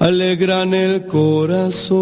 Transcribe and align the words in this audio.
alegran 0.00 0.74
el 0.74 1.06
corazón. 1.06 1.98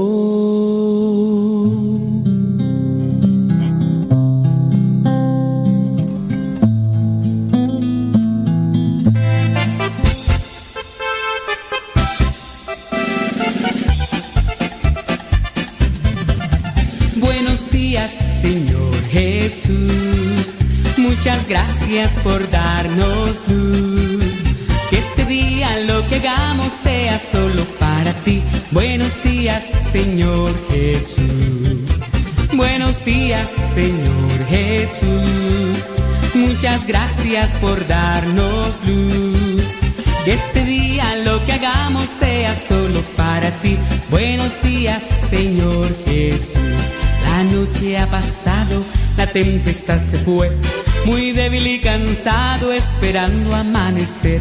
Buenos 17.16 17.70
días, 17.70 18.10
Señor 18.43 18.94
Jesús. 19.10 20.56
Muchas 20.98 21.48
gracias 21.48 22.12
por 22.22 22.48
darnos 22.50 23.43
luz. 23.48 23.95
Día 25.28 25.81
lo 25.88 26.06
que 26.08 26.17
hagamos 26.17 26.73
sea 26.73 27.19
solo 27.19 27.64
para 27.81 28.12
ti. 28.12 28.44
Buenos 28.70 29.20
días, 29.25 29.64
Señor 29.90 30.55
Jesús. 30.70 31.99
Buenos 32.52 33.05
días, 33.05 33.50
Señor 33.75 34.46
Jesús. 34.49 35.78
Muchas 36.32 36.87
gracias 36.87 37.50
por 37.61 37.84
darnos 37.88 38.70
luz. 38.87 39.64
Que 40.25 40.34
este 40.34 40.64
día 40.64 41.05
lo 41.25 41.44
que 41.44 41.55
hagamos 41.55 42.08
sea 42.08 42.55
solo 42.55 43.00
para 43.17 43.50
ti. 43.62 43.79
Buenos 44.11 44.62
días, 44.62 45.02
Señor 45.29 45.88
Jesús. 46.05 46.55
La 47.25 47.43
noche 47.43 47.99
ha 47.99 48.06
pasado, 48.06 48.81
la 49.17 49.26
tempestad 49.26 50.05
se 50.05 50.19
fue. 50.19 50.52
Muy 51.05 51.32
débil 51.32 51.67
y 51.67 51.81
cansado 51.81 52.72
esperando 52.72 53.56
amanecer. 53.56 54.40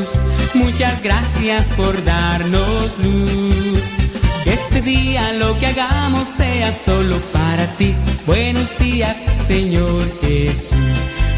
Muchas 0.53 1.01
gracias 1.01 1.67
por 1.77 2.03
darnos 2.03 2.97
luz. 2.99 3.81
Este 4.45 4.81
día 4.81 5.33
lo 5.33 5.57
que 5.59 5.67
hagamos 5.67 6.27
sea 6.27 6.73
solo 6.73 7.19
para 7.31 7.67
ti. 7.77 7.95
Buenos 8.25 8.77
días, 8.77 9.15
Señor 9.47 10.01
Jesús. 10.21 10.90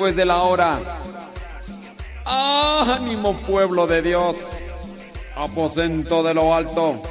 Después 0.00 0.16
de 0.16 0.24
la 0.24 0.44
hora. 0.44 0.96
¡Ánimo, 2.24 3.36
pueblo 3.42 3.86
de 3.86 4.00
Dios! 4.00 4.38
Aposento 5.36 6.22
de 6.22 6.32
lo 6.32 6.54
alto. 6.54 7.02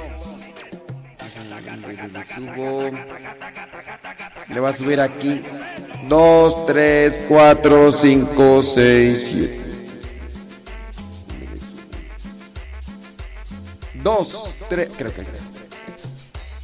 Le 2.11 2.23
subo. 2.23 2.89
Le 4.47 4.59
voy 4.59 4.69
a 4.71 4.73
subir 4.73 5.01
aquí. 5.01 5.39
2, 6.07 6.65
3, 6.65 7.21
4, 7.29 7.91
5, 7.91 8.63
6, 8.63 9.27
7. 9.29 9.65
2, 14.01 14.55
3, 14.67 14.89
creo 14.97 15.13
que. 15.13 15.25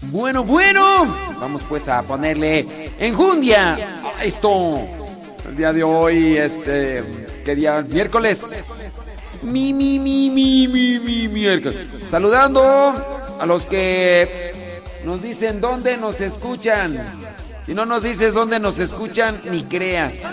Bueno, 0.01 0.43
bueno. 0.43 1.05
Vamos 1.39 1.61
pues 1.69 1.87
a 1.87 2.01
ponerle 2.01 2.65
enjundia 2.97 3.77
a 4.17 4.23
esto. 4.23 5.04
Día 5.55 5.71
de 5.71 5.83
hoy 5.83 6.37
es. 6.37 6.63
Eh, 6.67 7.01
¿Qué 7.45 7.55
día? 7.55 7.81
Miércoles. 7.87 8.91
Mi, 9.41 9.73
mi, 9.73 9.99
mi, 9.99 10.29
mi, 10.29 10.67
mi, 10.67 10.99
mi, 10.99 11.27
miércoles. 11.29 11.77
Saludando 12.05 12.61
a 13.39 13.45
los 13.45 13.65
que 13.65 14.51
nos 15.05 15.21
dicen 15.21 15.61
dónde 15.61 15.95
nos 15.95 16.19
escuchan. 16.19 16.99
Si 17.65 17.73
no 17.73 17.85
nos 17.85 18.03
dices 18.03 18.33
dónde 18.33 18.59
nos 18.59 18.79
escuchan, 18.79 19.39
ni 19.49 19.63
creas. 19.63 20.23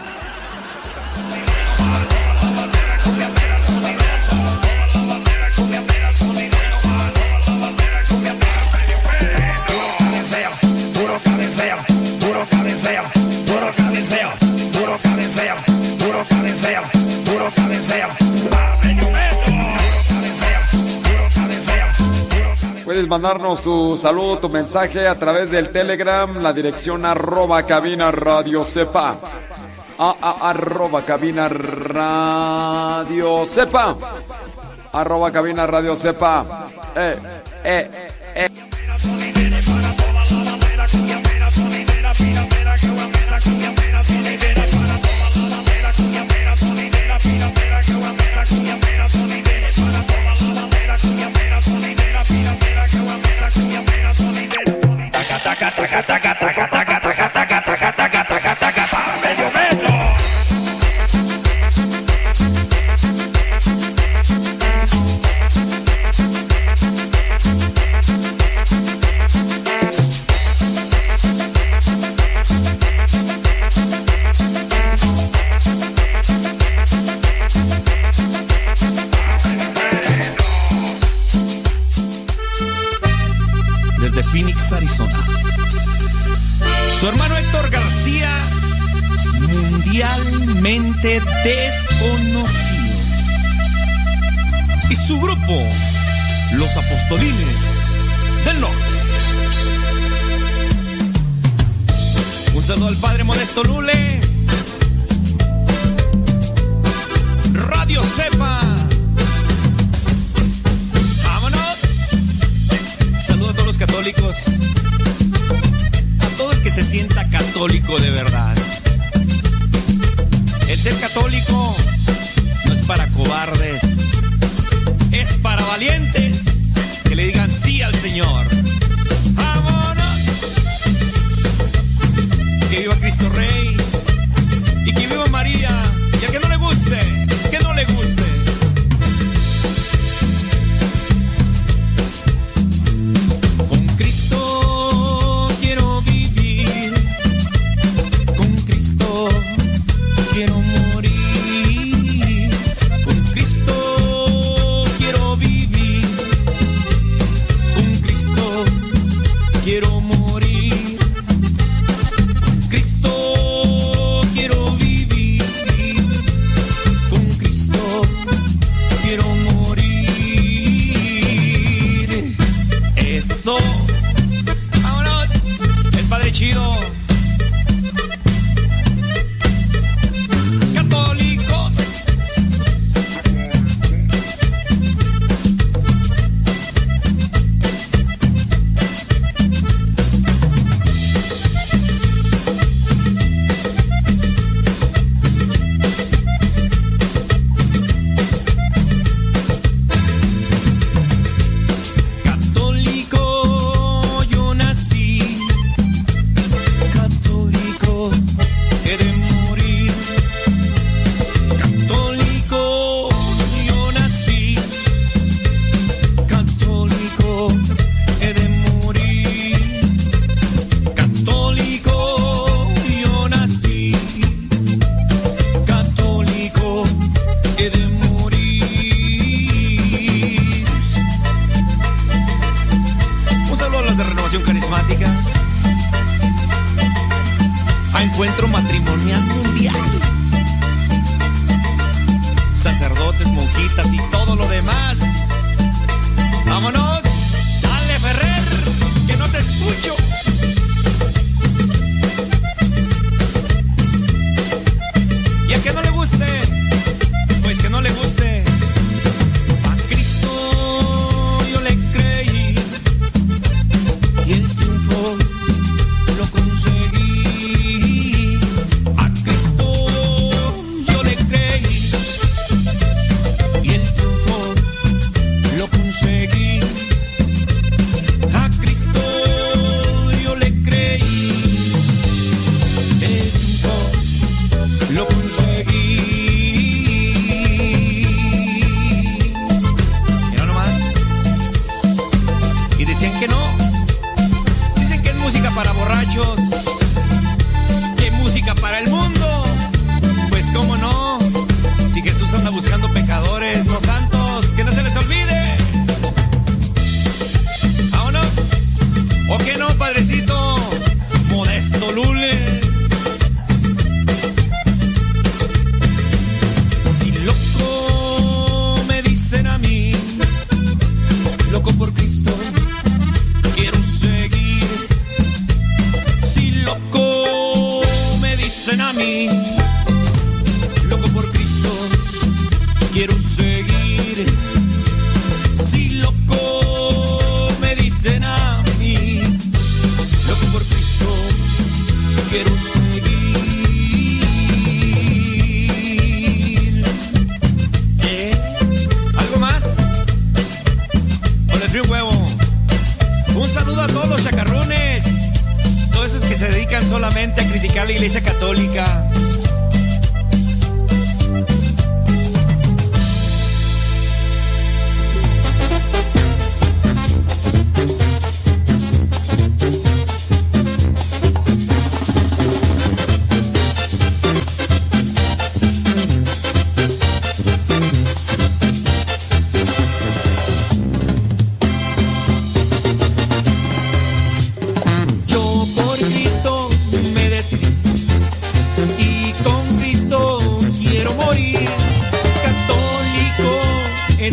cabecea, 11.24 11.76
puro 12.20 12.46
cabecea, 12.50 13.02
puro 13.46 13.72
cabecea. 13.76 14.41
Puedes 22.84 23.08
mandarnos 23.08 23.62
tu 23.62 23.96
saludo, 23.96 24.38
tu 24.38 24.48
mensaje 24.48 25.08
a 25.08 25.14
través 25.14 25.50
del 25.50 25.70
Telegram, 25.70 26.42
la 26.42 26.52
dirección 26.52 27.06
arroba 27.06 27.62
cabina 27.62 28.10
radio 28.10 28.64
sepa. 28.64 29.16
A, 29.98 30.14
a, 30.20 30.50
arroba 30.50 31.02
cabina 31.02 31.48
radio 31.48 33.46
sepa. 33.46 33.96
Arroba 34.92 35.30
cabina 35.30 35.66
radio 35.66 35.96
sepa. 35.96 36.44
Eh, 36.94 37.16
eh, 37.64 37.90
eh. 38.34 38.61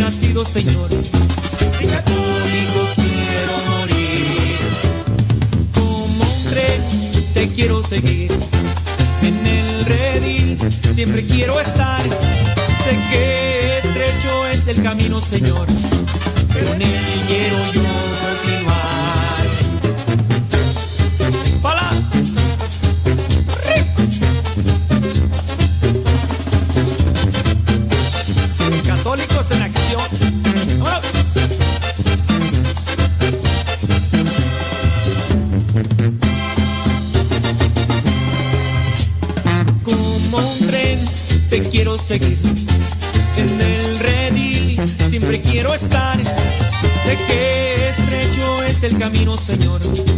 Nacido, 0.09 0.43
Señor. 0.43 0.89
Y 1.79 1.85
católico 1.85 2.79
quiero 2.95 3.53
morir. 3.69 4.57
Como 5.71 6.23
un 6.23 6.43
tren 6.49 6.81
te 7.35 7.47
quiero 7.49 7.83
seguir. 7.83 8.31
En 9.21 9.37
el 9.45 9.85
redil 9.85 10.57
siempre 10.95 11.23
quiero 11.23 11.59
estar. 11.59 12.01
Sé 12.01 12.91
que 13.11 13.77
estrecho 13.77 14.47
es 14.47 14.67
el 14.67 14.81
camino, 14.81 15.21
Señor. 15.21 15.67
Pero 16.53 16.73
en 16.73 16.81
él 16.81 17.21
quiero 17.27 17.57
yo 17.73 17.83
continuar. 18.25 18.78
Señor. 49.39 50.08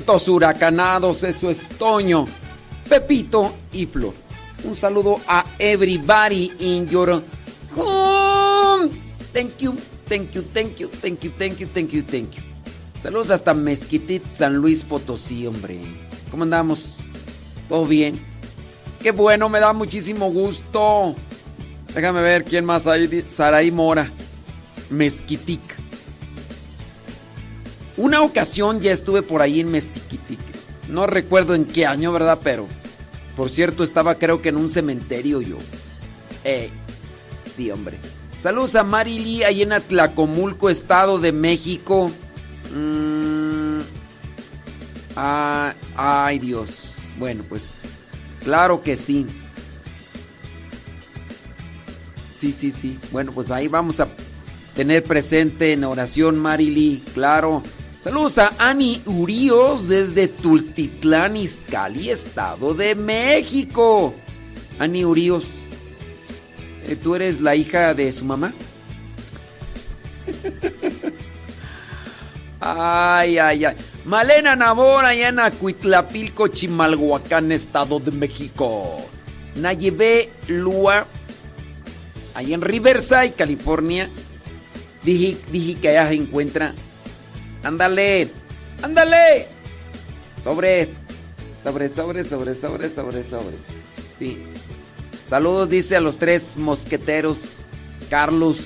Vientos 0.00 0.28
huracanados, 0.28 1.24
eso 1.24 1.50
es 1.50 1.68
Pepito 2.88 3.52
y 3.70 3.84
Flor. 3.84 4.14
Un 4.64 4.74
saludo 4.74 5.20
a 5.28 5.44
everybody 5.58 6.50
in 6.58 6.88
your 6.88 7.22
home. 7.76 8.88
Thank 9.34 9.58
you, 9.58 9.76
thank 10.08 10.32
you, 10.32 10.42
thank 10.54 10.78
you, 10.78 10.88
thank 10.88 11.22
you, 11.22 11.30
thank 11.38 11.58
you, 11.58 11.66
thank 11.66 11.90
you, 11.90 12.02
thank 12.02 12.30
you. 12.34 12.42
Saludos 12.98 13.30
hasta 13.30 13.52
Mezquitit, 13.52 14.22
San 14.32 14.56
Luis 14.56 14.84
Potosí, 14.84 15.46
hombre. 15.46 15.78
¿Cómo 16.30 16.44
andamos? 16.44 16.96
¿Todo 17.68 17.84
bien? 17.84 18.18
Qué 19.02 19.10
bueno, 19.10 19.50
me 19.50 19.60
da 19.60 19.74
muchísimo 19.74 20.30
gusto. 20.30 21.14
Déjame 21.94 22.22
ver 22.22 22.44
quién 22.44 22.64
más 22.64 22.86
hay. 22.86 23.22
Saraí 23.28 23.70
Mora, 23.70 24.10
Mezquitic. 24.88 25.69
Ocasión 28.22 28.80
ya 28.80 28.92
estuve 28.92 29.22
por 29.22 29.42
ahí 29.42 29.60
en 29.60 29.70
Mezquitic. 29.70 30.40
No 30.88 31.06
recuerdo 31.06 31.54
en 31.54 31.64
qué 31.64 31.86
año, 31.86 32.12
¿verdad? 32.12 32.38
Pero, 32.42 32.66
por 33.36 33.50
cierto, 33.50 33.84
estaba 33.84 34.16
creo 34.16 34.42
que 34.42 34.48
en 34.48 34.56
un 34.56 34.68
cementerio 34.68 35.40
yo. 35.40 35.56
Eh, 36.44 36.70
sí, 37.44 37.70
hombre. 37.70 37.96
Saludos 38.38 38.74
a 38.74 38.84
Marily, 38.84 39.42
ahí 39.44 39.62
en 39.62 39.72
Atlacomulco, 39.72 40.70
Estado 40.70 41.18
de 41.18 41.32
México. 41.32 42.10
Mm, 42.74 43.80
ah, 45.16 45.74
ay, 45.94 46.38
Dios. 46.38 47.14
Bueno, 47.18 47.44
pues, 47.48 47.80
claro 48.42 48.82
que 48.82 48.96
sí. 48.96 49.26
Sí, 52.34 52.52
sí, 52.52 52.70
sí. 52.70 52.98
Bueno, 53.12 53.32
pues 53.32 53.50
ahí 53.50 53.68
vamos 53.68 54.00
a 54.00 54.08
tener 54.74 55.04
presente 55.04 55.74
en 55.74 55.84
oración 55.84 56.38
Marily, 56.38 57.02
claro. 57.12 57.62
Saludos 58.00 58.38
a 58.38 58.54
Ani 58.58 59.02
Urios 59.04 59.86
desde 59.86 60.26
Tultitlán, 60.26 61.36
Izcalli, 61.36 62.08
Estado 62.08 62.72
de 62.72 62.94
México. 62.94 64.14
Ani 64.78 65.04
Urios, 65.04 65.44
eh, 66.86 66.96
¿tú 66.96 67.14
eres 67.14 67.42
la 67.42 67.56
hija 67.56 67.92
de 67.92 68.10
su 68.10 68.24
mamá? 68.24 68.54
Ay, 72.58 73.36
ay, 73.36 73.66
ay. 73.66 73.76
Malena 74.06 74.56
Nabor, 74.56 75.04
allá 75.04 75.28
en 75.28 75.38
Acuitlapilco, 75.38 76.48
Chimalhuacán, 76.48 77.52
Estado 77.52 78.00
de 78.00 78.12
México. 78.12 78.96
Nayebe 79.56 80.30
Lua, 80.48 81.06
allá 82.34 82.54
en 82.54 82.62
Riverside, 82.62 83.32
California. 83.32 84.08
Dije, 85.02 85.36
dije 85.52 85.78
que 85.78 85.90
allá 85.90 86.08
se 86.08 86.14
encuentra. 86.14 86.74
Ándale, 87.62 88.28
ándale. 88.82 89.46
Sobres, 90.42 90.90
sobres, 91.62 91.92
sobres, 91.92 92.28
sobres, 92.28 92.60
sobres, 92.60 92.94
sobres, 92.94 93.26
sobres. 93.26 93.60
Sí. 94.18 94.42
Saludos, 95.24 95.68
dice 95.68 95.96
a 95.96 96.00
los 96.00 96.18
tres 96.18 96.56
mosqueteros: 96.56 97.64
Carlos, 98.08 98.58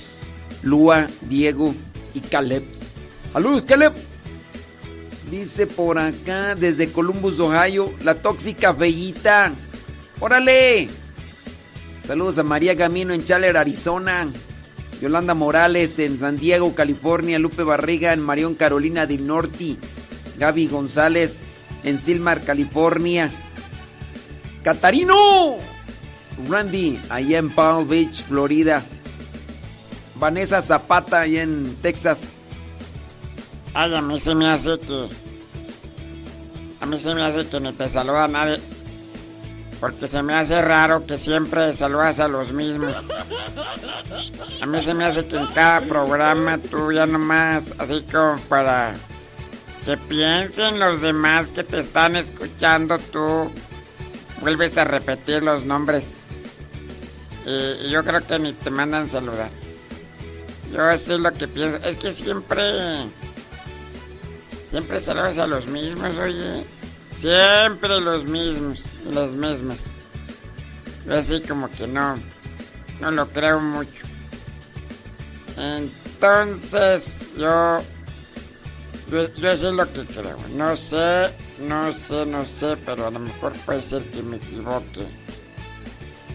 Lua, 0.63 1.07
Diego 1.23 1.75
y 2.15 2.21
Caleb. 2.21 2.65
Saludos, 3.33 3.65
Caleb. 3.67 3.93
Dice 5.31 5.67
por 5.67 5.99
acá, 5.99 6.55
desde 6.55 6.93
Columbus, 6.93 7.41
Ohio, 7.41 7.93
la 8.03 8.15
tóxica 8.15 8.73
bellita. 8.73 9.53
¡Órale! 10.21 10.89
Saludos 12.05 12.39
a 12.39 12.43
María 12.45 12.75
Gamino 12.75 13.13
en 13.15 13.25
Chaler, 13.25 13.57
Arizona. 13.57 14.29
Yolanda 15.01 15.35
Morales 15.35 15.99
en 15.99 16.19
San 16.19 16.39
Diego, 16.39 16.75
California. 16.75 17.39
Lupe 17.39 17.63
Barriga 17.63 18.13
en 18.13 18.21
Marión, 18.21 18.55
Carolina 18.55 19.07
del 19.07 19.27
Norte. 19.27 19.77
Gaby 20.39 20.67
González 20.69 21.43
en 21.85 21.99
Silmar, 21.99 22.43
California. 22.43 23.31
Catarino. 24.63 25.57
Randy, 26.49 26.99
allá 27.11 27.39
en 27.39 27.51
Palm 27.51 27.89
Beach, 27.89 28.25
Florida. 28.25 28.83
Vanessa 30.17 30.61
Zapata, 30.61 31.21
allá 31.21 31.43
en 31.43 31.77
Texas. 31.83 32.33
Ay, 33.75 33.95
a 33.95 34.01
mí 34.01 34.21
se 34.21 34.35
me 34.35 34.49
hace 34.49 34.79
que. 34.79 35.09
A 36.81 36.87
mí 36.87 37.01
se 37.01 37.15
me 37.15 37.23
hace 37.23 37.49
que 37.49 37.61
ni 37.61 37.73
te 37.73 37.89
saluda 37.89 38.29
nadie. 38.29 38.59
Porque 39.85 40.09
se 40.09 40.23
me 40.23 40.33
hace 40.33 40.63
raro 40.63 41.05
que 41.05 41.19
siempre 41.19 41.77
saludas 41.77 42.19
a 42.19 42.27
los 42.27 42.53
mismos. 42.53 42.95
A 44.63 44.65
mí 44.65 44.81
se 44.81 44.95
me 44.95 45.05
hace 45.05 45.27
que 45.27 45.37
en 45.37 45.47
cada 45.49 45.83
programa 45.83 46.57
tú 46.57 46.91
ya 46.91 47.05
nomás, 47.05 47.75
así 47.77 48.03
como 48.11 48.39
para 48.49 48.95
que 49.85 49.99
piensen 49.99 50.79
los 50.79 51.03
demás 51.03 51.51
que 51.51 51.65
te 51.65 51.81
están 51.81 52.17
escuchando, 52.17 52.99
tú 52.99 53.51
vuelves 54.41 54.79
a 54.79 54.85
repetir 54.85 55.43
los 55.43 55.67
nombres. 55.67 56.29
Y, 57.45 57.91
yo 57.91 58.03
creo 58.05 58.27
que 58.27 58.39
ni 58.39 58.55
te 58.55 58.71
mandan 58.71 59.07
saludar. 59.07 59.51
Yo 60.73 60.91
eso 60.91 61.17
es 61.17 61.21
lo 61.21 61.31
que 61.31 61.47
pienso. 61.47 61.77
Es 61.87 61.99
que 61.99 62.11
siempre. 62.15 63.05
Siempre 64.71 64.99
saludas 64.99 65.37
a 65.37 65.47
los 65.47 65.67
mismos, 65.67 66.17
oye. 66.17 66.65
Siempre 67.15 68.01
los 68.01 68.25
mismos. 68.25 68.94
Las 69.13 69.31
mismas. 69.31 69.79
Así 71.11 71.41
como 71.43 71.71
que 71.71 71.87
no. 71.87 72.19
No 73.01 73.11
lo 73.11 73.29
creo 73.29 73.61
mucho. 73.61 74.05
Entonces, 75.57 77.35
yo. 77.37 77.79
Yo, 79.11 79.35
yo 79.35 79.57
sé 79.57 79.73
lo 79.73 79.93
que 79.93 80.03
creo. 80.05 80.39
No 80.57 80.77
sé, 80.77 81.31
no 81.61 81.93
sé, 81.93 82.25
no 82.27 82.45
sé, 82.47 82.77
pero 82.85 83.07
a 83.07 83.11
lo 83.11 83.21
mejor 83.21 83.53
puede 83.65 83.83
ser 83.83 84.03
que 84.11 84.23
me 84.23 84.37
equivoque. 84.37 85.07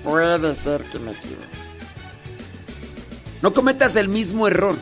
Puede 0.04 0.56
ser 0.56 0.84
que 0.84 1.00
me 1.00 1.12
equivoque. 1.12 1.60
No 3.42 3.54
cometas 3.54 3.96
el 3.96 4.10
mismo 4.10 4.48
error. 4.48 4.76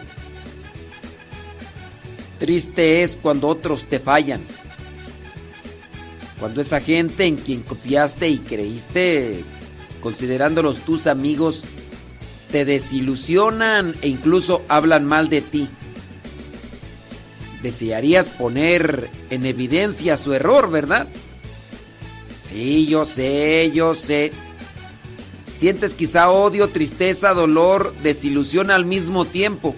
Triste 2.39 3.01
es 3.01 3.17
cuando 3.19 3.47
otros 3.47 3.85
te 3.85 3.99
fallan. 3.99 4.41
Cuando 6.39 6.61
esa 6.61 6.79
gente 6.79 7.25
en 7.25 7.35
quien 7.35 7.63
confiaste 7.63 8.29
y 8.29 8.37
creíste, 8.37 9.43
considerándolos 10.01 10.79
tus 10.79 11.07
amigos, 11.07 11.63
te 12.51 12.63
desilusionan 12.63 13.95
e 14.01 14.07
incluso 14.07 14.61
hablan 14.67 15.05
mal 15.05 15.29
de 15.29 15.41
ti. 15.41 15.67
Desearías 17.63 18.29
poner 18.29 19.09
en 19.31 19.45
evidencia 19.45 20.15
su 20.15 20.33
error, 20.33 20.69
¿verdad? 20.69 21.07
Sí, 22.39 22.85
yo 22.87 23.03
sé, 23.03 23.71
yo 23.73 23.95
sé. 23.95 24.31
Sientes 25.57 25.95
quizá 25.95 26.29
odio, 26.29 26.69
tristeza, 26.69 27.33
dolor, 27.33 27.93
desilusión 28.03 28.69
al 28.69 28.85
mismo 28.85 29.25
tiempo. 29.25 29.75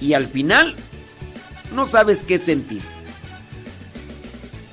Y 0.00 0.14
al 0.14 0.26
final, 0.26 0.74
no 1.72 1.86
sabes 1.86 2.24
qué 2.24 2.36
sentir. 2.36 2.82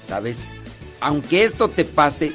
¿Sabes? 0.07 0.58
Aunque 1.01 1.43
esto 1.43 1.69
te 1.69 1.85
pase, 1.85 2.33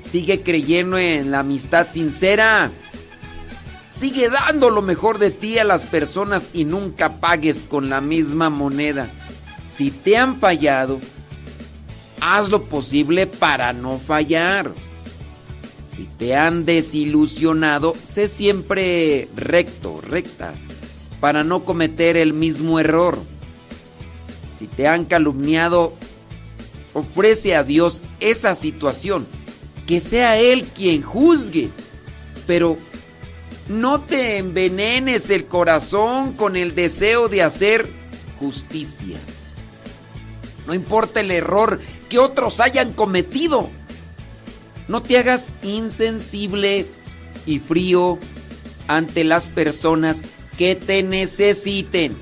sigue 0.00 0.42
creyendo 0.42 0.98
en 0.98 1.30
la 1.30 1.40
amistad 1.40 1.88
sincera. 1.88 2.70
Sigue 3.88 4.30
dando 4.30 4.70
lo 4.70 4.82
mejor 4.82 5.18
de 5.18 5.30
ti 5.30 5.58
a 5.58 5.64
las 5.64 5.86
personas 5.86 6.50
y 6.52 6.64
nunca 6.64 7.20
pagues 7.20 7.66
con 7.68 7.90
la 7.90 8.00
misma 8.00 8.50
moneda. 8.50 9.10
Si 9.66 9.90
te 9.90 10.16
han 10.16 10.38
fallado, 10.38 10.98
haz 12.20 12.50
lo 12.50 12.64
posible 12.64 13.26
para 13.26 13.72
no 13.72 13.98
fallar. 13.98 14.72
Si 15.86 16.04
te 16.04 16.36
han 16.36 16.64
desilusionado, 16.64 17.92
sé 18.02 18.28
siempre 18.28 19.28
recto, 19.36 20.00
recta, 20.00 20.54
para 21.20 21.44
no 21.44 21.64
cometer 21.64 22.16
el 22.16 22.32
mismo 22.32 22.80
error. 22.80 23.18
Si 24.58 24.66
te 24.66 24.88
han 24.88 25.04
calumniado, 25.04 25.94
ofrece 26.94 27.54
a 27.56 27.64
Dios 27.64 28.02
esa 28.20 28.54
situación, 28.54 29.26
que 29.86 30.00
sea 30.00 30.38
Él 30.38 30.66
quien 30.74 31.02
juzgue, 31.02 31.70
pero 32.46 32.78
no 33.68 34.00
te 34.00 34.38
envenenes 34.38 35.30
el 35.30 35.46
corazón 35.46 36.32
con 36.34 36.56
el 36.56 36.74
deseo 36.74 37.28
de 37.28 37.42
hacer 37.42 37.88
justicia. 38.38 39.16
No 40.66 40.74
importa 40.74 41.20
el 41.20 41.30
error 41.30 41.80
que 42.08 42.18
otros 42.18 42.60
hayan 42.60 42.92
cometido. 42.92 43.70
No 44.88 45.02
te 45.02 45.18
hagas 45.18 45.50
insensible 45.62 46.86
y 47.46 47.58
frío 47.58 48.18
ante 48.88 49.24
las 49.24 49.48
personas 49.48 50.22
que 50.58 50.74
te 50.74 51.02
necesiten. 51.02 52.16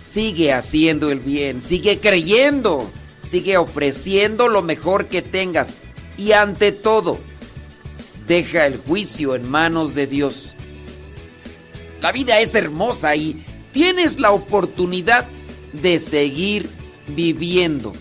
Sigue 0.00 0.52
haciendo 0.52 1.10
el 1.10 1.20
bien, 1.20 1.62
sigue 1.62 1.98
creyendo, 1.98 2.90
sigue 3.24 3.56
ofreciendo 3.56 4.48
lo 4.48 4.62
mejor 4.62 5.06
que 5.06 5.22
tengas 5.22 5.74
y 6.16 6.32
ante 6.32 6.72
todo, 6.72 7.18
deja 8.26 8.66
el 8.66 8.78
juicio 8.78 9.34
en 9.34 9.50
manos 9.50 9.94
de 9.94 10.06
Dios. 10.06 10.54
La 12.00 12.12
vida 12.12 12.38
es 12.40 12.54
hermosa 12.54 13.16
y 13.16 13.44
tienes 13.72 14.20
la 14.20 14.30
oportunidad 14.30 15.26
de 15.72 15.98
seguir 15.98 16.68
viviendo. 17.08 17.92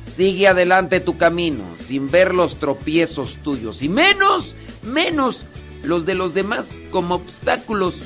Sigue 0.00 0.46
adelante 0.48 1.00
tu 1.00 1.16
camino 1.16 1.64
sin 1.84 2.10
ver 2.10 2.34
los 2.34 2.58
tropiezos 2.58 3.38
tuyos 3.42 3.82
y 3.82 3.88
menos, 3.88 4.54
menos 4.82 5.46
los 5.82 6.06
de 6.06 6.14
los 6.14 6.34
demás 6.34 6.80
como 6.90 7.16
obstáculos. 7.16 7.96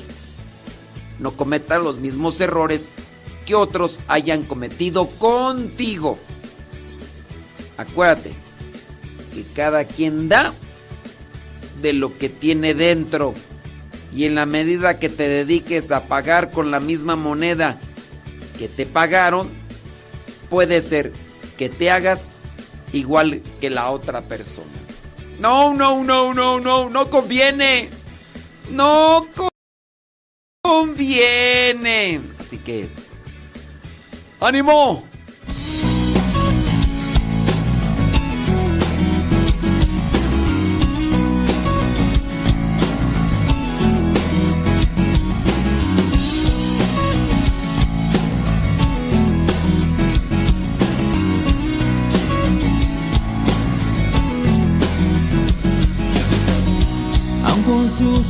No 1.19 1.31
cometas 1.31 1.83
los 1.83 1.99
mismos 1.99 2.41
errores 2.41 2.89
que 3.51 3.55
otros 3.55 3.99
hayan 4.07 4.43
cometido 4.43 5.07
contigo. 5.07 6.17
Acuérdate 7.75 8.31
que 9.35 9.43
cada 9.53 9.83
quien 9.83 10.29
da 10.29 10.53
de 11.81 11.91
lo 11.91 12.17
que 12.17 12.29
tiene 12.29 12.73
dentro 12.73 13.33
y 14.15 14.23
en 14.23 14.35
la 14.35 14.45
medida 14.45 14.99
que 14.99 15.09
te 15.09 15.27
dediques 15.27 15.91
a 15.91 16.07
pagar 16.07 16.51
con 16.51 16.71
la 16.71 16.79
misma 16.79 17.17
moneda 17.17 17.77
que 18.57 18.69
te 18.69 18.85
pagaron, 18.85 19.49
puede 20.49 20.79
ser 20.79 21.11
que 21.57 21.67
te 21.67 21.91
hagas 21.91 22.37
igual 22.93 23.41
que 23.59 23.69
la 23.69 23.89
otra 23.89 24.21
persona. 24.21 24.71
No, 25.41 25.73
no, 25.73 26.05
no, 26.05 26.33
no, 26.33 26.61
no, 26.61 26.89
no 26.89 27.09
conviene. 27.09 27.89
No 28.71 29.27
conviene. 30.63 32.21
Así 32.39 32.57
que... 32.57 33.10
¡Ánimo! 34.41 35.11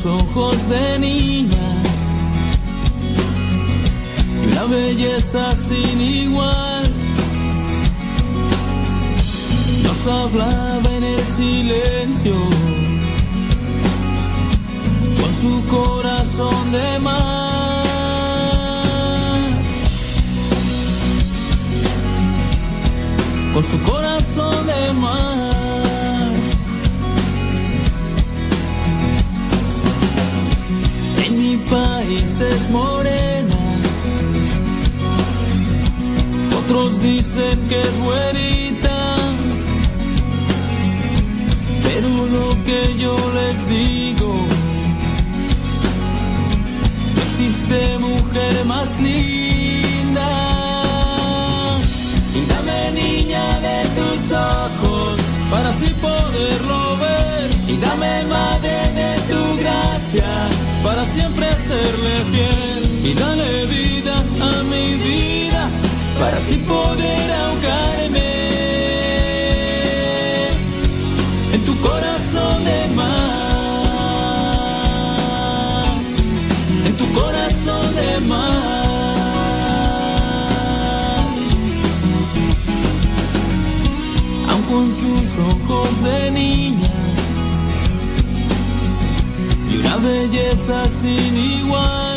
Ojos 0.04 0.68
de 0.68 0.98
niña, 0.98 1.71
una 4.64 4.76
belleza 4.76 5.56
sin 5.56 6.02
igual. 6.02 6.84
Nos 9.84 10.08
hablaba 10.08 10.90
en 10.98 11.04
el 11.04 11.20
silencio, 11.20 12.36
con 15.22 15.34
su 15.42 15.64
corazón 15.68 16.72
de 16.72 17.00
mar. 17.00 17.42
Con 23.54 23.64
su 23.64 23.80
corazón 23.84 24.68
de 24.68 24.94
mar. 24.94 25.52
En 31.26 31.40
mi 31.40 31.58
país 31.58 32.40
es 32.40 32.70
morena. 32.70 33.51
Otros 36.72 37.02
dicen 37.02 37.68
que 37.68 37.82
es 37.82 38.00
güerita. 38.00 39.16
Pero 41.84 42.10
lo 42.28 42.64
que 42.64 42.98
yo 42.98 43.14
les 43.40 43.68
digo, 43.68 44.34
no 47.14 47.22
existe 47.24 47.98
mujer 48.00 48.66
más 48.68 49.02
linda. 49.02 50.30
Y 52.40 52.46
dame 52.46 52.92
niña 53.04 53.60
de 53.60 53.78
tus 53.98 54.32
ojos 54.32 55.20
para 55.52 55.70
así 55.72 55.90
poderlo 56.08 56.98
ver. 57.04 57.52
Y 57.68 57.76
dame 57.86 58.24
madre 58.30 58.78
de 59.00 59.12
tu 59.30 59.58
gracia 59.58 60.32
para 60.86 61.04
siempre 61.04 61.48
serle 61.68 62.14
fiel. 62.32 63.12
Y 63.12 63.14
dale 63.14 63.66
vida 63.66 64.16
a 64.40 64.64
mi 64.64 64.96
vida 64.96 65.70
para 66.22 66.38
así 66.38 66.56
poder 66.58 67.32
ahogarme 67.32 68.30
en 71.56 71.62
tu 71.66 71.76
corazón 71.88 72.64
de 72.64 72.88
mar. 72.96 73.42
En 76.86 76.94
tu 77.02 77.08
corazón 77.20 77.96
de 77.96 78.12
mar. 78.32 78.52
Aun 84.50 84.64
con 84.72 84.86
sus 85.02 85.28
ojos 85.54 85.90
de 86.04 86.32
niña 86.32 86.92
y 89.72 89.74
una 89.78 89.96
belleza 89.98 90.86
sin 91.02 91.34
igual. 91.58 92.11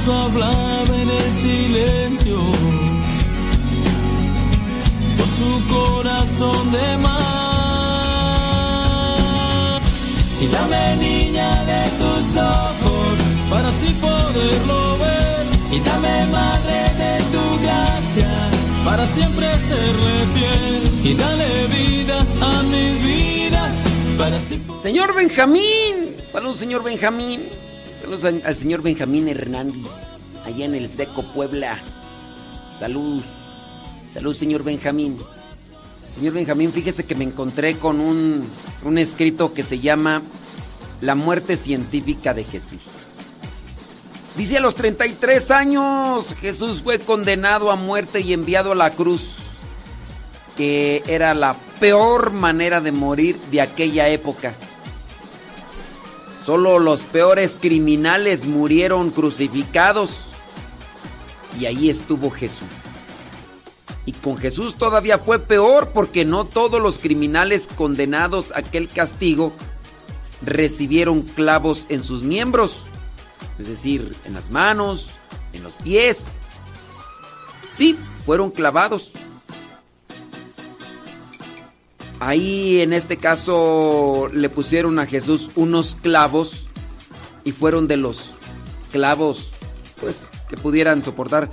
Nos 0.00 0.08
hablaba 0.08 0.96
en 0.96 1.10
el 1.10 1.32
silencio 1.34 2.38
con 5.18 5.28
su 5.38 5.50
corazón 5.68 6.72
de 6.72 6.96
mar. 6.96 7.10
Y 10.40 10.46
dame 10.46 10.96
niña 10.96 11.64
de 11.64 11.82
tus 11.98 12.34
ojos 12.34 13.18
para 13.50 13.68
así 13.68 13.92
poderlo 14.00 14.96
ver. 15.00 15.44
Y 15.70 15.80
dame 15.80 16.24
madre 16.32 16.94
de 16.96 17.20
tu 17.32 17.44
gracia 17.62 18.30
para 18.86 19.06
siempre 19.06 19.52
serle 19.68 20.26
fiel. 20.34 20.82
Y 21.04 21.14
dale 21.14 21.66
vida 21.66 22.24
a 22.40 22.62
mi 22.62 22.94
vida 23.02 23.70
para 24.16 24.36
así 24.38 24.62
Señor 24.82 25.14
Benjamín. 25.14 26.16
Saludos, 26.24 26.56
señor 26.56 26.82
Benjamín. 26.82 27.69
Saludos 28.00 28.24
al, 28.24 28.54
señor 28.54 28.80
Benjamín 28.80 29.28
Hernández. 29.28 29.90
Allá 30.46 30.64
en 30.64 30.74
el 30.74 30.88
Seco, 30.88 31.22
Puebla. 31.22 31.78
Salud. 32.78 33.22
Salud, 34.12 34.34
señor 34.34 34.64
Benjamín. 34.64 35.18
Señor 36.14 36.32
Benjamín, 36.32 36.72
fíjese 36.72 37.04
que 37.04 37.14
me 37.14 37.24
encontré 37.24 37.76
con 37.76 38.00
un, 38.00 38.48
un 38.84 38.98
escrito 38.98 39.52
que 39.52 39.62
se 39.62 39.80
llama 39.80 40.22
La 41.02 41.14
muerte 41.14 41.58
científica 41.58 42.32
de 42.32 42.44
Jesús. 42.44 42.80
Dice 44.36 44.56
a 44.56 44.60
los 44.60 44.76
33 44.76 45.50
años 45.50 46.34
Jesús 46.40 46.80
fue 46.80 47.00
condenado 47.00 47.70
a 47.70 47.76
muerte 47.76 48.20
y 48.20 48.32
enviado 48.32 48.72
a 48.72 48.76
la 48.76 48.90
cruz, 48.90 49.36
que 50.56 51.02
era 51.06 51.34
la 51.34 51.54
peor 51.80 52.30
manera 52.30 52.80
de 52.80 52.92
morir 52.92 53.38
de 53.50 53.60
aquella 53.60 54.08
época. 54.08 54.54
Solo 56.44 56.78
los 56.78 57.02
peores 57.02 57.56
criminales 57.60 58.46
murieron 58.46 59.10
crucificados 59.10 60.16
y 61.58 61.66
ahí 61.66 61.90
estuvo 61.90 62.30
Jesús. 62.30 62.68
Y 64.06 64.12
con 64.12 64.38
Jesús 64.38 64.76
todavía 64.76 65.18
fue 65.18 65.38
peor 65.38 65.90
porque 65.92 66.24
no 66.24 66.44
todos 66.44 66.80
los 66.80 66.98
criminales 66.98 67.68
condenados 67.74 68.52
a 68.52 68.60
aquel 68.60 68.88
castigo 68.88 69.52
recibieron 70.42 71.22
clavos 71.22 71.86
en 71.90 72.02
sus 72.02 72.22
miembros, 72.22 72.78
es 73.58 73.68
decir, 73.68 74.16
en 74.24 74.32
las 74.32 74.50
manos, 74.50 75.10
en 75.52 75.62
los 75.62 75.74
pies. 75.74 76.38
Sí, 77.70 77.96
fueron 78.24 78.50
clavados. 78.50 79.12
Ahí 82.20 82.82
en 82.82 82.92
este 82.92 83.16
caso 83.16 84.28
le 84.30 84.50
pusieron 84.50 84.98
a 84.98 85.06
Jesús 85.06 85.50
unos 85.56 85.94
clavos 85.94 86.66
y 87.44 87.52
fueron 87.52 87.88
de 87.88 87.96
los 87.96 88.32
clavos 88.92 89.52
pues 89.98 90.28
que 90.46 90.58
pudieran 90.58 91.02
soportar. 91.02 91.48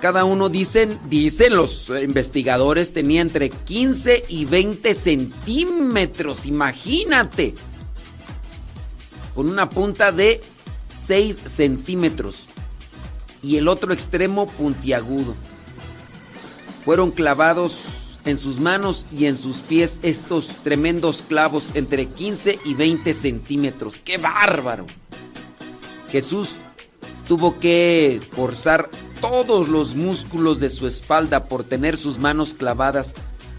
Cada 0.00 0.24
uno 0.24 0.48
dicen, 0.48 0.98
dicen 1.10 1.54
los 1.56 1.90
investigadores 1.90 2.94
tenía 2.94 3.20
entre 3.20 3.50
15 3.50 4.24
y 4.30 4.46
20 4.46 4.94
centímetros, 4.94 6.46
imagínate. 6.46 7.54
Con 9.34 9.50
una 9.50 9.68
punta 9.68 10.10
de 10.10 10.40
6 10.94 11.38
centímetros 11.44 12.46
y 13.42 13.58
el 13.58 13.68
otro 13.68 13.92
extremo 13.92 14.48
puntiagudo. 14.48 15.34
Fueron 16.84 17.10
clavados 17.10 18.01
en 18.24 18.38
sus 18.38 18.60
manos 18.60 19.06
y 19.16 19.26
en 19.26 19.36
sus 19.36 19.58
pies 19.58 20.00
estos 20.02 20.48
tremendos 20.62 21.22
clavos 21.22 21.70
entre 21.74 22.06
15 22.06 22.58
y 22.64 22.74
20 22.74 23.14
centímetros. 23.14 24.00
¡Qué 24.00 24.18
bárbaro! 24.18 24.86
Jesús 26.10 26.50
tuvo 27.26 27.58
que 27.58 28.20
forzar 28.32 28.90
todos 29.20 29.68
los 29.68 29.94
músculos 29.94 30.60
de 30.60 30.68
su 30.68 30.86
espalda 30.86 31.44
por 31.44 31.64
tener 31.64 31.96
sus 31.96 32.18
manos 32.18 32.54
clavadas 32.54 33.14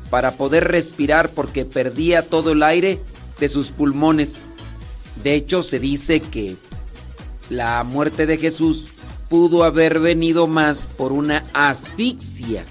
para 0.10 0.38
poder 0.38 0.68
respirar 0.68 1.32
porque 1.32 1.66
perdía 1.66 2.28
todo 2.28 2.52
el 2.52 2.64
aire 2.64 3.02
de 3.40 3.48
sus 3.48 3.70
pulmones. 3.70 4.44
De 5.24 5.34
hecho, 5.34 5.64
se 5.64 5.80
dice 5.80 6.22
que 6.22 6.56
la 7.50 7.84
muerte 7.84 8.26
de 8.26 8.38
Jesús 8.38 8.86
pudo 9.30 9.64
haber 9.64 10.00
venido 10.00 10.48
más 10.48 10.86
por 10.86 11.12
una 11.12 11.44
asfixia 11.54 12.66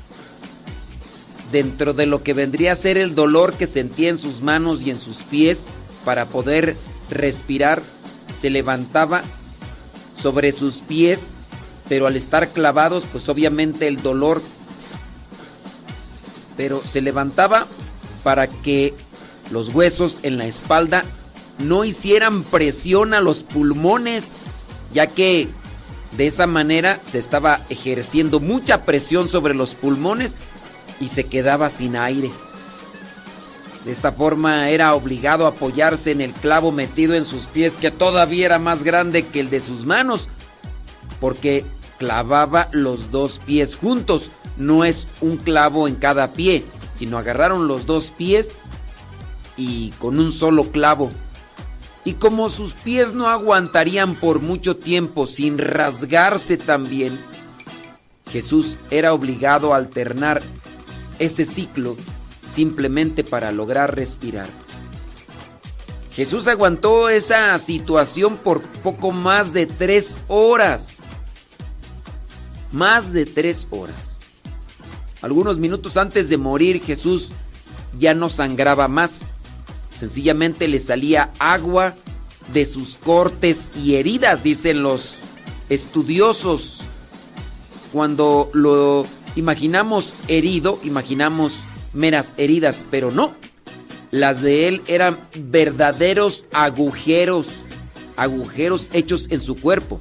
dentro 1.52 1.92
de 1.92 2.06
lo 2.06 2.22
que 2.22 2.32
vendría 2.32 2.72
a 2.72 2.76
ser 2.76 2.96
el 2.96 3.14
dolor 3.14 3.52
que 3.52 3.66
sentía 3.66 4.08
en 4.08 4.18
sus 4.18 4.40
manos 4.40 4.80
y 4.82 4.90
en 4.90 4.98
sus 4.98 5.18
pies 5.18 5.64
para 6.04 6.26
poder 6.26 6.76
respirar, 7.10 7.82
se 8.34 8.50
levantaba 8.50 9.22
sobre 10.20 10.50
sus 10.50 10.76
pies, 10.76 11.28
pero 11.88 12.06
al 12.06 12.16
estar 12.16 12.48
clavados, 12.48 13.04
pues 13.12 13.28
obviamente 13.28 13.86
el 13.86 14.02
dolor, 14.02 14.40
pero 16.56 16.82
se 16.84 17.02
levantaba 17.02 17.66
para 18.24 18.46
que 18.46 18.94
los 19.50 19.68
huesos 19.68 20.20
en 20.22 20.38
la 20.38 20.46
espalda 20.46 21.04
no 21.58 21.84
hicieran 21.84 22.42
presión 22.44 23.12
a 23.12 23.20
los 23.20 23.42
pulmones, 23.42 24.36
ya 24.94 25.06
que 25.06 25.48
de 26.16 26.26
esa 26.26 26.46
manera 26.46 27.00
se 27.04 27.18
estaba 27.18 27.60
ejerciendo 27.68 28.40
mucha 28.40 28.84
presión 28.84 29.28
sobre 29.28 29.54
los 29.54 29.74
pulmones 29.74 30.36
y 31.02 31.08
se 31.08 31.24
quedaba 31.24 31.68
sin 31.68 31.96
aire. 31.96 32.30
De 33.84 33.90
esta 33.90 34.12
forma 34.12 34.70
era 34.70 34.94
obligado 34.94 35.46
a 35.46 35.50
apoyarse 35.50 36.12
en 36.12 36.20
el 36.20 36.32
clavo 36.32 36.70
metido 36.70 37.14
en 37.14 37.24
sus 37.24 37.46
pies 37.46 37.76
que 37.76 37.90
todavía 37.90 38.46
era 38.46 38.60
más 38.60 38.84
grande 38.84 39.26
que 39.26 39.40
el 39.40 39.50
de 39.50 39.58
sus 39.58 39.84
manos, 39.84 40.28
porque 41.20 41.64
clavaba 41.98 42.68
los 42.70 43.10
dos 43.10 43.40
pies 43.44 43.74
juntos. 43.74 44.30
No 44.56 44.84
es 44.84 45.08
un 45.20 45.38
clavo 45.38 45.88
en 45.88 45.96
cada 45.96 46.32
pie, 46.34 46.64
sino 46.94 47.18
agarraron 47.18 47.66
los 47.66 47.84
dos 47.84 48.12
pies 48.16 48.58
y 49.56 49.90
con 49.98 50.20
un 50.20 50.30
solo 50.30 50.70
clavo. 50.70 51.10
Y 52.04 52.14
como 52.14 52.48
sus 52.48 52.74
pies 52.74 53.12
no 53.12 53.28
aguantarían 53.28 54.14
por 54.14 54.38
mucho 54.38 54.76
tiempo 54.76 55.26
sin 55.26 55.58
rasgarse 55.58 56.56
también, 56.56 57.18
Jesús 58.30 58.78
era 58.90 59.12
obligado 59.12 59.74
a 59.74 59.78
alternar 59.78 60.42
ese 61.18 61.44
ciclo 61.44 61.96
simplemente 62.46 63.24
para 63.24 63.52
lograr 63.52 63.94
respirar. 63.94 64.48
Jesús 66.14 66.46
aguantó 66.46 67.08
esa 67.08 67.58
situación 67.58 68.36
por 68.36 68.62
poco 68.62 69.12
más 69.12 69.52
de 69.52 69.66
tres 69.66 70.18
horas. 70.28 70.98
Más 72.70 73.12
de 73.12 73.24
tres 73.24 73.66
horas. 73.70 74.18
Algunos 75.22 75.58
minutos 75.58 75.96
antes 75.96 76.28
de 76.28 76.36
morir 76.36 76.82
Jesús 76.82 77.30
ya 77.98 78.12
no 78.12 78.28
sangraba 78.28 78.88
más. 78.88 79.22
Sencillamente 79.88 80.68
le 80.68 80.78
salía 80.78 81.30
agua 81.38 81.94
de 82.52 82.66
sus 82.66 82.96
cortes 82.96 83.68
y 83.76 83.94
heridas, 83.94 84.42
dicen 84.42 84.82
los 84.82 85.14
estudiosos. 85.68 86.82
Cuando 87.92 88.50
lo 88.52 89.06
imaginamos 89.36 90.14
herido, 90.28 90.78
imaginamos 90.82 91.54
meras 91.92 92.34
heridas, 92.36 92.84
pero 92.90 93.10
no. 93.10 93.34
Las 94.10 94.42
de 94.42 94.68
él 94.68 94.82
eran 94.86 95.26
verdaderos 95.36 96.46
agujeros, 96.52 97.46
agujeros 98.16 98.90
hechos 98.92 99.28
en 99.30 99.40
su 99.40 99.58
cuerpo. 99.58 100.00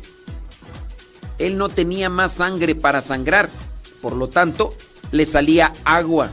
Él 1.38 1.58
no 1.58 1.70
tenía 1.70 2.10
más 2.10 2.34
sangre 2.34 2.76
para 2.76 3.02
sangrar, 3.02 3.50
por 4.02 4.16
lo 4.16 4.28
tanto, 4.28 4.76
le 5.12 5.26
salía 5.26 5.74
agua. 5.86 6.32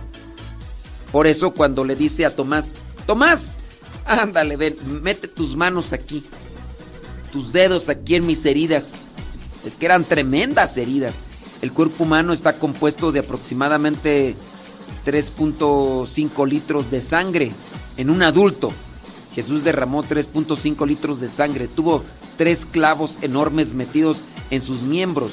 Por 1.12 1.26
eso 1.26 1.52
cuando 1.52 1.84
le 1.84 1.96
dice 1.96 2.26
a 2.26 2.34
Tomás, 2.34 2.74
Tomás, 3.06 3.62
ándale, 4.04 4.56
ven, 4.56 4.76
mete 5.02 5.28
tus 5.28 5.56
manos 5.56 5.92
aquí, 5.92 6.24
tus 7.32 7.52
dedos 7.52 7.88
aquí 7.88 8.16
en 8.16 8.26
mis 8.26 8.44
heridas. 8.44 8.94
Es 9.64 9.76
que 9.76 9.86
eran 9.86 10.04
tremendas 10.04 10.76
heridas. 10.76 11.22
El 11.60 11.72
cuerpo 11.72 12.04
humano 12.04 12.32
está 12.32 12.58
compuesto 12.58 13.10
de 13.10 13.20
aproximadamente 13.20 14.36
3.5 15.04 16.46
litros 16.46 16.90
de 16.90 17.00
sangre 17.00 17.52
en 17.96 18.10
un 18.10 18.22
adulto. 18.22 18.70
Jesús 19.34 19.64
derramó 19.64 20.04
3.5 20.04 20.86
litros 20.86 21.20
de 21.20 21.28
sangre. 21.28 21.68
Tuvo 21.68 22.04
tres 22.36 22.66
clavos 22.66 23.18
enormes 23.22 23.74
metidos 23.74 24.22
en 24.50 24.62
sus 24.62 24.82
miembros, 24.82 25.32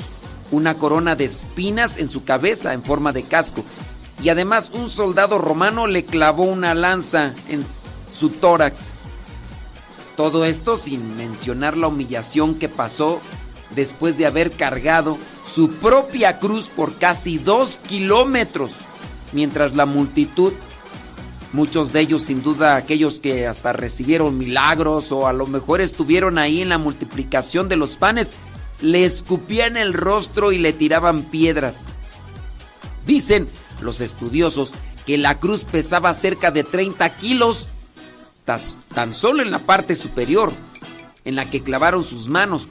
una 0.51 0.75
corona 0.75 1.15
de 1.15 1.25
espinas 1.25 1.97
en 1.97 2.09
su 2.09 2.23
cabeza 2.23 2.73
en 2.73 2.83
forma 2.83 3.13
de 3.13 3.23
casco. 3.23 3.63
Y 4.23 4.29
además 4.29 4.71
un 4.73 4.89
soldado 4.89 5.37
romano 5.37 5.87
le 5.87 6.05
clavó 6.05 6.43
una 6.43 6.73
lanza 6.73 7.33
en 7.49 7.63
su 8.13 8.29
tórax. 8.29 8.99
Todo 10.15 10.45
esto 10.45 10.77
sin 10.77 11.15
mencionar 11.15 11.77
la 11.77 11.87
humillación 11.87 12.55
que 12.55 12.69
pasó 12.69 13.19
después 13.75 14.17
de 14.17 14.25
haber 14.25 14.51
cargado 14.51 15.17
su 15.45 15.69
propia 15.71 16.39
cruz 16.39 16.69
por 16.69 16.95
casi 16.95 17.37
dos 17.37 17.79
kilómetros, 17.87 18.71
mientras 19.31 19.75
la 19.75 19.85
multitud, 19.85 20.53
muchos 21.53 21.93
de 21.93 22.01
ellos 22.01 22.23
sin 22.23 22.41
duda 22.41 22.75
aquellos 22.75 23.19
que 23.19 23.47
hasta 23.47 23.73
recibieron 23.73 24.37
milagros 24.37 25.11
o 25.11 25.27
a 25.27 25.33
lo 25.33 25.47
mejor 25.47 25.81
estuvieron 25.81 26.37
ahí 26.37 26.61
en 26.61 26.69
la 26.69 26.77
multiplicación 26.77 27.69
de 27.69 27.77
los 27.77 27.95
panes, 27.95 28.31
le 28.81 29.05
escupían 29.05 29.77
el 29.77 29.93
rostro 29.93 30.51
y 30.51 30.57
le 30.57 30.73
tiraban 30.73 31.23
piedras. 31.23 31.85
Dicen 33.05 33.47
los 33.81 34.01
estudiosos 34.01 34.73
que 35.05 35.17
la 35.17 35.37
cruz 35.39 35.63
pesaba 35.63 36.13
cerca 36.13 36.51
de 36.51 36.63
30 36.63 37.15
kilos, 37.17 37.67
tan 38.93 39.13
solo 39.13 39.41
en 39.41 39.51
la 39.51 39.59
parte 39.59 39.95
superior, 39.95 40.51
en 41.23 41.35
la 41.35 41.49
que 41.49 41.61
clavaron 41.61 42.03
sus 42.03 42.27
manos. 42.27 42.67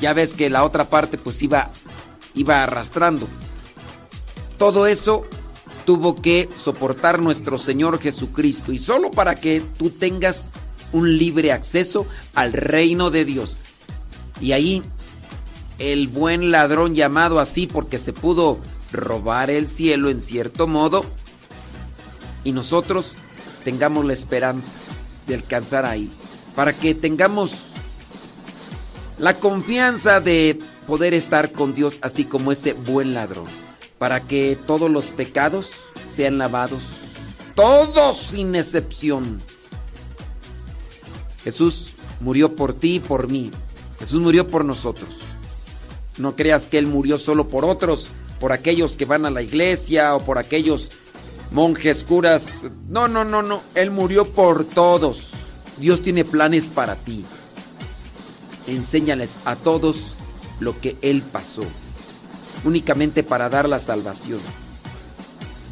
Ya 0.00 0.12
ves 0.12 0.34
que 0.34 0.50
la 0.50 0.64
otra 0.64 0.88
parte 0.88 1.18
pues 1.18 1.42
iba, 1.42 1.70
iba 2.34 2.62
arrastrando. 2.62 3.28
Todo 4.56 4.86
eso 4.86 5.24
tuvo 5.84 6.20
que 6.20 6.48
soportar 6.56 7.20
nuestro 7.20 7.58
Señor 7.58 8.00
Jesucristo 8.00 8.72
y 8.72 8.78
solo 8.78 9.10
para 9.10 9.34
que 9.34 9.62
tú 9.78 9.90
tengas 9.90 10.52
un 10.92 11.18
libre 11.18 11.52
acceso 11.52 12.06
al 12.34 12.52
reino 12.52 13.10
de 13.10 13.24
Dios. 13.24 13.58
Y 14.40 14.52
ahí 14.52 14.82
el 15.78 16.08
buen 16.08 16.50
ladrón 16.50 16.94
llamado 16.94 17.40
así 17.40 17.66
porque 17.66 17.98
se 17.98 18.12
pudo 18.12 18.58
robar 18.92 19.50
el 19.50 19.68
cielo 19.68 20.08
en 20.10 20.20
cierto 20.20 20.66
modo 20.66 21.04
y 22.44 22.52
nosotros 22.52 23.14
tengamos 23.64 24.04
la 24.04 24.12
esperanza 24.12 24.76
de 25.26 25.34
alcanzar 25.34 25.84
ahí, 25.84 26.10
para 26.54 26.72
que 26.72 26.94
tengamos 26.94 27.50
la 29.18 29.34
confianza 29.34 30.20
de 30.20 30.58
poder 30.86 31.14
estar 31.14 31.52
con 31.52 31.74
Dios 31.74 31.98
así 32.02 32.24
como 32.24 32.52
ese 32.52 32.72
buen 32.72 33.14
ladrón, 33.14 33.46
para 33.98 34.26
que 34.26 34.56
todos 34.66 34.90
los 34.90 35.06
pecados 35.06 35.72
sean 36.06 36.38
lavados, 36.38 36.82
todos 37.54 38.16
sin 38.16 38.54
excepción. 38.54 39.40
Jesús 41.42 41.92
murió 42.20 42.54
por 42.54 42.74
ti 42.74 42.96
y 42.96 43.00
por 43.00 43.28
mí. 43.28 43.50
Jesús 43.98 44.20
murió 44.20 44.48
por 44.48 44.64
nosotros. 44.64 45.18
No 46.18 46.36
creas 46.36 46.66
que 46.66 46.78
Él 46.78 46.86
murió 46.86 47.18
solo 47.18 47.48
por 47.48 47.64
otros, 47.64 48.10
por 48.40 48.52
aquellos 48.52 48.96
que 48.96 49.04
van 49.04 49.26
a 49.26 49.30
la 49.30 49.42
iglesia 49.42 50.14
o 50.14 50.24
por 50.24 50.38
aquellos 50.38 50.90
monjes, 51.50 52.04
curas. 52.04 52.66
No, 52.88 53.08
no, 53.08 53.24
no, 53.24 53.42
no. 53.42 53.62
Él 53.74 53.90
murió 53.90 54.26
por 54.26 54.64
todos. 54.64 55.30
Dios 55.78 56.02
tiene 56.02 56.24
planes 56.24 56.68
para 56.68 56.96
ti. 56.96 57.24
Enséñales 58.68 59.38
a 59.44 59.56
todos 59.56 60.14
lo 60.60 60.78
que 60.80 60.96
Él 61.02 61.22
pasó. 61.22 61.62
Únicamente 62.64 63.22
para 63.22 63.48
dar 63.48 63.68
la 63.68 63.78
salvación. 63.78 64.40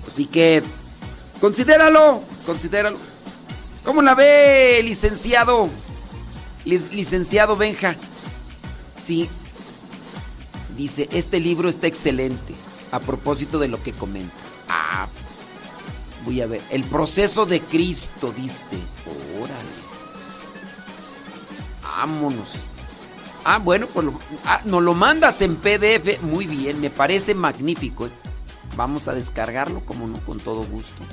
Así 0.06 0.26
que, 0.26 0.62
considéralo, 1.40 2.22
considéralo. 2.44 2.96
¿Cómo 3.84 4.02
la 4.02 4.14
ve, 4.14 4.80
licenciado? 4.82 5.68
licenciado 6.64 7.56
Benja. 7.56 7.94
Sí. 8.98 9.28
Dice, 10.76 11.08
este 11.12 11.38
libro 11.38 11.68
está 11.68 11.86
excelente. 11.86 12.54
A 12.92 12.98
propósito 12.98 13.58
de 13.58 13.68
lo 13.68 13.82
que 13.82 13.92
comenta. 13.92 14.34
Ah, 14.68 15.06
voy 16.24 16.40
a 16.40 16.46
ver. 16.46 16.62
El 16.70 16.82
proceso 16.84 17.46
de 17.46 17.60
Cristo, 17.60 18.32
dice. 18.36 18.76
Órale. 19.40 19.86
Vámonos. 21.82 22.48
Ah, 23.48 23.58
bueno, 23.58 23.86
pues 23.86 24.04
lo, 24.04 24.18
ah, 24.44 24.60
nos 24.64 24.82
lo 24.82 24.92
mandas 24.92 25.40
en 25.40 25.54
PDF. 25.54 26.20
Muy 26.22 26.48
bien, 26.48 26.80
me 26.80 26.90
parece 26.90 27.32
magnífico. 27.32 28.06
¿eh? 28.06 28.10
Vamos 28.76 29.06
a 29.06 29.14
descargarlo, 29.14 29.84
como 29.84 30.08
no, 30.08 30.18
con 30.24 30.40
todo 30.40 30.64
gusto. 30.64 31.04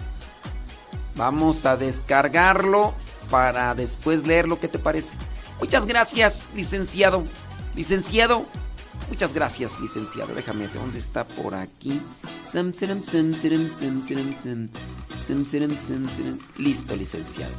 Vamos 1.15 1.67
a 1.67 1.77
descargarlo 1.77 2.95
para 3.29 3.75
después 3.75 4.25
leerlo. 4.25 4.59
¿Qué 4.59 4.67
te 4.67 4.79
parece? 4.79 5.15
Muchas 5.59 5.86
gracias, 5.86 6.49
licenciado. 6.55 7.23
Licenciado. 7.75 8.47
Muchas 9.09 9.31
gracias, 9.31 9.79
licenciado. 9.79 10.34
Déjame, 10.34 10.67
¿dónde 10.69 10.97
está 10.97 11.25
por 11.25 11.53
aquí? 11.53 12.01
Listo, 16.57 16.95
licenciado. 16.95 17.53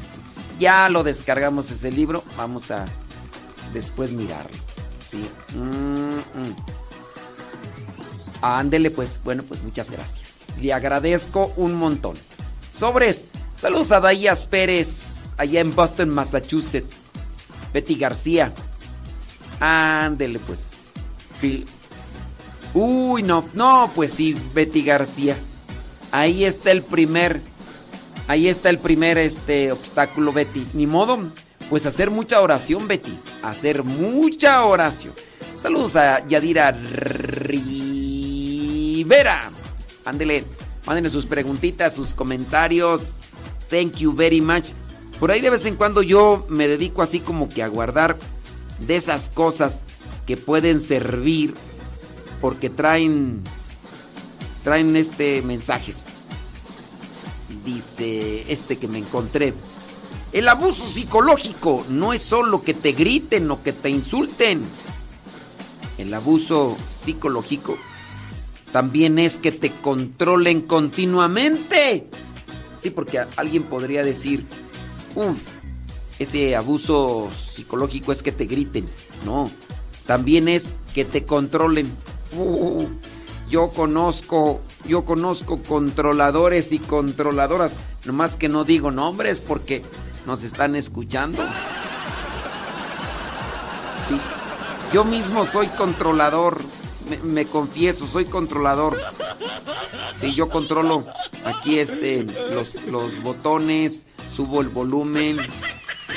Ya 0.58 0.88
lo 0.88 1.04
descargamos 1.04 1.70
ese 1.70 1.92
libro. 1.92 2.24
Vamos 2.36 2.72
a 2.72 2.86
después 3.74 4.12
mirarlo. 4.12 4.56
Sí. 4.98 5.22
Mm, 5.54 6.16
mm. 6.16 6.56
Ándele, 8.40 8.90
pues. 8.90 9.20
Bueno, 9.22 9.42
pues 9.42 9.62
muchas 9.62 9.90
gracias. 9.90 10.46
Le 10.60 10.72
agradezco 10.72 11.52
un 11.56 11.74
montón. 11.74 12.14
Sobres. 12.72 13.28
Saludos 13.56 13.92
a 13.92 14.00
Dayas 14.00 14.48
Pérez, 14.48 15.34
allá 15.36 15.60
en 15.60 15.74
Boston, 15.74 16.08
Massachusetts. 16.08 16.96
Betty 17.72 17.96
García. 17.96 18.52
Ándele, 19.60 20.38
pues. 20.38 20.92
Uy, 22.72 23.22
no, 23.22 23.44
no, 23.52 23.90
pues 23.94 24.12
sí, 24.12 24.34
Betty 24.54 24.82
García. 24.82 25.36
Ahí 26.10 26.44
está 26.44 26.70
el 26.70 26.82
primer. 26.82 27.40
Ahí 28.26 28.48
está 28.48 28.70
el 28.70 28.78
primer 28.78 29.18
este 29.18 29.70
obstáculo, 29.70 30.32
Betty. 30.32 30.66
Ni 30.74 30.86
modo, 30.86 31.18
pues 31.74 31.86
hacer 31.86 32.12
mucha 32.12 32.40
oración, 32.40 32.86
Betty. 32.86 33.18
Hacer 33.42 33.82
mucha 33.82 34.64
oración. 34.64 35.12
Saludos 35.56 35.96
a 35.96 36.24
Yadira 36.24 36.70
Rivera. 36.70 38.30
Ándele, 40.04 40.44
mándenle 40.86 41.10
sus 41.10 41.26
preguntitas, 41.26 41.92
sus 41.92 42.14
comentarios. 42.14 43.16
Thank 43.68 43.96
you 43.96 44.14
very 44.14 44.40
much. 44.40 44.66
Por 45.18 45.32
ahí 45.32 45.40
de 45.40 45.50
vez 45.50 45.66
en 45.66 45.74
cuando 45.74 46.00
yo 46.02 46.46
me 46.48 46.68
dedico 46.68 47.02
así 47.02 47.18
como 47.18 47.48
que 47.48 47.64
a 47.64 47.66
guardar 47.66 48.16
de 48.78 48.94
esas 48.94 49.30
cosas 49.30 49.82
que 50.28 50.36
pueden 50.36 50.78
servir 50.80 51.54
porque 52.40 52.70
traen 52.70 53.42
traen 54.62 54.94
este 54.94 55.42
mensajes. 55.42 56.04
Dice 57.64 58.44
este 58.46 58.78
que 58.78 58.86
me 58.86 58.98
encontré. 58.98 59.54
El 60.34 60.48
abuso 60.48 60.84
psicológico 60.84 61.86
no 61.88 62.12
es 62.12 62.20
solo 62.20 62.64
que 62.64 62.74
te 62.74 62.90
griten 62.90 63.48
o 63.52 63.62
que 63.62 63.72
te 63.72 63.88
insulten. 63.88 64.64
El 65.96 66.12
abuso 66.12 66.76
psicológico 66.90 67.76
también 68.72 69.20
es 69.20 69.38
que 69.38 69.52
te 69.52 69.70
controlen 69.80 70.62
continuamente. 70.62 72.08
Sí, 72.82 72.90
porque 72.90 73.20
alguien 73.36 73.62
podría 73.62 74.02
decir, 74.02 74.44
uf, 75.14 75.36
ese 76.18 76.56
abuso 76.56 77.28
psicológico 77.30 78.10
es 78.10 78.24
que 78.24 78.32
te 78.32 78.46
griten. 78.46 78.86
No, 79.24 79.48
también 80.04 80.48
es 80.48 80.74
que 80.96 81.04
te 81.04 81.24
controlen. 81.24 81.88
Uh, 82.36 82.86
yo 83.48 83.68
conozco, 83.68 84.60
yo 84.84 85.04
conozco 85.04 85.62
controladores 85.62 86.72
y 86.72 86.80
controladoras. 86.80 87.76
Nomás 88.04 88.34
que 88.34 88.48
no 88.48 88.64
digo 88.64 88.90
nombres 88.90 89.38
porque 89.38 89.84
nos 90.26 90.42
están 90.42 90.76
escuchando. 90.76 91.42
Sí, 94.08 94.20
yo 94.92 95.04
mismo 95.04 95.46
soy 95.46 95.68
controlador. 95.68 96.60
Me, 97.22 97.44
confieso, 97.44 98.06
soy 98.06 98.24
controlador. 98.24 98.98
Sí, 100.20 100.34
yo 100.34 100.48
controlo 100.48 101.04
aquí 101.44 101.78
este 101.78 102.24
los, 102.24 102.74
los 102.86 103.22
botones, 103.22 104.06
subo 104.34 104.62
el 104.62 104.68
volumen, 104.68 105.36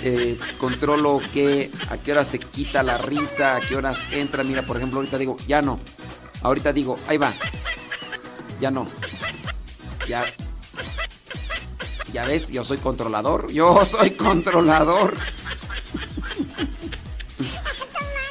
eh, 0.03 0.37
controlo 0.59 1.19
que 1.33 1.71
a 1.89 1.97
qué 1.97 2.11
hora 2.11 2.23
se 2.23 2.39
quita 2.39 2.83
la 2.83 2.97
risa, 2.97 3.57
a 3.57 3.59
qué 3.59 3.75
horas 3.75 3.99
entra. 4.11 4.43
Mira, 4.43 4.65
por 4.65 4.77
ejemplo, 4.77 4.99
ahorita 4.99 5.17
digo, 5.17 5.37
ya 5.47 5.61
no. 5.61 5.79
Ahorita 6.41 6.71
digo, 6.71 6.97
ahí 7.07 7.17
va. 7.17 7.33
Ya 8.59 8.71
no. 8.71 8.87
Ya. 10.07 10.23
Ya 12.13 12.25
ves, 12.25 12.49
yo 12.49 12.63
soy 12.63 12.77
controlador. 12.77 13.51
Yo 13.51 13.85
soy 13.85 14.11
controlador. 14.11 15.15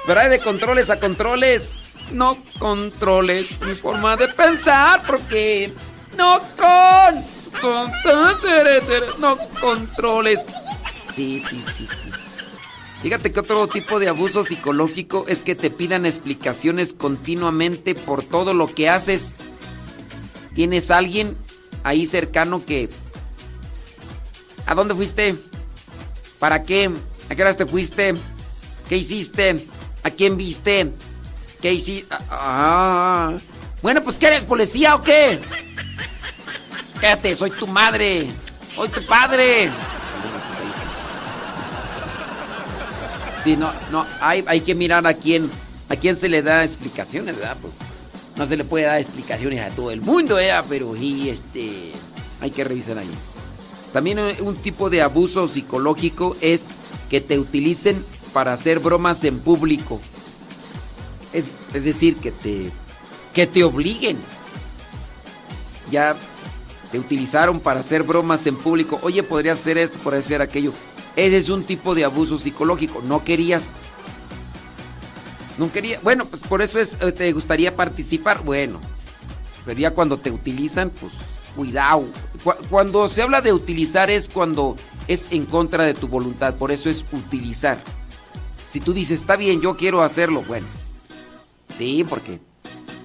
Pero 0.07 0.21
hay 0.21 0.31
de 0.31 0.39
controles 0.39 0.91
a 0.91 1.01
controles. 1.01 1.93
No 2.13 2.39
controles 2.59 3.61
mi 3.63 3.75
forma 3.75 4.17
de 4.17 4.29
pensar 4.29 5.03
porque 5.07 5.73
no 6.17 6.41
con, 6.57 7.25
no 9.19 9.37
controles. 9.61 10.41
Sí, 11.13 11.43
sí, 11.49 11.65
sí, 11.77 11.89
sí. 11.89 12.11
Fíjate 13.03 13.33
que 13.33 13.41
otro 13.41 13.67
tipo 13.69 13.99
de 13.99 14.09
abuso 14.09 14.45
psicológico 14.45 15.27
es 15.29 15.43
que 15.43 15.55
te 15.55 15.71
pidan 15.71 16.07
explicaciones 16.07 16.93
continuamente 16.93 17.95
por 17.95 18.25
todo 18.25 18.55
lo 18.55 18.73
que 18.73 18.89
haces. 18.89 19.39
Tienes 20.55 20.91
alguien 20.91 21.37
ahí 21.83 22.07
cercano 22.07 22.65
que 22.65 22.89
¿A 24.67 24.75
dónde 24.75 24.95
fuiste? 24.95 25.37
¿Para 26.41 26.65
qué? 26.65 26.91
¿A 27.29 27.35
qué 27.35 27.43
horas 27.43 27.57
te 27.57 27.67
fuiste? 27.67 28.15
¿Qué 28.89 28.97
hiciste? 28.97 29.65
¿A 30.03 30.11
quién 30.11 30.37
viste? 30.37 30.93
¿Qué 31.63 31.73
hiciste? 31.73 32.15
Ah. 32.29 33.33
Bueno, 33.81 34.03
pues 34.03 34.19
¿qué 34.19 34.27
eres, 34.27 34.43
policía 34.43 34.97
o 34.97 35.03
qué? 35.03 35.41
Cállate, 37.01 37.37
soy 37.37 37.51
tu 37.51 37.67
madre. 37.69 38.27
Soy 38.75 38.89
tu 38.89 39.07
padre. 39.07 39.71
Sí, 43.45 43.57
no, 43.57 43.73
no, 43.93 44.05
hay, 44.21 44.45
hay 44.49 44.61
que 44.63 44.75
mirar 44.75 45.07
a 45.07 45.15
quién, 45.15 45.49
a 45.89 45.95
quién 45.95 46.17
se 46.17 46.29
le 46.29 46.43
da 46.43 46.65
explicaciones, 46.65 47.39
¿verdad? 47.39 47.57
Pues 47.63 47.75
no 48.37 48.47
se 48.47 48.57
le 48.57 48.65
puede 48.65 48.87
dar 48.87 48.99
explicaciones 48.99 49.61
a 49.61 49.75
todo 49.75 49.93
el 49.93 50.01
mundo, 50.01 50.41
¿eh? 50.41 50.51
Pero 50.69 50.97
y 50.97 51.29
este, 51.29 51.93
hay 52.41 52.51
que 52.51 52.65
revisar 52.65 52.99
ahí. 52.99 53.11
También 53.97 54.19
un 54.43 54.57
tipo 54.57 54.91
de 54.91 55.01
abuso 55.01 55.49
psicológico 55.49 56.37
es 56.43 56.67
que 57.09 57.23
te 57.23 57.39
utilicen 57.39 58.05
para 58.35 58.53
hacer 58.53 58.79
bromas 58.79 59.25
en 59.25 59.39
público. 59.39 60.03
Es, 61.33 61.47
decir, 61.83 62.17
que 62.17 62.31
te, 62.31 62.71
que 63.33 63.47
te 63.47 63.65
obliguen. 63.65 64.19
Ya 65.91 66.15
te 66.93 66.99
utilizaron 66.99 67.59
para 67.59 67.81
hacer 67.81 68.03
bromas 68.03 68.47
en 68.47 68.57
público. 68.57 68.99
Oye, 69.01 69.23
podría 69.23 69.55
hacer 69.55 69.79
esto, 69.79 69.99
podría 70.01 70.21
hacer 70.21 70.43
aquello. 70.43 70.75
Ese 71.17 71.39
es 71.39 71.49
un 71.49 71.65
tipo 71.65 71.95
de 71.95 72.05
abuso 72.05 72.37
psicológico. 72.37 73.01
No 73.01 73.25
querías. 73.25 73.69
No 75.57 75.73
quería. 75.73 76.01
Bueno, 76.03 76.27
pues 76.27 76.43
por 76.43 76.61
eso 76.61 76.79
es, 76.81 76.99
eh, 77.01 77.13
te 77.13 77.33
gustaría 77.33 77.75
participar. 77.75 78.45
Bueno, 78.45 78.79
pero 79.65 79.81
ya 79.81 79.93
cuando 79.93 80.19
te 80.19 80.31
utilizan, 80.31 80.91
pues 80.91 81.13
cuidado. 81.57 82.05
Cu- 82.45 82.53
Cuando 82.71 83.09
se 83.09 83.23
habla 83.23 83.41
de 83.41 83.53
utilizar 83.53 84.11
es 84.11 84.29
cuando 84.29 84.77
es 85.09 85.29
en 85.33 85.47
contra 85.47 85.85
de 85.85 85.95
tu 85.95 86.07
voluntad. 86.09 86.55
Por 86.55 86.71
eso 86.71 86.89
es 86.91 87.05
utilizar. 87.13 87.79
Si 88.67 88.81
tú 88.81 88.93
dices, 88.93 89.21
está 89.21 89.37
bien, 89.37 89.61
yo 89.61 89.77
quiero 89.77 90.03
hacerlo, 90.03 90.43
bueno. 90.47 90.67
Sí, 91.79 92.05
porque 92.09 92.39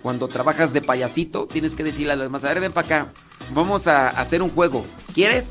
cuando 0.04 0.28
trabajas 0.28 0.74
de 0.74 0.82
payasito, 0.82 1.46
tienes 1.48 1.76
que 1.76 1.84
decirle 1.84 2.14
a 2.14 2.16
los 2.16 2.26
demás, 2.26 2.44
a 2.44 2.50
ver, 2.50 2.60
ven 2.60 2.72
para 2.72 2.86
acá. 2.86 3.08
Vamos 3.54 3.88
a 3.88 4.10
hacer 4.10 4.42
un 4.42 4.50
juego. 4.50 4.86
¿Quieres? 5.14 5.50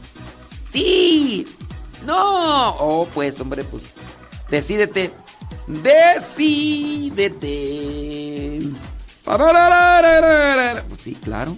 Sí. 0.68 1.46
No. 2.06 2.70
Oh, 2.78 3.06
pues, 3.14 3.40
hombre, 3.40 3.64
pues. 3.64 3.84
Decídete. 4.50 5.10
Decídete. 7.30 8.58
Sí, 10.98 11.14
claro. 11.22 11.56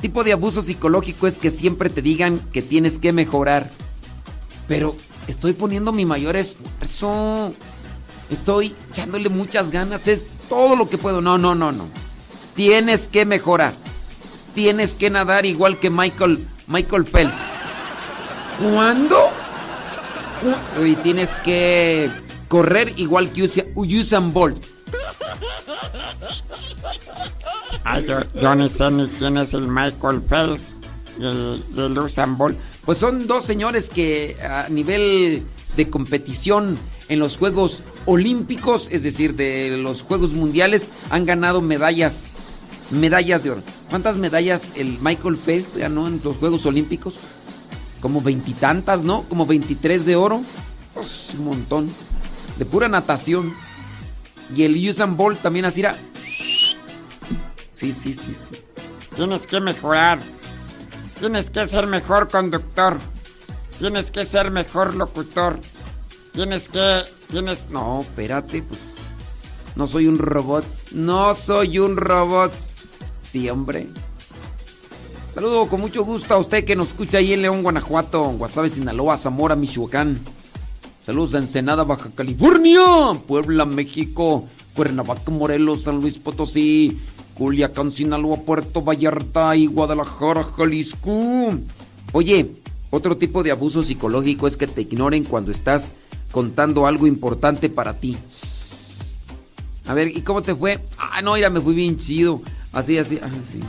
Tipo 0.00 0.24
de 0.24 0.32
abuso 0.32 0.62
psicológico 0.62 1.26
es 1.26 1.38
que 1.38 1.50
siempre 1.50 1.90
te 1.90 2.02
digan 2.02 2.38
que 2.52 2.62
tienes 2.62 2.98
que 2.98 3.12
mejorar. 3.12 3.70
Pero 4.68 4.94
estoy 5.26 5.52
poniendo 5.52 5.92
mi 5.92 6.04
mayor 6.04 6.36
esfuerzo. 6.36 7.52
Estoy 8.30 8.74
echándole 8.90 9.28
muchas 9.28 9.70
ganas. 9.70 10.06
Es 10.08 10.24
todo 10.48 10.76
lo 10.76 10.88
que 10.88 10.98
puedo. 10.98 11.20
No, 11.20 11.38
no, 11.38 11.54
no, 11.54 11.72
no. 11.72 11.86
Tienes 12.54 13.08
que 13.08 13.24
mejorar. 13.24 13.74
Tienes 14.54 14.94
que 14.94 15.10
nadar 15.10 15.44
igual 15.46 15.78
que 15.78 15.90
Michael, 15.90 16.46
Michael 16.66 17.04
Phelps. 17.04 17.34
¿Cuándo? 18.72 19.30
Cu- 20.40 20.84
Y 20.84 20.96
tienes 20.96 21.34
que 21.36 22.10
correr 22.48 22.92
igual 22.96 23.30
que 23.32 23.42
Usa- 23.44 23.64
Usain 23.74 24.32
Bolt. 24.32 24.64
Ay, 27.88 28.04
yo, 28.04 28.18
yo 28.42 28.54
ni 28.56 28.68
sé 28.68 28.90
ni 28.90 29.06
quién 29.06 29.36
es 29.36 29.54
el 29.54 29.68
Michael 29.68 30.20
Phelps 30.20 30.78
y 31.20 31.24
el, 31.24 31.96
Usain 31.96 32.36
Bolt. 32.36 32.58
Pues 32.84 32.98
son 32.98 33.28
dos 33.28 33.44
señores 33.44 33.88
que 33.88 34.36
a 34.42 34.68
nivel 34.68 35.44
de 35.76 35.88
competición 35.88 36.76
en 37.08 37.20
los 37.20 37.36
Juegos 37.36 37.84
Olímpicos, 38.04 38.88
es 38.90 39.04
decir, 39.04 39.36
de 39.36 39.76
los 39.76 40.02
Juegos 40.02 40.32
Mundiales, 40.32 40.88
han 41.10 41.26
ganado 41.26 41.60
medallas, 41.60 42.58
medallas 42.90 43.44
de 43.44 43.52
oro. 43.52 43.62
¿Cuántas 43.88 44.16
medallas 44.16 44.72
el 44.74 44.98
Michael 45.00 45.36
Phelps 45.36 45.76
ganó 45.76 46.08
en 46.08 46.20
los 46.24 46.38
Juegos 46.38 46.66
Olímpicos? 46.66 47.14
Como 48.00 48.20
veintitantas, 48.20 49.04
¿no? 49.04 49.22
Como 49.28 49.46
23 49.46 50.04
de 50.04 50.16
oro. 50.16 50.42
Pues, 50.92 51.30
un 51.38 51.44
montón. 51.44 51.88
De 52.58 52.64
pura 52.64 52.88
natación. 52.88 53.54
Y 54.56 54.64
el 54.64 54.76
Usain 54.88 55.16
Bolt 55.16 55.40
también 55.40 55.66
así 55.66 55.82
era. 55.82 55.96
Sí, 57.76 57.92
sí, 57.92 58.14
sí, 58.14 58.32
sí. 58.34 58.56
Tienes 59.16 59.46
que 59.46 59.60
mejorar. 59.60 60.18
Tienes 61.20 61.50
que 61.50 61.66
ser 61.68 61.86
mejor 61.86 62.30
conductor. 62.30 62.96
Tienes 63.78 64.10
que 64.10 64.24
ser 64.24 64.50
mejor 64.50 64.94
locutor. 64.94 65.60
Tienes 66.32 66.70
que... 66.70 67.02
Tienes... 67.30 67.68
No, 67.68 68.00
espérate, 68.00 68.62
pues. 68.62 68.80
No 69.74 69.86
soy 69.86 70.06
un 70.06 70.16
robot. 70.16 70.64
No 70.92 71.34
soy 71.34 71.78
un 71.78 71.98
robot. 71.98 72.54
Sí, 73.20 73.50
hombre. 73.50 73.88
Saludo 75.28 75.68
con 75.68 75.82
mucho 75.82 76.02
gusto 76.02 76.32
a 76.32 76.38
usted 76.38 76.64
que 76.64 76.76
nos 76.76 76.88
escucha 76.88 77.18
ahí 77.18 77.34
en 77.34 77.42
León, 77.42 77.62
Guanajuato, 77.62 78.22
Guasave, 78.22 78.70
Sinaloa, 78.70 79.18
Zamora, 79.18 79.54
Michoacán. 79.54 80.18
Saludos 81.02 81.34
a 81.34 81.38
Ensenada, 81.38 81.84
Baja 81.84 82.08
California, 82.14 82.80
Puebla, 83.26 83.66
México, 83.66 84.48
Cuernavaca, 84.74 85.30
Morelos, 85.30 85.82
San 85.82 86.00
Luis 86.00 86.18
Potosí, 86.18 86.98
Culiacán, 87.36 87.90
Sinaloa, 87.90 88.38
Puerto 88.38 88.82
Vallarta 88.82 89.54
y 89.56 89.66
Guadalajara, 89.66 90.44
Jalisco. 90.44 91.52
Oye, 92.12 92.50
otro 92.90 93.16
tipo 93.16 93.42
de 93.42 93.50
abuso 93.50 93.82
psicológico 93.82 94.46
es 94.46 94.56
que 94.56 94.66
te 94.66 94.82
ignoren 94.82 95.24
cuando 95.24 95.50
estás 95.50 95.94
contando 96.30 96.86
algo 96.86 97.06
importante 97.06 97.68
para 97.68 97.94
ti. 97.94 98.16
A 99.86 99.94
ver, 99.94 100.16
¿y 100.16 100.22
cómo 100.22 100.42
te 100.42 100.54
fue? 100.54 100.80
Ah, 100.98 101.20
no, 101.22 101.34
mira, 101.34 101.50
me 101.50 101.60
fui 101.60 101.74
bien 101.74 101.96
chido. 101.98 102.40
Así, 102.72 102.98
así, 102.98 103.18
así. 103.18 103.60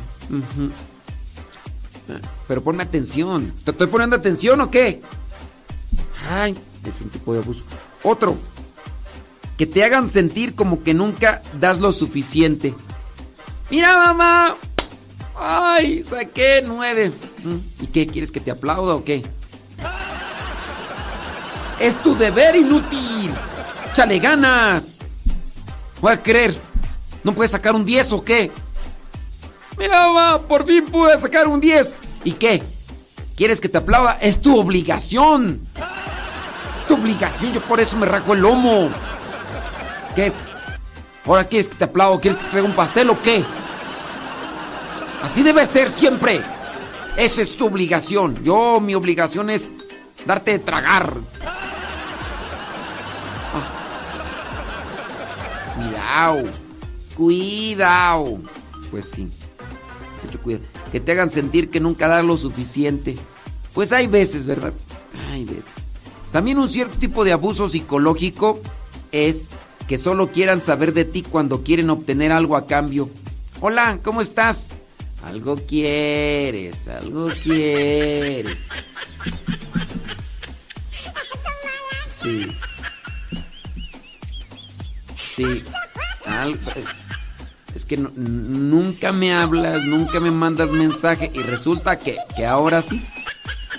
Ah, 2.09 2.19
Pero 2.47 2.63
ponme 2.63 2.83
atención. 2.83 3.53
¿Te 3.63 3.71
estoy 3.71 3.87
poniendo 3.87 4.15
atención 4.15 4.61
o 4.61 4.71
qué? 4.71 5.01
Ay, 6.29 6.55
es 6.85 7.01
un 7.01 7.09
tipo 7.09 7.33
de 7.33 7.39
abuso. 7.39 7.63
Otro. 8.03 8.37
Que 9.57 9.65
te 9.65 9.83
hagan 9.83 10.07
sentir 10.07 10.55
como 10.55 10.83
que 10.83 10.93
nunca 10.93 11.41
das 11.59 11.79
lo 11.79 11.91
suficiente. 11.91 12.73
Mira, 13.69 13.97
mamá. 13.97 14.55
Ay, 15.35 16.03
saqué 16.03 16.63
nueve. 16.65 17.11
Mm, 17.43 17.83
¿Y 17.83 17.87
qué? 17.87 18.07
¿Quieres 18.07 18.31
que 18.31 18.39
te 18.39 18.51
aplauda 18.51 18.95
o 18.95 19.03
qué? 19.03 19.23
Es 21.79 22.01
tu 22.01 22.15
deber 22.17 22.55
inútil. 22.55 23.31
Chale 23.93 24.19
ganas. 24.19 25.19
Voy 26.01 26.13
a 26.13 26.21
creer. 26.21 26.57
¿No 27.23 27.33
puedes 27.33 27.51
sacar 27.51 27.75
un 27.75 27.85
10 27.85 28.13
o 28.13 28.23
qué? 28.23 28.51
Mira, 29.77 30.07
mamá, 30.07 30.41
por 30.47 30.65
fin 30.65 30.85
pude 30.85 31.17
sacar 31.19 31.47
un 31.47 31.59
10. 31.59 31.99
¿Y 32.23 32.31
qué? 32.33 32.63
¿Quieres 33.35 33.61
que 33.61 33.69
te 33.69 33.77
aplauda? 33.77 34.17
Es 34.21 34.41
tu 34.41 34.57
obligación. 34.57 35.61
Es 35.75 36.87
tu 36.87 36.95
obligación, 36.95 37.53
yo 37.53 37.61
por 37.61 37.79
eso 37.79 37.95
me 37.97 38.05
rajo 38.05 38.33
el 38.33 38.39
lomo. 38.39 38.89
¿Qué? 40.15 40.31
¿Ahora 41.27 41.43
quieres 41.43 41.67
que 41.67 41.75
te 41.75 41.83
aplaude? 41.83 42.21
¿Quieres 42.21 42.37
que 42.37 42.45
te 42.45 42.51
traiga 42.51 42.67
un 42.67 42.75
pastel 42.75 43.09
o 43.09 43.21
qué? 43.21 43.43
Así 45.21 45.43
debe 45.43 45.65
ser 45.65 45.89
siempre. 45.89 46.41
Esa 47.17 47.41
es 47.41 47.57
tu 47.57 47.65
obligación. 47.65 48.41
Yo, 48.43 48.79
mi 48.79 48.95
obligación 48.95 49.49
es 49.49 49.73
darte 50.25 50.51
de 50.51 50.59
tragar. 50.59 51.13
Ah. 56.17 56.35
Cuidado. 57.15 58.39
Pues 58.89 59.09
sí. 59.09 59.29
Mucho 60.23 60.39
cuidado. 60.41 60.63
Que 60.91 60.99
te 60.99 61.11
hagan 61.11 61.29
sentir 61.29 61.69
que 61.69 61.79
nunca 61.79 62.07
das 62.07 62.23
lo 62.23 62.37
suficiente. 62.37 63.17
Pues 63.73 63.91
hay 63.91 64.07
veces, 64.07 64.45
¿verdad? 64.45 64.73
Hay 65.31 65.43
veces. 65.43 65.89
También 66.31 66.57
un 66.57 66.69
cierto 66.69 66.97
tipo 66.97 67.25
de 67.25 67.33
abuso 67.33 67.67
psicológico 67.67 68.61
es 69.11 69.49
que 69.87 69.97
solo 69.97 70.31
quieran 70.31 70.59
saber 70.59 70.93
de 70.93 71.05
ti 71.05 71.23
cuando 71.23 71.63
quieren 71.63 71.89
obtener 71.89 72.31
algo 72.31 72.57
a 72.57 72.67
cambio. 72.67 73.09
Hola, 73.61 73.99
¿cómo 74.03 74.21
estás? 74.21 74.69
Algo 75.23 75.55
quieres, 75.55 76.87
algo 76.87 77.27
quieres. 77.43 78.57
Sí. 82.21 82.47
Sí. 85.15 85.63
Algo, 86.25 86.59
es 87.73 87.85
que 87.85 87.95
nunca 87.97 89.11
me 89.11 89.33
hablas, 89.33 89.83
nunca 89.85 90.19
me 90.19 90.31
mandas 90.31 90.71
mensaje 90.71 91.31
y 91.33 91.39
resulta 91.39 91.97
que, 91.97 92.17
que 92.35 92.45
ahora 92.45 92.81
sí. 92.81 93.01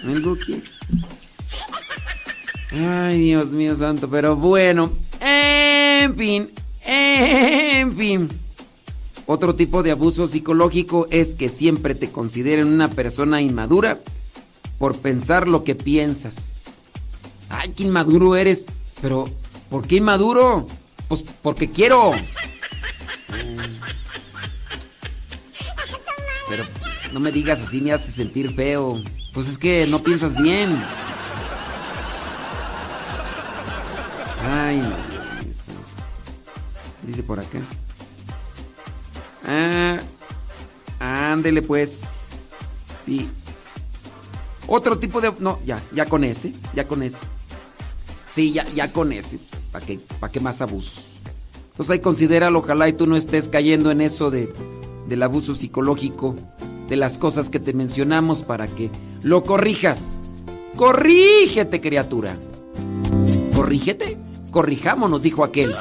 Algo 0.05 0.37
quieres. 0.37 0.79
Ay, 2.71 3.21
Dios 3.25 3.53
mío 3.53 3.75
santo, 3.75 4.09
pero 4.09 4.37
bueno. 4.37 4.93
En 6.09 6.17
fin, 6.17 6.51
en 6.87 7.95
fin. 7.95 8.31
Otro 9.27 9.55
tipo 9.55 9.83
de 9.83 9.91
abuso 9.91 10.27
psicológico 10.27 11.07
es 11.11 11.35
que 11.35 11.51
siempre 11.51 11.95
te 11.95 12.11
consideren 12.11 12.69
una 12.69 12.89
persona 12.89 13.43
inmadura 13.43 14.01
por 14.79 14.97
pensar 14.97 15.47
lo 15.49 15.65
que 15.65 15.75
piensas. 15.75 16.81
Ay, 17.51 17.75
qué 17.77 17.83
inmaduro 17.83 18.37
eres. 18.37 18.65
Pero, 19.03 19.29
¿por 19.69 19.87
qué 19.87 19.97
inmaduro? 19.97 20.67
Pues 21.09 21.23
porque 21.43 21.71
quiero. 21.71 22.13
Pero 26.49 26.65
no 27.13 27.21
me 27.21 27.33
digas 27.33 27.61
así, 27.61 27.83
me 27.83 27.93
hace 27.93 28.11
sentir 28.13 28.55
feo. 28.55 28.99
Pues 29.35 29.47
es 29.47 29.59
que 29.59 29.87
no 29.89 30.03
piensas 30.03 30.43
bien. 30.43 30.75
Ay, 34.43 34.79
no. 34.79 35.08
Por 37.23 37.41
acá. 37.41 37.59
Ah, 39.45 39.99
ándele 40.99 41.63
pues. 41.63 41.91
Sí. 43.05 43.29
Otro 44.67 44.99
tipo 44.99 45.21
de... 45.21 45.33
No, 45.39 45.59
ya, 45.65 45.83
ya 45.95 46.07
con 46.07 46.25
ese, 46.25 46.53
ya 46.75 46.87
con 46.87 47.03
ese. 47.03 47.19
Sí, 48.29 48.53
ya, 48.53 48.69
ya 48.75 48.93
con 48.93 49.13
ese. 49.13 49.39
Pues, 49.39 49.67
¿Para 49.67 49.87
qué, 49.87 49.99
pa' 50.21 50.31
qué 50.31 50.41
más 50.41 50.61
abusos? 50.61 51.19
Entonces 51.71 51.95
ahí 51.95 51.99
considéralo, 52.01 52.59
ojalá 52.59 52.89
y 52.89 52.93
tú 52.93 53.07
no 53.07 53.17
estés 53.17 53.49
cayendo 53.49 53.91
en 53.91 54.01
eso 54.01 54.31
de, 54.31 54.53
del 55.09 55.23
abuso 55.23 55.55
psicológico, 55.55 56.37
de 56.89 56.97
las 56.97 57.19
cosas 57.19 57.51
que 57.51 57.61
te 57.61 57.73
mencionamos 57.73 58.43
para 58.43 58.67
que 58.67 58.91
lo 59.23 59.43
corrijas. 59.43 60.21
Corrígete, 60.77 61.81
criatura. 61.81 62.39
Corrígete. 63.55 64.19
Corrijámonos, 64.51 65.23
dijo 65.23 65.45
aquel. 65.45 65.75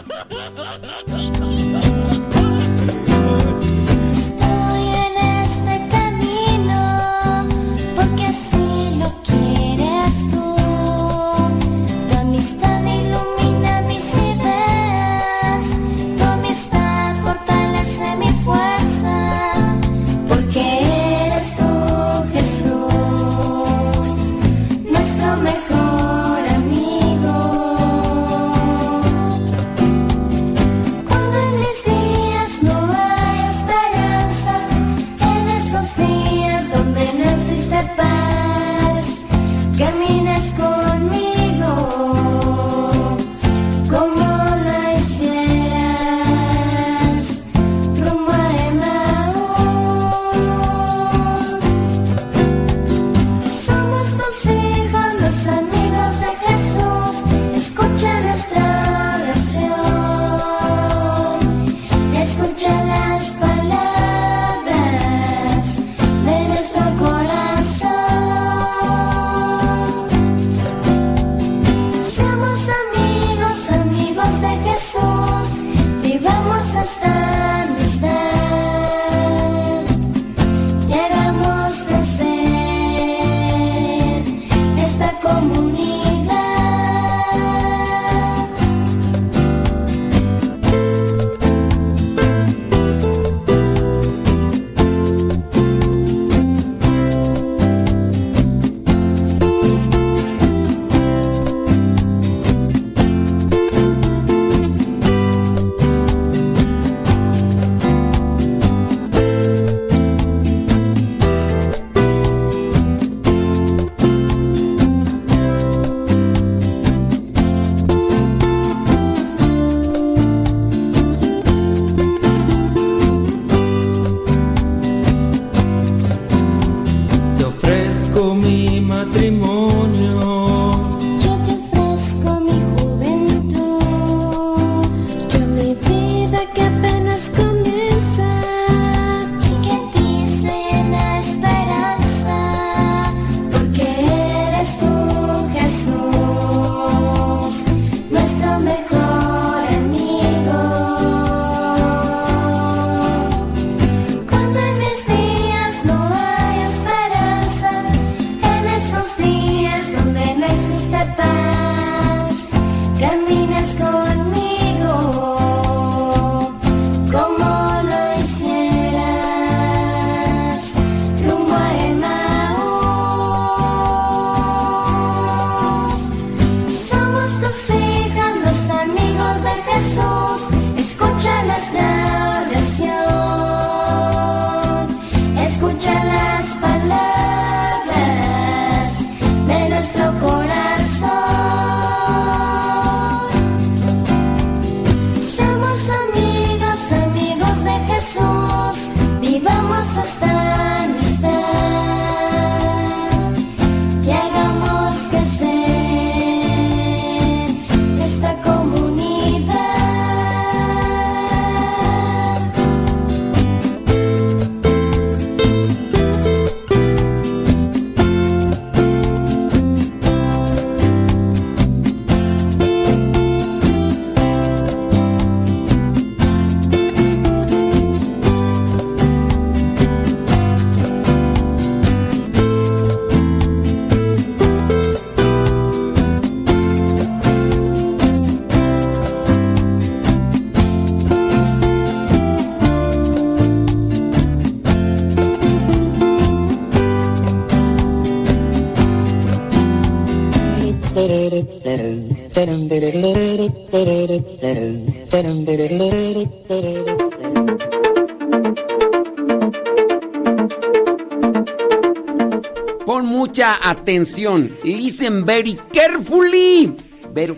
Atención. 263.87 264.51
Listen 264.63 265.25
very 265.25 265.55
carefully. 265.73 266.75
Pero, 267.13 267.37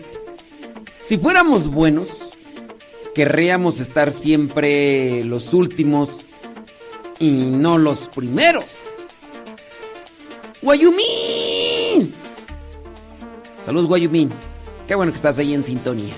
si 0.98 1.16
fuéramos 1.16 1.68
buenos, 1.68 2.24
querríamos 3.14 3.78
estar 3.78 4.10
siempre 4.10 5.22
los 5.24 5.54
últimos 5.54 6.26
y 7.20 7.50
no 7.50 7.78
los 7.78 8.08
primeros. 8.08 8.64
Guayumín. 10.60 12.12
Saludos, 13.64 13.86
Guayumín. 13.86 14.30
Qué 14.88 14.96
bueno 14.96 15.12
que 15.12 15.16
estás 15.16 15.38
ahí 15.38 15.54
en 15.54 15.62
sintonía. 15.62 16.16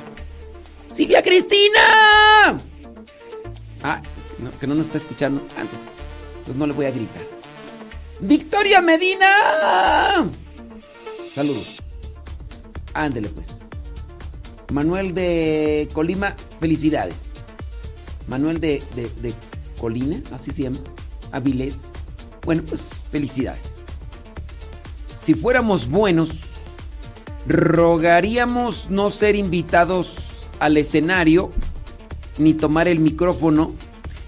Silvia 0.94 1.22
Cristina. 1.22 2.58
Ah, 3.82 4.00
que 4.58 4.66
no 4.66 4.74
nos 4.74 4.86
está 4.86 4.96
escuchando. 4.96 5.42
Ah, 5.58 5.64
pues 6.46 6.56
no 6.56 6.66
le 6.66 6.72
voy 6.72 6.86
a 6.86 6.90
gritar. 6.90 7.41
Victoria 8.22 8.80
Medina. 8.80 10.30
Saludos. 11.34 11.82
Ándele 12.94 13.28
pues. 13.28 13.58
Manuel 14.70 15.12
de 15.12 15.88
Colima, 15.92 16.36
felicidades. 16.60 17.16
Manuel 18.28 18.60
de, 18.60 18.80
de, 18.94 19.10
de 19.20 19.34
Colina, 19.80 20.22
así 20.32 20.52
se 20.52 20.62
llama. 20.62 20.78
Avilés. 21.32 21.82
Bueno, 22.44 22.62
pues 22.68 22.90
felicidades. 23.10 23.82
Si 25.18 25.34
fuéramos 25.34 25.88
buenos, 25.88 26.30
rogaríamos 27.48 28.88
no 28.88 29.10
ser 29.10 29.34
invitados 29.34 30.48
al 30.60 30.76
escenario, 30.76 31.50
ni 32.38 32.54
tomar 32.54 32.86
el 32.86 33.00
micrófono, 33.00 33.74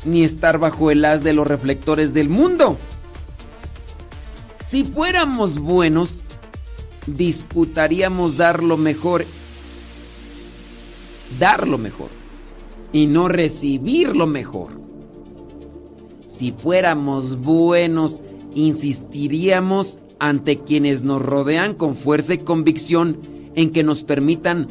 ni 0.04 0.24
estar 0.24 0.58
bajo 0.58 0.90
el 0.90 1.04
haz 1.04 1.22
de 1.22 1.32
los 1.32 1.46
reflectores 1.46 2.12
del 2.12 2.28
mundo. 2.28 2.76
Si 4.74 4.82
fuéramos 4.82 5.60
buenos, 5.60 6.24
disputaríamos 7.06 8.36
dar 8.36 8.60
lo 8.60 8.76
mejor, 8.76 9.24
dar 11.38 11.68
lo 11.68 11.78
mejor, 11.78 12.08
y 12.92 13.06
no 13.06 13.28
recibir 13.28 14.16
lo 14.16 14.26
mejor. 14.26 14.80
Si 16.26 16.50
fuéramos 16.50 17.36
buenos, 17.36 18.20
insistiríamos 18.52 20.00
ante 20.18 20.58
quienes 20.58 21.04
nos 21.04 21.22
rodean 21.22 21.74
con 21.74 21.94
fuerza 21.94 22.34
y 22.34 22.38
convicción 22.38 23.20
en 23.54 23.70
que 23.70 23.84
nos 23.84 24.02
permitan 24.02 24.66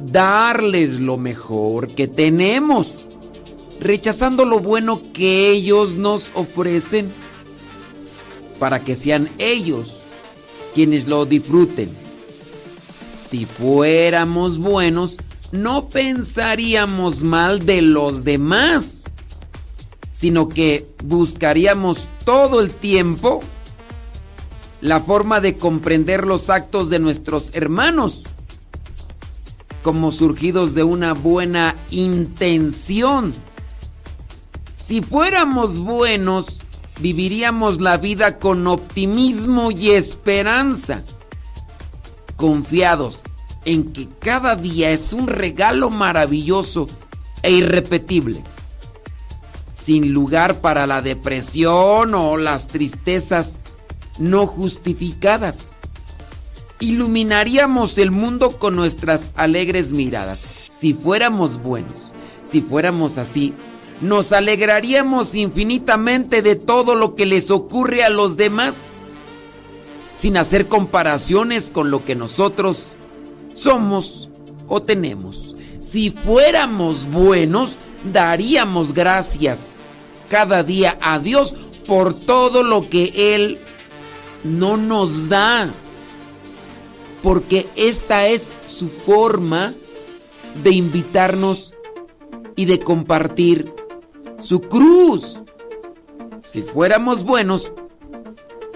darles 0.00 0.98
lo 0.98 1.18
mejor 1.18 1.88
que 1.88 2.08
tenemos, 2.08 3.04
rechazando 3.82 4.46
lo 4.46 4.60
bueno 4.60 5.02
que 5.12 5.50
ellos 5.50 5.96
nos 5.96 6.32
ofrecen 6.34 7.10
para 8.62 8.84
que 8.84 8.94
sean 8.94 9.28
ellos 9.38 9.96
quienes 10.72 11.08
lo 11.08 11.26
disfruten. 11.26 11.90
Si 13.28 13.44
fuéramos 13.44 14.56
buenos, 14.56 15.16
no 15.50 15.88
pensaríamos 15.88 17.24
mal 17.24 17.66
de 17.66 17.82
los 17.82 18.22
demás, 18.22 19.02
sino 20.12 20.48
que 20.48 20.86
buscaríamos 21.02 22.06
todo 22.24 22.60
el 22.60 22.70
tiempo 22.70 23.40
la 24.80 25.00
forma 25.00 25.40
de 25.40 25.56
comprender 25.56 26.24
los 26.24 26.48
actos 26.48 26.88
de 26.88 27.00
nuestros 27.00 27.56
hermanos 27.56 28.22
como 29.82 30.12
surgidos 30.12 30.72
de 30.74 30.84
una 30.84 31.14
buena 31.14 31.74
intención. 31.90 33.32
Si 34.76 35.02
fuéramos 35.02 35.80
buenos, 35.80 36.61
viviríamos 37.00 37.80
la 37.80 37.96
vida 37.96 38.38
con 38.38 38.66
optimismo 38.66 39.70
y 39.70 39.90
esperanza, 39.90 41.02
confiados 42.36 43.22
en 43.64 43.92
que 43.92 44.08
cada 44.18 44.56
día 44.56 44.90
es 44.90 45.12
un 45.12 45.28
regalo 45.28 45.90
maravilloso 45.90 46.86
e 47.42 47.52
irrepetible, 47.52 48.42
sin 49.72 50.12
lugar 50.12 50.60
para 50.60 50.86
la 50.86 51.02
depresión 51.02 52.14
o 52.14 52.36
las 52.36 52.66
tristezas 52.66 53.58
no 54.18 54.46
justificadas. 54.46 55.72
Iluminaríamos 56.80 57.98
el 57.98 58.10
mundo 58.10 58.58
con 58.58 58.74
nuestras 58.74 59.30
alegres 59.36 59.92
miradas. 59.92 60.42
Si 60.68 60.94
fuéramos 60.94 61.62
buenos, 61.62 62.12
si 62.42 62.60
fuéramos 62.60 63.18
así, 63.18 63.54
nos 64.02 64.32
alegraríamos 64.32 65.34
infinitamente 65.36 66.42
de 66.42 66.56
todo 66.56 66.96
lo 66.96 67.14
que 67.14 67.24
les 67.24 67.50
ocurre 67.50 68.02
a 68.02 68.10
los 68.10 68.36
demás, 68.36 68.96
sin 70.16 70.36
hacer 70.36 70.66
comparaciones 70.66 71.70
con 71.70 71.90
lo 71.90 72.04
que 72.04 72.16
nosotros 72.16 72.96
somos 73.54 74.28
o 74.68 74.82
tenemos. 74.82 75.54
Si 75.80 76.10
fuéramos 76.10 77.10
buenos, 77.10 77.76
daríamos 78.12 78.92
gracias 78.92 79.76
cada 80.28 80.64
día 80.64 80.98
a 81.00 81.20
Dios 81.20 81.54
por 81.86 82.12
todo 82.12 82.64
lo 82.64 82.88
que 82.88 83.34
Él 83.34 83.58
no 84.42 84.76
nos 84.76 85.28
da. 85.28 85.70
Porque 87.22 87.68
esta 87.76 88.26
es 88.26 88.52
su 88.66 88.88
forma 88.88 89.74
de 90.64 90.70
invitarnos 90.70 91.72
y 92.56 92.64
de 92.64 92.80
compartir 92.80 93.72
su 94.42 94.60
cruz. 94.60 95.40
Si 96.42 96.62
fuéramos 96.62 97.22
buenos, 97.22 97.72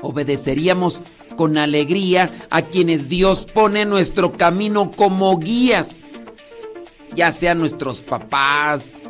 obedeceríamos 0.00 1.02
con 1.36 1.58
alegría 1.58 2.46
a 2.50 2.62
quienes 2.62 3.08
Dios 3.08 3.44
pone 3.44 3.82
en 3.82 3.90
nuestro 3.90 4.32
camino 4.32 4.90
como 4.90 5.36
guías, 5.38 6.04
ya 7.14 7.32
sean 7.32 7.58
nuestros 7.58 8.00
papás, 8.00 9.02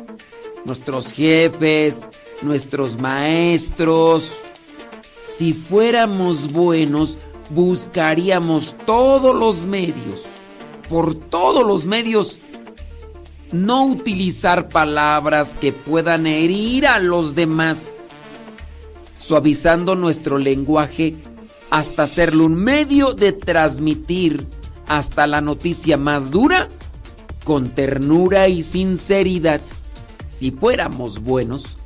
nuestros 0.65 1.13
jefes, 1.13 2.07
nuestros 2.41 2.99
maestros. 2.99 4.29
Si 5.25 5.53
fuéramos 5.53 6.51
buenos, 6.51 7.17
buscaríamos 7.51 8.75
todos 8.85 9.35
los 9.35 9.65
medios, 9.65 10.23
por 10.89 11.15
todos 11.15 11.65
los 11.65 11.85
medios, 11.85 12.39
no 13.51 13.85
utilizar 13.85 14.69
palabras 14.69 15.55
que 15.59 15.71
puedan 15.71 16.27
herir 16.27 16.87
a 16.87 16.99
los 16.99 17.35
demás, 17.35 17.95
suavizando 19.15 19.95
nuestro 19.95 20.37
lenguaje 20.37 21.15
hasta 21.69 22.03
hacerlo 22.03 22.45
un 22.45 22.55
medio 22.55 23.13
de 23.13 23.33
transmitir 23.33 24.47
hasta 24.87 25.27
la 25.27 25.41
noticia 25.41 25.97
más 25.97 26.31
dura 26.31 26.69
con 27.43 27.69
ternura 27.69 28.47
y 28.47 28.63
sinceridad. 28.63 29.61
Si 30.29 30.51
fuéramos 30.51 31.23
buenos, 31.23 31.77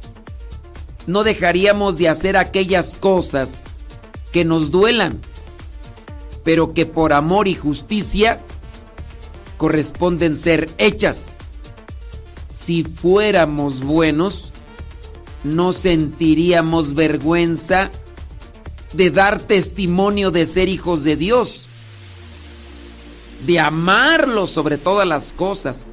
no 1.07 1.23
dejaríamos 1.23 1.97
de 1.97 2.09
hacer 2.09 2.37
aquellas 2.37 2.93
cosas 2.93 3.63
que 4.31 4.45
nos 4.45 4.71
duelan, 4.71 5.19
pero 6.43 6.73
que 6.73 6.85
por 6.85 7.13
amor 7.13 7.47
y 7.47 7.55
justicia 7.55 8.41
corresponden 9.57 10.35
ser 10.35 10.69
hechas. 10.77 11.37
Si 12.71 12.85
fuéramos 12.85 13.83
buenos, 13.83 14.53
no 15.43 15.73
sentiríamos 15.73 16.93
vergüenza 16.93 17.91
de 18.93 19.11
dar 19.11 19.41
testimonio 19.41 20.31
de 20.31 20.45
ser 20.45 20.69
hijos 20.69 21.03
de 21.03 21.17
Dios, 21.17 21.65
de 23.45 23.59
amarlo 23.59 24.47
sobre 24.47 24.77
todas 24.77 25.05
las 25.05 25.33
cosas, 25.33 25.85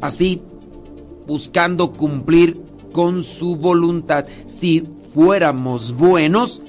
así 0.00 0.42
buscando 1.28 1.92
cumplir 1.92 2.60
con 2.90 3.22
su 3.22 3.54
voluntad. 3.54 4.26
Si 4.46 4.82
fuéramos 5.14 5.92
buenos, 5.92 6.60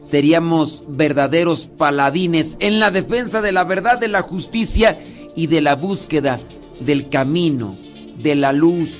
seríamos 0.00 0.84
verdaderos 0.88 1.66
paladines 1.66 2.56
en 2.60 2.80
la 2.80 2.90
defensa 2.90 3.42
de 3.42 3.52
la 3.52 3.64
verdad, 3.64 4.00
de 4.00 4.08
la 4.08 4.22
justicia 4.22 4.98
y 5.36 5.48
de 5.48 5.60
la 5.60 5.76
búsqueda 5.76 6.38
del 6.80 7.08
camino, 7.08 7.76
de 8.18 8.34
la 8.34 8.52
luz. 8.52 8.90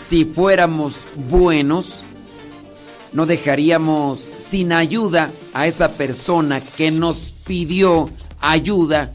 Si 0.00 0.24
fuéramos 0.24 0.94
buenos, 1.28 1.94
no 3.12 3.26
dejaríamos 3.26 4.30
sin 4.36 4.72
ayuda 4.72 5.30
a 5.54 5.66
esa 5.66 5.92
persona 5.92 6.60
que 6.60 6.90
nos 6.90 7.32
pidió 7.46 8.10
ayuda 8.40 9.12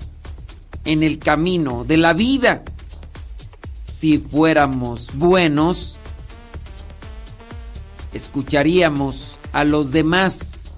en 0.86 1.04
el 1.04 1.20
camino 1.20 1.84
de 1.84 1.98
la 1.98 2.14
vida. 2.14 2.64
Si 4.00 4.18
fuéramos 4.18 5.10
buenos, 5.14 5.98
escucharíamos 8.14 9.38
a 9.54 9.64
los 9.64 9.92
demás 9.92 10.72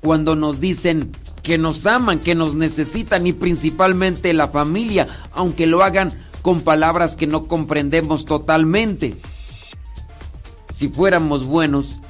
cuando 0.00 0.36
nos 0.36 0.60
dicen 0.60 1.12
que 1.48 1.56
nos 1.56 1.86
aman, 1.86 2.18
que 2.18 2.34
nos 2.34 2.56
necesitan 2.56 3.26
y 3.26 3.32
principalmente 3.32 4.34
la 4.34 4.48
familia, 4.48 5.08
aunque 5.32 5.66
lo 5.66 5.82
hagan 5.82 6.12
con 6.42 6.60
palabras 6.60 7.16
que 7.16 7.26
no 7.26 7.44
comprendemos 7.44 8.26
totalmente. 8.26 9.18
Si 10.70 10.88
fuéramos 10.88 11.46
buenos, 11.46 12.00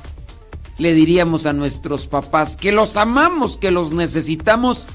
le 0.79 0.93
diríamos 0.93 1.47
a 1.47 1.53
nuestros 1.53 2.09
papás 2.09 2.57
que 2.57 2.73
los 2.73 2.97
amamos, 2.97 3.59
que 3.59 3.71
los 3.71 3.93
necesitamos 3.93 4.89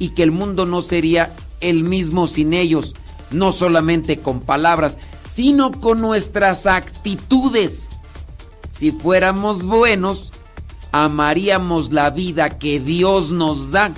y 0.00 0.08
que 0.08 0.24
el 0.24 0.32
mundo 0.32 0.66
no 0.66 0.82
sería 0.82 1.32
el 1.60 1.84
mismo 1.84 2.26
sin 2.26 2.52
ellos, 2.52 2.96
no 3.30 3.52
solamente 3.52 4.18
con 4.18 4.40
palabras, 4.40 4.98
sino 5.32 5.70
con 5.70 6.00
nuestras 6.00 6.66
actitudes. 6.66 7.90
Si 8.72 8.90
fuéramos 8.90 9.62
buenos, 9.62 10.32
amaríamos 10.96 11.92
la 11.92 12.10
vida 12.10 12.56
que 12.56 12.78
Dios 12.78 13.32
nos 13.32 13.72
da 13.72 13.90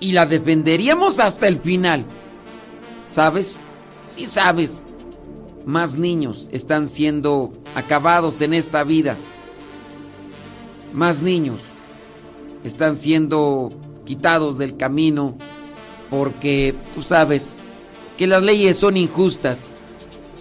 y 0.00 0.12
la 0.12 0.24
defenderíamos 0.24 1.20
hasta 1.20 1.48
el 1.48 1.60
final. 1.60 2.06
¿Sabes? 3.10 3.52
Sí 4.16 4.24
sabes. 4.24 4.86
Más 5.66 5.98
niños 5.98 6.48
están 6.50 6.88
siendo 6.88 7.52
acabados 7.74 8.40
en 8.40 8.54
esta 8.54 8.84
vida. 8.84 9.18
Más 10.94 11.20
niños 11.20 11.60
están 12.64 12.96
siendo 12.96 13.68
quitados 14.06 14.56
del 14.56 14.78
camino 14.78 15.36
porque 16.08 16.74
tú 16.94 17.02
sabes 17.02 17.58
que 18.16 18.26
las 18.26 18.42
leyes 18.42 18.78
son 18.78 18.96
injustas 18.96 19.72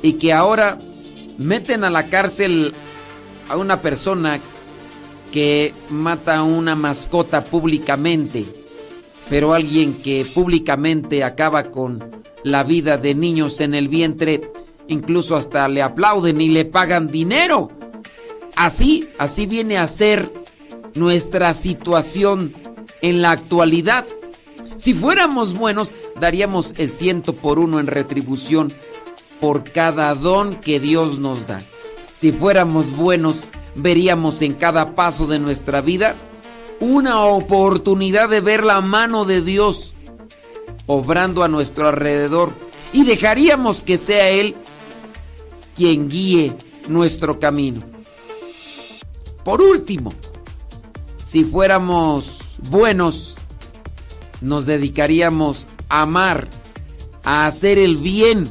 y 0.01 0.14
que 0.14 0.32
ahora 0.32 0.78
meten 1.38 1.84
a 1.84 1.89
la 1.89 2.08
cárcel 2.08 2.74
a 3.49 3.58
una 3.58 3.82
persona 3.82 4.39
que 5.34 5.74
mata 5.90 6.38
a 6.38 6.44
una 6.44 6.76
mascota 6.76 7.44
públicamente, 7.44 8.46
pero 9.30 9.56
alguien 9.56 9.96
que 9.96 10.26
públicamente 10.32 11.24
acaba 11.24 11.72
con 11.72 12.22
la 12.44 12.64
vida 12.64 12.98
de 12.98 13.16
niños 13.16 13.60
en 13.60 13.74
el 13.74 13.88
vientre, 13.88 14.42
incluso 14.88 15.36
hasta 15.36 15.68
le 15.68 15.82
aplauden 15.82 16.40
y 16.40 16.50
le 16.50 16.66
pagan 16.66 17.08
dinero. 17.08 17.72
Así, 18.56 19.10
así 19.18 19.48
viene 19.48 19.80
a 19.80 19.88
ser 19.88 20.32
nuestra 20.94 21.54
situación 21.54 22.54
en 23.02 23.24
la 23.24 23.32
actualidad. 23.32 24.06
Si 24.76 24.94
fuéramos 24.94 25.58
buenos, 25.58 25.94
daríamos 26.20 26.76
el 26.78 26.92
ciento 26.92 27.34
por 27.34 27.58
uno 27.58 27.80
en 27.80 27.88
retribución 27.88 28.72
por 29.42 29.64
cada 29.64 30.14
don 30.14 30.58
que 30.58 30.80
Dios 30.80 31.18
nos 31.18 31.48
da. 31.48 31.60
Si 32.12 32.32
fuéramos 32.32 32.96
buenos, 32.96 33.42
veríamos 33.76 34.41
en 34.41 34.53
cada 34.53 34.95
paso 34.95 35.28
de 35.28 35.39
nuestra 35.39 35.82
vida 35.82 36.15
una 36.80 37.24
oportunidad 37.26 38.30
de 38.30 38.41
ver 38.41 38.63
la 38.63 38.82
mano 38.82 39.26
de 39.26 39.41
Dios 39.41 39.93
obrando 40.86 41.43
a 41.43 41.47
nuestro 41.47 41.88
alrededor 41.88 42.51
y 42.91 43.03
dejaríamos 43.03 43.84
que 43.84 43.97
sea 43.97 44.30
Él 44.30 44.55
quien 45.76 46.09
guíe 46.09 46.55
nuestro 46.88 47.39
camino. 47.39 47.82
Por 49.43 49.61
último, 49.61 50.13
si 51.24 51.43
fuéramos 51.43 52.39
buenos, 52.69 53.36
nos 54.41 54.65
dedicaríamos 54.65 55.67
a 55.89 56.01
amar, 56.01 56.47
a 57.24 57.45
hacer 57.45 57.78
el 57.78 57.97
bien, 57.97 58.49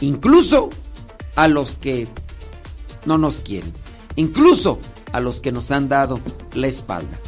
incluso 0.00 0.70
a 1.36 1.48
los 1.48 1.74
que 1.76 2.06
no 3.04 3.18
nos 3.18 3.40
quieren, 3.40 3.72
incluso 4.20 4.78
a 5.12 5.20
los 5.20 5.40
que 5.40 5.50
nos 5.50 5.70
han 5.70 5.88
dado 5.88 6.20
la 6.54 6.66
espalda. 6.66 7.18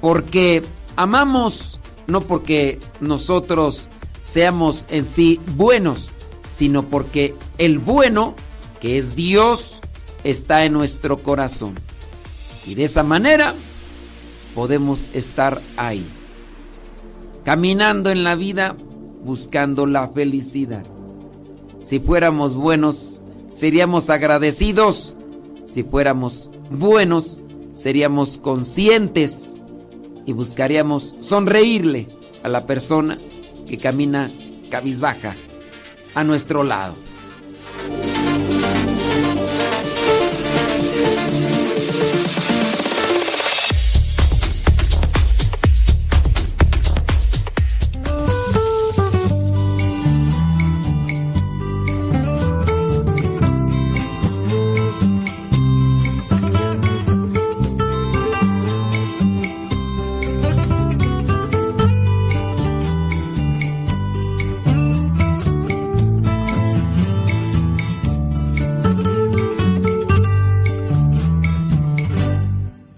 Porque 0.00 0.62
amamos 0.96 1.78
no 2.08 2.22
porque 2.22 2.78
nosotros 3.00 3.88
seamos 4.22 4.86
en 4.88 5.04
sí 5.04 5.38
buenos, 5.56 6.10
sino 6.50 6.84
porque 6.84 7.34
el 7.58 7.78
bueno, 7.78 8.34
que 8.80 8.96
es 8.96 9.14
Dios, 9.14 9.80
está 10.24 10.64
en 10.64 10.72
nuestro 10.72 11.22
corazón. 11.22 11.74
Y 12.66 12.74
de 12.74 12.84
esa 12.84 13.02
manera 13.02 13.54
podemos 14.54 15.08
estar 15.12 15.60
ahí, 15.76 16.04
caminando 17.44 18.10
en 18.10 18.24
la 18.24 18.34
vida 18.34 18.74
buscando 19.22 19.84
la 19.84 20.08
felicidad. 20.08 20.84
Si 21.82 22.00
fuéramos 22.00 22.54
buenos, 22.54 23.20
seríamos 23.52 24.08
agradecidos. 24.08 25.17
Si 25.68 25.82
fuéramos 25.82 26.48
buenos, 26.70 27.42
seríamos 27.74 28.38
conscientes 28.38 29.56
y 30.24 30.32
buscaríamos 30.32 31.16
sonreírle 31.20 32.06
a 32.42 32.48
la 32.48 32.64
persona 32.64 33.18
que 33.66 33.76
camina 33.76 34.30
cabizbaja 34.70 35.36
a 36.14 36.24
nuestro 36.24 36.64
lado. 36.64 36.94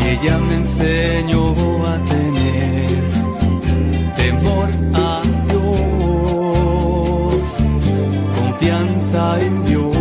Y 0.00 0.08
ella 0.08 0.38
me 0.38 0.54
enseñó 0.56 1.54
a 1.86 1.98
tener 2.04 3.02
temor 4.16 4.68
a 4.94 5.20
Dios, 5.48 5.72
confianza 8.38 9.40
en 9.40 9.64
Dios. 9.64 9.91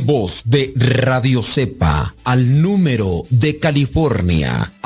Voz 0.00 0.42
de 0.44 0.72
Radio 0.76 1.42
Cepa 1.42 2.14
al 2.24 2.62
número 2.62 3.22
de 3.30 3.58
California, 3.58 4.72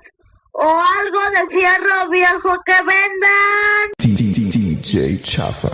o 0.53 0.63
algo 0.63 1.21
de 1.31 1.57
fierro 1.57 2.09
viejo 2.11 2.61
que 2.65 2.77
vendan. 2.83 3.93
DJ 3.99 5.21
Chafa. 5.23 5.69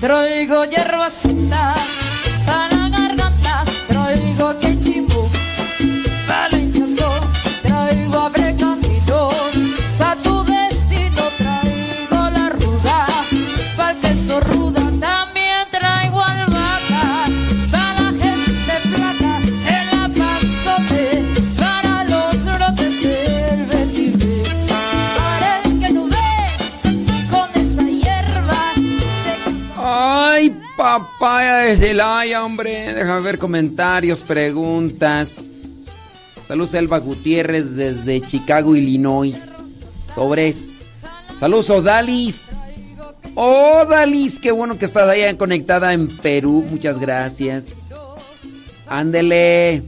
Traigo 0.00 0.64
hierbacita 0.64 1.74
para 2.46 2.76
la 2.76 2.88
garganta, 2.88 3.64
traigo 3.88 4.58
quechimbo 4.58 5.30
para 6.26 6.48
el 6.48 6.64
hinchazón, 6.64 7.32
traigo 7.62 8.18
abre 8.18 8.56
papaya 30.98 31.58
de 31.58 31.76
Celaya, 31.78 32.44
hombre. 32.44 32.92
Déjame 32.92 33.20
ver 33.22 33.38
comentarios, 33.38 34.22
preguntas. 34.22 35.78
Saludos 36.46 36.74
Elba 36.74 36.98
Gutiérrez 36.98 37.76
desde 37.76 38.20
Chicago, 38.20 38.76
Illinois. 38.76 39.34
Sobres. 40.14 40.82
Saludos 41.38 41.70
Odalis. 41.70 42.50
Odalis, 43.34 44.38
qué 44.38 44.52
bueno 44.52 44.76
que 44.78 44.84
estás 44.84 45.08
allá 45.08 45.34
conectada 45.38 45.94
en 45.94 46.08
Perú. 46.08 46.66
Muchas 46.68 46.98
gracias. 46.98 47.90
Ándele. 48.86 49.82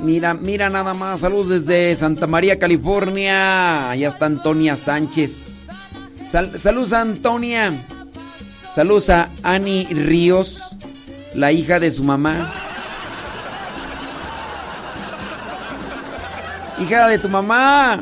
Mira, 0.00 0.34
mira 0.34 0.70
nada 0.70 0.94
más. 0.94 1.22
Saludos 1.22 1.48
desde 1.48 1.96
Santa 1.96 2.28
María, 2.28 2.60
California. 2.60 3.90
Allá 3.90 4.06
está 4.08 4.26
Antonia 4.26 4.76
Sánchez. 4.76 5.64
Sal- 6.28 6.60
saludos 6.60 6.92
Antonia. 6.92 7.72
Saludos 8.74 9.08
a 9.08 9.30
Ani 9.44 9.84
Ríos, 9.84 10.76
la 11.32 11.52
hija 11.52 11.78
de 11.78 11.92
su 11.92 12.02
mamá. 12.02 12.52
Hija 16.80 17.06
de 17.06 17.18
tu 17.20 17.28
mamá. 17.28 18.00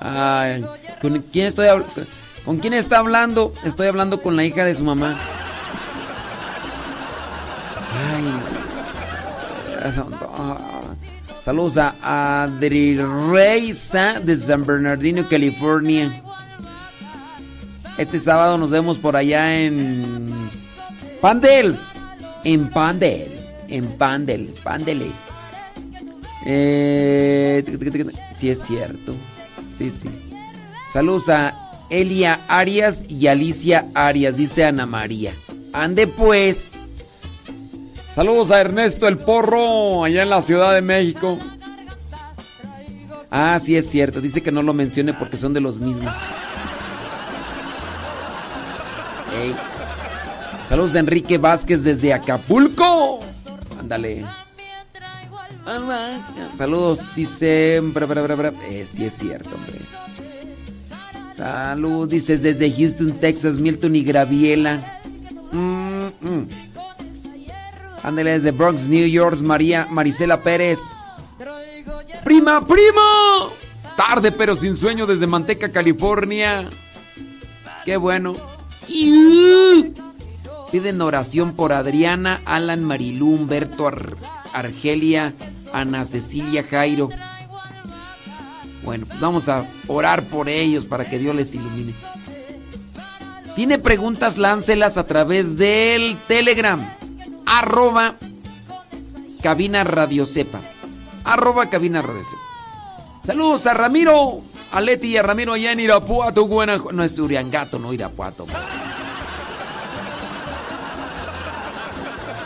Ay, 0.00 0.64
¿con 1.02 1.20
quién 1.20 1.46
estoy 1.48 1.66
¿Con 2.46 2.60
quién 2.60 2.72
está 2.72 3.00
hablando? 3.00 3.52
Estoy 3.62 3.88
hablando 3.88 4.22
con 4.22 4.36
la 4.36 4.44
hija 4.44 4.64
de 4.64 4.74
su 4.74 4.84
mamá. 4.84 5.18
Ay. 8.16 8.24
Saludos 11.42 11.76
a 11.76 12.44
Adri 12.44 12.98
Reisa 13.30 14.18
de 14.20 14.34
San 14.34 14.64
Bernardino, 14.64 15.28
California. 15.28 16.22
Este 17.98 18.20
sábado 18.20 18.56
nos 18.56 18.70
vemos 18.70 18.96
por 18.96 19.16
allá 19.16 19.60
en 19.60 20.26
Pandel. 21.20 21.76
En 22.44 22.70
Pandel. 22.70 23.26
En 23.66 23.84
Pandel. 23.98 24.54
Pandele. 24.62 25.10
Eh, 26.46 27.64
sí 28.32 28.50
es 28.50 28.62
cierto. 28.62 29.14
Sí, 29.76 29.90
sí. 29.90 30.08
Saludos 30.92 31.28
a 31.28 31.86
Elia 31.90 32.38
Arias 32.46 33.04
y 33.08 33.26
Alicia 33.26 33.86
Arias, 33.94 34.36
dice 34.36 34.64
Ana 34.64 34.86
María. 34.86 35.32
Ande 35.72 36.06
pues. 36.06 36.88
Saludos 38.12 38.52
a 38.52 38.60
Ernesto 38.60 39.08
el 39.08 39.18
Porro, 39.18 40.04
allá 40.04 40.22
en 40.22 40.30
la 40.30 40.40
Ciudad 40.40 40.72
de 40.72 40.82
México. 40.82 41.36
Ah, 43.28 43.58
sí 43.60 43.76
es 43.76 43.90
cierto. 43.90 44.20
Dice 44.20 44.40
que 44.40 44.52
no 44.52 44.62
lo 44.62 44.72
mencione 44.72 45.14
porque 45.14 45.36
son 45.36 45.52
de 45.52 45.60
los 45.60 45.80
mismos. 45.80 46.14
Saludos 50.66 50.94
Enrique 50.94 51.38
Vázquez 51.38 51.82
desde 51.82 52.12
Acapulco. 52.12 53.20
Ándale. 53.78 54.24
Saludos, 56.56 57.10
dice. 57.14 57.76
Eh, 57.76 58.86
sí 58.86 59.04
es 59.04 59.14
cierto, 59.14 59.50
hombre. 59.54 59.78
Salud, 61.34 62.08
dices 62.08 62.42
desde 62.42 62.70
Houston, 62.70 63.12
Texas, 63.20 63.58
Milton 63.58 63.94
y 63.94 64.02
Graviela. 64.02 65.00
Mm, 65.52 66.06
mm. 66.20 66.48
Ándale 68.02 68.32
desde 68.32 68.50
Bronx, 68.50 68.88
New 68.88 69.06
York, 69.06 69.40
María 69.40 69.86
Marisela 69.90 70.40
Pérez. 70.40 70.80
Prima, 72.24 72.64
prima. 72.66 73.50
Tarde 73.96 74.32
pero 74.32 74.56
sin 74.56 74.76
sueño 74.76 75.06
desde 75.06 75.26
Manteca, 75.26 75.70
California. 75.70 76.68
Qué 77.84 77.96
bueno. 77.96 78.36
Piden 80.72 81.00
oración 81.00 81.54
por 81.54 81.72
Adriana, 81.72 82.40
Alan, 82.44 82.84
Marilú, 82.84 83.34
Humberto, 83.34 83.86
Ar- 83.86 84.16
Argelia, 84.52 85.34
Ana 85.72 86.04
Cecilia, 86.04 86.64
Jairo. 86.68 87.08
Bueno, 88.84 89.06
pues 89.06 89.20
vamos 89.20 89.48
a 89.48 89.66
orar 89.86 90.22
por 90.24 90.48
ellos 90.48 90.84
para 90.84 91.08
que 91.08 91.18
Dios 91.18 91.34
les 91.34 91.54
ilumine. 91.54 91.92
Tiene 93.54 93.78
preguntas, 93.78 94.38
láncelas 94.38 94.96
a 94.98 95.06
través 95.06 95.56
del 95.56 96.16
Telegram. 96.28 96.86
Arroba 97.44 98.16
cabina 99.42 99.84
radio 99.84 100.26
sepa. 100.26 100.60
Arroba 101.24 101.68
cabina 101.68 102.02
radio. 102.02 102.22
Saludos 103.22 103.66
a 103.66 103.74
Ramiro, 103.74 104.42
a 104.72 104.80
Leti 104.80 105.08
y 105.08 105.16
a 105.16 105.22
Ramiro 105.22 105.52
allá 105.54 105.72
en 105.72 105.80
Irapuato, 105.80 106.44
Guanajuato. 106.44 106.92
No 106.96 107.02
es 107.04 107.18
Uriangato, 107.18 107.78
no 107.78 107.92
Irapuato. 107.92 108.46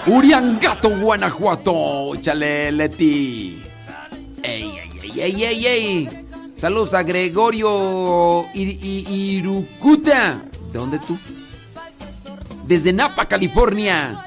Uriangato, 0.07 0.91
Guanajuato. 0.91 2.15
Échale, 2.15 2.73
Leti. 2.73 3.63
Ey, 4.43 4.73
ey, 5.03 5.21
ey, 5.21 5.45
ey, 5.45 5.67
ey. 5.67 6.09
Saludos 6.57 6.95
a 6.95 7.03
Gregorio 7.03 8.47
Ir- 8.55 8.79
Irucuta. 9.09 10.43
¿De 10.73 10.79
dónde 10.79 10.99
tú? 11.01 11.17
Desde 12.67 12.93
Napa, 12.93 13.27
California. 13.27 14.25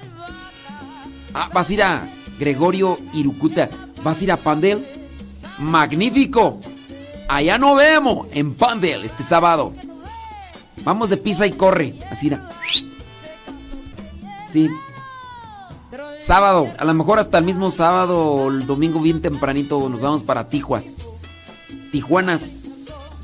Ah, 1.33 1.49
vas 1.53 1.69
a 1.69 1.73
ir 1.73 1.83
a 1.83 2.07
Gregorio 2.39 2.97
Irucuta. 3.13 3.69
¿Vas 4.03 4.21
a 4.21 4.23
ir 4.23 4.31
a 4.31 4.37
Pandel? 4.37 4.85
Magnífico. 5.59 6.59
Allá 7.27 7.57
nos 7.57 7.75
vemos 7.77 8.27
en 8.31 8.53
Pandel 8.53 9.05
este 9.05 9.23
sábado. 9.23 9.73
Vamos 10.83 11.09
de 11.09 11.17
pisa 11.17 11.47
y 11.47 11.51
corre. 11.51 11.95
Así 12.11 12.27
era. 12.27 12.49
Sí. 14.51 14.69
Sábado, 16.19 16.67
a 16.77 16.85
lo 16.85 16.93
mejor 16.93 17.19
hasta 17.19 17.37
el 17.37 17.45
mismo 17.45 17.71
sábado 17.71 18.19
o 18.19 18.49
el 18.49 18.65
domingo 18.65 18.99
bien 18.99 19.21
tempranito 19.21 19.89
nos 19.89 20.01
vamos 20.01 20.23
para 20.23 20.49
Tijuas. 20.49 21.09
Tijuanas. 21.91 23.23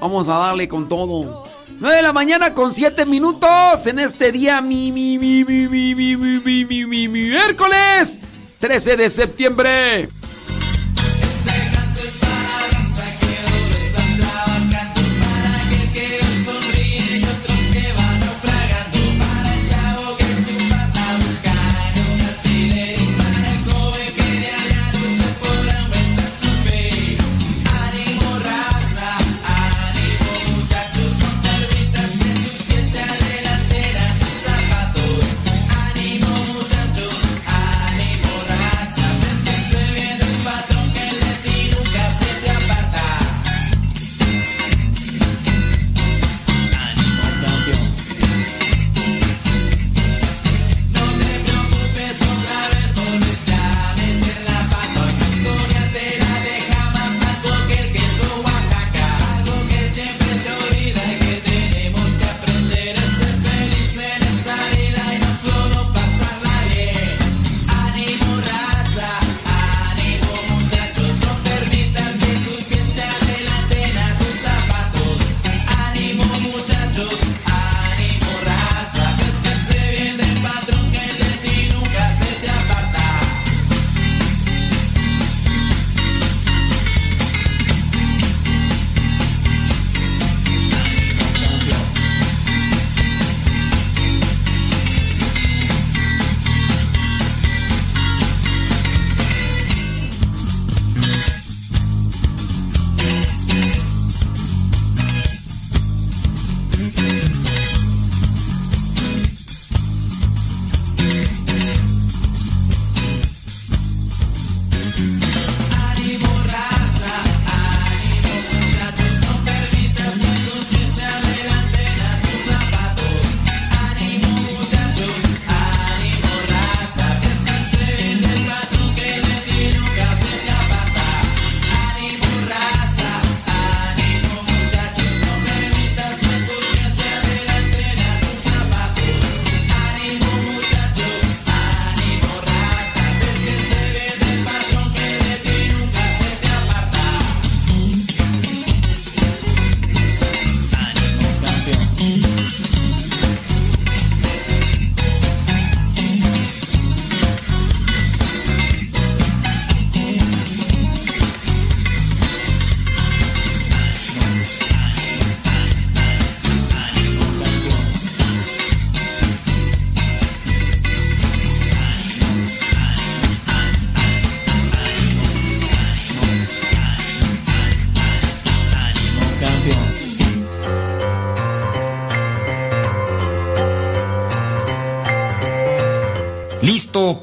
Vamos 0.00 0.28
a 0.28 0.34
darle 0.34 0.68
con 0.68 0.88
todo. 0.88 1.44
9 1.78 1.96
de 1.96 2.02
la 2.02 2.12
mañana 2.12 2.54
con 2.54 2.72
7 2.72 3.06
minutos 3.06 3.86
en 3.86 3.98
este 3.98 4.32
día 4.32 4.60
mi, 4.60 4.92
mi, 4.92 5.18
mi, 5.18 5.44
mi, 5.44 5.66
mi, 5.68 5.94
mi, 5.94 6.16
mi, 6.16 6.40
mi, 6.40 6.64
mi, 6.64 6.86
mi, 6.86 7.08
miércoles 7.08 8.18
13 8.60 8.96
de 8.96 9.10
septiembre. 9.10 10.08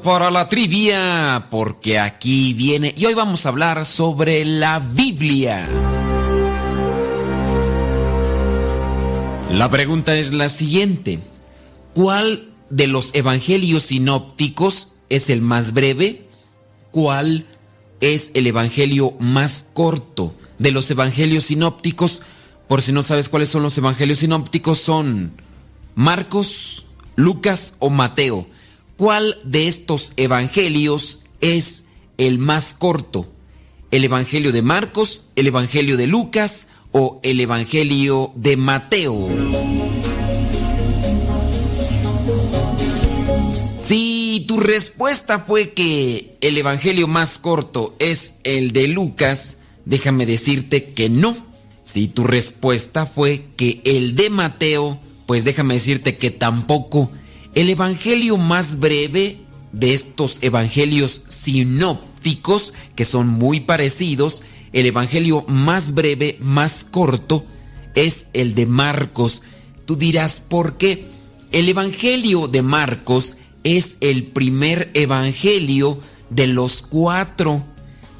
Para 0.08 0.30
la 0.30 0.48
trivia, 0.48 1.48
porque 1.50 1.98
aquí 1.98 2.54
viene 2.54 2.94
y 2.96 3.04
hoy 3.04 3.12
vamos 3.12 3.44
a 3.44 3.50
hablar 3.50 3.84
sobre 3.84 4.42
la 4.42 4.78
Biblia. 4.78 5.68
La 9.52 9.70
pregunta 9.70 10.16
es 10.16 10.32
la 10.32 10.48
siguiente. 10.48 11.18
¿Cuál 11.92 12.48
de 12.70 12.86
los 12.86 13.14
evangelios 13.14 13.82
sinópticos 13.82 14.88
es 15.10 15.28
el 15.28 15.42
más 15.42 15.74
breve? 15.74 16.26
¿Cuál 16.90 17.44
es 18.00 18.30
el 18.32 18.46
evangelio 18.46 19.12
más 19.20 19.66
corto? 19.74 20.34
De 20.58 20.70
los 20.70 20.90
evangelios 20.90 21.44
sinópticos, 21.44 22.22
por 22.66 22.80
si 22.80 22.92
no 22.92 23.02
sabes 23.02 23.28
cuáles 23.28 23.50
son 23.50 23.62
los 23.62 23.76
evangelios 23.76 24.20
sinópticos, 24.20 24.78
son 24.78 25.32
Marcos, 25.94 26.86
Lucas 27.14 27.74
o 27.78 27.90
Mateo. 27.90 28.46
¿Cuál 28.98 29.38
de 29.44 29.68
estos 29.68 30.12
evangelios 30.16 31.20
es 31.40 31.84
el 32.16 32.38
más 32.38 32.74
corto? 32.76 33.28
¿El 33.92 34.04
evangelio 34.04 34.50
de 34.50 34.60
Marcos, 34.60 35.22
el 35.36 35.46
evangelio 35.46 35.96
de 35.96 36.08
Lucas 36.08 36.66
o 36.90 37.20
el 37.22 37.38
evangelio 37.38 38.32
de 38.34 38.56
Mateo? 38.56 39.28
Si 43.82 44.44
tu 44.48 44.58
respuesta 44.58 45.38
fue 45.38 45.74
que 45.74 46.36
el 46.40 46.58
evangelio 46.58 47.06
más 47.06 47.38
corto 47.38 47.94
es 48.00 48.34
el 48.42 48.72
de 48.72 48.88
Lucas, 48.88 49.58
déjame 49.84 50.26
decirte 50.26 50.86
que 50.86 51.08
no. 51.08 51.36
Si 51.84 52.08
tu 52.08 52.24
respuesta 52.24 53.06
fue 53.06 53.44
que 53.56 53.80
el 53.84 54.16
de 54.16 54.28
Mateo, 54.28 54.98
pues 55.26 55.44
déjame 55.44 55.74
decirte 55.74 56.16
que 56.16 56.32
tampoco. 56.32 57.12
El 57.58 57.70
evangelio 57.70 58.36
más 58.36 58.78
breve 58.78 59.40
de 59.72 59.92
estos 59.92 60.38
evangelios 60.42 61.22
sinópticos, 61.26 62.72
que 62.94 63.04
son 63.04 63.26
muy 63.26 63.58
parecidos, 63.58 64.44
el 64.72 64.86
evangelio 64.86 65.44
más 65.48 65.92
breve, 65.92 66.38
más 66.40 66.86
corto, 66.88 67.44
es 67.96 68.28
el 68.32 68.54
de 68.54 68.66
Marcos. 68.66 69.42
Tú 69.86 69.96
dirás, 69.96 70.38
¿por 70.38 70.76
qué? 70.76 71.06
El 71.50 71.68
evangelio 71.68 72.46
de 72.46 72.62
Marcos 72.62 73.38
es 73.64 73.96
el 74.00 74.28
primer 74.28 74.92
evangelio 74.94 75.98
de 76.30 76.46
los 76.46 76.82
cuatro. 76.82 77.64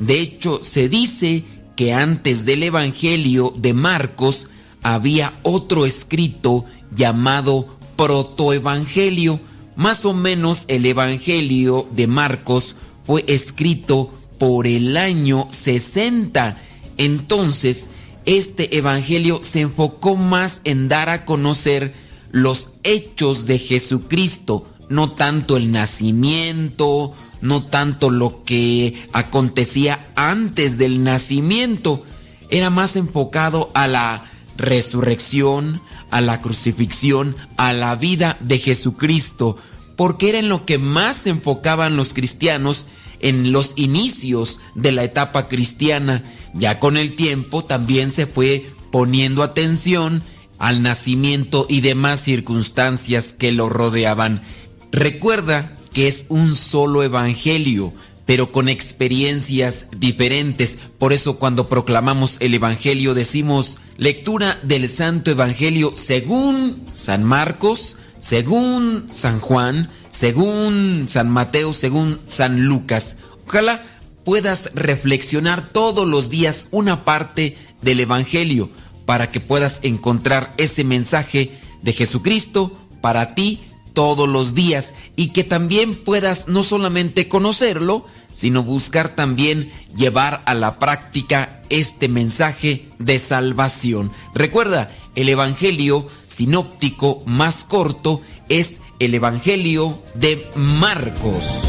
De 0.01 0.21
hecho, 0.21 0.59
se 0.65 0.89
dice 0.89 1.45
que 1.77 1.95
antes 1.95 2.45
del 2.45 2.65
evangelio 2.65 3.55
de 3.57 3.73
Marcos 3.73 4.49
había 4.83 5.33
otro 5.45 5.87
escrito 5.87 6.65
llamado 6.93 7.78
protoevangelio. 7.99 9.41
Más 9.77 10.07
o 10.07 10.15
menos 10.15 10.65
el 10.69 10.87
evangelio 10.87 11.87
de 11.91 12.07
Marcos 12.07 12.77
fue 13.05 13.25
escrito 13.27 14.15
por 14.39 14.67
el 14.67 14.97
año 14.97 15.49
60. 15.51 16.57
Entonces, 16.97 17.91
este 18.25 18.79
evangelio 18.79 19.41
se 19.43 19.63
enfocó 19.63 20.15
más 20.15 20.61
en 20.65 20.89
dar 20.89 21.11
a 21.11 21.25
conocer 21.25 21.93
los 22.31 22.71
hechos 22.85 23.47
de 23.47 23.59
Jesucristo, 23.59 24.67
no 24.89 25.13
tanto 25.13 25.57
el 25.57 25.73
nacimiento, 25.73 27.13
no 27.41 27.63
tanto 27.63 28.11
lo 28.11 28.45
que 28.45 28.95
acontecía 29.13 30.07
antes 30.15 30.79
del 30.79 31.03
nacimiento, 31.03 32.05
era 32.51 32.71
más 32.71 32.97
enfocado 32.97 33.71
a 33.75 33.87
la 33.87 34.25
resurrección, 34.57 35.81
a 36.11 36.21
la 36.21 36.41
crucifixión, 36.41 37.37
a 37.57 37.73
la 37.73 37.95
vida 37.97 38.37
de 38.41 38.59
Jesucristo, 38.59 39.57
porque 39.97 40.29
era 40.29 40.39
en 40.39 40.49
lo 40.49 40.65
que 40.65 40.79
más 40.79 41.17
se 41.17 41.31
enfocaban 41.31 41.97
los 41.97 42.13
cristianos 42.13 42.87
en 43.21 43.53
los 43.53 43.73
inicios 43.77 44.61
de 44.75 44.93
la 44.93 45.05
etapa 45.05 45.49
cristiana. 45.49 46.23
Ya 46.55 46.79
con 46.79 46.97
el 46.97 47.17
tiempo 47.17 47.65
también 47.65 48.11
se 48.11 48.27
fue 48.27 48.71
poniendo 48.91 49.43
atención 49.43 50.23
al 50.59 50.83
nacimiento 50.83 51.67
y 51.69 51.81
demás 51.81 52.21
circunstancias 52.21 53.33
que 53.33 53.53
lo 53.53 53.69
rodeaban. 53.69 54.43
Recuerda 54.91 55.77
que 55.93 56.09
es 56.09 56.27
un 56.29 56.55
solo 56.55 57.03
evangelio, 57.03 57.93
pero 58.29 58.53
con 58.53 58.69
experiencias 58.69 59.87
diferentes. 59.97 60.77
Por 60.99 61.15
eso 61.15 61.39
cuando 61.39 61.71
proclamamos 61.71 62.37
el 62.41 62.53
evangelio 62.53 63.15
decimos 63.15 63.79
lectura 63.97 64.61
del 64.63 64.91
Santo 64.91 65.31
Evangelio 65.31 65.95
según 65.97 66.85
San 66.93 67.25
Marcos, 67.25 67.97
según 68.19 69.07
San 69.09 69.41
Juan, 69.41 69.89
según 70.11 71.07
San 71.09 71.31
Mateo, 71.31 71.73
según 71.73 72.21
San 72.27 72.67
Lucas. 72.67 73.17
Ojalá 73.47 73.83
puedas 74.27 74.73
reflexionar 74.75 75.67
todos 75.67 76.07
los 76.07 76.29
días 76.29 76.69
una 76.71 77.07
parte 77.07 77.57
del 77.81 78.01
Evangelio 78.01 78.69
para 79.07 79.31
que 79.31 79.41
puedas 79.41 79.81
encontrar 79.83 80.53
ese 80.59 80.85
mensaje 80.85 81.59
de 81.81 81.95
Jesucristo 81.95 82.77
para 83.01 83.35
ti 83.35 83.61
todos 83.99 84.29
los 84.29 84.55
días 84.55 84.95
y 85.17 85.31
que 85.31 85.43
también 85.43 85.97
puedas 85.97 86.47
no 86.47 86.63
solamente 86.63 87.27
conocerlo, 87.27 88.07
sino 88.33 88.63
buscar 88.63 89.17
también 89.17 89.73
llevar 89.97 90.41
a 90.47 90.55
la 90.55 90.79
práctica 90.79 91.63
este 91.69 92.07
mensaje 92.07 92.91
de 93.01 93.19
salvación. 93.19 94.13
Recuerda, 94.37 94.93
el 95.17 95.29
Evangelio 95.29 96.07
sinóptico 96.29 97.25
más 97.27 97.65
corto 97.65 98.21
es 98.49 98.83
el 99.01 99.15
Evangelio 99.15 100.01
de 100.15 100.49
Marcos. 100.55 101.65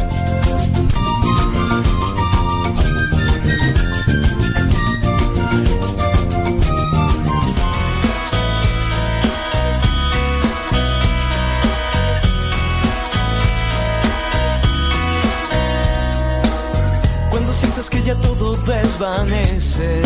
Ya 18.09 18.15
todo 18.21 18.55
desvanece 18.65 20.01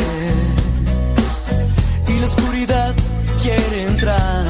y 2.05 2.19
la 2.19 2.25
oscuridad 2.25 2.93
quiere 3.41 3.87
entrar. 3.87 4.45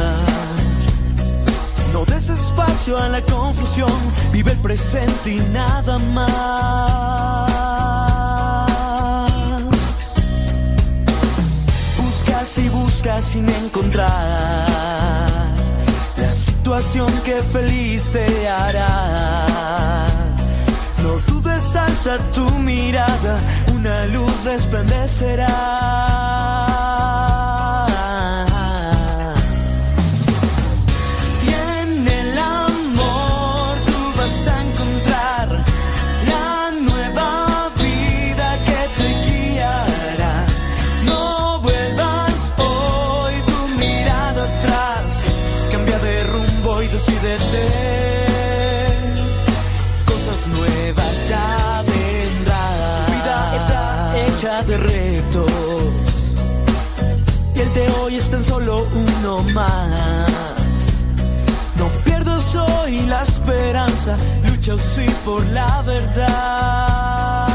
No 1.94 2.04
des 2.06 2.30
espacio 2.30 2.98
a 2.98 3.10
la 3.10 3.22
confusión, 3.22 3.92
vive 4.32 4.54
el 4.54 4.58
presente 4.58 5.36
y 5.36 5.40
nada 5.52 6.00
más. 6.00 7.52
Buscas 12.02 12.58
y 12.58 12.70
buscas 12.70 13.24
sin 13.24 13.48
encontrar 13.50 14.68
la 16.18 16.32
situación 16.32 17.12
que 17.24 17.36
feliz 17.36 18.14
te 18.14 18.48
hará. 18.48 20.13
Alza 21.76 22.18
tu 22.32 22.48
mirada, 22.60 23.40
una 23.74 24.06
luz 24.08 24.44
resplandecerá. 24.44 26.73
Hoy 58.04 58.16
es 58.16 58.30
tan 58.30 58.44
solo 58.44 58.86
uno 58.94 59.44
más. 59.54 61.06
No 61.78 61.88
pierdas 62.04 62.56
hoy 62.56 63.02
la 63.08 63.24
esperanza, 63.24 64.18
lucha 64.48 64.78
sí 64.78 65.06
por 65.24 65.46
la 65.48 65.82
verdad. 65.84 67.53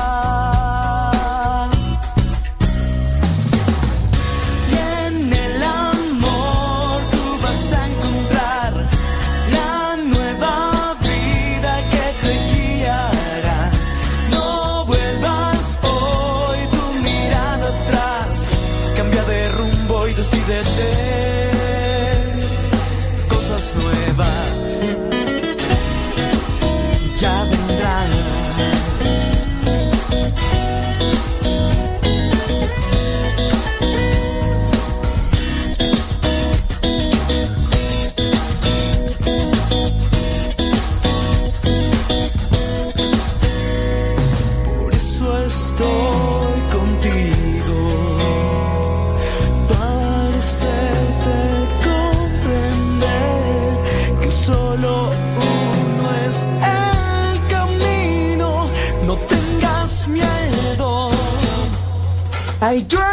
Ay, 62.69 62.86
yo 62.86 63.07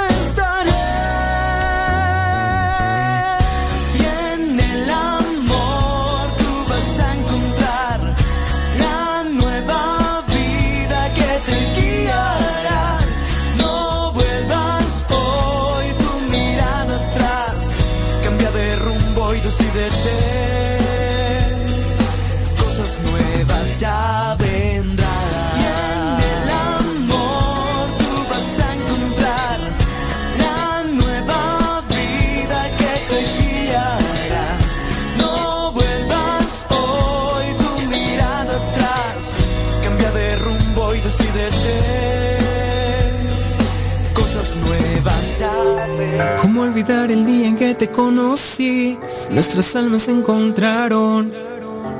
el 46.87 47.25
día 47.25 47.47
en 47.47 47.57
que 47.57 47.73
te 47.73 47.89
conocí? 47.89 48.97
Nuestras 49.31 49.75
almas 49.75 50.03
se 50.03 50.11
encontraron. 50.11 51.31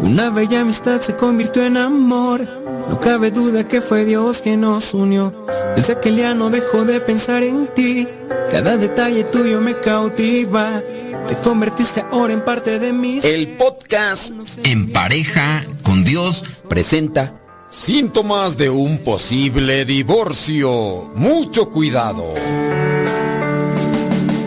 Una 0.02 0.30
bella 0.30 0.62
amistad 0.62 1.02
se 1.02 1.16
convirtió 1.16 1.66
en 1.66 1.78
amor. 1.78 2.48
No 2.88 3.00
cabe 3.00 3.32
duda 3.32 3.68
que 3.68 3.82
fue 3.82 4.06
Dios 4.06 4.42
quien 4.42 4.62
nos 4.62 4.94
unió. 4.94 5.34
Desde 5.76 5.94
aquel 5.94 6.18
día 6.18 6.36
no 6.36 6.52
dejo 6.52 6.86
de 6.86 7.00
pensar 7.00 7.42
en 7.42 7.68
ti. 7.74 8.08
Cada 8.52 8.78
detalle 8.78 9.24
tuyo 9.24 9.60
me 9.60 9.76
cautiva. 9.76 10.82
Te 11.28 11.36
convertiste 11.38 12.06
ahora 12.12 12.34
en 12.34 12.42
parte 12.42 12.78
de 12.78 12.94
mí. 12.94 13.20
El 13.24 13.56
podcast 13.58 14.32
En 14.64 14.92
pareja 14.92 15.66
con 15.82 16.04
Dios 16.04 16.64
presenta 16.70 17.42
Síntomas 17.70 18.56
de 18.56 18.70
un 18.70 19.00
posible 19.00 19.84
divorcio. 19.86 21.12
Mucho 21.16 21.72
cuidado. 21.72 22.34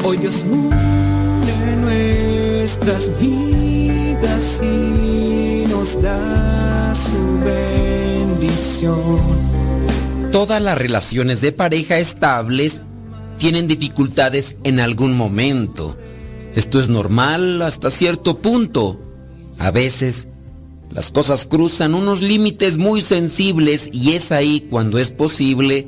Hoy 0.09 0.17
Dios 0.17 0.43
nuestras 1.83 3.11
vidas 3.21 4.59
y 4.63 5.67
nos 5.69 6.01
da 6.01 6.95
su 6.95 7.39
bendición. 7.45 9.21
Todas 10.33 10.63
las 10.63 10.79
relaciones 10.79 11.43
de 11.43 11.53
pareja 11.53 11.99
estables 11.99 12.81
tienen 13.37 13.69
dificultades 13.69 14.57
en 14.65 14.81
algún 14.81 15.15
momento. 15.15 15.95
Esto 16.55 16.81
es 16.81 16.89
normal 16.89 17.61
hasta 17.61 17.91
cierto 17.91 18.39
punto. 18.39 18.99
A 19.59 19.71
veces 19.71 20.29
las 20.91 21.11
cosas 21.11 21.45
cruzan 21.45 21.95
unos 21.95 22.23
límites 22.23 22.79
muy 22.79 23.03
sensibles 23.03 23.91
y 23.93 24.13
es 24.13 24.33
ahí 24.33 24.67
cuando 24.71 24.99
es 24.99 25.11
posible 25.11 25.87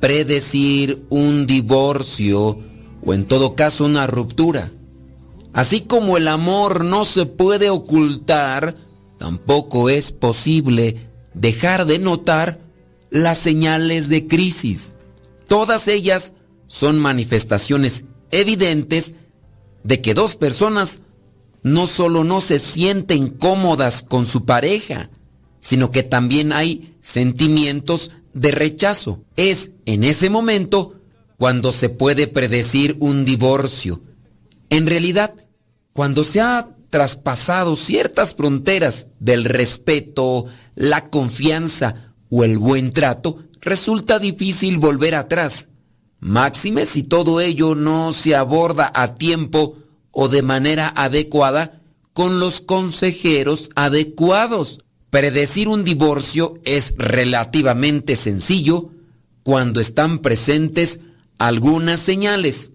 predecir 0.00 1.06
un 1.08 1.46
divorcio 1.46 2.58
o 3.04 3.14
en 3.14 3.26
todo 3.26 3.54
caso 3.54 3.84
una 3.84 4.06
ruptura. 4.06 4.70
Así 5.52 5.82
como 5.82 6.16
el 6.16 6.28
amor 6.28 6.84
no 6.84 7.04
se 7.04 7.26
puede 7.26 7.70
ocultar, 7.70 8.76
tampoco 9.18 9.88
es 9.88 10.10
posible 10.10 10.96
dejar 11.34 11.86
de 11.86 11.98
notar 11.98 12.58
las 13.10 13.38
señales 13.38 14.08
de 14.08 14.26
crisis. 14.26 14.94
Todas 15.46 15.86
ellas 15.86 16.32
son 16.66 16.98
manifestaciones 16.98 18.04
evidentes 18.30 19.14
de 19.84 20.00
que 20.00 20.14
dos 20.14 20.34
personas 20.34 21.00
no 21.62 21.86
solo 21.86 22.24
no 22.24 22.40
se 22.40 22.58
sienten 22.58 23.28
cómodas 23.28 24.02
con 24.02 24.26
su 24.26 24.44
pareja, 24.44 25.10
sino 25.60 25.90
que 25.90 26.02
también 26.02 26.52
hay 26.52 26.94
sentimientos 27.00 28.10
de 28.32 28.50
rechazo. 28.50 29.20
Es 29.36 29.70
en 29.86 30.04
ese 30.04 30.30
momento 30.30 30.94
cuando 31.36 31.72
se 31.72 31.88
puede 31.88 32.26
predecir 32.26 32.96
un 33.00 33.24
divorcio. 33.24 34.00
En 34.70 34.86
realidad, 34.86 35.34
cuando 35.92 36.24
se 36.24 36.40
ha 36.40 36.68
traspasado 36.90 37.76
ciertas 37.76 38.34
fronteras 38.34 39.08
del 39.18 39.44
respeto, 39.44 40.46
la 40.74 41.08
confianza 41.10 42.12
o 42.30 42.44
el 42.44 42.58
buen 42.58 42.92
trato, 42.92 43.38
resulta 43.60 44.18
difícil 44.18 44.78
volver 44.78 45.14
atrás. 45.14 45.68
Máxime 46.20 46.86
si 46.86 47.02
todo 47.02 47.40
ello 47.40 47.74
no 47.74 48.12
se 48.12 48.34
aborda 48.34 48.90
a 48.94 49.14
tiempo 49.14 49.76
o 50.10 50.28
de 50.28 50.42
manera 50.42 50.88
adecuada 50.88 51.80
con 52.12 52.40
los 52.40 52.60
consejeros 52.60 53.70
adecuados. 53.74 54.80
Predecir 55.10 55.68
un 55.68 55.84
divorcio 55.84 56.54
es 56.64 56.94
relativamente 56.96 58.16
sencillo 58.16 58.90
cuando 59.42 59.80
están 59.80 60.20
presentes 60.20 61.00
algunas 61.38 62.00
señales. 62.00 62.70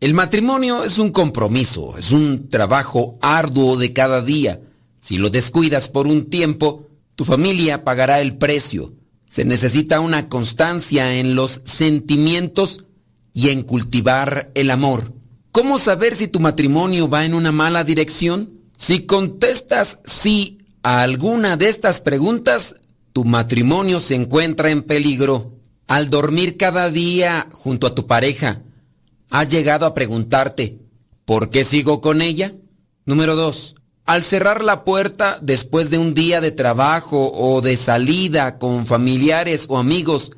El 0.00 0.14
matrimonio 0.14 0.84
es 0.84 0.98
un 0.98 1.10
compromiso, 1.10 1.96
es 1.96 2.10
un 2.12 2.48
trabajo 2.48 3.18
arduo 3.22 3.76
de 3.76 3.92
cada 3.92 4.20
día. 4.20 4.60
Si 5.00 5.18
lo 5.18 5.30
descuidas 5.30 5.88
por 5.88 6.06
un 6.06 6.30
tiempo, 6.30 6.88
tu 7.14 7.24
familia 7.24 7.84
pagará 7.84 8.20
el 8.20 8.36
precio. 8.36 8.92
Se 9.26 9.44
necesita 9.44 10.00
una 10.00 10.28
constancia 10.28 11.14
en 11.14 11.34
los 11.34 11.62
sentimientos 11.64 12.84
y 13.32 13.48
en 13.48 13.62
cultivar 13.62 14.50
el 14.54 14.70
amor. 14.70 15.12
¿Cómo 15.52 15.78
saber 15.78 16.14
si 16.14 16.28
tu 16.28 16.40
matrimonio 16.40 17.08
va 17.08 17.24
en 17.24 17.34
una 17.34 17.52
mala 17.52 17.84
dirección? 17.84 18.60
Si 18.76 19.06
contestas 19.06 20.00
sí 20.04 20.58
a 20.82 21.02
alguna 21.02 21.56
de 21.56 21.68
estas 21.68 22.00
preguntas, 22.00 22.76
tu 23.12 23.24
matrimonio 23.24 24.00
se 24.00 24.16
encuentra 24.16 24.70
en 24.70 24.82
peligro. 24.82 25.52
Al 25.86 26.08
dormir 26.08 26.56
cada 26.56 26.90
día 26.90 27.48
junto 27.52 27.86
a 27.86 27.94
tu 27.94 28.06
pareja, 28.06 28.62
¿has 29.30 29.48
llegado 29.48 29.84
a 29.84 29.94
preguntarte, 29.94 30.78
¿por 31.26 31.50
qué 31.50 31.62
sigo 31.62 32.00
con 32.00 32.22
ella? 32.22 32.54
Número 33.04 33.36
2. 33.36 33.74
Al 34.06 34.22
cerrar 34.22 34.64
la 34.64 34.84
puerta 34.84 35.38
después 35.42 35.90
de 35.90 35.98
un 35.98 36.14
día 36.14 36.40
de 36.40 36.52
trabajo 36.52 37.32
o 37.32 37.60
de 37.60 37.76
salida 37.76 38.58
con 38.58 38.86
familiares 38.86 39.66
o 39.68 39.78
amigos, 39.78 40.32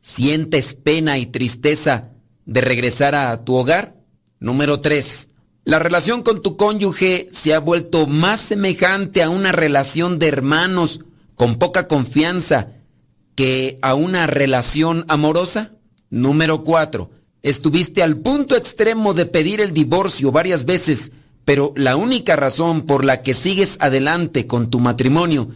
¿sientes 0.00 0.74
pena 0.74 1.18
y 1.18 1.26
tristeza 1.26 2.10
de 2.44 2.60
regresar 2.60 3.14
a 3.14 3.44
tu 3.44 3.54
hogar? 3.54 3.96
Número 4.38 4.80
3. 4.80 5.28
La 5.64 5.78
relación 5.78 6.22
con 6.22 6.42
tu 6.42 6.56
cónyuge 6.56 7.28
se 7.32 7.54
ha 7.54 7.58
vuelto 7.58 8.06
más 8.06 8.40
semejante 8.40 9.22
a 9.22 9.30
una 9.30 9.52
relación 9.52 10.18
de 10.18 10.28
hermanos 10.28 11.00
con 11.34 11.58
poca 11.58 11.88
confianza 11.88 12.79
que 13.34 13.78
a 13.82 13.94
una 13.94 14.26
relación 14.26 15.04
amorosa. 15.08 15.72
Número 16.10 16.64
4. 16.64 17.10
Estuviste 17.42 18.02
al 18.02 18.18
punto 18.18 18.56
extremo 18.56 19.14
de 19.14 19.26
pedir 19.26 19.60
el 19.60 19.72
divorcio 19.72 20.30
varias 20.32 20.64
veces, 20.64 21.12
pero 21.44 21.72
la 21.76 21.96
única 21.96 22.36
razón 22.36 22.82
por 22.82 23.04
la 23.04 23.22
que 23.22 23.34
sigues 23.34 23.76
adelante 23.80 24.46
con 24.46 24.70
tu 24.70 24.80
matrimonio 24.80 25.50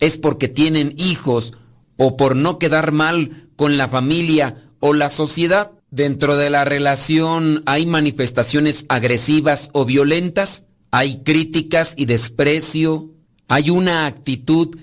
es 0.00 0.18
porque 0.18 0.48
tienen 0.48 0.94
hijos 0.96 1.52
o 1.96 2.16
por 2.16 2.34
no 2.36 2.58
quedar 2.58 2.92
mal 2.92 3.48
con 3.56 3.76
la 3.76 3.88
familia 3.88 4.70
o 4.80 4.92
la 4.92 5.08
sociedad. 5.08 5.72
Dentro 5.90 6.36
de 6.36 6.50
la 6.50 6.64
relación 6.64 7.62
hay 7.66 7.86
manifestaciones 7.86 8.84
agresivas 8.88 9.70
o 9.72 9.84
violentas, 9.84 10.64
hay 10.90 11.22
críticas 11.22 11.94
y 11.96 12.06
desprecio, 12.06 13.10
hay 13.48 13.70
una 13.70 14.06
actitud 14.06 14.76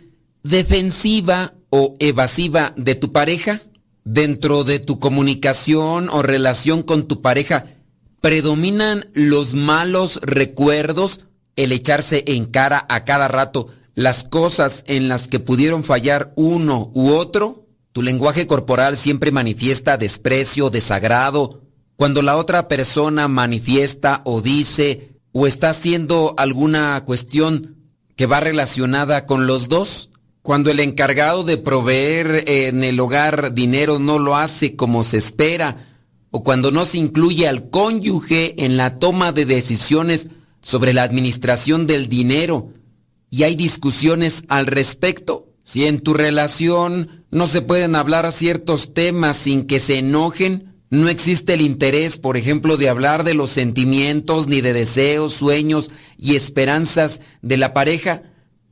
defensiva 0.44 1.54
o 1.78 1.98
evasiva 2.00 2.74
de 2.78 2.96
tu 2.96 3.12
pareja. 3.12 3.60
Dentro 4.06 4.64
de 4.64 4.80
tu 4.80 4.98
comunicación 4.98 6.08
o 6.10 6.22
relación 6.22 6.84
con 6.84 7.08
tu 7.08 7.22
pareja, 7.22 7.66
predominan 8.22 9.10
los 9.14 9.56
malos 9.56 10.20
recuerdos, 10.22 11.22
el 11.56 11.72
echarse 11.72 12.24
en 12.28 12.46
cara 12.46 12.86
a 12.88 13.04
cada 13.04 13.28
rato 13.28 13.68
las 13.96 14.24
cosas 14.26 14.84
en 14.88 15.08
las 15.08 15.28
que 15.28 15.40
pudieron 15.40 15.84
fallar 15.84 16.34
uno 16.36 16.92
u 16.94 17.12
otro. 17.12 17.66
Tu 17.94 18.02
lenguaje 18.02 18.46
corporal 18.46 18.98
siempre 18.98 19.32
manifiesta 19.32 19.98
desprecio, 19.98 20.70
desagrado. 20.70 21.62
Cuando 21.96 22.22
la 22.22 22.36
otra 22.36 22.68
persona 22.68 23.28
manifiesta 23.28 24.22
o 24.26 24.42
dice 24.42 25.16
o 25.32 25.48
está 25.48 25.70
haciendo 25.70 26.36
alguna 26.38 27.04
cuestión 27.06 27.78
que 28.16 28.26
va 28.28 28.40
relacionada 28.40 29.26
con 29.26 29.48
los 29.48 29.70
dos. 29.70 30.10
Cuando 30.46 30.70
el 30.70 30.80
encargado 30.80 31.44
de 31.44 31.58
proveer 31.58 32.44
en 32.46 32.84
el 32.84 33.00
hogar 33.00 33.56
dinero 33.56 33.98
no 33.98 34.20
lo 34.20 34.36
hace 34.36 34.76
como 34.76 35.04
se 35.04 35.18
espera. 35.18 35.88
O 36.30 36.44
cuando 36.44 36.70
no 36.70 36.86
se 36.86 37.00
incluye 37.00 37.48
al 37.48 37.72
cónyuge 37.72 38.64
en 38.64 38.78
la 38.78 39.00
toma 39.00 39.32
de 39.32 39.46
decisiones 39.46 40.28
sobre 40.62 40.94
la 40.94 41.02
administración 41.02 41.88
del 41.88 42.10
dinero. 42.10 42.70
Y 43.32 43.42
hay 43.42 43.56
discusiones 43.56 44.44
al 44.48 44.68
respecto. 44.68 45.48
Si 45.64 45.88
en 45.88 46.00
tu 46.00 46.14
relación 46.14 47.26
no 47.32 47.48
se 47.48 47.64
pueden 47.64 47.96
hablar 47.96 48.32
ciertos 48.32 48.94
temas 48.94 49.38
sin 49.38 49.66
que 49.66 49.80
se 49.80 49.98
enojen, 49.98 50.76
no 50.92 51.10
existe 51.10 51.56
el 51.56 51.62
interés, 51.62 52.20
por 52.20 52.38
ejemplo, 52.38 52.78
de 52.78 52.88
hablar 52.88 53.24
de 53.24 53.34
los 53.34 53.50
sentimientos, 53.50 54.46
ni 54.46 54.62
de 54.62 54.74
deseos, 54.74 55.34
sueños 55.34 55.90
y 56.20 56.36
esperanzas 56.36 57.20
de 57.42 57.58
la 57.58 57.74
pareja, 57.74 58.22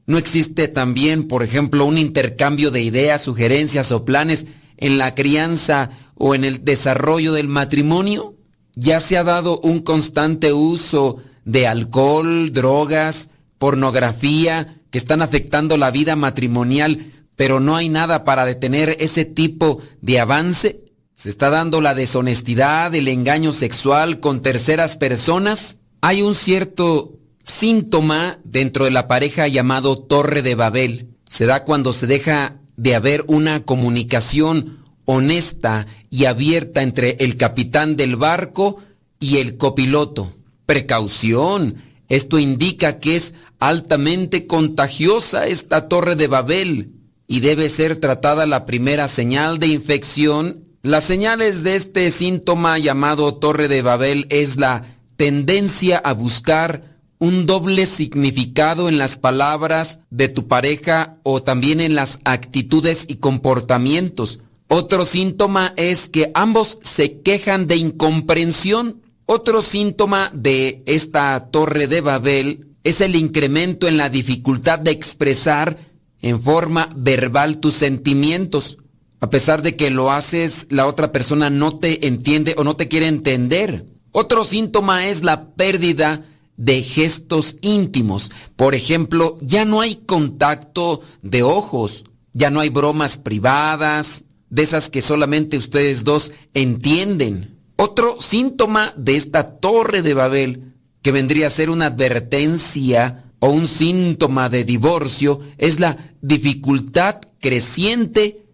no 0.06 0.18
existe 0.18 0.68
también, 0.68 1.28
por 1.28 1.44
ejemplo, 1.44 1.86
un 1.86 1.98
intercambio 1.98 2.72
de 2.72 2.82
ideas, 2.82 3.22
sugerencias 3.22 3.92
o 3.92 4.04
planes 4.04 4.48
en 4.78 4.98
la 4.98 5.16
crianza 5.16 5.92
o 6.16 6.36
en 6.36 6.44
el 6.44 6.66
desarrollo 6.66 7.34
del 7.34 7.48
matrimonio. 7.48 8.36
Ya 8.76 9.00
se 9.00 9.18
ha 9.18 9.24
dado 9.24 9.60
un 9.60 9.80
constante 9.82 10.52
uso 10.52 11.18
de 11.46 11.68
alcohol, 11.68 12.52
drogas, 12.52 13.30
pornografía, 13.58 14.82
que 14.90 14.98
están 14.98 15.22
afectando 15.22 15.78
la 15.78 15.90
vida 15.90 16.16
matrimonial, 16.16 17.12
pero 17.36 17.60
no 17.60 17.76
hay 17.76 17.90
nada 17.90 18.26
para 18.26 18.46
detener 18.46 18.98
ese 19.00 19.26
tipo 19.26 19.82
de 20.02 20.20
avance. 20.20 20.84
Se 21.14 21.30
está 21.30 21.50
dando 21.50 21.80
la 21.80 21.94
deshonestidad, 21.94 22.94
el 22.94 23.08
engaño 23.08 23.54
sexual 23.54 24.20
con 24.20 24.42
terceras 24.42 24.98
personas. 24.98 25.78
Hay 26.02 26.22
un 26.22 26.36
cierto 26.36 27.20
síntoma 27.44 28.40
dentro 28.44 28.86
de 28.86 28.92
la 28.92 29.08
pareja 29.08 29.48
llamado 29.48 29.98
Torre 29.98 30.42
de 30.42 30.56
Babel. 30.56 31.10
Se 31.30 31.46
da 31.46 31.64
cuando 31.64 31.94
se 31.94 32.08
deja 32.08 32.60
de 32.78 32.96
haber 32.96 33.24
una 33.28 33.64
comunicación 33.64 34.80
honesta 35.06 35.88
y 36.10 36.26
abierta 36.26 36.82
entre 36.82 37.18
el 37.20 37.38
capitán 37.38 37.96
del 37.96 38.16
barco 38.16 38.78
y 39.20 39.38
el 39.38 39.58
copiloto. 39.58 40.34
Precaución. 40.66 41.76
Esto 42.10 42.40
indica 42.40 43.00
que 43.00 43.16
es 43.16 43.34
altamente 43.60 44.48
contagiosa 44.48 45.48
esta 45.48 45.88
torre 45.88 46.16
de 46.16 46.28
Babel 46.28 46.92
y 47.28 47.40
debe 47.40 47.70
ser 47.70 47.98
tratada 47.98 48.46
la 48.46 48.66
primera 48.66 49.08
señal 49.08 49.58
de 49.58 49.68
infección. 49.68 50.64
Las 50.82 51.06
señales 51.06 51.64
de 51.64 51.76
este 51.76 52.10
síntoma 52.12 52.78
llamado 52.78 53.36
torre 53.36 53.68
de 53.68 53.82
Babel 53.82 54.28
es 54.30 54.58
la 54.58 54.98
tendencia 55.16 55.98
a 55.98 56.14
buscar 56.14 56.93
un 57.24 57.46
doble 57.46 57.86
significado 57.86 58.90
en 58.90 58.98
las 58.98 59.16
palabras 59.16 60.02
de 60.10 60.28
tu 60.28 60.50
pareja 60.50 61.20
o 61.24 61.42
también 61.42 61.80
en 61.80 61.96
las 61.96 62.20
actitudes 62.26 63.06
y 63.08 63.16
comportamientos. 63.16 64.40
Otro 64.68 65.06
síntoma 65.06 65.74
es 65.78 66.10
que 66.10 66.32
ambos 66.34 66.80
se 66.82 67.22
quejan 67.22 67.66
de 67.66 67.78
incomprensión. 67.78 69.04
Otro 69.26 69.62
síntoma 69.62 70.32
de 70.34 70.84
esta 70.86 71.48
torre 71.50 71.88
de 71.88 72.02
Babel 72.02 72.68
es 72.84 73.00
el 73.00 73.16
incremento 73.16 73.88
en 73.88 73.96
la 73.96 74.10
dificultad 74.10 74.80
de 74.80 74.92
expresar 74.92 75.78
en 76.22 76.42
forma 76.42 76.90
verbal 76.94 77.60
tus 77.60 77.76
sentimientos. 77.76 78.80
A 79.22 79.30
pesar 79.30 79.62
de 79.62 79.78
que 79.78 79.92
lo 79.92 80.12
haces, 80.12 80.68
la 80.70 80.88
otra 80.88 81.14
persona 81.14 81.50
no 81.50 81.80
te 81.80 82.06
entiende 82.06 82.54
o 82.58 82.66
no 82.66 82.76
te 82.76 82.90
quiere 82.90 83.08
entender. 83.08 83.86
Otro 84.12 84.44
síntoma 84.44 85.08
es 85.08 85.24
la 85.24 85.54
pérdida 85.54 86.26
de 86.58 86.84
gestos 86.84 87.56
íntimos. 87.62 88.32
Por 88.56 88.76
ejemplo, 88.76 89.38
ya 89.42 89.66
no 89.66 89.82
hay 89.82 89.96
contacto 89.96 91.02
de 91.22 91.44
ojos, 91.44 92.06
ya 92.34 92.50
no 92.50 92.60
hay 92.60 92.70
bromas 92.70 93.18
privadas, 93.18 94.24
de 94.50 94.62
esas 94.62 94.90
que 94.90 95.02
solamente 95.02 95.58
ustedes 95.58 96.04
dos 96.04 96.32
entienden. 96.54 97.58
Otro 97.76 98.22
síntoma 98.22 98.94
de 98.96 99.16
esta 99.16 99.58
torre 99.58 100.02
de 100.04 100.14
Babel, 100.14 100.74
que 101.02 101.12
vendría 101.12 101.48
a 101.48 101.50
ser 101.50 101.70
una 101.70 101.88
advertencia 101.88 103.32
o 103.40 103.50
un 103.50 103.68
síntoma 103.68 104.50
de 104.50 104.64
divorcio, 104.64 105.40
es 105.58 105.80
la 105.80 106.16
dificultad 106.22 107.20
creciente 107.40 108.46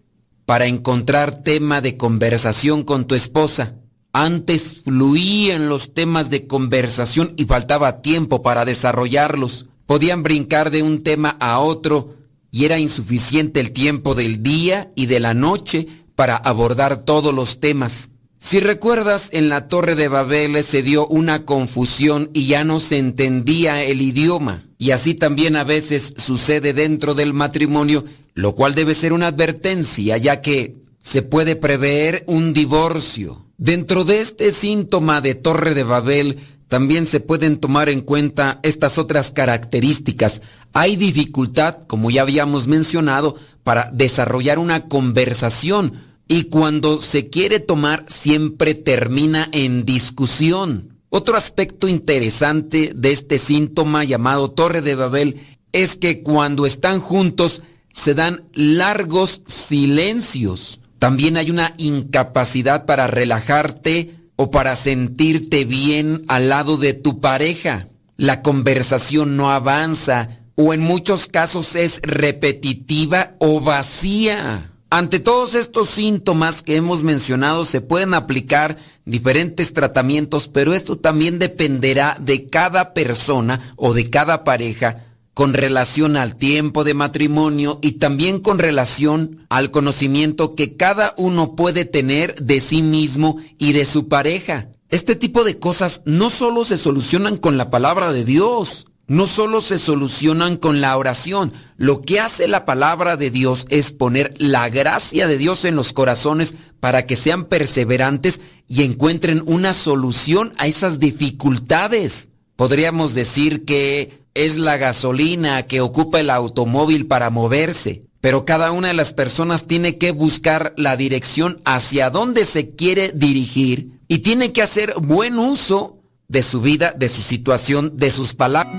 para 0.46 0.66
encontrar 0.66 1.42
tema 1.42 1.80
de 1.80 1.96
conversación 1.96 2.82
con 2.82 3.06
tu 3.06 3.14
esposa. 3.14 3.76
Antes 4.12 4.82
fluían 4.82 5.68
los 5.68 5.94
temas 5.94 6.30
de 6.30 6.46
conversación 6.46 7.32
y 7.36 7.44
faltaba 7.44 8.02
tiempo 8.02 8.42
para 8.42 8.64
desarrollarlos. 8.64 9.66
Podían 9.86 10.22
brincar 10.22 10.70
de 10.70 10.82
un 10.82 11.02
tema 11.02 11.36
a 11.40 11.60
otro 11.60 12.16
y 12.50 12.64
era 12.64 12.78
insuficiente 12.78 13.60
el 13.60 13.70
tiempo 13.70 14.14
del 14.14 14.42
día 14.42 14.90
y 14.96 15.06
de 15.06 15.20
la 15.20 15.34
noche 15.34 15.86
para 16.16 16.36
abordar 16.36 17.04
todos 17.04 17.32
los 17.32 17.60
temas. 17.60 18.10
Si 18.40 18.58
recuerdas, 18.58 19.28
en 19.32 19.48
la 19.48 19.68
torre 19.68 19.94
de 19.94 20.08
Babel 20.08 20.64
se 20.64 20.82
dio 20.82 21.06
una 21.06 21.44
confusión 21.44 22.30
y 22.32 22.46
ya 22.46 22.64
no 22.64 22.80
se 22.80 22.98
entendía 22.98 23.84
el 23.84 24.00
idioma. 24.00 24.64
Y 24.78 24.92
así 24.92 25.14
también 25.14 25.56
a 25.56 25.62
veces 25.62 26.14
sucede 26.16 26.72
dentro 26.72 27.14
del 27.14 27.34
matrimonio, 27.34 28.04
lo 28.34 28.54
cual 28.54 28.74
debe 28.74 28.94
ser 28.94 29.12
una 29.12 29.28
advertencia, 29.28 30.16
ya 30.16 30.40
que 30.40 30.76
se 30.98 31.22
puede 31.22 31.54
prever 31.54 32.24
un 32.26 32.52
divorcio. 32.52 33.49
Dentro 33.60 34.04
de 34.04 34.20
este 34.20 34.52
síntoma 34.52 35.20
de 35.20 35.34
torre 35.34 35.74
de 35.74 35.84
Babel, 35.84 36.38
también 36.68 37.04
se 37.04 37.20
pueden 37.20 37.58
tomar 37.58 37.90
en 37.90 38.00
cuenta 38.00 38.58
estas 38.62 38.96
otras 38.96 39.32
características. 39.32 40.40
Hay 40.72 40.96
dificultad, 40.96 41.76
como 41.86 42.10
ya 42.10 42.22
habíamos 42.22 42.68
mencionado, 42.68 43.36
para 43.62 43.90
desarrollar 43.92 44.58
una 44.58 44.88
conversación 44.88 46.02
y 46.26 46.44
cuando 46.44 47.02
se 47.02 47.28
quiere 47.28 47.60
tomar 47.60 48.06
siempre 48.08 48.74
termina 48.74 49.50
en 49.52 49.84
discusión. 49.84 50.96
Otro 51.10 51.36
aspecto 51.36 51.86
interesante 51.86 52.92
de 52.96 53.12
este 53.12 53.36
síntoma 53.36 54.04
llamado 54.04 54.52
Torre 54.52 54.80
de 54.80 54.94
Babel 54.94 55.36
es 55.72 55.96
que 55.96 56.22
cuando 56.22 56.64
están 56.64 57.00
juntos 57.00 57.60
se 57.92 58.14
dan 58.14 58.44
largos 58.54 59.42
silencios. 59.44 60.80
También 61.00 61.38
hay 61.38 61.50
una 61.50 61.72
incapacidad 61.78 62.84
para 62.84 63.06
relajarte 63.06 64.16
o 64.36 64.50
para 64.50 64.76
sentirte 64.76 65.64
bien 65.64 66.20
al 66.28 66.50
lado 66.50 66.76
de 66.76 66.92
tu 66.92 67.20
pareja. 67.20 67.88
La 68.18 68.42
conversación 68.42 69.34
no 69.34 69.50
avanza 69.50 70.40
o 70.56 70.74
en 70.74 70.80
muchos 70.80 71.26
casos 71.26 71.74
es 71.74 72.00
repetitiva 72.02 73.32
o 73.38 73.62
vacía. 73.62 74.72
Ante 74.90 75.20
todos 75.20 75.54
estos 75.54 75.88
síntomas 75.88 76.62
que 76.62 76.76
hemos 76.76 77.02
mencionado 77.02 77.64
se 77.64 77.80
pueden 77.80 78.12
aplicar 78.12 78.76
diferentes 79.06 79.72
tratamientos, 79.72 80.48
pero 80.48 80.74
esto 80.74 80.96
también 80.96 81.38
dependerá 81.38 82.14
de 82.20 82.50
cada 82.50 82.92
persona 82.92 83.72
o 83.76 83.94
de 83.94 84.10
cada 84.10 84.44
pareja 84.44 85.09
con 85.34 85.54
relación 85.54 86.16
al 86.16 86.36
tiempo 86.36 86.84
de 86.84 86.94
matrimonio 86.94 87.78
y 87.82 87.92
también 87.92 88.40
con 88.40 88.58
relación 88.58 89.46
al 89.48 89.70
conocimiento 89.70 90.54
que 90.54 90.76
cada 90.76 91.14
uno 91.16 91.54
puede 91.54 91.84
tener 91.84 92.34
de 92.36 92.60
sí 92.60 92.82
mismo 92.82 93.36
y 93.58 93.72
de 93.72 93.84
su 93.84 94.08
pareja. 94.08 94.68
Este 94.88 95.14
tipo 95.14 95.44
de 95.44 95.58
cosas 95.58 96.02
no 96.04 96.30
solo 96.30 96.64
se 96.64 96.76
solucionan 96.76 97.36
con 97.36 97.56
la 97.56 97.70
palabra 97.70 98.12
de 98.12 98.24
Dios, 98.24 98.86
no 99.10 99.26
solo 99.26 99.60
se 99.60 99.76
solucionan 99.76 100.56
con 100.56 100.80
la 100.80 100.96
oración. 100.96 101.52
Lo 101.76 102.02
que 102.02 102.20
hace 102.20 102.46
la 102.46 102.64
palabra 102.64 103.16
de 103.16 103.30
Dios 103.30 103.66
es 103.68 103.90
poner 103.90 104.34
la 104.38 104.68
gracia 104.68 105.26
de 105.26 105.36
Dios 105.36 105.64
en 105.64 105.74
los 105.74 105.92
corazones 105.92 106.54
para 106.78 107.06
que 107.06 107.16
sean 107.16 107.46
perseverantes 107.46 108.40
y 108.68 108.82
encuentren 108.84 109.42
una 109.46 109.72
solución 109.72 110.52
a 110.58 110.68
esas 110.68 111.00
dificultades. 111.00 112.28
Podríamos 112.54 113.14
decir 113.14 113.64
que 113.64 114.19
es 114.34 114.56
la 114.56 114.76
gasolina 114.76 115.64
que 115.64 115.80
ocupa 115.80 116.20
el 116.20 116.30
automóvil 116.30 117.06
para 117.06 117.30
moverse, 117.30 118.04
pero 118.20 118.44
cada 118.44 118.70
una 118.72 118.88
de 118.88 118.94
las 118.94 119.12
personas 119.12 119.66
tiene 119.66 119.98
que 119.98 120.12
buscar 120.12 120.74
la 120.76 120.96
dirección 120.96 121.60
hacia 121.64 122.10
dónde 122.10 122.44
se 122.44 122.70
quiere 122.70 123.12
dirigir 123.14 124.00
y 124.08 124.18
tiene 124.18 124.52
que 124.52 124.62
hacer 124.62 124.94
buen 125.00 125.38
uso 125.38 125.98
de 126.28 126.42
su 126.42 126.60
vida, 126.60 126.94
de 126.96 127.08
su 127.08 127.22
situación, 127.22 127.96
de 127.96 128.10
sus 128.10 128.34
palabras. 128.34 128.76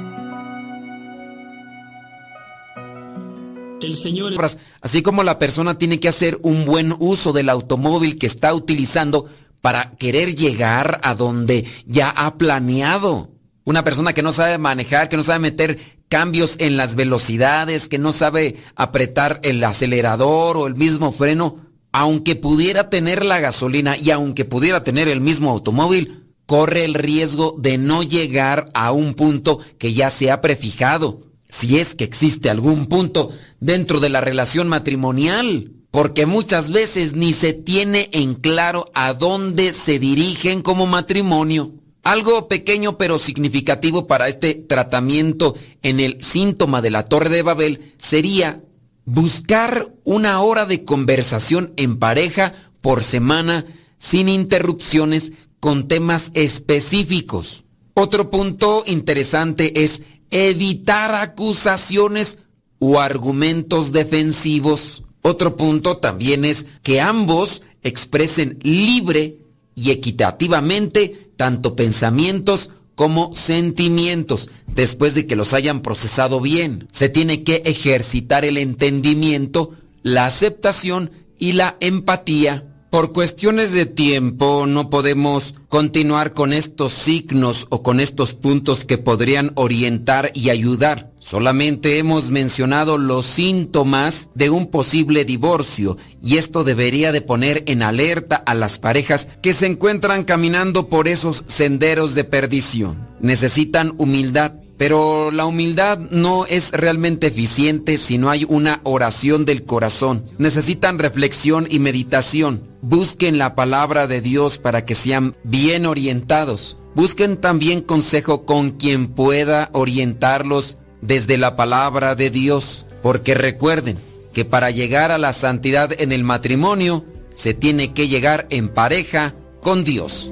El 3.81 3.95
Señor 3.95 4.33
Así 4.81 5.01
como 5.01 5.23
la 5.23 5.39
persona 5.39 5.77
tiene 5.77 5.99
que 5.99 6.07
hacer 6.07 6.39
un 6.43 6.65
buen 6.65 6.95
uso 6.99 7.33
del 7.33 7.49
automóvil 7.49 8.19
que 8.19 8.27
está 8.27 8.53
utilizando 8.53 9.25
para 9.59 9.91
querer 9.97 10.35
llegar 10.35 10.99
a 11.03 11.15
donde 11.15 11.65
ya 11.85 12.09
ha 12.09 12.37
planeado. 12.37 13.30
Una 13.63 13.83
persona 13.83 14.13
que 14.13 14.23
no 14.23 14.33
sabe 14.33 14.57
manejar, 14.57 15.07
que 15.07 15.17
no 15.17 15.23
sabe 15.23 15.39
meter 15.39 15.79
cambios 16.09 16.55
en 16.57 16.77
las 16.77 16.95
velocidades, 16.95 17.87
que 17.87 17.99
no 17.99 18.11
sabe 18.11 18.57
apretar 18.75 19.39
el 19.43 19.63
acelerador 19.63 20.57
o 20.57 20.67
el 20.67 20.75
mismo 20.75 21.11
freno, 21.11 21.57
aunque 21.91 22.35
pudiera 22.35 22.89
tener 22.89 23.23
la 23.23 23.39
gasolina 23.39 23.97
y 23.97 24.11
aunque 24.11 24.45
pudiera 24.45 24.83
tener 24.83 25.07
el 25.07 25.21
mismo 25.21 25.51
automóvil, 25.51 26.25
corre 26.45 26.85
el 26.85 26.95
riesgo 26.95 27.55
de 27.59 27.77
no 27.77 28.03
llegar 28.03 28.69
a 28.73 28.91
un 28.91 29.13
punto 29.13 29.59
que 29.77 29.93
ya 29.93 30.09
se 30.09 30.31
ha 30.31 30.41
prefijado, 30.41 31.21
si 31.49 31.79
es 31.79 31.95
que 31.95 32.03
existe 32.03 32.49
algún 32.49 32.87
punto 32.87 33.31
dentro 33.59 33.99
de 33.99 34.09
la 34.09 34.21
relación 34.21 34.67
matrimonial, 34.67 35.71
porque 35.91 36.25
muchas 36.25 36.71
veces 36.71 37.13
ni 37.13 37.33
se 37.33 37.53
tiene 37.53 38.09
en 38.13 38.35
claro 38.35 38.89
a 38.93 39.13
dónde 39.13 39.73
se 39.73 39.99
dirigen 39.99 40.61
como 40.61 40.87
matrimonio. 40.87 41.71
Algo 42.03 42.47
pequeño 42.47 42.97
pero 42.97 43.19
significativo 43.19 44.07
para 44.07 44.27
este 44.27 44.55
tratamiento 44.55 45.55
en 45.83 45.99
el 45.99 46.21
síntoma 46.23 46.81
de 46.81 46.89
la 46.89 47.03
Torre 47.03 47.29
de 47.29 47.43
Babel 47.43 47.93
sería 47.97 48.63
buscar 49.05 49.93
una 50.03 50.41
hora 50.41 50.65
de 50.65 50.83
conversación 50.83 51.73
en 51.77 51.99
pareja 51.99 52.53
por 52.81 53.03
semana 53.03 53.65
sin 53.99 54.29
interrupciones 54.29 55.31
con 55.59 55.87
temas 55.87 56.31
específicos. 56.33 57.65
Otro 57.93 58.31
punto 58.31 58.83
interesante 58.87 59.83
es 59.83 60.01
evitar 60.31 61.13
acusaciones 61.13 62.39
o 62.79 62.99
argumentos 62.99 63.91
defensivos. 63.91 65.03
Otro 65.21 65.55
punto 65.55 65.97
también 65.97 66.45
es 66.45 66.65
que 66.81 66.99
ambos 66.99 67.61
expresen 67.83 68.57
libre 68.63 69.37
y 69.75 69.91
equitativamente 69.91 71.30
tanto 71.41 71.75
pensamientos 71.75 72.69
como 72.93 73.33
sentimientos 73.33 74.51
después 74.67 75.15
de 75.15 75.25
que 75.25 75.35
los 75.35 75.55
hayan 75.55 75.81
procesado 75.81 76.39
bien. 76.39 76.87
Se 76.91 77.09
tiene 77.09 77.43
que 77.43 77.63
ejercitar 77.65 78.45
el 78.45 78.59
entendimiento, 78.59 79.71
la 80.03 80.27
aceptación 80.27 81.09
y 81.39 81.53
la 81.53 81.77
empatía. 81.79 82.70
Por 82.91 83.13
cuestiones 83.13 83.71
de 83.71 83.85
tiempo 83.85 84.65
no 84.67 84.89
podemos 84.89 85.55
continuar 85.69 86.33
con 86.33 86.51
estos 86.51 86.91
signos 86.91 87.65
o 87.69 87.83
con 87.83 88.01
estos 88.01 88.33
puntos 88.33 88.83
que 88.83 88.97
podrían 88.97 89.53
orientar 89.55 90.29
y 90.33 90.49
ayudar. 90.49 91.09
Solamente 91.17 91.99
hemos 91.99 92.31
mencionado 92.31 92.97
los 92.97 93.25
síntomas 93.25 94.27
de 94.35 94.49
un 94.49 94.67
posible 94.67 95.23
divorcio 95.23 95.97
y 96.21 96.35
esto 96.35 96.65
debería 96.65 97.13
de 97.13 97.21
poner 97.21 97.63
en 97.67 97.81
alerta 97.81 98.35
a 98.35 98.55
las 98.55 98.77
parejas 98.77 99.29
que 99.41 99.53
se 99.53 99.67
encuentran 99.67 100.25
caminando 100.25 100.89
por 100.89 101.07
esos 101.07 101.45
senderos 101.47 102.13
de 102.13 102.25
perdición. 102.25 103.07
Necesitan 103.21 103.93
humildad 103.99 104.60
pero 104.81 105.29
la 105.29 105.45
humildad 105.45 105.99
no 106.09 106.47
es 106.47 106.71
realmente 106.71 107.27
eficiente 107.27 107.99
si 107.99 108.17
no 108.17 108.31
hay 108.31 108.47
una 108.49 108.81
oración 108.81 109.45
del 109.45 109.63
corazón. 109.63 110.25
Necesitan 110.39 110.97
reflexión 110.97 111.67
y 111.69 111.77
meditación. 111.77 112.63
Busquen 112.81 113.37
la 113.37 113.53
palabra 113.53 114.07
de 114.07 114.21
Dios 114.21 114.57
para 114.57 114.83
que 114.83 114.95
sean 114.95 115.35
bien 115.43 115.85
orientados. 115.85 116.77
Busquen 116.95 117.37
también 117.37 117.81
consejo 117.81 118.47
con 118.47 118.71
quien 118.71 119.09
pueda 119.09 119.69
orientarlos 119.73 120.79
desde 121.01 121.37
la 121.37 121.55
palabra 121.55 122.15
de 122.15 122.31
Dios. 122.31 122.87
Porque 123.03 123.35
recuerden 123.35 123.99
que 124.33 124.45
para 124.45 124.71
llegar 124.71 125.11
a 125.11 125.19
la 125.19 125.33
santidad 125.33 125.91
en 125.95 126.11
el 126.11 126.23
matrimonio 126.23 127.05
se 127.35 127.53
tiene 127.53 127.93
que 127.93 128.07
llegar 128.07 128.47
en 128.49 128.67
pareja 128.67 129.35
con 129.61 129.83
Dios. 129.83 130.31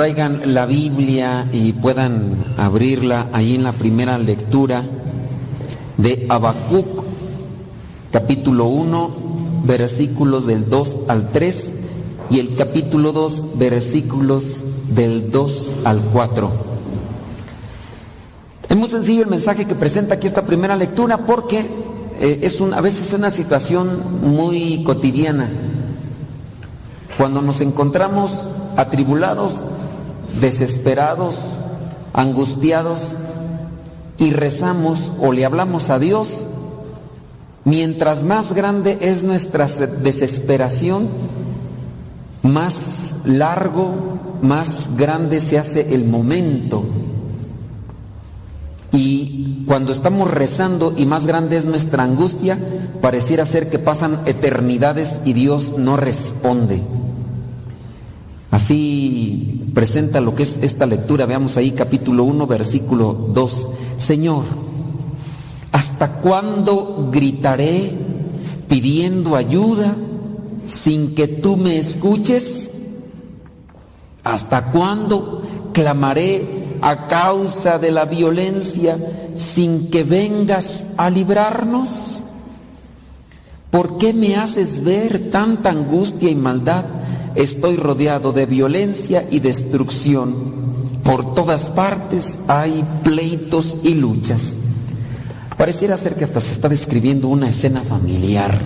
Traigan 0.00 0.54
la 0.54 0.64
Biblia 0.64 1.46
y 1.52 1.74
puedan 1.74 2.34
abrirla 2.56 3.26
ahí 3.34 3.56
en 3.56 3.64
la 3.64 3.72
primera 3.72 4.16
lectura 4.16 4.82
de 5.98 6.24
Habacuc, 6.30 7.04
capítulo 8.10 8.64
1, 8.64 9.10
versículos 9.66 10.46
del 10.46 10.70
2 10.70 10.96
al 11.06 11.28
3 11.28 11.74
y 12.30 12.38
el 12.38 12.54
capítulo 12.56 13.12
2, 13.12 13.58
versículos 13.58 14.62
del 14.88 15.30
2 15.30 15.76
al 15.84 16.00
4. 16.00 16.50
Es 18.70 18.76
muy 18.78 18.88
sencillo 18.88 19.24
el 19.24 19.28
mensaje 19.28 19.66
que 19.66 19.74
presenta 19.74 20.14
aquí 20.14 20.26
esta 20.26 20.46
primera 20.46 20.76
lectura 20.76 21.26
porque 21.26 21.58
eh, 22.20 22.38
es 22.40 22.58
un, 22.62 22.72
a 22.72 22.80
veces 22.80 23.12
una 23.12 23.30
situación 23.30 24.00
muy 24.22 24.82
cotidiana. 24.82 25.46
Cuando 27.18 27.42
nos 27.42 27.60
encontramos 27.60 28.48
atribulados, 28.78 29.60
desesperados, 30.40 31.36
angustiados 32.12 33.14
y 34.18 34.30
rezamos 34.32 35.12
o 35.20 35.32
le 35.32 35.44
hablamos 35.44 35.90
a 35.90 35.98
Dios, 35.98 36.44
mientras 37.64 38.24
más 38.24 38.52
grande 38.54 38.98
es 39.00 39.22
nuestra 39.22 39.68
se- 39.68 39.86
desesperación, 39.86 41.08
más 42.42 43.14
largo, 43.24 43.92
más 44.42 44.96
grande 44.96 45.40
se 45.40 45.58
hace 45.58 45.94
el 45.94 46.04
momento. 46.04 46.84
Y 48.92 49.64
cuando 49.66 49.92
estamos 49.92 50.30
rezando 50.30 50.94
y 50.96 51.06
más 51.06 51.26
grande 51.26 51.56
es 51.56 51.64
nuestra 51.64 52.02
angustia, 52.02 52.58
pareciera 53.00 53.46
ser 53.46 53.70
que 53.70 53.78
pasan 53.78 54.20
eternidades 54.26 55.20
y 55.24 55.32
Dios 55.32 55.74
no 55.78 55.96
responde. 55.96 56.82
Así 58.50 59.59
presenta 59.74 60.20
lo 60.20 60.34
que 60.34 60.42
es 60.42 60.58
esta 60.62 60.86
lectura. 60.86 61.26
Veamos 61.26 61.56
ahí 61.56 61.72
capítulo 61.72 62.24
1, 62.24 62.46
versículo 62.46 63.12
2. 63.32 63.68
Señor, 63.96 64.44
¿hasta 65.72 66.12
cuándo 66.20 67.08
gritaré 67.12 67.92
pidiendo 68.68 69.36
ayuda 69.36 69.94
sin 70.64 71.14
que 71.14 71.28
tú 71.28 71.56
me 71.56 71.78
escuches? 71.78 72.70
¿Hasta 74.24 74.66
cuándo 74.66 75.42
clamaré 75.72 76.78
a 76.82 77.06
causa 77.06 77.78
de 77.78 77.90
la 77.90 78.04
violencia 78.04 78.98
sin 79.36 79.90
que 79.90 80.04
vengas 80.04 80.86
a 80.96 81.10
librarnos? 81.10 82.24
¿Por 83.70 83.98
qué 83.98 84.12
me 84.12 84.36
haces 84.36 84.82
ver 84.82 85.30
tanta 85.30 85.70
angustia 85.70 86.28
y 86.28 86.34
maldad? 86.34 86.84
Estoy 87.34 87.76
rodeado 87.76 88.32
de 88.32 88.46
violencia 88.46 89.26
y 89.30 89.40
destrucción. 89.40 90.60
Por 91.04 91.34
todas 91.34 91.70
partes 91.70 92.38
hay 92.48 92.84
pleitos 93.02 93.76
y 93.82 93.94
luchas. 93.94 94.54
Pareciera 95.56 95.96
ser 95.96 96.16
que 96.16 96.24
hasta 96.24 96.40
se 96.40 96.52
está 96.52 96.68
describiendo 96.68 97.28
una 97.28 97.48
escena 97.48 97.82
familiar, 97.82 98.58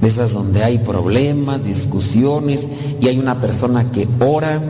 de 0.00 0.08
esas 0.08 0.32
donde 0.32 0.64
hay 0.64 0.78
problemas, 0.78 1.64
discusiones 1.64 2.66
y 3.00 3.08
hay 3.08 3.18
una 3.18 3.40
persona 3.40 3.90
que 3.92 4.08
ora, 4.20 4.60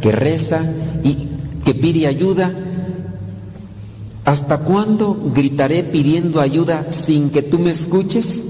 que 0.00 0.12
reza 0.12 0.62
y 1.04 1.28
que 1.64 1.74
pide 1.74 2.06
ayuda. 2.06 2.52
¿Hasta 4.24 4.58
cuándo 4.58 5.16
gritaré 5.34 5.84
pidiendo 5.84 6.40
ayuda 6.40 6.86
sin 6.90 7.30
que 7.30 7.42
tú 7.42 7.58
me 7.58 7.70
escuches? 7.70 8.42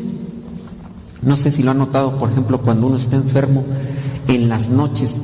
No 1.23 1.37
sé 1.37 1.51
si 1.51 1.63
lo 1.63 1.73
han 1.73 1.79
notado, 1.79 2.19
por 2.19 2.31
ejemplo, 2.31 2.61
cuando 2.61 2.87
uno 2.87 2.97
está 2.97 3.17
enfermo 3.17 3.65
en 4.29 4.49
las 4.49 4.69
noches. 4.69 5.17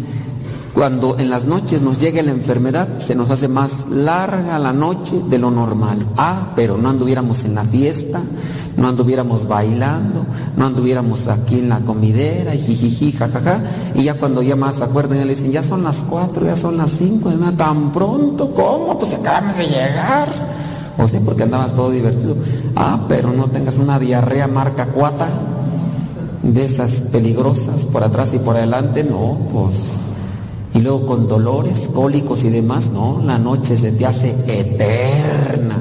Cuando 0.75 1.21
en 1.21 1.31
las 1.31 1.45
noches 1.45 1.83
nos 1.83 1.99
llega 1.99 2.21
la 2.25 2.33
enfermedad, 2.33 2.99
se 2.99 3.15
nos 3.15 3.31
hace 3.31 3.47
más 3.47 3.87
larga 3.89 4.59
la 4.59 4.73
noche 4.73 5.21
de 5.31 5.39
lo 5.39 5.53
normal. 5.53 6.05
Ah, 6.17 6.49
pero 6.57 6.77
no 6.77 6.89
anduviéramos 6.89 7.45
en 7.45 7.55
la 7.55 7.65
fiesta, 7.65 8.21
no 8.77 8.89
anduviéramos 8.89 9.47
bailando, 9.47 10.27
no 10.57 10.67
anduviéramos 10.67 11.29
aquí 11.29 11.61
en 11.61 11.69
la 11.69 11.79
comidera, 11.79 12.57
y 12.57 12.59
jijiji, 12.59 13.13
jajaja. 13.13 13.61
Y 13.95 14.03
ya 14.03 14.15
cuando 14.15 14.43
ya 14.43 14.57
más 14.57 14.75
se 14.77 14.85
acuerdan, 14.85 15.19
ya 15.19 15.25
le 15.25 15.37
dicen, 15.37 15.53
ya 15.53 15.63
son 15.63 15.85
las 15.85 15.99
cuatro, 15.99 16.45
ya 16.45 16.57
son 16.57 16.77
las 16.77 16.91
cinco, 16.91 17.31
tan 17.57 17.93
pronto, 17.93 18.53
¿cómo? 18.53 18.99
Pues 18.99 19.15
acabamos 19.15 19.57
de 19.57 19.69
llegar. 19.69 20.29
O 20.99 21.07
sí, 21.07 21.19
porque 21.25 21.45
andabas 21.45 21.73
todo 21.75 21.93
divertido. 21.93 22.37
Ah, 22.75 23.05
pero 23.09 23.33
no 23.33 23.47
tengas 23.47 23.79
una 23.79 24.01
diarrea 24.01 24.49
marca 24.49 24.87
cuata 24.87 25.29
de 26.45 26.65
esas 26.65 27.01
peligrosas 27.11 27.85
por 27.87 28.03
atrás 28.05 28.35
y 28.35 28.39
por 28.39 28.57
adelante, 28.57 29.03
no, 29.05 29.39
pues. 29.53 29.95
Y 30.75 30.81
luego 30.81 31.07
con 31.07 31.29
dolores, 31.29 31.89
cólicos 31.93 32.45
y 32.45 32.51
demás, 32.51 32.91
no, 32.91 33.23
la 33.25 33.39
noche 33.39 33.77
se 33.77 33.93
te 33.93 34.05
hace 34.07 34.31
eterna. 34.47 35.77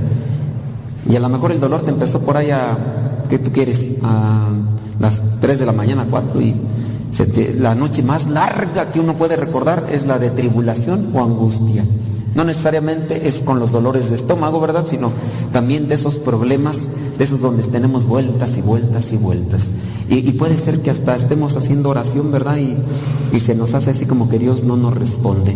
Y 1.10 1.16
a 1.16 1.20
lo 1.20 1.30
mejor 1.30 1.52
el 1.52 1.60
dolor 1.60 1.82
te 1.82 1.92
empezó 1.92 2.20
por 2.22 2.38
ahí 2.38 2.52
a, 2.52 2.78
¿qué 3.30 3.40
tú 3.40 3.52
quieres? 3.52 3.96
A 4.04 4.50
las 5.00 5.22
3 5.42 5.60
de 5.60 5.66
la 5.66 5.72
mañana, 5.74 6.06
4 6.10 6.40
y 6.42 6.54
se 7.12 7.26
te- 7.26 7.54
la 7.56 7.76
noche 7.76 8.02
más 8.04 8.28
larga 8.30 8.92
que 8.92 9.00
uno 9.00 9.16
puede 9.16 9.36
recordar 9.36 9.88
es 9.92 10.06
la 10.06 10.18
de 10.20 10.30
tribulación 10.32 11.10
o 11.14 11.22
angustia. 11.24 11.84
No 12.36 12.44
necesariamente 12.44 13.28
es 13.28 13.42
con 13.42 13.60
los 13.60 13.72
dolores 13.72 14.10
de 14.10 14.16
estómago, 14.16 14.60
¿verdad? 14.60 14.86
Sino 14.88 15.12
también 15.52 15.88
de 15.88 15.96
esos 15.96 16.16
problemas, 16.16 16.88
de 17.18 17.24
esos 17.24 17.42
donde 17.42 17.64
tenemos 17.64 18.06
vueltas 18.06 18.58
y 18.58 18.62
vueltas 18.62 19.14
y 19.14 19.18
vueltas. 19.18 19.70
Y, 20.10 20.32
puede 20.34 20.58
ser 20.58 20.82
que 20.82 20.90
hasta 20.90 21.16
estemos 21.16 21.56
haciendo 21.56 21.90
oración, 21.90 22.32
¿verdad? 22.32 22.58
Y, 22.58 22.76
y 23.36 23.40
se 23.40 23.56
nos 23.56 23.74
hace 23.74 23.92
así 23.92 24.06
como 24.06 24.30
que 24.30 24.40
Dios 24.40 24.64
no 24.64 24.78
nos 24.78 24.96
responde. 24.96 25.56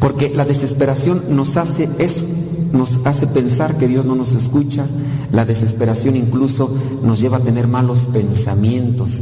Porque 0.00 0.30
la 0.34 0.44
desesperación 0.44 1.22
nos 1.30 1.56
hace 1.56 1.88
eso, 1.98 2.24
nos 2.72 3.00
hace 3.04 3.26
pensar 3.26 3.76
que 3.76 3.88
Dios 3.88 4.04
no 4.04 4.14
nos 4.14 4.34
escucha. 4.34 4.86
La 5.32 5.44
desesperación 5.44 6.16
incluso 6.16 6.70
nos 7.02 7.20
lleva 7.20 7.38
a 7.38 7.40
tener 7.40 7.68
malos 7.68 8.08
pensamientos. 8.12 9.20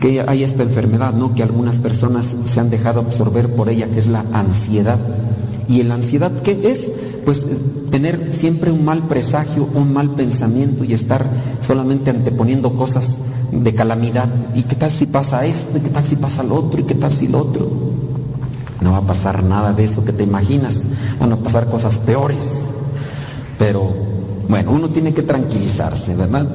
Que 0.00 0.24
hay 0.26 0.44
esta 0.44 0.62
enfermedad, 0.62 1.12
¿no? 1.12 1.34
Que 1.34 1.42
algunas 1.42 1.78
personas 1.78 2.36
se 2.44 2.60
han 2.60 2.70
dejado 2.70 3.00
absorber 3.00 3.54
por 3.54 3.68
ella, 3.68 3.88
que 3.88 3.98
es 3.98 4.06
la 4.06 4.24
ansiedad. 4.32 4.98
¿Y 5.68 5.82
la 5.82 5.94
ansiedad 5.94 6.32
qué 6.42 6.70
es? 6.70 6.90
Pues 7.24 7.42
eh, 7.42 7.58
tener 7.90 8.32
siempre 8.32 8.70
un 8.70 8.84
mal 8.84 9.06
presagio, 9.06 9.68
un 9.74 9.92
mal 9.92 10.10
pensamiento 10.10 10.84
y 10.84 10.94
estar 10.94 11.26
solamente 11.60 12.10
anteponiendo 12.10 12.74
cosas 12.74 13.18
de 13.52 13.74
calamidad. 13.74 14.28
¿Y 14.54 14.62
qué 14.62 14.76
tal 14.76 14.90
si 14.90 15.06
pasa 15.06 15.44
esto? 15.44 15.78
¿Y 15.78 15.80
qué 15.80 15.90
tal 15.90 16.04
si 16.04 16.16
pasa 16.16 16.42
lo 16.42 16.54
otro? 16.54 16.80
¿Y 16.80 16.84
qué 16.84 16.94
tal 16.94 17.10
si 17.10 17.28
lo 17.28 17.40
otro? 17.40 17.68
No 18.80 18.92
va 18.92 18.98
a 18.98 19.02
pasar 19.06 19.42
nada 19.42 19.72
de 19.72 19.84
eso 19.84 20.04
que 20.04 20.12
te 20.12 20.22
imaginas. 20.22 20.82
Van 21.20 21.32
a 21.32 21.36
pasar 21.36 21.68
cosas 21.68 21.98
peores. 21.98 22.50
Pero 23.58 23.92
bueno, 24.48 24.70
uno 24.70 24.88
tiene 24.88 25.12
que 25.12 25.22
tranquilizarse, 25.22 26.14
¿verdad? 26.14 26.46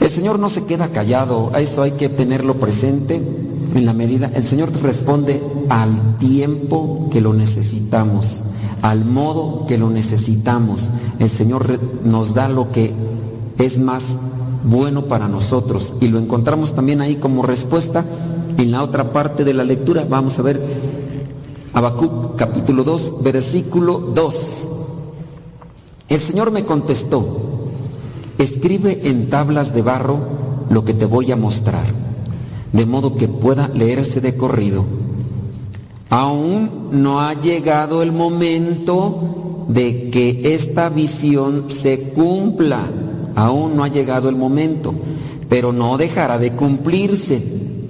El 0.00 0.08
Señor 0.08 0.38
no 0.38 0.48
se 0.48 0.64
queda 0.64 0.88
callado, 0.88 1.50
a 1.54 1.60
eso 1.60 1.82
hay 1.82 1.92
que 1.92 2.08
tenerlo 2.08 2.54
presente 2.54 3.16
en 3.74 3.86
la 3.86 3.92
medida. 3.92 4.30
El 4.34 4.44
Señor 4.44 4.72
responde 4.82 5.40
al 5.68 6.18
tiempo 6.18 7.08
que 7.10 7.20
lo 7.20 7.34
necesitamos, 7.34 8.42
al 8.82 9.04
modo 9.04 9.66
que 9.66 9.78
lo 9.78 9.90
necesitamos. 9.90 10.90
El 11.18 11.28
Señor 11.28 11.78
nos 12.02 12.34
da 12.34 12.48
lo 12.48 12.72
que 12.72 12.94
es 13.58 13.78
más 13.78 14.16
bueno 14.64 15.04
para 15.04 15.28
nosotros 15.28 15.94
y 16.00 16.08
lo 16.08 16.18
encontramos 16.18 16.74
también 16.74 17.00
ahí 17.00 17.16
como 17.16 17.42
respuesta 17.42 18.04
en 18.56 18.70
la 18.70 18.82
otra 18.82 19.12
parte 19.12 19.44
de 19.44 19.54
la 19.54 19.64
lectura. 19.64 20.06
Vamos 20.08 20.38
a 20.38 20.42
ver 20.42 20.60
Habacuc 21.72 22.36
capítulo 22.36 22.84
2, 22.84 23.22
versículo 23.22 23.98
2. 23.98 24.68
El 26.08 26.20
Señor 26.20 26.50
me 26.50 26.64
contestó, 26.64 27.59
escribe 28.44 29.00
en 29.04 29.30
tablas 29.30 29.74
de 29.74 29.82
barro 29.82 30.18
lo 30.70 30.84
que 30.84 30.94
te 30.94 31.04
voy 31.04 31.32
a 31.32 31.36
mostrar, 31.36 31.86
de 32.72 32.86
modo 32.86 33.16
que 33.16 33.28
pueda 33.28 33.68
leerse 33.68 34.20
de 34.20 34.36
corrido. 34.36 34.84
Aún 36.10 36.88
no 36.90 37.20
ha 37.20 37.34
llegado 37.34 38.02
el 38.02 38.12
momento 38.12 39.66
de 39.68 40.10
que 40.10 40.54
esta 40.54 40.88
visión 40.88 41.70
se 41.70 42.10
cumpla. 42.10 42.80
Aún 43.36 43.76
no 43.76 43.84
ha 43.84 43.88
llegado 43.88 44.28
el 44.28 44.36
momento, 44.36 44.92
pero 45.48 45.72
no 45.72 45.96
dejará 45.96 46.38
de 46.38 46.52
cumplirse. 46.52 47.40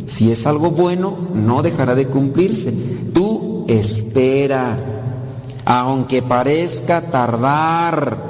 Si 0.05 0.31
es 0.31 0.47
algo 0.47 0.71
bueno, 0.71 1.17
no 1.35 1.63
dejará 1.63 1.95
de 1.95 2.07
cumplirse. 2.07 2.73
Tú 3.15 3.65
espera, 3.69 4.79
aunque 5.65 6.21
parezca 6.21 7.01
tardar, 7.11 8.30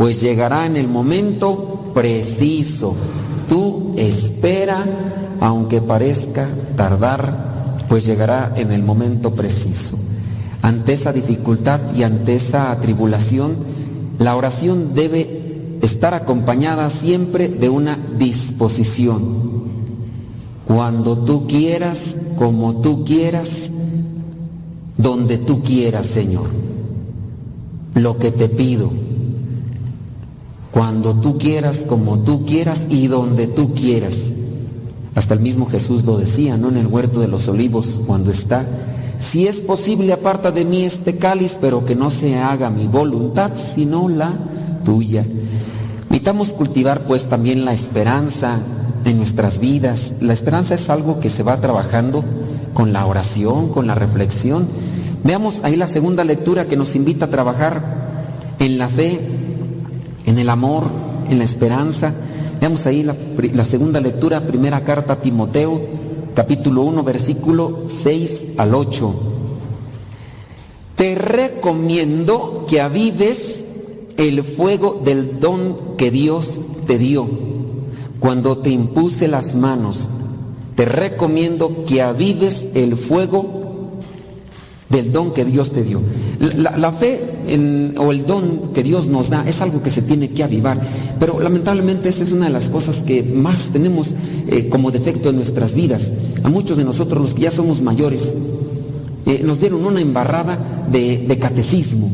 pues 0.00 0.22
llegará 0.22 0.64
en 0.64 0.78
el 0.78 0.88
momento 0.88 1.92
preciso. 1.92 2.94
Tú 3.50 3.92
espera, 3.98 4.82
aunque 5.40 5.82
parezca 5.82 6.48
tardar, 6.74 7.76
pues 7.86 8.06
llegará 8.06 8.54
en 8.56 8.72
el 8.72 8.82
momento 8.82 9.34
preciso. 9.34 9.98
Ante 10.62 10.94
esa 10.94 11.12
dificultad 11.12 11.80
y 11.94 12.04
ante 12.04 12.36
esa 12.36 12.74
tribulación, 12.80 13.56
la 14.18 14.36
oración 14.36 14.94
debe 14.94 15.76
estar 15.82 16.14
acompañada 16.14 16.88
siempre 16.88 17.48
de 17.48 17.68
una 17.68 17.98
disposición. 18.16 19.20
Cuando 20.66 21.18
tú 21.18 21.46
quieras, 21.46 22.16
como 22.36 22.80
tú 22.80 23.04
quieras, 23.04 23.70
donde 24.96 25.36
tú 25.36 25.62
quieras, 25.62 26.06
Señor. 26.06 26.46
Lo 27.94 28.16
que 28.16 28.30
te 28.30 28.48
pido. 28.48 29.09
Cuando 30.70 31.14
tú 31.14 31.38
quieras, 31.38 31.84
como 31.88 32.18
tú 32.20 32.44
quieras 32.44 32.86
y 32.88 33.08
donde 33.08 33.46
tú 33.46 33.74
quieras. 33.74 34.32
Hasta 35.14 35.34
el 35.34 35.40
mismo 35.40 35.66
Jesús 35.66 36.04
lo 36.04 36.16
decía, 36.16 36.56
¿no? 36.56 36.68
En 36.68 36.76
el 36.76 36.86
huerto 36.86 37.20
de 37.20 37.28
los 37.28 37.48
olivos, 37.48 38.00
cuando 38.06 38.30
está, 38.30 38.64
si 39.18 39.46
es 39.46 39.60
posible, 39.60 40.12
aparta 40.12 40.50
de 40.50 40.64
mí 40.64 40.84
este 40.84 41.16
cáliz, 41.16 41.58
pero 41.60 41.84
que 41.84 41.94
no 41.94 42.10
se 42.10 42.38
haga 42.38 42.70
mi 42.70 42.86
voluntad, 42.86 43.52
sino 43.54 44.08
la 44.08 44.32
tuya. 44.84 45.26
Necesitamos 46.08 46.52
cultivar 46.52 47.02
pues 47.02 47.26
también 47.26 47.64
la 47.64 47.72
esperanza 47.72 48.58
en 49.04 49.16
nuestras 49.18 49.58
vidas. 49.58 50.14
La 50.20 50.32
esperanza 50.32 50.74
es 50.74 50.88
algo 50.88 51.20
que 51.20 51.28
se 51.28 51.42
va 51.42 51.60
trabajando 51.60 52.24
con 52.72 52.92
la 52.92 53.06
oración, 53.06 53.68
con 53.68 53.86
la 53.86 53.94
reflexión. 53.94 54.66
Veamos 55.22 55.60
ahí 55.64 55.76
la 55.76 55.86
segunda 55.86 56.24
lectura 56.24 56.66
que 56.66 56.76
nos 56.76 56.96
invita 56.96 57.26
a 57.26 57.30
trabajar 57.30 57.82
en 58.58 58.78
la 58.78 58.88
fe, 58.88 59.20
en 60.26 60.38
el 60.38 60.48
amor, 60.48 60.84
en 61.28 61.38
la 61.38 61.44
esperanza. 61.44 62.12
Veamos 62.60 62.86
ahí 62.86 63.02
la, 63.02 63.16
la 63.54 63.64
segunda 63.64 64.00
lectura, 64.00 64.40
primera 64.40 64.82
carta 64.84 65.14
a 65.14 65.20
Timoteo, 65.20 65.80
capítulo 66.34 66.82
1, 66.82 67.02
versículo 67.02 67.84
6 67.88 68.44
al 68.58 68.74
8. 68.74 69.14
Te 70.96 71.14
recomiendo 71.14 72.66
que 72.68 72.80
avives 72.80 73.64
el 74.16 74.44
fuego 74.44 75.00
del 75.02 75.40
don 75.40 75.96
que 75.96 76.10
Dios 76.10 76.60
te 76.86 76.98
dio 76.98 77.26
cuando 78.18 78.58
te 78.58 78.70
impuse 78.70 79.26
las 79.26 79.54
manos. 79.54 80.08
Te 80.74 80.84
recomiendo 80.84 81.84
que 81.86 82.02
avives 82.02 82.68
el 82.74 82.96
fuego 82.96 83.59
del 84.90 85.12
don 85.12 85.32
que 85.32 85.44
Dios 85.44 85.70
te 85.70 85.82
dio. 85.82 86.00
La, 86.56 86.92
fe 86.92 87.20
o 87.96 88.12
el 88.12 88.26
don 88.26 88.72
que 88.74 88.82
Dios 88.82 89.08
nos 89.08 89.30
da 89.30 89.44
es 89.46 89.62
algo 89.62 89.82
que 89.82 89.90
se 89.90 90.02
tiene 90.02 90.30
que 90.30 90.42
avivar, 90.42 90.80
pero 91.18 91.40
lamentablemente 91.40 92.08
esa 92.08 92.24
es 92.24 92.32
una 92.32 92.46
de 92.46 92.52
las 92.52 92.70
cosas 92.70 92.98
que 92.98 93.22
más 93.22 93.70
tenemos 93.72 94.08
eh, 94.48 94.68
como 94.68 94.90
defecto 94.90 95.30
en 95.30 95.36
nuestras 95.36 95.74
vidas. 95.74 96.12
A 96.42 96.48
muchos 96.48 96.76
de 96.76 96.84
nosotros, 96.84 97.22
los 97.22 97.34
que 97.34 97.42
ya 97.42 97.50
somos 97.50 97.80
mayores, 97.80 98.34
eh, 99.26 99.42
nos 99.44 99.60
dieron 99.60 99.86
una 99.86 100.00
embarrada 100.00 100.86
de 100.90 101.38
catecismo. 101.40 102.10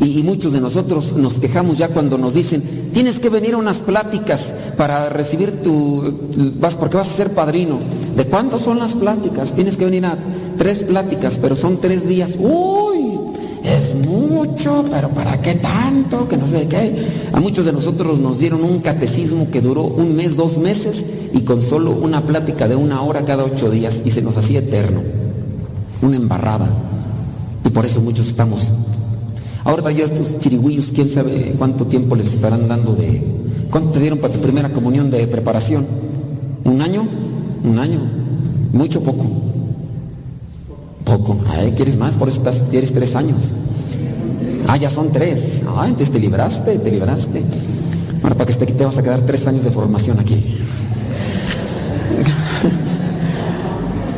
Y, 0.00 0.22
muchos 0.22 0.52
de 0.52 0.60
nosotros 0.60 1.14
nos 1.14 1.34
quejamos 1.38 1.78
ya 1.78 1.88
cuando 1.88 2.18
nos 2.18 2.34
dicen, 2.34 2.62
tienes 2.92 3.18
que 3.18 3.28
venir 3.28 3.54
a 3.54 3.56
unas 3.56 3.80
pláticas 3.80 4.54
para 4.76 5.08
recibir 5.08 5.62
tu, 5.62 6.52
vas, 6.58 6.74
porque 6.74 6.96
vas 6.96 7.08
a 7.08 7.12
ser 7.12 7.30
padrino. 7.30 7.78
¿De 8.14 8.26
cuánto 8.26 8.58
son 8.58 8.78
las 8.78 8.94
pláticas? 8.94 9.52
Tienes 9.52 9.76
que 9.76 9.86
venir 9.86 10.04
a 10.04 10.18
tres 10.58 10.82
pláticas, 10.82 11.38
pero 11.40 11.56
son 11.56 11.80
tres 11.80 12.06
días. 12.06 12.36
Uy, 12.38 13.18
es 13.64 13.94
mucho, 13.94 14.84
pero 14.90 15.08
¿para 15.10 15.40
qué 15.40 15.54
tanto? 15.54 16.28
Que 16.28 16.36
no 16.36 16.46
sé 16.46 16.68
qué. 16.68 16.94
A 17.32 17.40
muchos 17.40 17.64
de 17.64 17.72
nosotros 17.72 18.20
nos 18.20 18.38
dieron 18.38 18.62
un 18.64 18.80
catecismo 18.80 19.50
que 19.50 19.60
duró 19.60 19.82
un 19.82 20.14
mes, 20.14 20.36
dos 20.36 20.58
meses 20.58 21.04
y 21.32 21.40
con 21.40 21.62
solo 21.62 21.92
una 21.92 22.22
plática 22.22 22.68
de 22.68 22.76
una 22.76 23.00
hora 23.02 23.24
cada 23.24 23.44
ocho 23.44 23.70
días 23.70 24.02
y 24.04 24.10
se 24.10 24.22
nos 24.22 24.36
hacía 24.36 24.58
eterno. 24.58 25.00
Una 26.02 26.16
embarrada. 26.16 26.68
Y 27.64 27.70
por 27.70 27.86
eso 27.86 28.00
muchos 28.00 28.28
estamos. 28.28 28.66
Ahorita 29.66 29.90
ya 29.90 30.04
estos 30.04 30.38
chirigüillos, 30.38 30.92
quién 30.94 31.10
sabe 31.10 31.56
cuánto 31.58 31.86
tiempo 31.86 32.14
les 32.14 32.28
estarán 32.28 32.68
dando 32.68 32.94
de. 32.94 33.20
¿Cuánto 33.68 33.90
te 33.90 33.98
dieron 33.98 34.20
para 34.20 34.32
tu 34.32 34.40
primera 34.40 34.68
comunión 34.68 35.10
de 35.10 35.26
preparación? 35.26 35.84
¿Un 36.62 36.80
año? 36.80 37.04
Un 37.64 37.76
año. 37.76 37.98
Mucho 38.72 39.02
poco. 39.02 39.28
Poco. 41.04 41.38
Ay, 41.48 41.72
¿quieres 41.72 41.98
más? 41.98 42.16
Por 42.16 42.28
eso 42.28 42.38
estás, 42.38 42.62
tres 42.70 43.16
años. 43.16 43.56
Ah, 44.68 44.76
ya 44.76 44.88
son 44.88 45.10
tres. 45.10 45.62
Ah, 45.66 45.86
entonces 45.86 46.12
te 46.12 46.20
libraste, 46.20 46.78
te 46.78 46.90
libraste. 46.92 47.42
Ahora 48.22 48.36
para 48.36 48.46
que 48.46 48.52
esté 48.52 48.62
aquí 48.64 48.74
te 48.74 48.84
vas 48.84 48.98
a 48.98 49.02
quedar 49.02 49.22
tres 49.22 49.48
años 49.48 49.64
de 49.64 49.72
formación 49.72 50.20
aquí. 50.20 50.34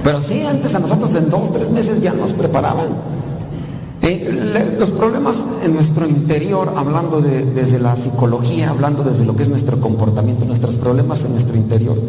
Pero 0.05 0.21
sí, 0.21 0.43
antes 0.43 0.75
a 0.75 0.79
nosotros 0.79 1.15
en 1.15 1.31
dos, 1.31 1.55
tres 1.55 1.71
meses 1.71 2.03
ya 2.03 2.13
nos 2.13 2.35
preparaban. 2.35 2.89
Eh, 4.09 4.77
los 4.79 4.91
problemas 4.91 5.37
en 5.63 5.75
nuestro 5.75 6.09
interior, 6.09 6.73
hablando 6.77 7.21
de- 7.21 7.45
desde 7.45 7.79
la 7.79 7.95
psicología, 7.95 8.71
hablando 8.71 9.03
desde 9.05 9.27
lo 9.27 9.37
que 9.37 9.43
es 9.43 9.51
nuestro 9.51 9.81
comportamiento, 9.83 10.47
nuestros 10.47 10.77
problemas 10.77 11.25
en 11.25 11.33
nuestro 11.33 11.57
interior, 11.59 12.01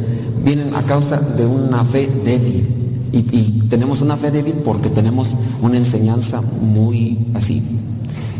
vienen 0.41 0.73
a 0.75 0.83
causa 0.83 1.17
de 1.19 1.45
una 1.45 1.83
fe 1.83 2.07
débil. 2.23 2.75
Y, 3.11 3.59
tenemos 3.69 4.01
una 4.01 4.17
fe 4.17 4.31
débil 4.31 4.53
porque 4.65 4.89
tenemos 4.89 5.35
una 5.61 5.77
enseñanza 5.77 6.41
muy 6.41 7.27
así, 7.35 7.61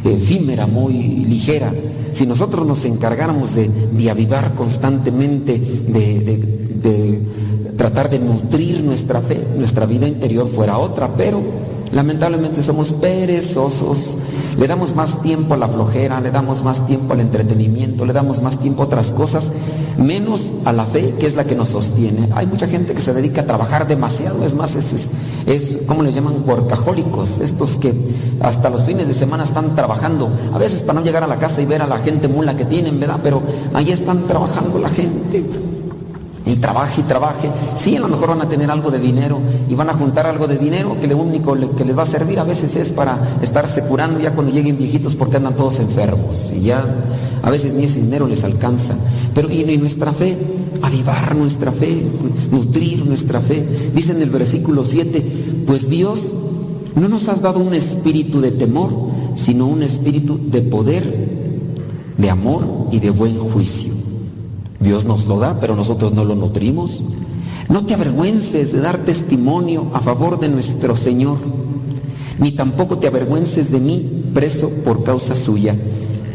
efímera, 0.03 0.65
muy 0.65 0.94
ligera. 1.27 1.72
Si 2.14 2.26
nosotros 2.26 2.65
nos 2.65 2.84
encargáramos 2.86 3.56
de, 3.56 3.69
de 3.69 4.10
avivar 4.10 4.53
constantemente, 4.56 5.60
de- 5.60 6.19
de 6.81 7.22
tratar 7.77 8.10
de 8.10 8.19
nutrir 8.19 8.81
nuestra 8.84 9.22
fe, 9.22 9.40
nuestra 9.57 9.86
vida 9.86 10.07
interior 10.07 10.48
fuera 10.48 10.77
otra, 10.77 11.10
pero 11.15 11.41
lamentablemente 11.91 12.64
somos 12.64 12.91
perezosos, 12.91 14.18
le 14.57 14.68
damos 14.68 14.95
más 14.95 15.22
tiempo 15.22 15.53
a 15.53 15.57
la 15.57 15.68
flojera, 15.68 16.20
le 16.22 16.32
damos 16.32 16.64
más 16.64 16.86
tiempo 16.86 17.14
al 17.14 17.22
entretenimiento, 17.22 18.06
le 18.06 18.14
damos 18.14 18.41
más 18.41 18.60
tiempo 18.60 18.84
a 18.84 18.86
otras 18.86 19.11
cosas, 19.11 19.52
menos 19.98 20.52
a 20.66 20.74
la 20.74 20.86
fe 20.86 21.16
que 21.20 21.26
es 21.26 21.36
la 21.36 21.45
que 21.45 21.56
nos 21.56 21.70
sostiene. 21.70 22.30
Hay 22.36 22.45
mucha 22.45 22.68
gente 22.68 22.94
que 22.94 23.02
se 23.02 23.14
dedica 23.14 23.41
a 23.41 23.45
trabajar 23.45 23.88
demasiado, 23.88 24.44
es 24.45 24.53
más, 24.53 24.76
es, 24.76 25.07
es, 25.45 25.80
¿cómo 25.88 26.03
les 26.03 26.16
llaman? 26.16 26.44
Workahólicos, 26.45 27.40
estos 27.40 27.78
que 27.78 27.94
hasta 28.41 28.70
los 28.70 28.84
fines 28.84 29.07
de 29.07 29.14
semana 29.14 29.44
están 29.44 29.76
trabajando, 29.76 30.30
a 30.53 30.57
veces 30.57 30.82
para 30.82 30.99
no 30.99 31.06
llegar 31.06 31.24
a 31.24 31.28
la 31.28 31.40
casa 31.40 31.61
y 31.61 31.66
ver 31.66 31.82
a 31.82 31.88
la 31.88 31.99
gente 31.99 32.28
mula 32.28 32.56
que 32.56 32.66
tienen, 32.66 32.99
¿verdad? 32.99 33.20
Pero 33.24 33.41
ahí 33.74 33.91
están 33.91 34.28
trabajando 34.28 34.80
la 34.80 34.90
gente 34.90 35.44
y 36.45 36.56
trabaje 36.56 37.02
y 37.02 37.03
trabaje. 37.03 37.49
Sí, 37.76 37.95
a 37.95 37.99
lo 37.99 38.07
mejor 38.07 38.30
van 38.30 38.41
a 38.41 38.49
tener 38.49 38.72
algo 38.72 38.91
de 38.91 38.99
dinero 38.99 39.40
y 39.68 39.76
van 39.76 39.90
a 39.90 39.94
juntar 39.94 40.26
algo 40.26 40.48
de 40.48 40.57
dinero 40.57 40.98
que 40.99 41.07
lo 41.07 41.18
único 41.18 41.56
que 41.76 41.86
les 41.86 41.98
va 41.98 42.03
a 42.03 42.06
servir 42.06 42.40
a 42.40 42.44
veces 42.44 42.76
es 42.76 42.90
para 42.90 43.18
estarse 43.41 43.82
curando 43.84 44.20
ya 44.20 44.32
cuando 44.32 44.52
lleguen 44.52 44.78
viejitos 44.78 45.16
porque 45.16 45.38
andan 45.38 45.56
todos 45.56 45.80
enfermos 45.80 46.52
y 46.56 46.61
ya 46.61 46.84
a 47.41 47.49
veces 47.49 47.74
ni 47.74 47.86
ese 47.86 48.02
dinero 48.02 48.28
les 48.28 48.44
alcanza. 48.44 48.95
Pero 49.34 49.49
y 49.49 49.78
nuestra 49.78 50.11
fe, 50.14 50.38
avivar 50.82 51.36
nuestra 51.36 51.72
fe, 51.72 52.03
nutrir 52.52 53.06
nuestra 53.06 53.41
fe. 53.41 53.91
Dice 53.94 54.11
en 54.11 54.22
el 54.22 54.30
versículo 54.30 54.84
7, 54.84 55.64
pues 55.66 55.90
Dios 55.90 56.22
no 56.95 57.07
nos 57.07 57.30
has 57.30 57.41
dado 57.41 57.60
un 57.60 57.74
espíritu 57.74 58.41
de 58.41 58.52
temor, 58.52 58.91
sino 59.36 59.68
un 59.68 59.84
espíritu 59.84 60.40
de 60.41 60.61
poder, 60.61 61.30
de 62.18 62.30
amor 62.30 62.88
y 62.91 62.99
de 62.99 63.10
buen 63.10 63.38
juicio. 63.38 63.99
Dios 64.80 65.06
nos 65.06 65.26
lo 65.26 65.40
da, 65.40 65.60
pero 65.60 65.76
nosotros 65.76 66.14
no 66.14 66.24
lo 66.24 66.36
nutrimos. 66.36 67.02
No 67.70 67.86
te 67.86 67.94
avergüences 67.94 68.72
de 68.72 68.80
dar 68.80 69.00
testimonio 69.00 69.92
a 69.94 70.00
favor 70.00 70.40
de 70.40 70.50
nuestro 70.50 70.96
Señor, 70.96 71.38
ni 72.40 72.52
tampoco 72.52 72.98
te 72.98 73.08
avergüences 73.08 73.72
de 73.72 73.80
mí, 73.80 74.24
preso 74.34 74.70
por 74.84 75.04
causa 75.04 75.36
suya. 75.36 75.76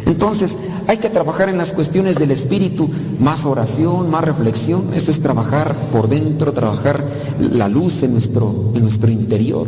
Entonces, 0.07 0.59
hay 0.87 0.99
que 0.99 1.09
trabajar 1.09 1.49
en 1.49 1.57
las 1.57 1.73
cuestiones 1.73 2.17
del 2.17 2.31
espíritu, 2.31 2.89
más 3.19 3.47
oración, 3.47 4.11
más 4.11 4.23
reflexión. 4.23 4.93
Eso 4.95 5.11
es 5.11 5.21
trabajar 5.21 5.75
por 5.91 6.09
dentro, 6.09 6.53
trabajar 6.53 7.05
la 7.41 7.69
luz 7.69 8.03
en 8.03 8.13
nuestro, 8.13 8.73
en 8.75 8.83
nuestro 8.83 9.11
interior. 9.11 9.67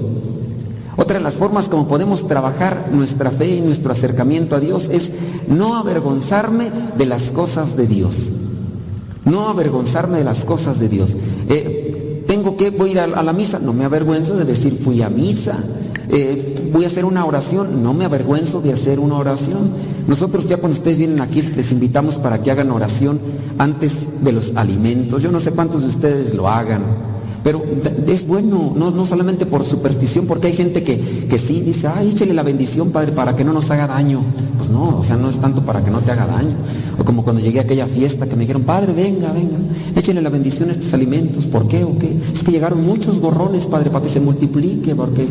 Otra 0.97 1.19
de 1.19 1.25
las 1.25 1.35
formas 1.35 1.69
como 1.69 1.89
podemos 1.89 2.29
trabajar 2.29 2.91
nuestra 2.93 3.31
fe 3.31 3.57
y 3.57 3.61
nuestro 3.61 3.93
acercamiento 3.93 4.57
a 4.57 4.61
Dios 4.61 4.89
es 4.91 5.13
no 5.49 5.77
avergonzarme 5.77 6.71
de 6.97 7.07
las 7.07 7.31
cosas 7.31 7.77
de 7.77 7.87
Dios. 7.87 8.33
No 9.27 9.49
avergonzarme 9.49 10.19
de 10.19 10.25
las 10.25 10.45
cosas 10.45 10.79
de 10.81 10.89
Dios. 10.89 11.17
Eh, 11.49 12.25
tengo 12.27 12.57
que, 12.57 12.71
voy 12.71 12.91
a 12.91 12.93
ir 12.93 13.01
a, 13.01 13.23
la 13.23 13.33
misa, 13.33 13.59
no 13.59 13.73
me 13.73 13.85
avergüenzo 13.85 14.37
de 14.37 14.45
decir 14.45 14.77
fui 14.83 15.03
a 15.03 15.11
misa. 15.11 15.59
Eh, 16.09 16.71
voy 16.73 16.85
a 16.85 16.87
hacer 16.87 17.05
una 17.05 17.25
oración, 17.25 17.83
no 17.83 17.93
me 17.93 18.05
avergüenzo 18.05 18.61
de 18.61 18.73
hacer 18.73 18.99
una 18.99 19.17
oración. 19.17 19.71
Nosotros 20.07 20.47
ya 20.47 20.57
cuando 20.57 20.77
ustedes 20.77 20.99
vienen 20.99 21.21
aquí 21.21 21.43
les 21.43 21.73
invitamos 21.73 22.19
para 22.19 22.43
que 22.43 22.51
hagan 22.51 22.71
oración 22.71 23.21
antes 23.59 24.23
de 24.23 24.33
los 24.33 24.53
alimentos. 24.57 25.23
Yo 25.23 25.31
no 25.31 25.41
sé 25.41 25.51
cuántos 25.51 25.83
de 25.83 25.89
ustedes 25.89 26.35
lo 26.35 26.49
hagan. 26.49 26.83
Pero 27.47 27.63
es 28.09 28.27
bueno, 28.27 28.73
no, 28.75 28.91
no 28.91 29.07
solamente 29.07 29.47
por 29.47 29.63
superstición, 29.63 30.27
porque 30.27 30.49
hay 30.49 30.55
gente 30.55 30.83
que, 30.83 30.99
que 30.99 31.39
sí 31.39 31.61
dice, 31.61 31.87
ay, 31.87 32.09
échale 32.09 32.35
la 32.35 32.43
bendición, 32.43 32.91
Padre, 32.91 33.13
para 33.13 33.37
que 33.37 33.45
no 33.45 33.53
nos 33.53 33.71
haga 33.71 33.87
daño. 33.87 34.21
Pues 34.59 34.69
no, 34.69 34.99
o 34.99 35.03
sea, 35.05 35.15
no 35.15 35.31
es 35.31 35.39
tanto 35.39 35.63
para 35.63 35.85
que 35.85 35.93
no 35.93 36.01
te 36.01 36.11
haga 36.11 36.27
daño. 36.27 36.57
O 36.99 37.05
como 37.05 37.23
cuando 37.23 37.41
llegué 37.41 37.61
a 37.61 37.63
aquella 37.63 37.87
fiesta 37.87 38.27
que 38.27 38.35
me 38.35 38.41
dijeron, 38.41 38.63
Padre, 38.63 38.95
venga, 38.95 39.31
venga, 39.31 39.59
échale 39.95 40.23
la 40.23 40.29
bendición 40.29 40.71
a 40.71 40.73
estos 40.73 40.93
alimentos. 40.93 41.47
¿Por 41.47 41.69
qué 41.69 41.85
o 41.85 41.97
qué? 41.97 42.17
Es 42.33 42.43
que 42.43 42.51
llegaron 42.51 42.85
muchos 42.85 43.21
gorrones, 43.21 43.69
Padre, 43.69 43.91
para 43.91 44.03
que 44.03 44.09
se 44.09 44.19
multiplique, 44.19 44.97
porque 44.97 45.29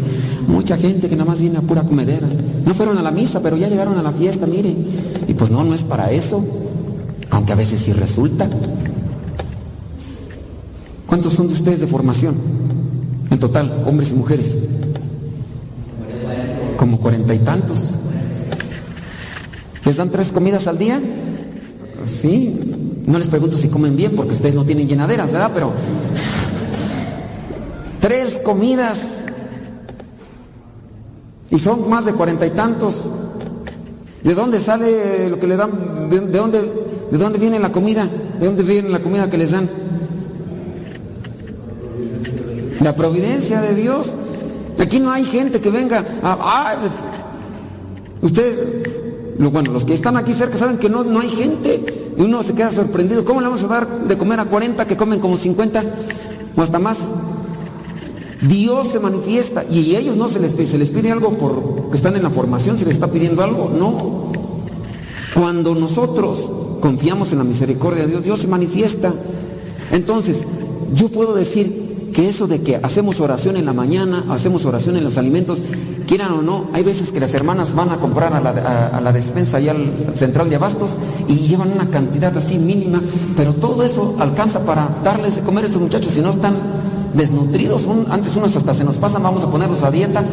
mucha 0.47 0.77
gente 0.77 1.09
que 1.09 1.17
nada 1.17 1.29
más 1.31 1.41
viene 1.41 1.57
a 1.57 1.63
pura 1.63 1.83
comedera. 1.83 2.29
No 2.65 2.73
fueron 2.73 2.97
a 2.97 3.01
la 3.01 3.11
misa, 3.11 3.41
pero 3.41 3.57
ya 3.57 3.67
llegaron 3.67 3.97
a 3.97 4.01
la 4.01 4.13
fiesta, 4.13 4.45
miren. 4.45 4.87
Y 5.27 5.33
pues 5.33 5.51
no, 5.51 5.65
no 5.65 5.75
es 5.75 5.83
para 5.83 6.09
eso, 6.11 6.41
aunque 7.31 7.51
a 7.51 7.55
veces 7.55 7.81
sí 7.81 7.91
resulta. 7.91 8.47
¿Cuántos 11.15 11.31
son 11.31 11.47
de 11.47 11.53
ustedes 11.53 11.79
de 11.79 11.87
formación? 11.87 12.35
En 13.31 13.39
total, 13.39 13.83
hombres 13.85 14.11
y 14.11 14.15
mujeres. 14.15 14.59
Como 16.75 16.99
cuarenta 16.99 17.33
y 17.33 17.39
tantos. 17.39 17.77
¿Les 19.85 19.95
dan 19.95 20.11
tres 20.11 20.33
comidas 20.33 20.67
al 20.67 20.77
día? 20.77 21.01
Sí. 22.05 22.59
No 23.05 23.17
les 23.17 23.29
pregunto 23.29 23.57
si 23.57 23.69
comen 23.69 23.95
bien 23.95 24.13
porque 24.13 24.33
ustedes 24.33 24.55
no 24.55 24.65
tienen 24.65 24.89
llenaderas, 24.89 25.31
¿verdad? 25.31 25.51
Pero 25.53 25.71
tres 28.01 28.41
comidas. 28.43 28.99
Y 31.49 31.59
son 31.59 31.89
más 31.89 32.03
de 32.03 32.11
cuarenta 32.11 32.45
y 32.45 32.49
tantos. 32.49 33.05
¿De 34.21 34.35
dónde 34.35 34.59
sale 34.59 35.29
lo 35.29 35.39
que 35.39 35.47
le 35.47 35.55
dan? 35.55 36.09
¿De, 36.09 36.19
de 36.19 36.37
dónde, 36.37 36.59
¿De 37.09 37.17
dónde 37.17 37.39
viene 37.39 37.57
la 37.57 37.71
comida? 37.71 38.05
¿De 38.37 38.45
dónde 38.45 38.63
viene 38.63 38.89
la 38.89 38.99
comida 38.99 39.29
que 39.29 39.37
les 39.37 39.51
dan? 39.51 39.84
La 42.81 42.95
providencia 42.95 43.61
de 43.61 43.75
Dios. 43.75 44.13
Aquí 44.79 44.99
no 44.99 45.11
hay 45.11 45.25
gente 45.25 45.61
que 45.61 45.69
venga 45.69 46.05
a... 46.21 46.75
ustedes, 48.21 48.63
bueno, 49.39 49.71
los 49.71 49.85
que 49.85 49.93
están 49.93 50.17
aquí 50.17 50.33
cerca 50.33 50.57
saben 50.57 50.77
que 50.77 50.89
no, 50.89 51.03
no 51.03 51.19
hay 51.19 51.29
gente. 51.29 52.13
Y 52.17 52.21
uno 52.21 52.43
se 52.43 52.53
queda 52.53 52.71
sorprendido. 52.71 53.23
¿Cómo 53.23 53.41
le 53.41 53.47
vamos 53.47 53.63
a 53.63 53.67
dar 53.67 53.87
de 54.07 54.17
comer 54.17 54.39
a 54.39 54.45
40 54.45 54.85
que 54.87 54.97
comen 54.97 55.19
como 55.19 55.37
50 55.37 55.83
o 56.55 56.61
hasta 56.61 56.79
más? 56.79 56.99
Dios 58.41 58.87
se 58.87 58.99
manifiesta 58.99 59.65
y 59.69 59.95
ellos 59.95 60.17
no 60.17 60.27
se 60.27 60.39
les 60.39 60.53
pide, 60.53 60.67
se 60.67 60.77
les 60.77 60.91
pide 60.91 61.11
algo 61.11 61.31
por 61.31 61.89
que 61.89 61.97
están 61.97 62.15
en 62.15 62.23
la 62.23 62.29
formación, 62.29 62.77
se 62.77 62.85
les 62.85 62.95
está 62.95 63.07
pidiendo 63.07 63.43
algo, 63.43 63.69
no. 63.69 64.31
Cuando 65.33 65.73
nosotros 65.73 66.51
confiamos 66.79 67.31
en 67.31 67.39
la 67.39 67.43
misericordia 67.43 68.03
de 68.03 68.09
Dios, 68.11 68.23
Dios 68.23 68.39
se 68.39 68.47
manifiesta. 68.47 69.13
Entonces, 69.91 70.43
yo 70.93 71.09
puedo 71.09 71.33
decir, 71.33 71.84
que 72.15 72.29
eso 72.29 72.47
de 72.47 72.61
que 72.61 72.77
hacemos 72.77 73.19
oración 73.19 73.57
en 73.57 73.65
la 73.65 73.73
mañana, 73.73 74.23
hacemos 74.29 74.65
oración 74.65 74.95
en 74.95 75.03
los 75.03 75.17
alimentos, 75.17 75.61
quieran 76.07 76.31
o 76.31 76.41
no, 76.41 76.67
hay 76.71 76.81
veces 76.81 77.11
que 77.11 77.19
las 77.19 77.33
hermanas 77.33 77.75
van 77.75 77.89
a 77.89 77.97
comprar 77.97 78.33
a 78.33 78.39
la, 79.01 79.11
despensa 79.11 79.59
y 79.59 79.67
al 79.67 80.11
central 80.13 80.49
de 80.49 80.55
abastos 80.55 80.91
y 81.27 81.33
llevan 81.33 81.73
una 81.73 81.89
cantidad 81.89 82.35
así 82.37 82.57
mínima, 82.57 83.01
pero 83.35 83.53
todo 83.53 83.83
eso 83.83 84.15
alcanza 84.17 84.61
para 84.61 84.87
darles 85.03 85.35
de 85.35 85.41
comer 85.41 85.65
a 85.65 85.67
estos 85.67 85.81
muchachos 85.81 86.13
si 86.13 86.21
no 86.21 86.29
están 86.29 86.55
desnutridos. 87.15 87.83
Un- 87.85 88.05
antes 88.09 88.33
unos 88.37 88.55
hasta 88.55 88.73
se 88.73 88.85
nos 88.85 88.97
pasan, 88.97 89.21
vamos 89.21 89.43
a 89.43 89.51
ponerlos 89.51 89.83
a 89.83 89.91
dieta. 89.91 90.23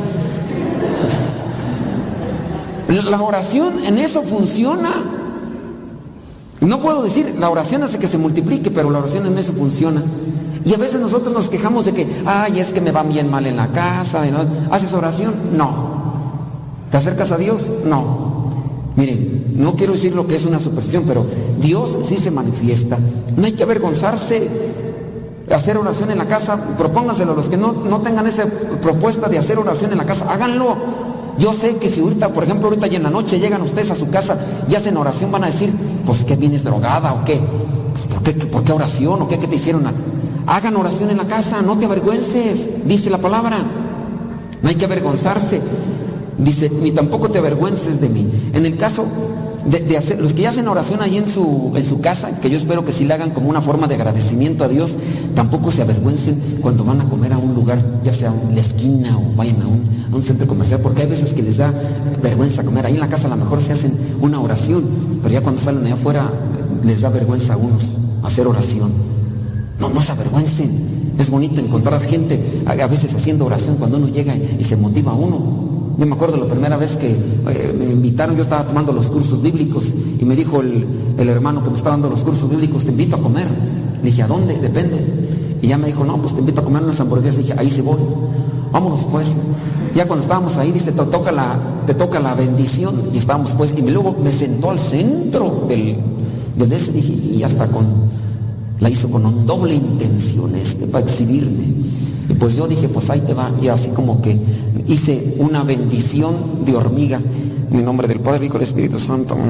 La 2.89 3.21
oración 3.21 3.85
en 3.85 3.99
eso 3.99 4.23
funciona. 4.23 4.91
No 6.61 6.79
puedo 6.79 7.03
decir, 7.03 7.35
la 7.41 7.51
oración 7.51 7.83
hace 7.83 7.99
que 7.99 8.07
se 8.07 8.19
multiplique, 8.19 8.71
pero 8.71 8.89
la 8.91 8.99
oración 9.01 9.27
en 9.27 9.37
eso 9.39 9.53
funciona. 9.53 10.03
Y 10.65 10.75
a 10.75 10.77
veces 10.77 11.01
nosotros 11.01 11.33
nos 11.35 11.49
quejamos 11.49 11.85
de 11.87 11.93
que, 11.93 12.07
ay, 12.27 12.61
es 12.61 12.73
que 12.73 12.81
me 12.81 12.93
va 12.93 13.03
bien 13.03 13.31
mal 13.31 13.47
en 13.47 13.57
la 13.57 13.69
casa. 13.73 14.25
no- 14.27 14.47
¿Haces 14.71 14.93
oración? 14.95 15.35
No. 15.57 15.93
¿Te 16.91 16.97
acercas 16.97 17.33
a 17.33 17.37
Dios? 17.39 17.71
No. 17.85 18.51
Miren, 18.97 19.55
no 19.57 19.75
quiero 19.75 19.93
decir 19.95 20.15
lo 20.15 20.27
que 20.27 20.37
es 20.37 20.45
una 20.45 20.61
superstición, 20.61 21.05
pero 21.07 21.25
Dios 21.59 21.97
sí 22.03 22.17
se 22.17 22.31
manifiesta. 22.31 22.99
No 23.37 23.47
hay 23.47 23.53
que 23.53 23.63
avergonzarse 23.63 24.49
hacer 25.53 25.77
oración 25.77 26.11
en 26.11 26.19
la 26.19 26.27
casa. 26.27 26.57
Propónganselo 26.79 27.33
a 27.33 27.37
los 27.37 27.49
que 27.49 27.57
no, 27.57 27.73
no 27.73 28.01
tengan 28.01 28.27
esa 28.27 28.45
propuesta 28.81 29.29
de 29.29 29.39
hacer 29.39 29.59
oración 29.59 29.93
en 29.93 29.99
la 29.99 30.07
casa. 30.07 30.27
Háganlo. 30.31 30.77
Yo 31.39 31.53
sé 31.55 31.77
que 31.77 31.89
si 31.89 32.01
ahorita, 32.01 32.33
por 32.33 32.45
ejemplo, 32.45 32.69
ahorita 32.69 32.87
y 32.89 32.97
en 32.97 33.03
la 33.05 33.11
noche 33.11 33.41
llegan 33.41 33.63
ustedes 33.63 33.91
a 33.91 33.95
su 33.95 34.11
casa 34.11 34.37
y 34.69 34.75
hacen 34.75 34.97
oración, 34.97 35.33
van 35.33 35.45
a 35.45 35.47
decir, 35.47 35.73
pues 36.07 36.25
que 36.25 36.37
vienes 36.37 36.63
drogada 36.63 37.15
o 37.15 37.25
qué. 37.25 37.41
¿Por 38.11 38.23
qué, 38.23 38.33
por 38.47 38.63
qué 38.65 38.73
oración 38.73 39.23
o 39.23 39.29
qué, 39.29 39.39
qué 39.39 39.49
te 39.49 39.57
hicieron? 39.57 39.83
Hagan 40.47 40.77
oración 40.77 41.11
en 41.11 41.19
la 41.19 41.27
casa, 41.27 41.63
no 41.63 41.79
te 41.79 41.85
avergüences, 41.85 42.87
dice 42.87 43.11
la 43.11 43.19
palabra. 43.19 43.59
No 44.63 44.69
hay 44.69 44.75
que 44.75 44.85
avergonzarse. 44.85 45.61
Dice, 46.39 46.71
ni 46.71 46.91
tampoco 46.91 47.31
te 47.31 47.39
avergüences 47.39 48.01
de 48.01 48.09
mí. 48.09 48.29
En 48.53 48.67
el 48.67 48.77
caso 48.77 49.05
de, 49.65 49.97
hacer, 49.97 50.21
los 50.21 50.35
que 50.35 50.43
ya 50.43 50.49
hacen 50.49 50.67
oración 50.67 51.03
ahí 51.03 51.17
en 51.17 51.29
su, 51.29 51.73
en 51.75 51.99
casa, 51.99 52.41
que 52.41 52.51
yo 52.51 52.57
espero 52.57 52.85
que 52.85 52.93
sí 52.93 53.05
la 53.05 53.15
hagan 53.15 53.31
como 53.31 53.49
una 53.49 53.61
forma 53.63 53.87
de 53.87 53.95
agradecimiento 53.95 54.65
a 54.65 54.69
Dios, 54.69 54.95
tampoco 55.35 55.71
se 55.71 55.83
avergüencen 55.83 56.59
cuando 56.61 56.85
van 56.85 57.01
a 57.01 57.09
comer 57.09 57.33
a 57.33 57.39
un 57.39 57.55
lugar, 57.55 57.79
ya 58.03 58.13
sea 58.13 58.31
a 58.31 58.53
la 58.53 58.61
esquina 58.61 59.17
o 59.17 59.37
vayan 59.37 59.63
a 59.63 59.67
un, 59.67 59.89
a 60.13 60.17
un 60.17 60.23
centro 60.23 60.47
comercial, 60.47 60.81
porque 60.81 61.03
hay 61.03 61.09
veces 61.09 61.33
que 61.33 61.43
les 61.43 61.59
da 61.59 61.73
vergüenza 62.23 62.65
comer. 62.65 62.87
Ahí 62.87 62.95
en 62.95 63.01
la 63.01 63.09
casa 63.09 63.27
a 63.27 63.31
lo 63.31 63.37
mejor 63.37 63.61
se 63.61 63.73
hacen 63.73 63.97
una 64.21 64.41
oración, 64.41 64.85
pero 65.23 65.33
ya 65.33 65.43
cuando 65.43 65.61
salen 65.61 65.85
allá 65.85 65.95
afuera 65.95 66.31
les 66.83 67.01
da 67.03 67.11
vergüenza 67.11 67.55
a 67.55 67.57
unos 67.57 67.85
hacer 68.25 68.47
oración. 68.47 68.91
No, 69.83 69.89
no 69.89 70.01
se 70.01 70.13
avergüencen. 70.13 70.71
Es 71.19 71.29
bonito 71.29 71.61
encontrar 71.61 72.01
gente 72.03 72.63
a 72.67 72.87
veces 72.87 73.13
haciendo 73.15 73.47
oración 73.47 73.77
cuando 73.77 73.97
uno 73.97 74.09
llega 74.09 74.35
y 74.37 74.57
y 74.61 74.65
se 74.65 74.77
motiva 74.77 75.11
a 75.11 75.15
uno. 75.17 75.73
Yo 75.99 76.07
me 76.07 76.15
acuerdo 76.15 76.37
la 76.37 76.47
primera 76.47 76.77
vez 76.77 76.97
que 76.97 77.11
eh, 77.11 77.75
me 77.77 77.87
invitaron, 77.87 78.37
yo 78.37 78.43
estaba 78.43 78.65
tomando 78.65 78.93
los 78.93 79.11
cursos 79.11 79.43
bíblicos 79.43 79.93
y 80.21 80.25
me 80.25 80.37
dijo 80.37 80.61
el, 80.61 80.87
el 81.19 81.29
hermano 81.29 81.65
que 81.65 81.71
me 81.71 81.77
estaba 81.77 81.97
dando 81.97 82.09
los 82.09 82.23
cursos 82.23 82.49
bíblicos, 82.49 82.85
te 82.85 82.91
invito 82.93 83.17
a 83.17 83.21
comer. 83.21 83.49
Le 84.03 84.11
dije, 84.11 84.23
¿a 84.23 84.29
dónde? 84.29 84.57
Depende. 84.57 85.05
Y 85.61 85.67
ya 85.67 85.79
me 85.79 85.89
dijo, 85.89 86.05
no, 86.05 86.17
pues 86.19 86.33
te 86.33 86.41
invito 86.41 86.61
a 86.61 86.65
comer 86.65 86.85
unas 86.85 87.01
hamburguesas. 87.01 87.39
dije, 87.39 87.55
ahí 87.59 87.69
sí 87.69 87.81
voy. 87.81 87.99
Vámonos 88.71 89.01
pues. 89.11 89.33
Ya 89.97 90.07
cuando 90.07 90.23
estábamos 90.23 90.57
ahí, 90.59 90.71
dice, 90.71 90.93
te 90.93 91.03
toca 91.03 91.33
la, 91.33 91.59
te 91.87 91.95
toca 91.95 92.21
la 92.21 92.37
bendición. 92.37 92.95
Y 93.13 93.19
estábamos 93.19 93.55
pues, 93.55 93.75
y 93.77 93.83
luego 93.83 94.17
me 94.23 94.31
sentó 94.31 94.71
al 94.71 94.79
centro 94.79 95.67
del, 95.69 95.99
del 96.57 96.69
de 96.69 96.77
ese, 96.77 96.93
dije, 96.93 97.13
y 97.13 97.43
hasta 97.43 97.67
con, 97.67 97.87
la 98.81 98.91
hizo 98.91 99.11
con 99.11 99.25
un 99.25 99.47
doble 99.47 99.75
intención 99.75 100.55
este, 100.57 100.87
para 100.87 101.05
exhibirme. 101.05 101.65
Y 102.29 102.35
pues 102.35 102.57
yo 102.57 102.67
dije, 102.67 102.89
pues 102.89 103.11
ahí 103.11 103.21
te 103.21 103.35
va. 103.35 103.51
Y 103.61 103.69
así 103.69 103.91
como 103.91 104.21
que 104.21 104.39
hice 104.89 105.35
una 105.39 105.63
bendición 105.63 106.35
de 106.65 106.77
hormiga. 106.77 107.21
En 107.71 107.85
nombre 107.85 108.07
del 108.07 108.21
Padre, 108.21 108.47
Hijo 108.47 108.57
y 108.57 108.59
del 108.59 108.69
Espíritu 108.69 108.99
Santo. 108.99 109.37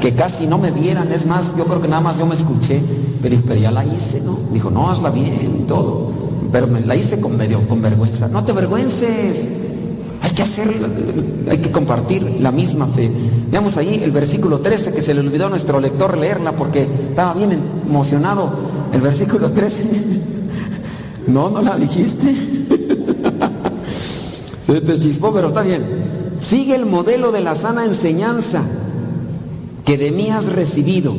Que 0.00 0.12
casi 0.12 0.46
no 0.46 0.58
me 0.58 0.70
vieran. 0.70 1.10
Es 1.12 1.24
más, 1.24 1.56
yo 1.56 1.64
creo 1.64 1.80
que 1.80 1.88
nada 1.88 2.02
más 2.02 2.18
yo 2.18 2.26
me 2.26 2.34
escuché. 2.34 2.80
Pero, 3.22 3.36
pero 3.46 3.58
ya 3.58 3.70
la 3.70 3.86
hice, 3.86 4.20
¿no? 4.20 4.38
Dijo, 4.52 4.70
no, 4.70 4.90
hazla 4.90 5.10
bien 5.10 5.64
todo. 5.66 6.10
Pero 6.52 6.66
me 6.66 6.82
la 6.82 6.94
hice 6.94 7.20
con 7.20 7.36
medio, 7.36 7.66
con 7.66 7.80
vergüenza. 7.80 8.28
No 8.28 8.44
te 8.44 8.52
avergüences. 8.52 9.48
Hay 10.24 10.30
que 10.30 10.40
hacerla, 10.40 10.88
hay 11.50 11.58
que 11.58 11.70
compartir 11.70 12.22
la 12.40 12.50
misma 12.50 12.86
fe. 12.86 13.12
Veamos 13.50 13.76
ahí 13.76 14.00
el 14.02 14.10
versículo 14.10 14.60
13 14.60 14.94
que 14.94 15.02
se 15.02 15.12
le 15.12 15.20
olvidó 15.20 15.48
a 15.48 15.50
nuestro 15.50 15.78
lector 15.80 16.16
leerla 16.16 16.52
porque 16.52 16.88
estaba 17.10 17.34
bien 17.34 17.52
emocionado. 17.86 18.50
El 18.92 19.02
versículo 19.02 19.52
13. 19.52 19.84
No, 21.26 21.48
no 21.48 21.62
la 21.62 21.76
dijiste. 21.78 22.34
Se 24.66 24.80
te 24.82 24.98
chispó, 24.98 25.32
pero 25.32 25.48
está 25.48 25.62
bien. 25.62 25.82
Sigue 26.38 26.74
el 26.74 26.84
modelo 26.84 27.32
de 27.32 27.40
la 27.40 27.54
sana 27.54 27.86
enseñanza 27.86 28.62
que 29.86 29.96
de 29.96 30.10
mí 30.10 30.28
has 30.28 30.44
recibido. 30.44 31.14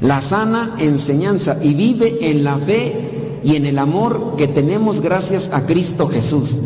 La 0.00 0.22
sana 0.22 0.76
enseñanza 0.78 1.58
y 1.62 1.74
vive 1.74 2.30
en 2.30 2.42
la 2.42 2.56
fe 2.56 3.40
y 3.44 3.56
en 3.56 3.66
el 3.66 3.78
amor 3.78 4.34
que 4.38 4.48
tenemos 4.48 5.02
gracias 5.02 5.50
a 5.52 5.66
Cristo 5.66 6.08
Jesús. 6.08 6.56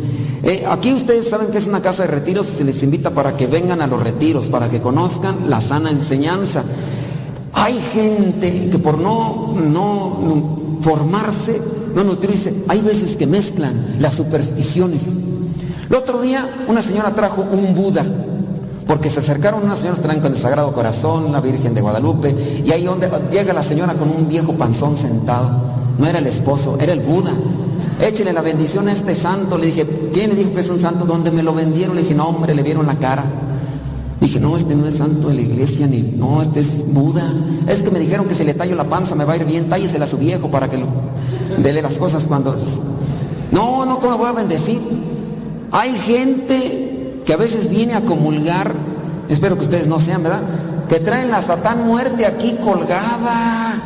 Eh, 0.43 0.65
aquí 0.69 0.93
ustedes 0.93 1.29
saben 1.29 1.49
que 1.49 1.59
es 1.59 1.67
una 1.67 1.83
casa 1.83 2.05
de 2.05 2.09
retiros 2.09 2.49
y 2.51 2.57
se 2.57 2.65
les 2.65 2.83
invita 2.83 3.11
para 3.11 3.37
que 3.37 3.47
vengan 3.47 3.83
a 3.83 3.87
los 3.87 4.03
retiros, 4.03 4.47
para 4.47 4.71
que 4.71 4.81
conozcan 4.81 5.51
la 5.51 5.61
sana 5.61 5.91
enseñanza. 5.91 6.65
Hay 7.53 7.79
gente 7.81 8.71
que 8.71 8.79
por 8.79 8.99
no, 8.99 9.55
no, 9.55 10.59
formarse, 10.81 11.61
no 11.95 12.05
nutrirse, 12.05 12.55
hay 12.69 12.81
veces 12.81 13.17
que 13.17 13.27
mezclan 13.27 13.97
las 13.99 14.15
supersticiones. 14.15 15.09
El 15.89 15.97
otro 15.97 16.23
día 16.23 16.65
una 16.69 16.81
señora 16.81 17.15
trajo 17.15 17.43
un 17.43 17.75
Buda, 17.75 18.07
porque 18.87 19.11
se 19.11 19.21
acercaron 19.21 19.63
unas 19.65 19.81
señoras 19.81 20.01
traen 20.01 20.21
con 20.21 20.33
el 20.33 20.39
Sagrado 20.39 20.73
Corazón, 20.73 21.33
la 21.33 21.41
Virgen 21.41 21.75
de 21.75 21.81
Guadalupe, 21.81 22.35
y 22.65 22.71
ahí 22.73 22.85
donde 22.85 23.11
llega 23.31 23.53
la 23.53 23.63
señora 23.63 23.95
con 23.95 24.09
un 24.09 24.29
viejo 24.29 24.55
panzón 24.55 24.97
sentado. 24.97 25.51
No 25.99 26.07
era 26.07 26.19
el 26.19 26.27
esposo, 26.27 26.79
era 26.81 26.93
el 26.93 27.01
Buda. 27.01 27.33
Échele 28.01 28.33
la 28.33 28.41
bendición 28.41 28.89
a 28.89 28.93
este 28.93 29.15
santo. 29.15 29.59
Le 29.59 29.67
dije, 29.67 29.87
¿quién 30.13 30.31
le 30.31 30.37
dijo 30.37 30.55
que 30.55 30.61
es 30.61 30.71
un 30.71 30.79
santo? 30.79 31.05
¿Dónde 31.05 31.31
me 31.31 31.43
lo 31.43 31.53
vendieron? 31.53 31.97
Le 31.97 32.03
dije, 32.03 32.15
no, 32.15 32.29
hombre, 32.29 32.55
le 32.55 32.63
vieron 32.63 32.87
la 32.87 32.97
cara. 32.97 33.25
Dije, 34.21 34.39
no, 34.39 34.57
este 34.57 34.75
no 34.75 34.87
es 34.87 34.97
santo 34.97 35.29
de 35.29 35.35
la 35.35 35.41
iglesia, 35.41 35.87
ni, 35.87 36.03
no, 36.03 36.43
este 36.43 36.61
es 36.61 36.85
Buda. 36.87 37.33
Es 37.67 37.83
que 37.83 37.91
me 37.91 37.99
dijeron 37.99 38.27
que 38.27 38.35
si 38.35 38.45
le 38.45 38.53
tallo 38.53 38.75
la 38.75 38.85
panza 38.85 39.15
me 39.15 39.25
va 39.25 39.33
a 39.33 39.37
ir 39.37 39.47
bien, 39.47 39.71
tállesela 39.71 40.05
a 40.05 40.09
su 40.09 40.19
viejo 40.19 40.51
para 40.51 40.69
que 40.69 40.77
lo, 40.77 40.87
dele 41.63 41.81
las 41.81 41.99
cosas 41.99 42.27
cuando... 42.27 42.55
No, 43.51 43.87
no, 43.87 43.99
¿cómo 43.99 44.19
voy 44.19 44.29
a 44.29 44.33
bendecir? 44.33 44.81
Hay 45.73 45.95
gente 45.95 47.23
que 47.25 47.33
a 47.33 47.37
veces 47.37 47.71
viene 47.71 47.95
a 47.95 48.05
comulgar, 48.05 48.75
espero 49.29 49.57
que 49.57 49.65
ustedes 49.65 49.89
no 49.89 49.99
sean, 49.99 50.23
¿verdad? 50.23 50.43
Que 50.89 51.01
traen 51.01 51.31
la 51.31 51.41
satán 51.41 51.87
muerte 51.87 52.27
aquí 52.27 52.57
colgada. 52.63 53.83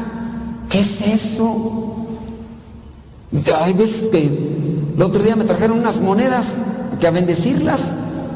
¿Qué 0.68 0.80
es 0.80 1.00
eso? 1.00 1.93
Hay 3.62 3.72
veces 3.72 4.08
que 4.10 4.24
el 4.96 5.02
otro 5.02 5.22
día 5.22 5.36
me 5.36 5.44
trajeron 5.44 5.78
unas 5.78 6.00
monedas 6.00 6.46
que 7.00 7.06
a 7.06 7.10
bendecirlas. 7.10 7.80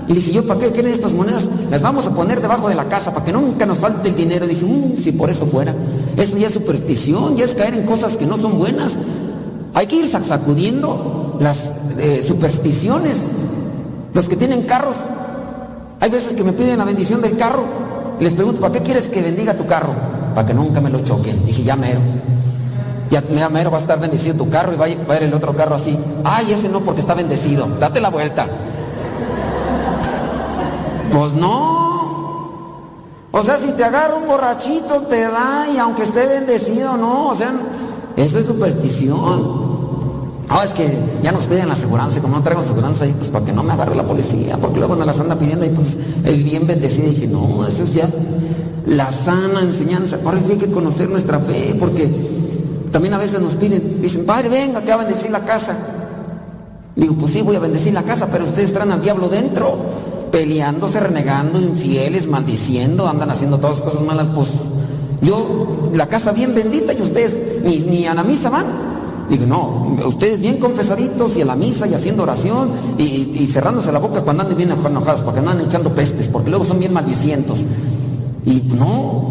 Y 0.08 0.14
dije, 0.14 0.32
¿yo 0.32 0.46
para 0.46 0.58
qué 0.60 0.72
quieren 0.72 0.90
estas 0.92 1.12
monedas? 1.12 1.48
Las 1.70 1.82
vamos 1.82 2.06
a 2.06 2.10
poner 2.14 2.40
debajo 2.40 2.68
de 2.68 2.74
la 2.74 2.88
casa 2.88 3.12
para 3.12 3.24
que 3.26 3.32
nunca 3.32 3.66
nos 3.66 3.78
falte 3.78 4.08
el 4.08 4.16
dinero. 4.16 4.46
Dije, 4.46 4.64
"Mm, 4.64 4.96
si 4.96 5.12
por 5.12 5.28
eso 5.28 5.46
fuera. 5.46 5.74
Eso 6.16 6.36
ya 6.38 6.46
es 6.46 6.54
superstición, 6.54 7.36
ya 7.36 7.44
es 7.44 7.54
caer 7.54 7.74
en 7.74 7.84
cosas 7.84 8.16
que 8.16 8.24
no 8.26 8.36
son 8.38 8.58
buenas. 8.58 8.96
Hay 9.74 9.86
que 9.86 9.96
ir 9.96 10.06
sac- 10.10 10.24
sacudiendo 10.24 11.36
las 11.40 11.72
eh, 11.98 12.22
supersticiones. 12.26 13.18
Los 14.14 14.28
que 14.28 14.36
tienen 14.36 14.62
carros, 14.62 14.96
hay 16.00 16.10
veces 16.10 16.32
que 16.32 16.42
me 16.42 16.52
piden 16.52 16.78
la 16.78 16.84
bendición 16.84 17.20
del 17.20 17.36
carro. 17.36 17.64
Les 18.18 18.32
pregunto, 18.34 18.60
¿para 18.62 18.72
qué 18.72 18.80
quieres 18.80 19.08
que 19.10 19.20
bendiga 19.20 19.56
tu 19.56 19.66
carro? 19.66 19.92
Para 20.34 20.46
que 20.46 20.54
nunca 20.54 20.80
me 20.80 20.88
lo 20.90 21.00
choquen. 21.04 21.44
Dije, 21.44 21.62
ya 21.64 21.76
mero. 21.76 22.00
Ya 23.10 23.48
mero 23.48 23.70
va 23.70 23.78
a 23.78 23.80
estar 23.80 23.98
bendecido 23.98 24.36
tu 24.36 24.50
carro 24.50 24.72
y 24.72 24.76
va 24.76 24.84
a 24.84 24.88
ir 24.88 25.22
el 25.22 25.34
otro 25.34 25.54
carro 25.54 25.74
así. 25.74 25.98
Ay, 26.24 26.52
ese 26.52 26.68
no 26.68 26.80
porque 26.80 27.00
está 27.00 27.14
bendecido. 27.14 27.66
Date 27.80 28.00
la 28.00 28.10
vuelta. 28.10 28.46
Pues 31.10 31.34
no. 31.34 31.88
O 33.30 33.42
sea, 33.42 33.58
si 33.58 33.68
te 33.68 33.84
agarra 33.84 34.14
un 34.16 34.26
borrachito, 34.26 35.02
te 35.02 35.20
da 35.22 35.66
y 35.72 35.78
aunque 35.78 36.02
esté 36.02 36.26
bendecido, 36.26 36.96
no. 36.96 37.28
O 37.28 37.34
sea, 37.34 37.52
eso 38.16 38.38
es 38.38 38.46
superstición. 38.46 39.68
No, 40.48 40.62
es 40.62 40.70
que 40.72 40.98
ya 41.22 41.30
nos 41.30 41.46
piden 41.46 41.68
la 41.68 41.74
aseguranza 41.74 42.20
como 42.20 42.36
no 42.36 42.42
traigo 42.42 42.62
aseguranza 42.62 43.04
pues 43.18 43.28
para 43.28 43.44
que 43.44 43.52
no 43.52 43.62
me 43.62 43.72
agarre 43.74 43.94
la 43.94 44.04
policía, 44.04 44.56
porque 44.56 44.78
luego 44.78 44.96
me 44.96 45.04
las 45.04 45.20
anda 45.20 45.38
pidiendo 45.38 45.66
y 45.66 45.68
pues 45.68 45.98
es 46.24 46.44
bien 46.44 46.66
bendecida. 46.66 47.06
Y 47.06 47.10
dije, 47.10 47.26
no, 47.26 47.66
eso 47.66 47.84
es 47.84 47.94
ya 47.94 48.08
la 48.86 49.12
sana 49.12 49.60
enseñanza. 49.60 50.18
Ahora 50.24 50.38
hay 50.38 50.56
que 50.56 50.70
conocer 50.70 51.10
nuestra 51.10 51.38
fe, 51.38 51.76
porque 51.78 52.10
también 52.90 53.14
a 53.14 53.18
veces 53.18 53.40
nos 53.40 53.54
piden, 53.54 54.00
dicen, 54.00 54.24
padre, 54.24 54.48
venga, 54.48 54.82
que 54.82 54.88
va 54.88 54.94
a 54.94 55.04
bendecir 55.04 55.30
la 55.30 55.44
casa. 55.44 55.76
Digo, 56.96 57.14
pues 57.14 57.32
sí, 57.32 57.42
voy 57.42 57.56
a 57.56 57.60
bendecir 57.60 57.92
la 57.92 58.02
casa, 58.02 58.28
pero 58.30 58.44
ustedes 58.44 58.72
traen 58.72 58.90
al 58.90 59.00
diablo 59.00 59.28
dentro, 59.28 59.78
peleándose, 60.32 61.00
renegando, 61.00 61.60
infieles, 61.60 62.26
maldiciendo, 62.26 63.08
andan 63.08 63.30
haciendo 63.30 63.58
todas 63.58 63.80
cosas 63.80 64.02
malas, 64.02 64.28
pues 64.28 64.48
yo, 65.20 65.90
la 65.94 66.06
casa 66.06 66.32
bien 66.32 66.54
bendita 66.54 66.92
y 66.92 67.02
ustedes 67.02 67.36
ni, 67.64 67.78
ni 67.80 68.06
a 68.06 68.14
la 68.14 68.24
misa 68.24 68.50
van. 68.50 68.66
Digo, 69.28 69.46
no, 69.46 69.96
ustedes 70.06 70.40
bien 70.40 70.58
confesaditos 70.58 71.36
y 71.36 71.42
a 71.42 71.44
la 71.44 71.54
misa 71.54 71.86
y 71.86 71.94
haciendo 71.94 72.22
oración 72.22 72.70
y, 72.96 73.32
y 73.34 73.46
cerrándose 73.46 73.92
la 73.92 73.98
boca 73.98 74.22
cuando 74.22 74.42
anden 74.42 74.56
bien 74.56 74.70
enojados, 74.70 75.20
para 75.22 75.36
que 75.36 75.42
no 75.42 75.50
anden 75.50 75.66
echando 75.66 75.94
pestes, 75.94 76.28
porque 76.28 76.48
luego 76.48 76.64
son 76.64 76.78
bien 76.78 76.92
maldicientos. 76.94 77.66
Y 78.46 78.62
no, 78.74 79.28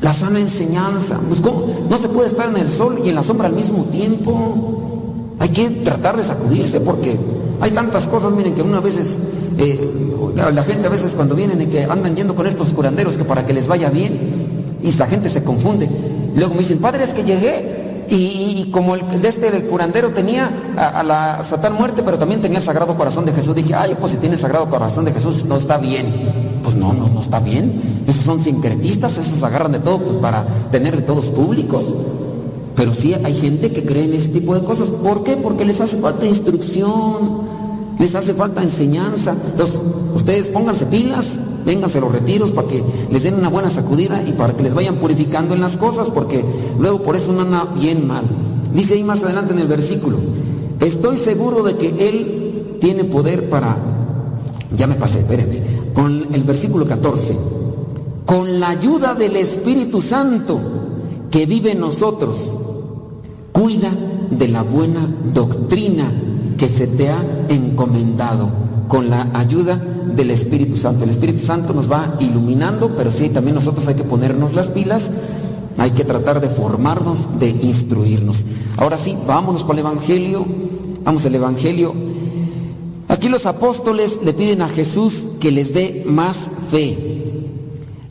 la 0.00 0.12
sana 0.12 0.40
enseñanza. 0.40 1.18
Pues. 1.28 1.40
No 1.42 1.98
se 1.98 2.08
puede 2.08 2.28
estar 2.28 2.48
en 2.48 2.56
el 2.56 2.68
sol 2.68 3.00
y 3.04 3.08
en 3.08 3.14
la 3.14 3.22
sombra 3.22 3.46
al 3.46 3.54
mismo 3.54 3.84
tiempo. 3.84 5.34
Hay 5.38 5.50
que 5.50 5.70
tratar 5.70 6.16
de 6.16 6.24
sacudirse 6.24 6.80
porque 6.80 7.18
hay 7.60 7.70
tantas 7.70 8.08
cosas, 8.08 8.32
miren, 8.32 8.54
que 8.54 8.62
una 8.62 8.80
veces, 8.80 9.18
eh, 9.56 10.32
la 10.52 10.62
gente 10.62 10.86
a 10.86 10.90
veces 10.90 11.12
cuando 11.14 11.34
vienen 11.34 11.60
y 11.62 11.66
que 11.66 11.84
andan 11.84 12.16
yendo 12.16 12.34
con 12.34 12.46
estos 12.46 12.72
curanderos 12.72 13.16
que 13.16 13.24
para 13.24 13.46
que 13.46 13.52
les 13.52 13.68
vaya 13.68 13.90
bien, 13.90 14.78
y 14.82 14.92
la 14.92 15.06
gente 15.06 15.28
se 15.28 15.42
confunde. 15.42 15.88
Luego 16.34 16.54
me 16.54 16.60
dicen, 16.60 16.78
padre, 16.78 17.04
es 17.04 17.14
que 17.14 17.24
llegué 17.24 18.06
y, 18.10 18.70
como 18.72 18.94
el, 18.94 19.02
el 19.12 19.22
de 19.22 19.28
este 19.28 19.48
el 19.48 19.64
curandero 19.64 20.10
tenía 20.10 20.50
a, 20.76 21.02
la 21.02 21.44
Satán 21.44 21.74
muerte, 21.74 22.02
pero 22.02 22.18
también 22.18 22.40
tenía 22.40 22.58
el 22.58 22.64
Sagrado 22.64 22.96
Corazón 22.96 23.24
de 23.24 23.32
Jesús, 23.32 23.54
dije, 23.54 23.74
ay, 23.74 23.96
pues 23.98 24.12
si 24.12 24.18
tiene 24.18 24.36
Sagrado 24.36 24.68
Corazón 24.70 25.04
de 25.04 25.12
Jesús, 25.12 25.44
no 25.44 25.56
está 25.56 25.78
bien. 25.78 26.47
Pues 26.68 26.78
no, 26.78 26.92
no, 26.92 27.08
no 27.08 27.20
está 27.20 27.40
bien. 27.40 27.80
Esos 28.06 28.26
son 28.26 28.40
sincretistas, 28.40 29.16
esos 29.16 29.42
agarran 29.42 29.72
de 29.72 29.78
todo 29.78 30.00
pues, 30.00 30.16
para 30.16 30.44
tener 30.70 30.94
de 30.94 31.00
todos 31.00 31.30
públicos. 31.30 31.94
Pero 32.76 32.92
sí 32.92 33.14
hay 33.14 33.32
gente 33.32 33.72
que 33.72 33.86
cree 33.86 34.04
en 34.04 34.12
ese 34.12 34.28
tipo 34.28 34.54
de 34.54 34.62
cosas. 34.62 34.90
¿Por 34.90 35.24
qué? 35.24 35.38
Porque 35.38 35.64
les 35.64 35.80
hace 35.80 35.96
falta 35.96 36.26
instrucción, 36.26 37.40
les 37.98 38.14
hace 38.14 38.34
falta 38.34 38.62
enseñanza. 38.62 39.34
Entonces, 39.46 39.80
ustedes 40.14 40.50
pónganse 40.50 40.84
pilas, 40.84 41.38
vénganse 41.64 42.00
los 42.00 42.12
retiros 42.12 42.52
para 42.52 42.68
que 42.68 42.84
les 43.10 43.22
den 43.22 43.36
una 43.36 43.48
buena 43.48 43.70
sacudida 43.70 44.22
y 44.26 44.32
para 44.32 44.52
que 44.52 44.62
les 44.62 44.74
vayan 44.74 44.96
purificando 44.96 45.54
en 45.54 45.62
las 45.62 45.78
cosas, 45.78 46.10
porque 46.10 46.44
luego 46.78 47.00
por 47.02 47.16
eso 47.16 47.30
uno 47.30 47.40
anda 47.40 47.66
bien 47.80 48.06
mal. 48.06 48.24
Dice 48.74 48.92
ahí 48.92 49.04
más 49.04 49.22
adelante 49.24 49.54
en 49.54 49.60
el 49.60 49.68
versículo, 49.68 50.18
estoy 50.80 51.16
seguro 51.16 51.62
de 51.62 51.76
que 51.78 52.08
Él 52.10 52.76
tiene 52.78 53.04
poder 53.04 53.48
para, 53.48 53.74
ya 54.76 54.86
me 54.86 54.96
pasé, 54.96 55.20
espérenme, 55.20 55.77
con 55.98 56.32
el 56.32 56.44
versículo 56.44 56.86
14, 56.86 57.36
con 58.24 58.60
la 58.60 58.68
ayuda 58.68 59.14
del 59.14 59.34
Espíritu 59.34 60.00
Santo 60.00 60.60
que 61.28 61.44
vive 61.44 61.72
en 61.72 61.80
nosotros, 61.80 62.56
cuida 63.50 63.90
de 64.30 64.46
la 64.46 64.62
buena 64.62 65.00
doctrina 65.34 66.08
que 66.56 66.68
se 66.68 66.86
te 66.86 67.08
ha 67.08 67.20
encomendado 67.48 68.48
con 68.86 69.10
la 69.10 69.28
ayuda 69.34 69.74
del 69.74 70.30
Espíritu 70.30 70.76
Santo. 70.76 71.02
El 71.02 71.10
Espíritu 71.10 71.40
Santo 71.40 71.74
nos 71.74 71.90
va 71.90 72.14
iluminando, 72.20 72.92
pero 72.96 73.10
sí, 73.10 73.28
también 73.28 73.56
nosotros 73.56 73.88
hay 73.88 73.96
que 73.96 74.04
ponernos 74.04 74.52
las 74.52 74.68
pilas, 74.68 75.10
hay 75.78 75.90
que 75.90 76.04
tratar 76.04 76.40
de 76.40 76.48
formarnos, 76.48 77.40
de 77.40 77.48
instruirnos. 77.48 78.46
Ahora 78.76 78.98
sí, 78.98 79.18
vámonos 79.26 79.64
por 79.64 79.74
el 79.74 79.80
Evangelio, 79.80 80.46
vamos 81.02 81.26
al 81.26 81.34
Evangelio. 81.34 81.92
Aquí 83.08 83.28
los 83.28 83.46
apóstoles 83.46 84.18
le 84.22 84.34
piden 84.34 84.62
a 84.62 84.68
Jesús 84.68 85.26
que 85.40 85.50
les 85.50 85.72
dé 85.72 86.04
más 86.06 86.50
fe. 86.70 87.16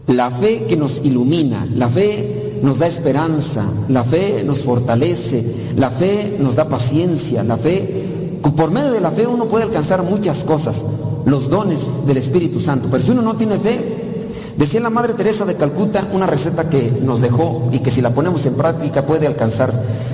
La 0.07 0.31
fe 0.31 0.65
que 0.67 0.75
nos 0.75 1.01
ilumina, 1.03 1.67
la 1.75 1.87
fe 1.87 2.59
nos 2.63 2.79
da 2.79 2.87
esperanza, 2.87 3.65
la 3.89 4.03
fe 4.03 4.43
nos 4.43 4.63
fortalece, 4.63 5.45
la 5.75 5.91
fe 5.91 6.37
nos 6.39 6.55
da 6.55 6.67
paciencia, 6.67 7.43
la 7.43 7.57
fe, 7.57 8.39
por 8.55 8.71
medio 8.71 8.91
de 8.91 9.01
la 9.01 9.11
fe 9.11 9.27
uno 9.27 9.45
puede 9.45 9.65
alcanzar 9.65 10.03
muchas 10.03 10.43
cosas, 10.43 10.83
los 11.25 11.49
dones 11.49 12.07
del 12.07 12.17
Espíritu 12.17 12.59
Santo, 12.59 12.87
pero 12.89 13.03
si 13.03 13.11
uno 13.11 13.21
no 13.21 13.35
tiene 13.35 13.59
fe, 13.59 14.23
decía 14.57 14.79
la 14.79 14.89
Madre 14.89 15.13
Teresa 15.13 15.45
de 15.45 15.55
Calcuta 15.55 16.07
una 16.11 16.25
receta 16.25 16.69
que 16.69 16.91
nos 17.03 17.21
dejó 17.21 17.69
y 17.71 17.79
que 17.79 17.91
si 17.91 18.01
la 18.01 18.13
ponemos 18.13 18.45
en 18.45 18.55
práctica 18.55 19.05
puede 19.05 19.27
alcanzar, 19.27 19.71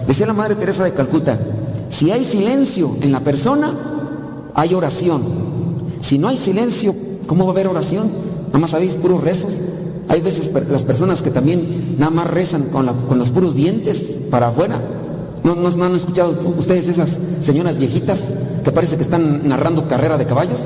decía 0.08 0.26
la 0.26 0.34
Madre 0.34 0.56
Teresa 0.56 0.84
de 0.84 0.94
Calcuta, 0.94 1.40
si 1.90 2.12
hay 2.12 2.24
silencio 2.24 2.98
en 3.02 3.12
la 3.12 3.22
persona, 3.22 3.93
hay 4.56 4.74
oración, 4.74 5.24
si 6.02 6.18
no 6.18 6.28
hay 6.28 6.38
silencio, 6.38 6.94
¿cómo 7.28 7.46
va 7.46 7.52
a 7.52 7.54
haber 7.54 7.68
oración? 7.68 8.10
Nada 8.48 8.60
más 8.60 8.72
sabéis 8.72 8.96
puros 8.96 9.24
rezos. 9.24 9.54
Hay 10.10 10.22
veces 10.22 10.52
las 10.70 10.84
personas 10.84 11.22
que 11.22 11.32
también 11.32 11.96
nada 11.98 12.12
más 12.12 12.30
rezan 12.30 12.64
con, 12.64 12.86
los 12.86 13.30
puros 13.30 13.56
dientes 13.56 14.18
para 14.30 14.50
afuera. 14.50 14.80
¿No, 15.44 15.56
no, 15.56 15.86
han 15.86 15.96
escuchado 15.96 16.38
ustedes 16.58 16.88
esas 16.88 17.18
señoras 17.42 17.78
viejitas 17.78 18.20
que 18.64 18.72
parece 18.72 18.96
que 18.98 19.04
están 19.04 19.48
narrando 19.48 19.88
carrera 19.88 20.18
de 20.18 20.26
caballos? 20.26 20.60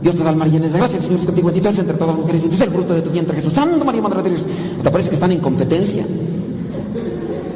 Dios 0.00 0.14
te 0.14 0.22
da 0.22 0.30
el 0.30 0.36
mar 0.36 0.48
lleno 0.48 0.68
de 0.68 0.78
gracia, 0.78 1.00
Señor 1.00 1.20
es 1.20 1.26
contigo, 1.26 1.50
entre 1.50 1.94
todas 1.94 2.08
las 2.08 2.16
mujeres, 2.16 2.42
y 2.42 2.48
tú 2.48 2.54
eres 2.54 2.60
el 2.60 2.70
fruto 2.70 2.94
de 2.94 3.02
tu 3.02 3.10
vientre, 3.10 3.36
Jesús. 3.36 3.52
Santo 3.52 3.84
María, 3.84 4.02
Madre 4.02 4.22
de 4.22 4.30
Dios. 4.30 4.46
Te 4.82 4.90
parece 4.90 5.08
que 5.08 5.14
están 5.16 5.32
en 5.32 5.40
competencia. 5.40 6.06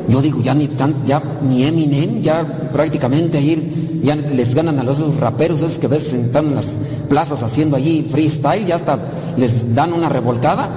Yo 0.09 0.23
digo, 0.23 0.41
ya 0.41 0.55
ni, 0.55 0.69
ya, 1.05 1.23
ni 1.49 1.65
Eminem, 1.65 2.23
ya 2.23 2.71
prácticamente 2.73 3.39
ahí 3.39 3.88
ya 4.03 4.17
les 4.17 4.55
ganan 4.55 4.79
a 4.79 4.83
los 4.83 5.21
raperos 5.21 5.61
esos 5.61 5.79
que 5.79 5.87
ves 5.87 6.05
sentados 6.05 6.49
en 6.49 6.55
las 6.55 6.69
plazas 7.09 7.43
haciendo 7.43 7.77
allí 7.77 8.07
freestyle, 8.11 8.67
ya 8.67 8.77
hasta 8.77 8.99
les 9.37 9.75
dan 9.75 9.93
una 9.93 10.09
revolcada. 10.09 10.69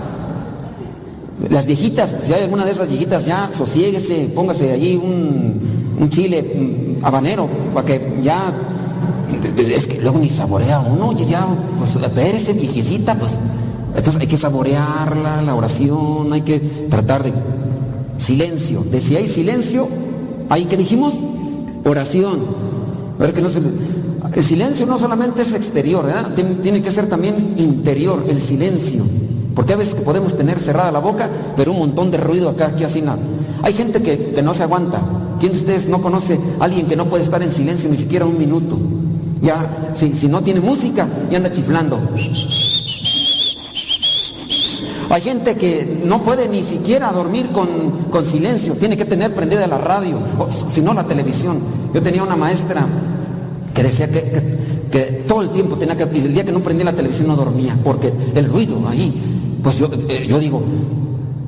Las 1.50 1.66
viejitas, 1.66 2.16
si 2.24 2.34
hay 2.34 2.44
alguna 2.44 2.66
de 2.66 2.72
esas 2.72 2.88
viejitas, 2.88 3.26
ya 3.26 3.50
sosiéguese, 3.52 4.30
póngase 4.34 4.72
allí 4.72 4.96
un, 4.96 5.60
un 6.00 6.10
chile 6.10 6.42
mm, 6.42 7.06
habanero, 7.06 7.50
para 7.74 7.86
que 7.86 8.20
ya, 8.24 8.54
es 9.58 9.88
que 9.88 10.00
luego 10.02 10.20
ni 10.20 10.30
saborea 10.30 10.80
uno, 10.80 11.14
ya, 11.14 11.48
pues 11.80 11.96
espérese 11.96 12.54
viejecita, 12.54 13.18
pues, 13.18 13.38
entonces 13.96 14.22
hay 14.22 14.28
que 14.28 14.38
saborearla, 14.38 15.42
la 15.42 15.56
oración, 15.56 16.32
hay 16.32 16.42
que 16.42 16.60
tratar 16.60 17.24
de 17.24 17.34
silencio, 18.18 18.84
de 18.84 19.02
si 19.02 19.16
hay 19.16 19.28
silencio, 19.28 19.88
ahí 20.50 20.66
que 20.66 20.78
dijimos, 20.78 21.16
oración, 21.84 22.40
ver 23.22 23.34
que 23.34 23.42
no 23.42 23.50
se 23.50 23.62
el 24.34 24.44
silencio 24.44 24.86
no 24.86 24.98
solamente 24.98 25.42
es 25.42 25.54
exterior, 25.54 26.06
¿verdad? 26.06 26.32
Tiene, 26.62 26.82
que 26.82 26.90
ser 26.90 27.08
también 27.08 27.56
interior, 27.58 28.24
el 28.30 28.40
silencio. 28.40 29.04
Porque 29.54 29.74
a 29.74 29.76
veces 29.76 29.96
podemos 29.96 30.38
tener 30.38 30.58
cerrada 30.58 30.92
la 30.92 31.00
boca, 31.00 31.30
pero 31.58 31.74
un 31.74 31.80
montón 31.80 32.12
de 32.12 32.18
ruido 32.18 32.48
acá, 32.50 32.68
aquí 32.68 32.86
así 32.86 33.02
nada. 33.02 33.20
Hay 33.62 33.74
gente 33.74 34.02
que, 34.02 34.32
que 34.32 34.42
no 34.42 34.54
se 34.54 34.64
aguanta. 34.64 35.02
¿Quién 35.40 35.52
de 35.52 35.58
ustedes 35.58 35.88
no 35.88 36.02
conoce 36.02 36.40
a 36.60 36.64
alguien 36.64 36.88
que 36.88 36.96
no 36.96 37.08
puede 37.08 37.24
estar 37.24 37.44
en 37.44 37.52
silencio 37.52 37.90
ni 37.90 37.98
siquiera 37.98 38.26
un 38.26 38.38
minuto? 38.38 38.78
Ya, 39.42 39.92
si, 39.94 40.14
si 40.14 40.28
no 40.28 40.42
tiene 40.42 40.62
música, 40.62 41.08
y 41.30 41.36
anda 41.36 41.52
chiflando. 41.52 42.00
Hay 45.10 45.22
gente 45.22 45.58
que 45.58 46.04
no 46.06 46.24
puede 46.24 46.48
ni 46.48 46.64
siquiera 46.64 47.12
dormir 47.12 47.50
con, 47.52 47.68
con 48.10 48.26
silencio, 48.26 48.76
tiene 48.76 48.96
que 48.96 49.04
tener 49.04 49.36
prendida 49.36 49.68
la 49.68 49.78
radio, 49.78 50.20
o 50.40 50.48
si 50.70 50.80
no 50.80 50.94
la 50.94 51.04
televisión. 51.04 51.60
Yo 51.94 52.02
tenía 52.02 52.24
una 52.24 52.38
maestra 52.38 52.88
que 53.74 53.84
decía 53.84 54.10
que, 54.10 54.58
que, 54.92 55.00
todo 55.28 55.42
el 55.42 55.50
tiempo 55.50 55.78
tenía 55.78 55.96
que, 55.96 56.08
y 56.14 56.26
el 56.26 56.34
día 56.34 56.44
que 56.44 56.52
no 56.52 56.62
prendía 56.62 56.86
la 56.86 56.96
televisión 56.96 57.28
no 57.28 57.36
dormía, 57.36 57.78
porque 57.84 58.12
el 58.36 58.46
ruido 58.46 58.78
ahí, 58.88 59.14
pues 59.64 59.78
yo, 59.78 59.90
eh, 60.10 60.26
yo 60.28 60.40
digo, 60.40 60.62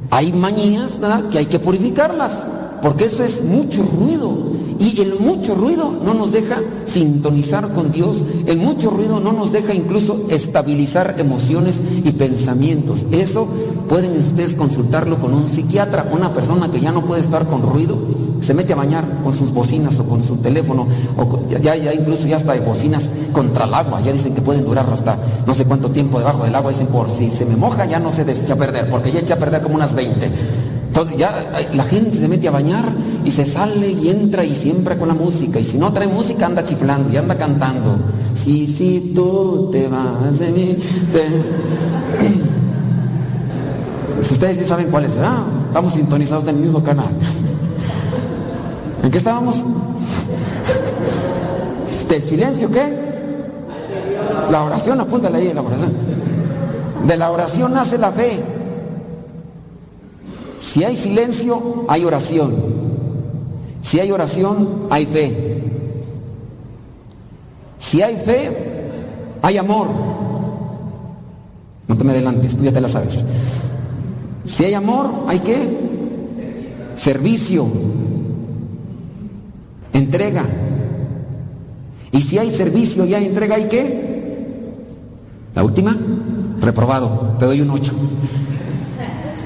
hay 0.09 0.31
manías 0.31 0.99
¿verdad? 0.99 1.29
que 1.29 1.39
hay 1.39 1.47
que 1.47 1.59
purificarlas, 1.59 2.45
porque 2.81 3.05
eso 3.05 3.23
es 3.23 3.43
mucho 3.43 3.83
ruido. 3.83 4.53
Y 4.79 4.99
el 5.01 5.19
mucho 5.19 5.55
ruido 5.55 5.93
no 6.03 6.13
nos 6.13 6.33
deja 6.33 6.61
sintonizar 6.85 7.71
con 7.71 7.91
Dios, 7.91 8.25
el 8.47 8.57
mucho 8.57 8.89
ruido 8.89 9.19
no 9.19 9.31
nos 9.31 9.51
deja 9.51 9.73
incluso 9.73 10.25
estabilizar 10.29 11.15
emociones 11.19 11.81
y 12.03 12.11
pensamientos. 12.11 13.05
Eso 13.11 13.47
pueden 13.87 14.17
ustedes 14.17 14.55
consultarlo 14.55 15.19
con 15.19 15.33
un 15.33 15.47
psiquiatra, 15.47 16.09
una 16.11 16.33
persona 16.33 16.69
que 16.69 16.81
ya 16.81 16.91
no 16.91 17.05
puede 17.05 17.21
estar 17.21 17.47
con 17.47 17.61
ruido, 17.61 17.97
se 18.43 18.53
mete 18.53 18.73
a 18.73 18.75
bañar 18.75 19.05
con 19.23 19.33
sus 19.33 19.51
bocinas 19.51 19.99
o 19.99 20.05
con 20.05 20.21
su 20.21 20.37
teléfono, 20.37 20.87
o 21.17 21.39
ya, 21.47 21.75
ya 21.75 21.93
incluso 21.93 22.27
ya 22.27 22.35
hasta 22.35 22.53
de 22.53 22.59
bocinas 22.59 23.09
contra 23.31 23.65
el 23.65 23.73
agua, 23.73 24.01
ya 24.01 24.11
dicen 24.11 24.33
que 24.33 24.41
pueden 24.41 24.65
durar 24.65 24.85
hasta 24.91 25.17
no 25.47 25.53
sé 25.53 25.65
cuánto 25.65 25.89
tiempo 25.89 26.19
debajo 26.19 26.43
del 26.43 26.53
agua, 26.55 26.71
dicen 26.71 26.87
por 26.87 27.09
si 27.09 27.29
se 27.29 27.45
me 27.45 27.55
moja 27.55 27.85
ya 27.85 27.99
no 27.99 28.11
se 28.11 28.25
desecha 28.25 28.53
a 28.53 28.57
perder, 28.57 28.89
porque 28.89 29.11
ya 29.11 29.19
echa 29.19 29.35
a 29.35 29.37
perder 29.37 29.61
como 29.61 29.75
unas 29.75 29.95
20. 29.95 30.29
Entonces 30.93 31.17
ya 31.17 31.33
la 31.73 31.83
gente 31.85 32.15
se 32.15 32.27
mete 32.27 32.47
a 32.47 32.51
bañar 32.51 32.85
y 33.25 33.31
se 33.31 33.45
sale 33.45 33.89
y 33.89 34.09
entra 34.09 34.45
y 34.45 34.53
siempre 34.53 34.95
con 34.95 35.07
la 35.07 35.15
música. 35.15 35.59
Y 35.59 35.63
si 35.63 35.79
no 35.79 35.91
trae 35.91 36.07
música 36.07 36.45
anda 36.45 36.63
chiflando 36.63 37.09
y 37.11 37.17
anda 37.17 37.35
cantando. 37.35 37.97
Si, 38.35 38.67
si 38.67 39.11
tú 39.15 39.69
te 39.71 39.87
vas 39.87 40.37
de 40.37 40.51
mí, 40.51 40.77
te... 41.11 41.23
Si 44.21 44.35
ustedes 44.35 44.57
sí 44.57 44.63
saben 44.63 44.87
cuál 44.89 45.03
es, 45.03 45.17
ah, 45.17 45.43
estamos 45.67 45.93
sintonizados 45.93 46.43
en 46.43 46.55
el 46.55 46.61
mismo 46.61 46.81
canal. 46.81 47.09
¿En 49.03 49.11
qué 49.11 49.17
estábamos? 49.17 49.63
¿De 52.07 52.21
silencio 52.21 52.71
qué? 52.71 52.83
La 54.49 54.63
oración, 54.63 54.99
apúntale 55.01 55.39
ahí, 55.39 55.53
la 55.53 55.61
oración. 55.61 55.91
De 57.05 57.17
la 57.17 57.29
oración 57.29 57.73
nace 57.73 57.97
la 57.97 58.11
fe. 58.11 58.41
Si 60.57 60.83
hay 60.85 60.95
silencio, 60.95 61.85
hay 61.89 62.05
oración. 62.05 62.55
Si 63.81 63.99
hay 63.99 64.09
oración, 64.11 64.87
hay 64.89 65.05
fe. 65.05 65.61
Si 67.77 68.01
hay 68.01 68.15
fe, 68.15 68.51
hay 69.41 69.57
amor. 69.57 69.87
No 71.87 71.97
te 71.97 72.03
me 72.05 72.13
adelantes, 72.13 72.55
tú 72.55 72.63
ya 72.63 72.71
te 72.71 72.79
la 72.79 72.87
sabes. 72.87 73.25
Si 74.45 74.63
hay 74.63 74.73
amor, 74.73 75.11
hay 75.27 75.39
qué? 75.39 75.77
Servicio. 76.95 77.67
Entrega. 79.93 80.43
Y 82.11 82.21
si 82.21 82.37
hay 82.37 82.49
servicio 82.49 83.05
y 83.05 83.13
hay 83.13 83.25
entrega, 83.25 83.55
¿hay 83.55 83.67
qué? 83.67 84.13
La 85.55 85.63
última, 85.63 85.95
reprobado. 86.59 87.35
Te 87.39 87.45
doy 87.45 87.61
un 87.61 87.69
8. 87.69 87.93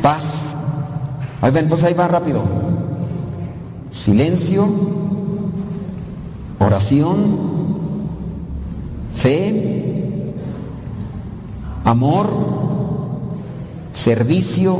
Paz. 0.01 0.55
Ahí 1.41 1.51
va, 1.51 1.59
entonces 1.59 1.85
ahí 1.85 1.93
va 1.93 2.07
rápido. 2.07 2.41
Silencio, 3.89 4.67
oración, 6.59 7.67
fe, 9.15 10.33
amor, 11.83 12.27
servicio, 13.91 14.77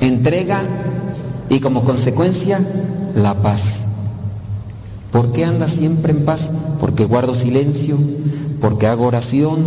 entrega 0.00 0.62
y 1.48 1.60
como 1.60 1.84
consecuencia 1.84 2.60
la 3.14 3.34
paz. 3.34 3.83
¿Por 5.14 5.30
qué 5.30 5.44
andas 5.44 5.70
siempre 5.70 6.12
en 6.12 6.24
paz? 6.24 6.50
Porque 6.80 7.04
guardo 7.04 7.36
silencio, 7.36 7.96
porque 8.60 8.88
hago 8.88 9.06
oración, 9.06 9.62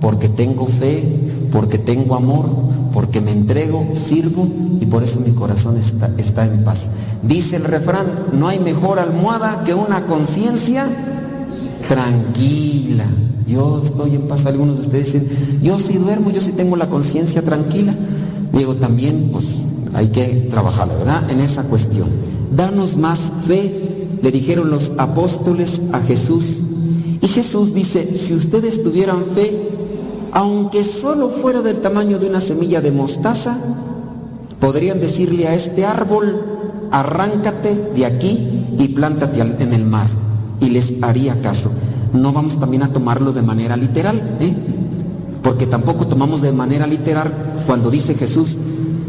porque 0.00 0.28
tengo 0.28 0.66
fe, 0.66 1.04
porque 1.52 1.78
tengo 1.78 2.16
amor, 2.16 2.46
porque 2.92 3.20
me 3.20 3.30
entrego, 3.30 3.86
sirvo 3.94 4.48
y 4.80 4.86
por 4.86 5.04
eso 5.04 5.20
mi 5.20 5.30
corazón 5.30 5.76
está, 5.76 6.10
está 6.18 6.46
en 6.46 6.64
paz. 6.64 6.88
Dice 7.22 7.54
el 7.54 7.62
refrán, 7.62 8.06
no 8.32 8.48
hay 8.48 8.58
mejor 8.58 8.98
almohada 8.98 9.62
que 9.64 9.72
una 9.72 10.04
conciencia 10.04 10.88
tranquila. 11.86 13.06
Yo 13.46 13.80
estoy 13.80 14.16
en 14.16 14.22
paz. 14.22 14.46
Algunos 14.46 14.78
de 14.78 14.82
ustedes 14.82 15.12
dicen, 15.12 15.60
yo 15.62 15.78
sí 15.78 15.94
duermo, 15.94 16.32
yo 16.32 16.40
sí 16.40 16.50
tengo 16.50 16.74
la 16.74 16.88
conciencia 16.88 17.42
tranquila. 17.42 17.94
Digo, 18.52 18.74
también 18.74 19.30
pues 19.32 19.62
hay 19.94 20.08
que 20.08 20.48
trabajarla, 20.50 20.96
¿verdad? 20.96 21.30
En 21.30 21.38
esa 21.38 21.62
cuestión. 21.62 22.08
Danos 22.50 22.96
más 22.96 23.20
fe, 23.46 23.97
le 24.22 24.30
dijeron 24.32 24.70
los 24.70 24.90
apóstoles 24.98 25.80
a 25.92 26.00
Jesús. 26.00 26.44
Y 27.20 27.28
Jesús 27.28 27.74
dice, 27.74 28.12
si 28.14 28.34
ustedes 28.34 28.82
tuvieran 28.82 29.24
fe, 29.24 29.68
aunque 30.32 30.84
solo 30.84 31.28
fuera 31.28 31.62
del 31.62 31.78
tamaño 31.78 32.18
de 32.18 32.28
una 32.28 32.40
semilla 32.40 32.80
de 32.80 32.92
mostaza, 32.92 33.58
podrían 34.60 35.00
decirle 35.00 35.48
a 35.48 35.54
este 35.54 35.84
árbol, 35.84 36.42
arráncate 36.90 37.92
de 37.94 38.06
aquí 38.06 38.66
y 38.78 38.88
plántate 38.88 39.40
en 39.40 39.72
el 39.72 39.84
mar. 39.84 40.08
Y 40.60 40.70
les 40.70 40.94
haría 41.02 41.40
caso. 41.40 41.70
No 42.12 42.32
vamos 42.32 42.58
también 42.58 42.82
a 42.82 42.92
tomarlo 42.92 43.32
de 43.32 43.42
manera 43.42 43.76
literal, 43.76 44.38
¿eh? 44.40 44.54
porque 45.42 45.66
tampoco 45.66 46.06
tomamos 46.06 46.42
de 46.42 46.52
manera 46.52 46.86
literal 46.86 47.32
cuando 47.66 47.90
dice 47.90 48.14
Jesús, 48.14 48.56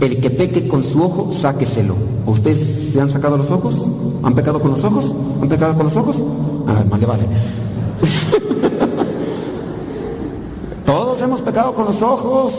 el 0.02 0.20
que 0.20 0.30
peque 0.30 0.68
con 0.68 0.84
su 0.84 1.02
ojo, 1.02 1.32
sáqueselo. 1.32 1.96
¿Ustedes 2.26 2.92
se 2.92 3.02
han 3.02 3.10
sacado 3.10 3.38
los 3.38 3.52
ojos? 3.52 3.76
¿Han 4.24 4.36
pecado 4.36 4.60
con 4.60 4.72
los 4.72 4.84
ojos? 4.84 5.14
¿Han 5.42 5.50
pecado 5.50 5.76
con 5.76 5.86
los 5.86 5.98
ojos? 5.98 6.18
A 6.68 6.74
ver, 6.74 6.86
vale, 6.86 7.06
vale. 7.06 7.24
Todos 10.86 11.22
hemos 11.22 11.42
pecado 11.42 11.74
con 11.74 11.86
los 11.86 12.02
ojos, 12.02 12.54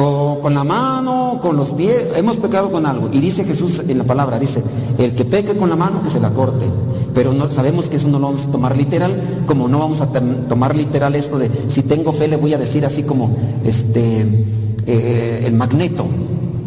o 0.00 0.38
con 0.40 0.54
la 0.54 0.64
mano, 0.64 1.38
con 1.40 1.56
los 1.56 1.72
pies, 1.72 2.08
hemos 2.14 2.36
pecado 2.36 2.70
con 2.70 2.86
algo. 2.86 3.08
Y 3.12 3.18
dice 3.18 3.44
Jesús 3.44 3.82
en 3.86 3.98
la 3.98 4.04
palabra, 4.04 4.38
dice, 4.38 4.62
el 4.96 5.14
que 5.14 5.24
peque 5.24 5.56
con 5.56 5.68
la 5.68 5.76
mano, 5.76 6.02
que 6.02 6.10
se 6.10 6.20
la 6.20 6.30
corte. 6.30 6.66
Pero 7.14 7.32
no, 7.32 7.48
sabemos 7.48 7.88
que 7.88 7.96
eso 7.96 8.08
no 8.08 8.18
lo 8.18 8.26
vamos 8.26 8.46
a 8.46 8.50
tomar 8.50 8.76
literal, 8.76 9.42
como 9.46 9.66
no 9.66 9.78
vamos 9.78 10.00
a 10.00 10.06
tomar 10.06 10.76
literal 10.76 11.14
esto 11.16 11.38
de, 11.38 11.50
si 11.68 11.82
tengo 11.82 12.12
fe 12.12 12.28
le 12.28 12.36
voy 12.36 12.54
a 12.54 12.58
decir 12.58 12.86
así 12.86 13.02
como, 13.02 13.36
este, 13.64 14.46
eh, 14.86 15.42
el 15.46 15.54
magneto, 15.54 16.04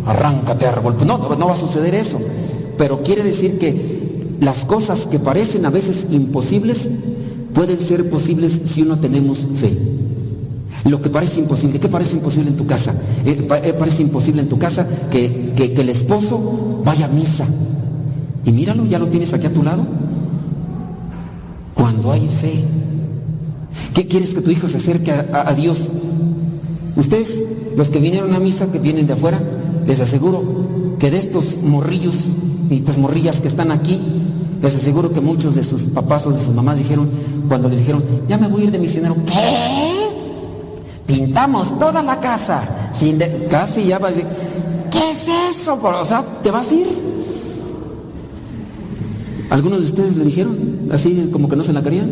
arráncate 0.05 0.65
árbol. 0.65 0.95
Pues 0.95 1.07
no, 1.07 1.17
no 1.17 1.47
va 1.47 1.53
a 1.53 1.57
suceder 1.57 1.95
eso. 1.95 2.19
Pero 2.77 3.01
quiere 3.01 3.23
decir 3.23 3.59
que 3.59 4.00
las 4.41 4.65
cosas 4.65 5.05
que 5.05 5.19
parecen 5.19 5.65
a 5.65 5.69
veces 5.69 6.07
imposibles, 6.11 6.89
pueden 7.53 7.79
ser 7.79 8.09
posibles 8.09 8.59
si 8.65 8.81
uno 8.81 8.99
tenemos 8.99 9.47
fe. 9.59 9.77
Lo 10.83 10.99
que 11.01 11.09
parece 11.09 11.39
imposible, 11.39 11.79
¿qué 11.79 11.87
parece 11.87 12.17
imposible 12.17 12.49
en 12.49 12.57
tu 12.57 12.65
casa? 12.65 12.93
Eh, 13.23 13.47
eh, 13.63 13.73
parece 13.77 14.01
imposible 14.01 14.41
en 14.41 14.49
tu 14.49 14.57
casa 14.57 14.85
que, 15.11 15.53
que- 15.55 15.73
el 15.79 15.89
esposo 15.89 16.81
vaya 16.83 17.05
a 17.05 17.09
misa. 17.09 17.45
Y 18.43 18.51
míralo, 18.51 18.85
ya 18.87 18.97
lo 18.99 19.07
tienes 19.07 19.31
aquí 19.33 19.45
a 19.45 19.53
tu 19.53 19.61
lado. 19.63 19.85
Cuando 21.75 22.11
hay 22.11 22.27
fe. 22.27 22.63
¿Qué 23.93 24.07
quieres 24.07 24.33
que 24.33 24.41
tu 24.41 24.49
hijo 24.51 24.67
se 24.67 24.77
acerque 24.77 25.11
a, 25.11 25.27
a- 25.33 25.49
a 25.49 25.53
Dios? 25.53 25.89
Ustedes, 26.95 27.43
los 27.77 27.89
que 27.89 27.99
vinieron 27.99 28.33
a 28.33 28.39
misa, 28.39 28.71
que 28.71 28.79
vienen 28.79 29.07
de 29.07 29.13
afuera, 29.13 29.39
les 29.85 29.99
aseguro 30.01 30.43
que 30.99 31.11
de 31.11 31.17
estos 31.17 31.57
morrillos 31.63 32.15
y 32.69 32.75
estas 32.75 32.97
morrillas 32.97 33.39
que 33.39 33.47
están 33.47 33.71
aquí, 33.71 33.99
les 34.61 34.75
aseguro 34.75 35.11
que 35.11 35.21
muchos 35.21 35.55
de 35.55 35.63
sus 35.63 35.83
papás 35.83 36.25
o 36.27 36.31
de 36.31 36.39
sus 36.39 36.53
mamás 36.53 36.77
dijeron, 36.77 37.09
cuando 37.47 37.67
les 37.69 37.79
dijeron, 37.79 38.03
ya 38.27 38.37
me 38.37 38.47
voy 38.47 38.61
a 38.61 38.63
ir 38.65 38.71
de 38.71 38.79
misionero, 38.79 39.15
¿qué? 39.25 39.91
Pintamos 41.07 41.77
toda 41.79 42.01
la 42.03 42.19
casa, 42.19 42.63
sin 42.97 43.17
de- 43.17 43.47
casi 43.49 43.85
ya 43.85 43.99
va 43.99 44.07
a 44.07 44.11
decir, 44.11 44.25
¿qué 44.91 45.11
es 45.11 45.25
eso? 45.57 45.77
O 45.81 46.05
sea, 46.05 46.23
¿te 46.43 46.51
vas 46.51 46.71
a 46.71 46.75
ir? 46.75 46.87
¿Algunos 49.49 49.79
de 49.79 49.85
ustedes 49.85 50.15
le 50.15 50.23
dijeron? 50.25 50.57
Así 50.91 51.29
como 51.31 51.49
que 51.49 51.55
no 51.57 51.63
se 51.63 51.73
la 51.73 51.81
querían. 51.81 52.09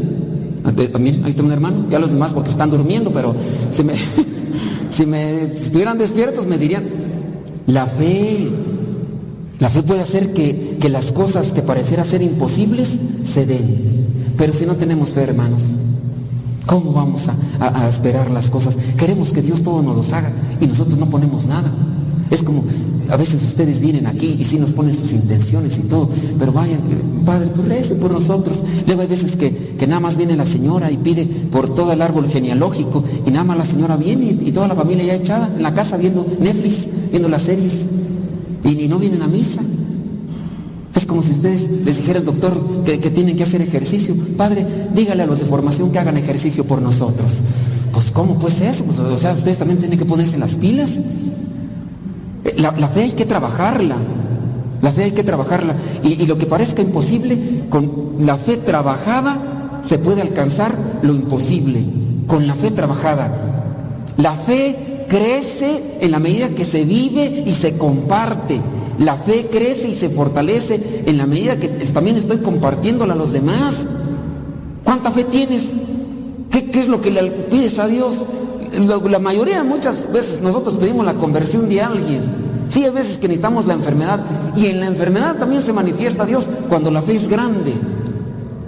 A 0.65 0.71
te- 0.73 0.91
a 0.93 0.97
mí, 0.97 1.21
ahí 1.23 1.29
está 1.29 1.41
un 1.43 1.51
hermano, 1.51 1.85
ya 1.89 1.99
los 1.99 2.11
demás 2.11 2.33
porque 2.33 2.49
están 2.49 2.69
durmiendo, 2.69 3.11
pero 3.11 3.33
si 3.71 3.83
me, 3.83 3.93
si 4.89 5.05
me 5.05 5.49
si 5.55 5.63
estuvieran 5.65 5.97
despiertos 5.97 6.45
me 6.45 6.57
dirían, 6.57 6.83
la 7.67 7.85
fe, 7.85 8.49
la 9.59 9.69
fe 9.69 9.83
puede 9.83 10.01
hacer 10.01 10.33
que, 10.33 10.68
que 10.79 10.89
las 10.89 11.11
cosas 11.11 11.51
que 11.51 11.61
pareciera 11.61 12.03
ser 12.03 12.21
imposibles 12.21 12.97
se 13.23 13.45
den. 13.45 14.07
Pero 14.37 14.53
si 14.53 14.65
no 14.65 14.75
tenemos 14.75 15.09
fe, 15.09 15.23
hermanos, 15.23 15.63
¿cómo 16.65 16.93
vamos 16.93 17.27
a, 17.59 17.87
esperar 17.87 18.31
las 18.31 18.49
cosas? 18.49 18.77
Queremos 18.97 19.33
que 19.33 19.41
Dios 19.41 19.61
todo 19.61 19.81
nos 19.81 19.95
los 19.95 20.13
haga 20.13 20.31
y 20.61 20.67
nosotros 20.67 20.97
no 20.97 21.09
ponemos 21.09 21.45
nada. 21.45 21.71
Es 22.31 22.43
como, 22.43 22.63
a 23.09 23.17
veces 23.17 23.43
ustedes 23.43 23.79
vienen 23.79 24.07
aquí 24.07 24.37
y 24.39 24.43
sí 24.43 24.57
nos 24.57 24.71
ponen 24.71 24.95
sus 24.95 25.11
intenciones 25.11 25.77
y 25.79 25.81
todo, 25.81 26.09
pero 26.37 26.53
vayan, 26.53 26.79
eh, 26.79 27.01
Padre, 27.25 27.47
pues 27.53 27.67
recen 27.67 27.97
por 27.97 28.11
nosotros. 28.11 28.63
Luego 28.85 29.01
hay 29.01 29.07
veces 29.07 29.35
que, 29.35 29.51
que 29.77 29.87
nada 29.87 29.99
más 29.99 30.15
viene 30.15 30.37
la 30.37 30.45
señora 30.45 30.91
y 30.91 30.97
pide 30.97 31.25
por 31.25 31.73
todo 31.73 31.91
el 31.91 32.01
árbol 32.01 32.29
genealógico 32.29 33.03
y 33.25 33.31
nada 33.31 33.43
más 33.43 33.57
la 33.57 33.65
señora 33.65 33.97
viene 33.97 34.37
y, 34.39 34.49
y 34.49 34.51
toda 34.51 34.67
la 34.67 34.75
familia 34.75 35.03
ya 35.03 35.15
echada 35.15 35.49
en 35.53 35.63
la 35.63 35.73
casa 35.73 35.97
viendo 35.97 36.25
Netflix, 36.39 36.87
viendo 37.09 37.27
las 37.27 37.41
series 37.41 37.87
y, 38.63 38.79
y 38.79 38.87
no 38.87 38.99
vienen 38.99 39.23
a 39.23 39.27
misa. 39.27 39.61
Es 40.99 41.05
como 41.05 41.23
si 41.23 41.31
ustedes 41.31 41.69
les 41.85 41.95
dijera 41.95 42.19
el 42.19 42.25
doctor 42.25 42.83
que, 42.83 42.97
tienen 42.97 43.37
que 43.37 43.43
hacer 43.43 43.61
ejercicio. 43.61 44.13
Padre, 44.35 44.67
dígale 44.93 45.23
a 45.23 45.25
los 45.25 45.39
de 45.39 45.45
formación 45.45 45.93
que 45.93 45.99
hagan 45.99 46.17
ejercicio 46.17 46.65
por 46.65 46.81
nosotros. 46.81 47.37
Pues 47.93 48.11
¿cómo 48.11 48.37
pues 48.37 48.59
eso? 48.59 48.83
O 49.09 49.17
sea, 49.17 49.31
ustedes 49.31 49.57
también 49.57 49.79
tienen 49.79 49.97
que 49.97 50.03
ponerse 50.03 50.37
las 50.37 50.55
pilas. 50.55 50.97
Eh, 52.43 52.53
La, 52.57 52.73
fe 52.89 53.03
hay 53.03 53.11
que 53.13 53.25
trabajarla. 53.25 53.95
La 54.81 54.91
fe 54.91 55.05
hay 55.05 55.11
que 55.11 55.23
trabajarla. 55.23 55.73
Y 56.03 56.25
lo 56.25 56.37
que 56.37 56.47
parezca 56.47 56.81
imposible, 56.81 57.39
con 57.69 58.15
la 58.19 58.35
fe 58.35 58.57
trabajada 58.57 59.79
se 59.81 59.99
puede 59.99 60.21
alcanzar 60.21 60.77
lo 61.01 61.13
imposible. 61.13 61.81
Con 62.27 62.45
la 62.45 62.55
fe 62.55 62.71
trabajada. 62.71 63.31
La 64.17 64.33
fe 64.33 65.05
crece 65.07 65.95
en 66.01 66.11
la 66.11 66.19
medida 66.19 66.49
que 66.49 66.65
se 66.65 66.83
vive 66.83 67.45
y 67.45 67.55
se 67.55 67.77
comparte. 67.77 68.59
La 68.99 69.15
fe 69.15 69.47
crece 69.49 69.87
y 69.87 69.93
se 69.93 70.09
fortalece 70.09 71.03
en 71.05 71.17
la 71.17 71.25
medida 71.25 71.57
que 71.57 71.69
también 71.69 72.17
estoy 72.17 72.39
compartiéndola 72.39 73.13
a 73.13 73.15
los 73.15 73.31
demás. 73.31 73.85
¿Cuánta 74.83 75.09
fe 75.11 75.23
tienes? 75.23 75.71
¿Qué, 76.51 76.69
es 76.79 76.89
lo 76.89 76.99
que 76.99 77.09
le 77.09 77.31
pides 77.31 77.79
a 77.79 77.87
Dios? 77.87 78.15
La 79.09 79.19
mayoría, 79.19 79.63
muchas 79.63 80.11
veces 80.11 80.41
nosotros 80.41 80.77
pedimos 80.77 81.05
la 81.05 81.13
conversión 81.13 81.69
de 81.69 81.81
alguien. 81.81 82.23
Sí, 82.67 82.83
hay 82.83 82.91
veces 82.91 83.17
que 83.17 83.29
necesitamos 83.29 83.67
la 83.67 83.73
enfermedad. 83.73 84.19
Y 84.57 84.65
en 84.65 84.81
la 84.81 84.87
enfermedad 84.87 85.37
también 85.37 85.61
se 85.61 85.71
manifiesta 85.71 86.25
Dios 86.25 86.47
cuando 86.67 86.91
la 86.91 87.01
fe 87.01 87.15
es 87.15 87.29
grande. 87.29 87.71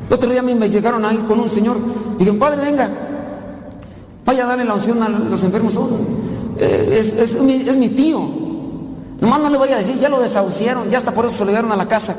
El 0.08 0.14
otro 0.14 0.30
día 0.30 0.42
me 0.42 0.70
llegaron 0.70 1.04
ahí 1.04 1.18
con 1.28 1.42
un 1.42 1.50
señor 1.50 1.78
y 2.16 2.20
dijeron, 2.20 2.40
padre, 2.40 2.64
venga, 2.64 2.90
vaya 4.26 4.46
a 4.46 4.48
darle 4.48 4.64
la 4.64 4.76
unción 4.76 5.04
a 5.04 5.10
los 5.10 5.44
enfermos. 5.44 5.76
Oh, 5.76 5.90
eh, 6.58 6.98
es, 7.00 7.36
es 7.36 7.78
mi 7.78 7.90
tío. 7.90 8.41
Nomás 9.22 9.40
no 9.40 9.50
le 9.50 9.58
voy 9.58 9.70
a 9.70 9.78
decir, 9.78 10.00
ya 10.00 10.10
lo 10.10 10.20
desahuciaron, 10.20 10.90
ya 10.90 10.98
hasta 10.98 11.14
por 11.14 11.26
eso 11.26 11.38
se 11.38 11.46
lo 11.46 11.52
llevaron 11.52 11.72
a 11.72 11.76
la 11.76 11.88
casa. 11.88 12.16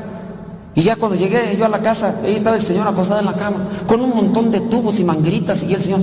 Y 0.74 0.82
ya 0.82 0.96
cuando 0.96 1.16
llegué 1.16 1.54
yo 1.58 1.66
a 1.66 1.68
la 1.68 1.82
casa, 1.82 2.14
ahí 2.24 2.36
estaba 2.36 2.56
el 2.56 2.62
señor 2.62 2.86
acostado 2.86 3.18
en 3.18 3.26
la 3.26 3.34
cama, 3.34 3.66
con 3.86 4.00
un 4.00 4.10
montón 4.10 4.50
de 4.52 4.60
tubos 4.60 4.98
y 5.00 5.04
mangueritas, 5.04 5.64
y 5.64 5.74
el 5.74 5.82
señor. 5.82 6.00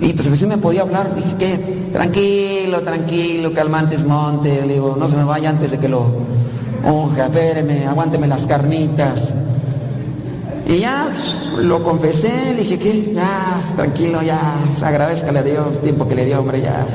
Y 0.00 0.12
pues 0.12 0.38
sí 0.38 0.46
me 0.46 0.58
podía 0.58 0.82
hablar, 0.82 1.14
dije 1.14 1.36
que 1.36 1.90
tranquilo, 1.92 2.80
tranquilo, 2.82 3.52
calmantes 3.54 4.04
monte, 4.04 4.66
le 4.66 4.74
digo, 4.74 4.96
no 4.98 5.08
se 5.08 5.16
me 5.16 5.24
vaya 5.24 5.50
antes 5.50 5.70
de 5.70 5.78
que 5.78 5.88
lo 5.88 6.04
unja, 6.84 7.26
espéreme, 7.26 7.86
aguánteme 7.86 8.26
las 8.26 8.46
carnitas. 8.46 9.34
Y 10.66 10.78
ya 10.78 11.08
lo 11.58 11.82
confesé, 11.84 12.54
le 12.54 12.62
dije 12.62 12.78
que 12.78 13.12
ya, 13.14 13.60
tranquilo, 13.76 14.20
ya, 14.22 14.54
agradezcale 14.82 15.38
a 15.38 15.42
Dios 15.42 15.66
el 15.72 15.78
tiempo 15.78 16.08
que 16.08 16.14
le 16.16 16.24
dio, 16.24 16.40
hombre, 16.40 16.60
ya. 16.60 16.86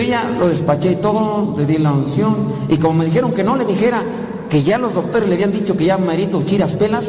Y 0.00 0.06
ya 0.06 0.28
lo 0.38 0.48
despaché 0.48 0.92
y 0.92 0.96
todo, 0.96 1.54
le 1.56 1.66
di 1.66 1.78
la 1.78 1.92
unción. 1.92 2.34
Y 2.68 2.78
como 2.78 2.94
me 2.94 3.04
dijeron 3.04 3.32
que 3.32 3.44
no 3.44 3.56
le 3.56 3.64
dijera 3.64 4.02
que 4.50 4.62
ya 4.62 4.78
los 4.78 4.94
doctores 4.94 5.28
le 5.28 5.34
habían 5.34 5.52
dicho 5.52 5.76
que 5.76 5.84
ya 5.84 5.98
merito 5.98 6.42
chiras 6.42 6.76
pelas, 6.76 7.06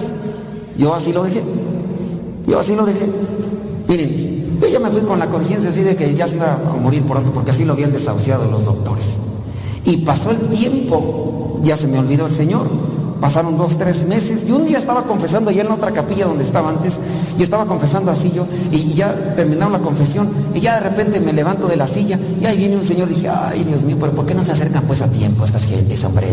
yo 0.77 0.93
así 0.93 1.11
lo 1.11 1.23
dejé. 1.23 1.43
Yo 2.47 2.59
así 2.59 2.75
lo 2.75 2.85
dejé. 2.85 3.09
Miren, 3.87 4.59
yo 4.61 4.67
ya 4.67 4.79
me 4.79 4.89
fui 4.89 5.01
con 5.01 5.19
la 5.19 5.27
conciencia 5.29 5.69
así 5.69 5.81
de 5.81 5.95
que 5.95 6.13
ya 6.13 6.27
se 6.27 6.37
iba 6.37 6.53
a 6.53 6.81
morir 6.81 7.03
pronto, 7.03 7.31
porque 7.31 7.51
así 7.51 7.65
lo 7.65 7.73
habían 7.73 7.91
desahuciado 7.91 8.49
los 8.49 8.65
doctores. 8.65 9.17
Y 9.83 9.97
pasó 9.97 10.31
el 10.31 10.39
tiempo, 10.49 11.59
ya 11.63 11.77
se 11.77 11.87
me 11.87 11.99
olvidó 11.99 12.25
el 12.25 12.31
Señor. 12.31 12.67
Pasaron 13.19 13.57
dos, 13.57 13.77
tres 13.77 14.05
meses 14.05 14.45
y 14.47 14.51
un 14.51 14.65
día 14.65 14.77
estaba 14.77 15.03
confesando 15.03 15.49
allá 15.49 15.61
en 15.61 15.69
la 15.69 15.75
otra 15.75 15.91
capilla 15.91 16.25
donde 16.25 16.43
estaba 16.43 16.69
antes 16.69 16.99
y 17.37 17.43
estaba 17.43 17.65
confesando 17.65 18.11
así 18.11 18.31
yo 18.31 18.45
y, 18.71 18.77
y 18.77 18.93
ya 18.93 19.35
terminaron 19.35 19.73
la 19.73 19.79
confesión 19.79 20.29
y 20.53 20.59
ya 20.59 20.75
de 20.75 20.89
repente 20.89 21.19
me 21.21 21.33
levanto 21.33 21.67
de 21.67 21.77
la 21.77 21.87
silla 21.87 22.19
y 22.39 22.45
ahí 22.45 22.57
viene 22.57 22.75
un 22.75 22.83
señor 22.83 23.07
dije, 23.09 23.29
ay 23.29 23.63
Dios 23.63 23.83
mío, 23.83 23.97
pero 23.99 24.11
¿por 24.11 24.25
qué 24.25 24.35
no 24.35 24.43
se 24.43 24.51
acercan 24.51 24.83
pues 24.83 25.01
a 25.01 25.07
tiempo 25.07 25.45
estas 25.45 25.65
gentes, 25.65 26.03
hombre? 26.03 26.27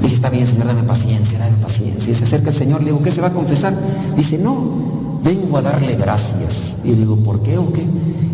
Dije, 0.00 0.14
está 0.14 0.30
bien 0.30 0.46
Señor, 0.46 0.66
dame 0.66 0.82
paciencia, 0.82 1.38
dame 1.38 1.56
paciencia. 1.60 2.12
Y 2.12 2.14
se 2.14 2.24
acerca 2.24 2.50
el 2.50 2.56
Señor, 2.56 2.80
le 2.80 2.86
digo, 2.86 3.02
¿qué 3.02 3.10
se 3.10 3.20
va 3.20 3.28
a 3.28 3.32
confesar? 3.32 3.74
Dice, 4.16 4.38
no, 4.38 5.20
vengo 5.22 5.58
a 5.58 5.62
darle 5.62 5.94
gracias. 5.96 6.76
Y 6.84 6.90
le 6.90 6.96
digo, 6.96 7.16
¿por 7.16 7.42
qué 7.42 7.58
o 7.58 7.72
qué? 7.72 7.84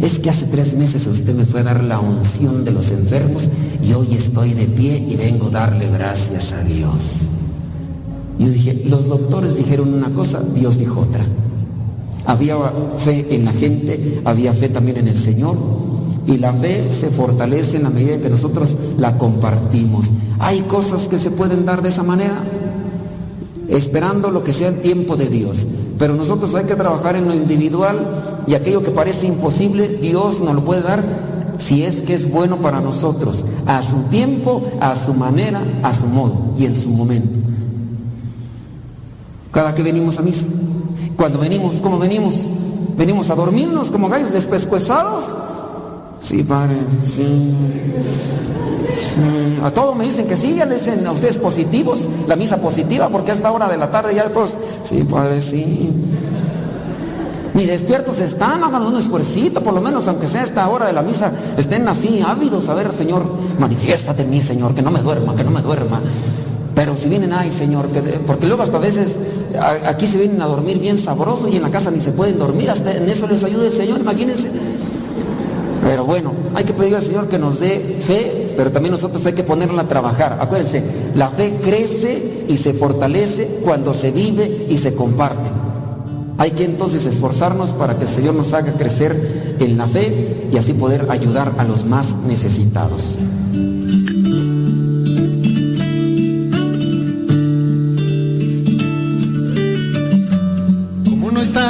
Es 0.00 0.18
que 0.18 0.30
hace 0.30 0.46
tres 0.46 0.74
meses 0.76 1.06
usted 1.06 1.34
me 1.34 1.46
fue 1.46 1.60
a 1.60 1.64
dar 1.64 1.82
la 1.82 1.98
unción 1.98 2.64
de 2.64 2.70
los 2.70 2.90
enfermos 2.90 3.48
y 3.82 3.92
hoy 3.92 4.14
estoy 4.14 4.54
de 4.54 4.66
pie 4.66 5.04
y 5.08 5.16
vengo 5.16 5.48
a 5.48 5.50
darle 5.50 5.90
gracias 5.90 6.52
a 6.52 6.62
Dios. 6.62 7.36
Yo 8.38 8.48
dije, 8.48 8.82
los 8.86 9.08
doctores 9.08 9.56
dijeron 9.56 9.94
una 9.94 10.12
cosa, 10.12 10.40
Dios 10.54 10.78
dijo 10.78 11.00
otra. 11.00 11.24
Había 12.26 12.56
fe 12.98 13.26
en 13.30 13.44
la 13.44 13.52
gente, 13.52 14.20
había 14.24 14.52
fe 14.52 14.68
también 14.68 14.98
en 14.98 15.08
el 15.08 15.14
Señor. 15.14 15.56
Y 16.26 16.38
la 16.38 16.52
fe 16.52 16.90
se 16.90 17.10
fortalece 17.10 17.76
en 17.76 17.84
la 17.84 17.90
medida 17.90 18.14
en 18.14 18.20
que 18.20 18.28
nosotros 18.28 18.76
la 18.98 19.16
compartimos. 19.16 20.06
Hay 20.38 20.60
cosas 20.62 21.08
que 21.08 21.18
se 21.18 21.30
pueden 21.30 21.64
dar 21.64 21.82
de 21.82 21.88
esa 21.88 22.02
manera, 22.02 22.42
esperando 23.68 24.30
lo 24.30 24.42
que 24.42 24.52
sea 24.52 24.68
el 24.68 24.80
tiempo 24.80 25.16
de 25.16 25.28
Dios. 25.28 25.66
Pero 25.98 26.14
nosotros 26.14 26.54
hay 26.56 26.64
que 26.64 26.74
trabajar 26.74 27.16
en 27.16 27.26
lo 27.26 27.34
individual 27.34 28.42
y 28.46 28.54
aquello 28.54 28.82
que 28.82 28.90
parece 28.90 29.26
imposible, 29.28 29.88
Dios 29.88 30.40
nos 30.40 30.54
lo 30.54 30.64
puede 30.64 30.82
dar 30.82 31.04
si 31.58 31.84
es 31.84 32.02
que 32.02 32.14
es 32.14 32.30
bueno 32.30 32.58
para 32.58 32.80
nosotros, 32.80 33.44
a 33.66 33.80
su 33.80 33.96
tiempo, 34.10 34.62
a 34.80 34.94
su 34.94 35.14
manera, 35.14 35.62
a 35.82 35.94
su 35.94 36.06
modo 36.06 36.54
y 36.58 36.66
en 36.66 36.74
su 36.74 36.90
momento. 36.90 37.38
Cada 39.56 39.74
que 39.74 39.82
venimos 39.82 40.18
a 40.18 40.22
misa, 40.22 40.46
cuando 41.16 41.38
venimos, 41.38 41.76
¿cómo 41.76 41.98
venimos? 41.98 42.34
Venimos 42.94 43.30
a 43.30 43.34
dormirnos 43.34 43.90
como 43.90 44.10
gallos 44.10 44.30
despescuezados. 44.30 45.24
Sí, 46.20 46.42
padre, 46.42 46.76
sí. 47.02 47.54
sí. 48.98 49.58
A 49.64 49.70
todos 49.70 49.96
me 49.96 50.04
dicen 50.04 50.26
que 50.26 50.36
sí, 50.36 50.56
ya 50.56 50.66
les 50.66 50.84
dicen 50.84 51.06
a 51.06 51.12
ustedes 51.12 51.38
positivos, 51.38 52.00
la 52.26 52.36
misa 52.36 52.58
positiva, 52.58 53.08
porque 53.08 53.30
a 53.30 53.34
esta 53.34 53.50
hora 53.50 53.66
de 53.66 53.78
la 53.78 53.90
tarde 53.90 54.14
ya 54.14 54.30
todos, 54.30 54.58
sí, 54.82 55.04
padre, 55.04 55.40
sí. 55.40 55.90
Ni 57.54 57.64
despiertos 57.64 58.20
están, 58.20 58.62
hagan 58.62 58.82
un 58.82 58.98
esfuercito, 58.98 59.62
por 59.62 59.72
lo 59.72 59.80
menos 59.80 60.06
aunque 60.06 60.26
sea 60.26 60.42
esta 60.42 60.68
hora 60.68 60.84
de 60.84 60.92
la 60.92 61.00
misa, 61.00 61.32
estén 61.56 61.88
así 61.88 62.20
ávidos 62.20 62.68
a 62.68 62.74
ver, 62.74 62.92
Señor, 62.92 63.24
manifiéstate 63.58 64.20
en 64.20 64.28
mí, 64.28 64.42
Señor, 64.42 64.74
que 64.74 64.82
no 64.82 64.90
me 64.90 65.00
duerma, 65.00 65.34
que 65.34 65.44
no 65.44 65.50
me 65.50 65.62
duerma. 65.62 66.02
Pero 66.76 66.94
si 66.94 67.08
vienen, 67.08 67.32
ay 67.32 67.50
Señor, 67.50 67.88
que 67.88 68.02
porque 68.26 68.46
luego 68.46 68.62
hasta 68.62 68.76
a 68.76 68.80
veces 68.80 69.16
aquí 69.86 70.06
se 70.06 70.18
vienen 70.18 70.42
a 70.42 70.44
dormir 70.44 70.78
bien 70.78 70.98
sabroso 70.98 71.48
y 71.48 71.56
en 71.56 71.62
la 71.62 71.70
casa 71.70 71.90
ni 71.90 72.00
se 72.00 72.12
pueden 72.12 72.38
dormir, 72.38 72.68
hasta 72.68 72.94
en 72.94 73.08
eso 73.08 73.26
les 73.26 73.42
ayuda 73.44 73.64
el 73.64 73.72
Señor, 73.72 73.98
imagínense. 73.98 74.50
Pero 75.82 76.04
bueno, 76.04 76.32
hay 76.54 76.64
que 76.64 76.74
pedir 76.74 76.94
al 76.94 77.02
Señor 77.02 77.28
que 77.28 77.38
nos 77.38 77.60
dé 77.60 77.96
fe, 78.06 78.52
pero 78.58 78.70
también 78.72 78.92
nosotros 78.92 79.24
hay 79.24 79.32
que 79.32 79.42
ponerla 79.42 79.82
a 79.82 79.88
trabajar. 79.88 80.36
Acuérdense, 80.38 80.82
la 81.14 81.30
fe 81.30 81.60
crece 81.62 82.44
y 82.46 82.58
se 82.58 82.74
fortalece 82.74 83.60
cuando 83.64 83.94
se 83.94 84.10
vive 84.10 84.66
y 84.68 84.76
se 84.76 84.94
comparte. 84.94 85.48
Hay 86.36 86.50
que 86.50 86.64
entonces 86.64 87.06
esforzarnos 87.06 87.70
para 87.70 87.96
que 87.96 88.02
el 88.02 88.10
Señor 88.10 88.34
nos 88.34 88.52
haga 88.52 88.72
crecer 88.72 89.56
en 89.58 89.78
la 89.78 89.86
fe 89.86 90.48
y 90.52 90.58
así 90.58 90.74
poder 90.74 91.06
ayudar 91.08 91.52
a 91.56 91.64
los 91.64 91.86
más 91.86 92.14
necesitados. 92.26 93.16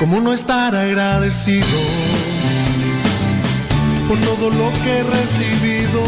¿Cómo 0.00 0.18
no 0.22 0.32
estar 0.32 0.74
agradecido 0.74 1.66
por 4.08 4.18
todo 4.20 4.48
lo 4.48 4.72
que 4.82 4.98
he 4.98 5.02
recibido? 5.02 6.02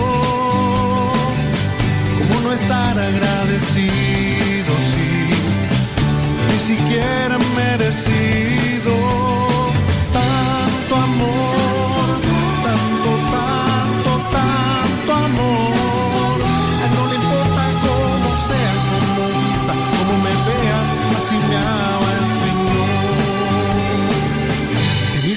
¿Cómo 2.19 2.41
no 2.41 2.55
estar 2.55 2.99
agradecido 2.99 4.73
si 4.91 5.09
ni 6.49 6.59
siquiera 6.59 7.37
merecido 7.55 8.52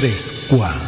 3 0.00 0.32
cuadros. 0.48 0.79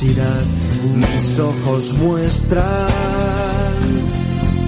mis 0.00 1.38
ojos 1.40 1.92
muestran 1.94 2.64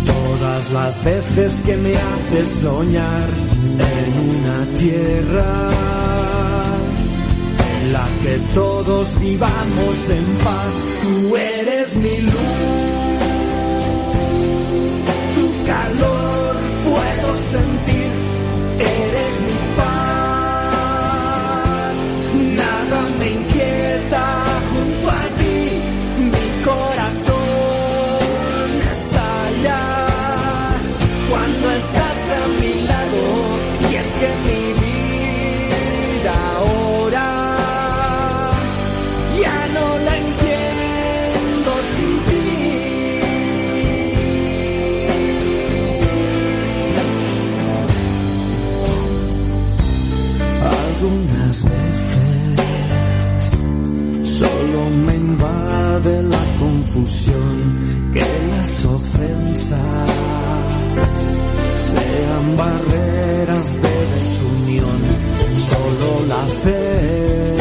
todas 0.05 0.73
las 0.73 1.05
veces 1.05 1.62
que 1.65 1.77
me 1.77 1.94
haces 1.94 2.51
soñar 2.62 3.28
en 3.78 4.28
una 4.28 4.78
tierra 4.78 5.70
en 7.81 7.93
la 7.93 8.09
que 8.24 8.39
todos 8.55 9.20
vivamos 9.20 10.09
en 10.09 10.24
paz. 10.44 10.73
Tú 11.02 11.36
eres 11.36 11.94
mi 11.94 12.23
luz. 12.23 12.80
Cuatro. 56.02 56.22
la 56.22 56.44
confusión, 56.59 58.12
que 58.12 58.20
las 58.20 58.85
ofensas 58.85 60.10
sean 61.77 62.56
barreras 62.56 63.74
de 63.74 63.94
desunión. 64.14 65.01
Solo 65.68 66.27
la 66.27 66.44
fe 66.62 67.56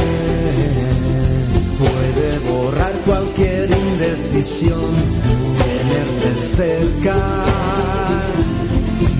puede 1.79 2.39
borrar 2.51 2.93
cualquier 3.05 3.69
indecisión. 3.71 4.91
Tenerte 5.57 6.29
cerca 6.55 7.15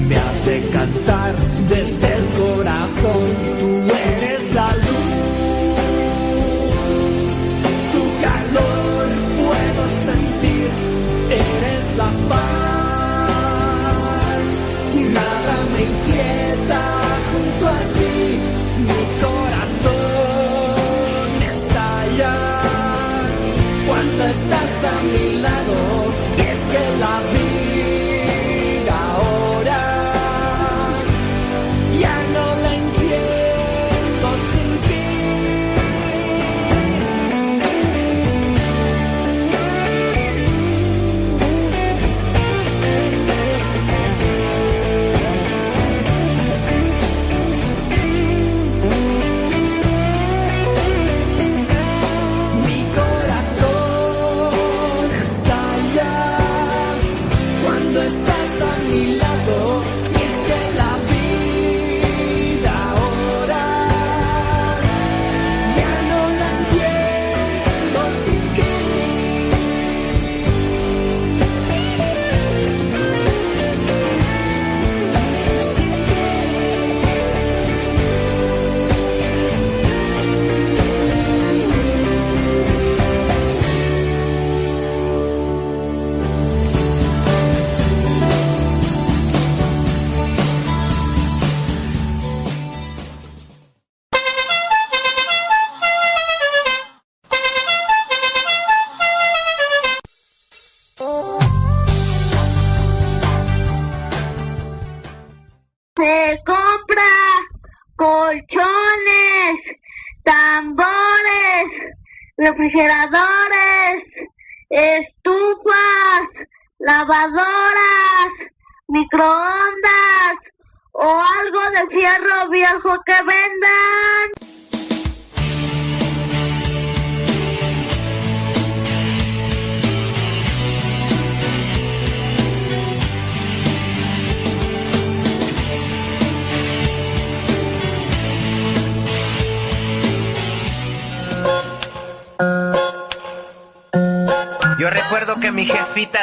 me 0.07 0.15
hace 0.15 0.69
cantar 0.71 1.35
desde 1.69 2.07
el 2.15 2.25
corazón. 2.39 3.88
La 11.99 12.09
paz. 12.29 12.39
Nada 15.15 15.55
me 15.73 15.98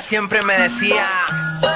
siempre 0.03 0.43
me 0.43 0.59
decía, 0.59 1.07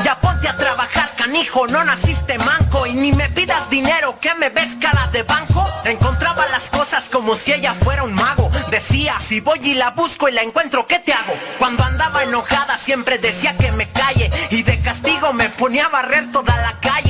ya 0.05 0.15
ponte 0.21 0.49
a 0.49 0.57
trabajar, 0.57 1.11
canijo, 1.17 1.67
no 1.67 1.83
naciste 1.85 2.39
manco 2.39 2.87
y 2.87 2.93
ni 2.95 3.13
me 3.13 3.29
pidas 3.31 3.69
dinero, 3.71 4.19
que 4.21 4.35
me 4.35 4.51
ves 4.51 4.77
cara 4.81 5.09
de 5.13 5.23
banco. 5.23 5.67
Encontraba 5.85 6.47
las 6.49 6.69
cosas 6.71 7.09
como 7.09 7.35
si 7.35 7.53
ella 7.53 7.75
fuera 7.75 8.03
un 8.03 8.13
mago. 8.13 8.51
Decía, 8.71 9.19
si 9.19 9.41
voy 9.41 9.59
y 9.63 9.75
la 9.75 9.91
busco 9.91 10.29
y 10.29 10.33
la 10.33 10.43
encuentro, 10.43 10.87
¿qué 10.87 10.99
te 10.99 11.13
hago? 11.13 11.33
Cuando 11.59 11.83
andaba 11.85 12.23
enojada 12.23 12.77
siempre 12.77 13.19
decía 13.19 13.57
que 13.57 13.73
me 13.73 13.89
calle 13.89 14.31
y 14.51 14.63
de 14.63 14.79
castigo 14.81 15.33
me 15.33 15.49
ponía 15.49 15.87
a 15.87 15.89
barrer 15.89 16.31
toda 16.31 16.57
la 16.59 16.79
calle. 16.81 17.10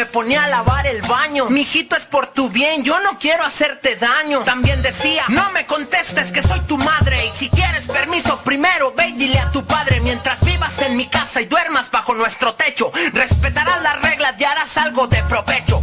Me 0.00 0.06
ponía 0.06 0.44
a 0.44 0.48
lavar 0.48 0.86
el 0.86 1.02
baño. 1.02 1.50
Mijito 1.50 1.94
es 1.94 2.06
por 2.06 2.26
tu 2.28 2.48
bien, 2.48 2.82
yo 2.84 2.98
no 3.00 3.18
quiero 3.18 3.44
hacerte 3.44 3.96
daño. 3.96 4.40
También 4.44 4.80
decía, 4.80 5.24
no 5.28 5.50
me 5.50 5.66
contestes 5.66 6.32
que 6.32 6.42
soy 6.42 6.58
tu 6.60 6.78
madre 6.78 7.26
y 7.26 7.30
si 7.36 7.50
quieres 7.50 7.86
permiso 7.86 8.38
primero 8.38 8.94
ve 8.96 9.08
y 9.08 9.12
dile 9.12 9.38
a 9.38 9.50
tu 9.50 9.62
padre 9.66 10.00
mientras 10.00 10.42
vivas 10.42 10.78
en 10.78 10.96
mi 10.96 11.04
casa 11.04 11.42
y 11.42 11.44
duermas 11.44 11.90
bajo 11.90 12.14
nuestro 12.14 12.54
techo. 12.54 12.90
Respetarás 13.12 13.82
las 13.82 14.00
reglas 14.00 14.36
y 14.38 14.44
harás 14.44 14.74
algo 14.78 15.06
de 15.06 15.22
provecho. 15.24 15.82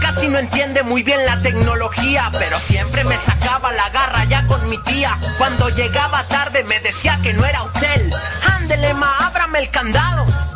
Casi 0.00 0.28
no 0.28 0.38
entiende 0.38 0.82
muy 0.82 1.02
bien 1.02 1.24
la 1.24 1.40
tecnología, 1.40 2.30
pero 2.38 2.58
siempre 2.58 3.04
me 3.04 3.16
sacaba 3.16 3.72
la 3.72 3.88
garra 3.90 4.24
ya 4.24 4.46
con 4.46 4.68
mi 4.68 4.78
tía. 4.78 5.16
Cuando 5.38 5.68
llegaba 5.70 6.24
tarde 6.28 6.62
me 6.64 6.78
decía 6.80 7.18
que 7.22 7.32
no 7.32 7.44
era 7.44 7.62
hotel. 7.62 8.12
Ándele 8.56 8.94
ma, 8.94 9.16
ábrame 9.26 9.60
el 9.60 9.70
candado. 9.70 10.26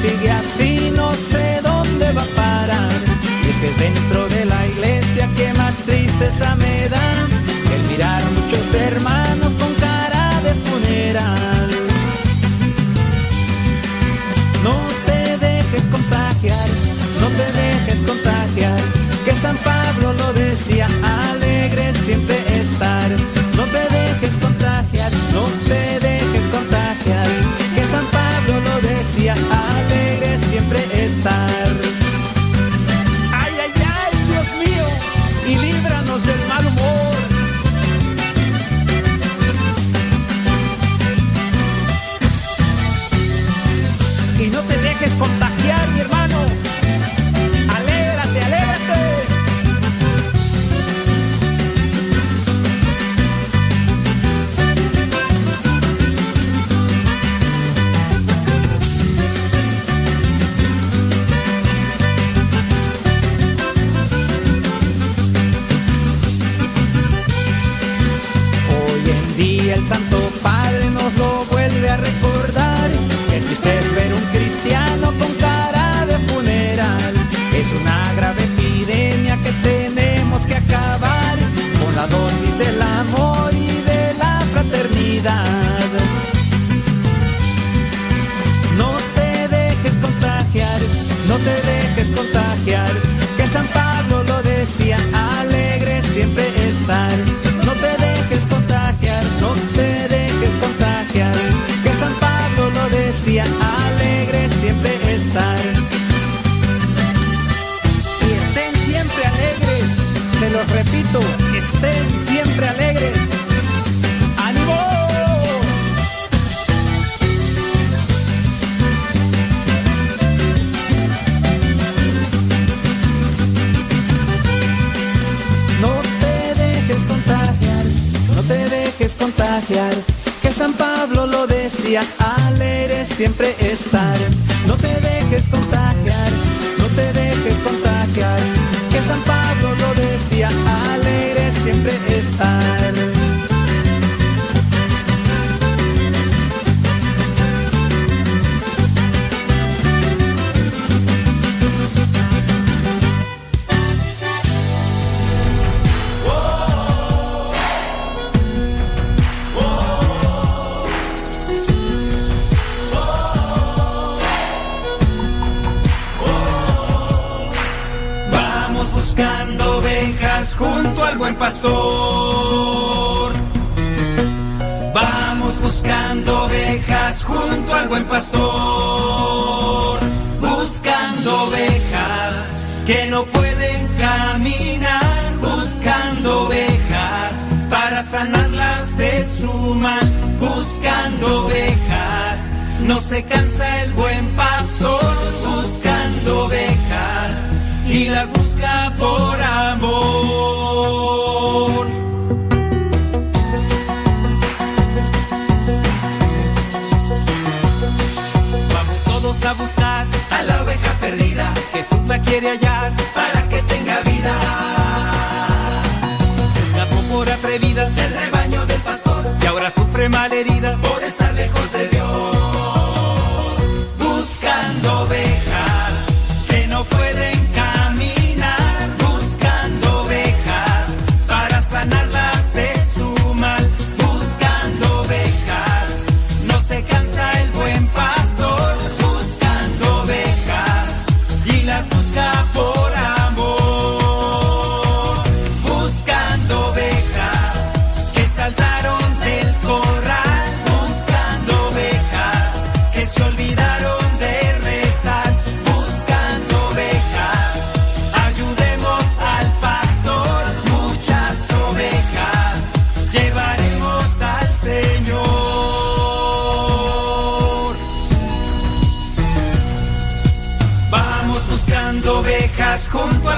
Sigue 0.00 0.30
así 0.30 0.92
no 0.96 1.12
sé 1.12 1.60
dónde 1.62 2.12
va 2.12 2.22
a 2.22 2.34
parar. 2.42 2.90
Y 3.44 3.50
es 3.50 3.56
que 3.62 3.70
dentro 3.84 4.28
de 4.28 4.44
la 4.46 4.66
iglesia 4.66 5.28
que 5.36 5.52
más 5.54 5.74
tristeza 5.84 6.54
me 6.56 6.88
da 6.88 7.19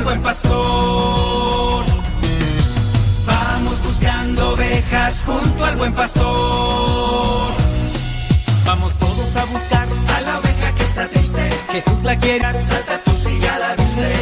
al 0.02 0.04
buen 0.04 0.22
pastor. 0.22 1.84
Vamos 3.26 3.82
buscando 3.82 4.50
ovejas 4.50 5.22
junto 5.24 5.64
al 5.64 5.76
buen 5.76 5.92
pastor. 5.92 7.52
Vamos 8.66 8.98
todos 8.98 9.36
a 9.36 9.44
buscar 9.44 9.86
a 10.16 10.20
la 10.22 10.38
oveja 10.38 10.74
que 10.74 10.82
está 10.82 11.08
triste. 11.08 11.50
Jesús 11.70 12.02
la 12.02 12.18
quiere. 12.18 12.62
Salta 12.62 12.98
tú 13.04 13.12
si 13.12 13.38
ya 13.40 13.58
la 13.58 13.74
viste. 13.76 14.12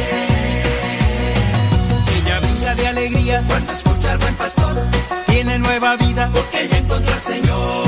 Ella 2.17 2.39
brinda 2.39 2.75
de 2.75 2.87
alegría 2.87 3.43
cuando 3.47 3.73
escucha 3.73 4.11
al 4.11 4.17
buen 4.19 4.35
pastor. 4.35 4.75
Tiene 5.27 5.57
nueva 5.59 5.95
vida 5.95 6.29
porque 6.33 6.63
ella 6.63 6.77
encontró 6.77 7.13
al 7.13 7.21
Señor. 7.21 7.87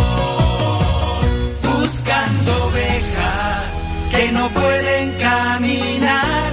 Buscando 1.61 2.65
ovejas 2.65 3.85
que 4.11 4.31
no 4.31 4.49
pueden 4.49 5.11
caminar. 5.19 6.52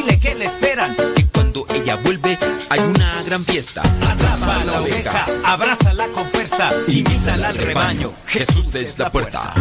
que 0.21 0.35
le 0.35 0.45
esperan. 0.45 0.95
Que 1.15 1.25
cuando 1.27 1.65
ella 1.73 1.95
vuelve 1.97 2.37
hay 2.69 2.79
una 2.79 3.21
gran 3.23 3.43
fiesta. 3.43 3.81
Atrapa 3.81 4.61
a 4.61 4.65
la 4.65 4.81
oveja, 4.81 5.25
abrázala 5.43 6.07
con 6.07 6.25
fuerza, 6.29 6.69
invítala 6.87 7.49
al 7.49 7.57
rebaño. 7.57 8.13
Jesús 8.27 8.75
es 8.75 8.97
la 8.99 9.11
puerta. 9.11 9.53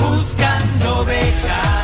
Buscando 0.00 0.98
ovejas 1.00 1.77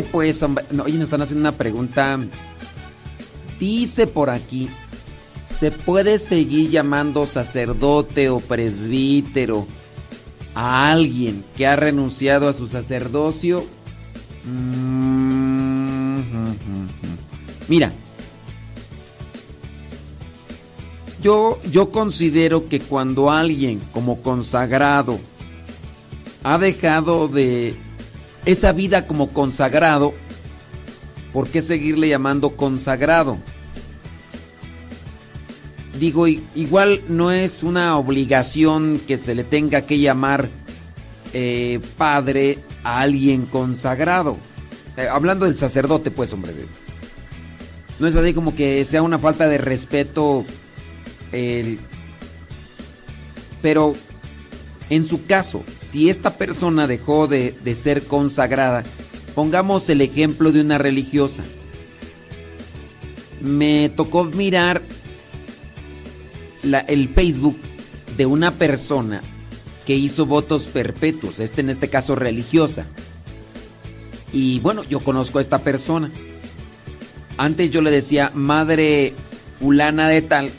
Pues. 0.00 0.42
No, 0.70 0.84
oye, 0.84 0.94
nos 0.94 1.04
están 1.04 1.20
haciendo 1.20 1.42
una 1.42 1.58
pregunta. 1.58 2.18
Dice 3.60 4.06
por 4.06 4.30
aquí, 4.30 4.70
¿se 5.48 5.70
puede 5.70 6.16
seguir 6.16 6.70
llamando 6.70 7.26
sacerdote 7.26 8.30
o 8.30 8.40
presbítero 8.40 9.66
a 10.54 10.90
alguien 10.90 11.44
que 11.56 11.66
ha 11.66 11.76
renunciado 11.76 12.48
a 12.48 12.54
su 12.54 12.66
sacerdocio? 12.66 13.64
Mm. 14.44 16.20
Mira, 17.68 17.92
yo, 21.22 21.60
yo 21.70 21.90
considero 21.90 22.68
que 22.68 22.80
cuando 22.80 23.30
alguien 23.30 23.80
como 23.92 24.20
consagrado 24.22 25.20
ha 26.42 26.58
dejado 26.58 27.28
de 27.28 27.76
esa 28.44 28.72
vida 28.72 29.06
como 29.06 29.28
consagrado, 29.28 30.14
¿por 31.32 31.48
qué 31.48 31.60
seguirle 31.60 32.08
llamando 32.08 32.50
consagrado? 32.56 33.38
Digo, 35.98 36.26
igual 36.26 37.02
no 37.08 37.30
es 37.30 37.62
una 37.62 37.96
obligación 37.96 39.00
que 39.06 39.16
se 39.16 39.34
le 39.34 39.44
tenga 39.44 39.82
que 39.82 39.98
llamar 39.98 40.48
eh, 41.32 41.80
padre 41.96 42.58
a 42.82 43.00
alguien 43.00 43.46
consagrado. 43.46 44.36
Eh, 44.96 45.06
hablando 45.06 45.46
del 45.46 45.58
sacerdote, 45.58 46.10
pues, 46.10 46.32
hombre. 46.32 46.52
No 47.98 48.06
es 48.06 48.16
así 48.16 48.34
como 48.34 48.54
que 48.54 48.84
sea 48.84 49.02
una 49.02 49.18
falta 49.18 49.48
de 49.48 49.58
respeto. 49.58 50.44
Pero 53.62 53.94
en 54.90 55.06
su 55.06 55.24
caso, 55.24 55.62
si 55.92 56.08
esta 56.08 56.38
persona 56.38 56.86
dejó 56.86 57.26
de, 57.28 57.54
de 57.62 57.74
ser 57.74 58.04
consagrada, 58.04 58.82
pongamos 59.34 59.90
el 59.90 60.00
ejemplo 60.00 60.50
de 60.50 60.62
una 60.62 60.78
religiosa. 60.78 61.44
Me 63.42 63.90
tocó 63.90 64.24
mirar 64.24 64.80
el 66.88 67.08
Facebook 67.10 67.58
de 68.16 68.24
una 68.24 68.52
persona 68.52 69.20
que 69.86 69.94
hizo 69.94 70.24
votos 70.24 70.66
perpetuos, 70.66 71.40
este 71.40 71.60
en 71.60 71.68
este 71.68 71.88
caso 71.88 72.14
religiosa. 72.14 72.86
Y 74.32 74.60
bueno, 74.60 74.84
yo 74.84 75.00
conozco 75.00 75.38
a 75.38 75.42
esta 75.42 75.58
persona. 75.58 76.10
Antes 77.36 77.70
yo 77.70 77.82
le 77.82 77.90
decía 77.90 78.30
madre 78.34 79.12
fulana 79.60 80.08
de 80.08 80.22
tal. 80.22 80.50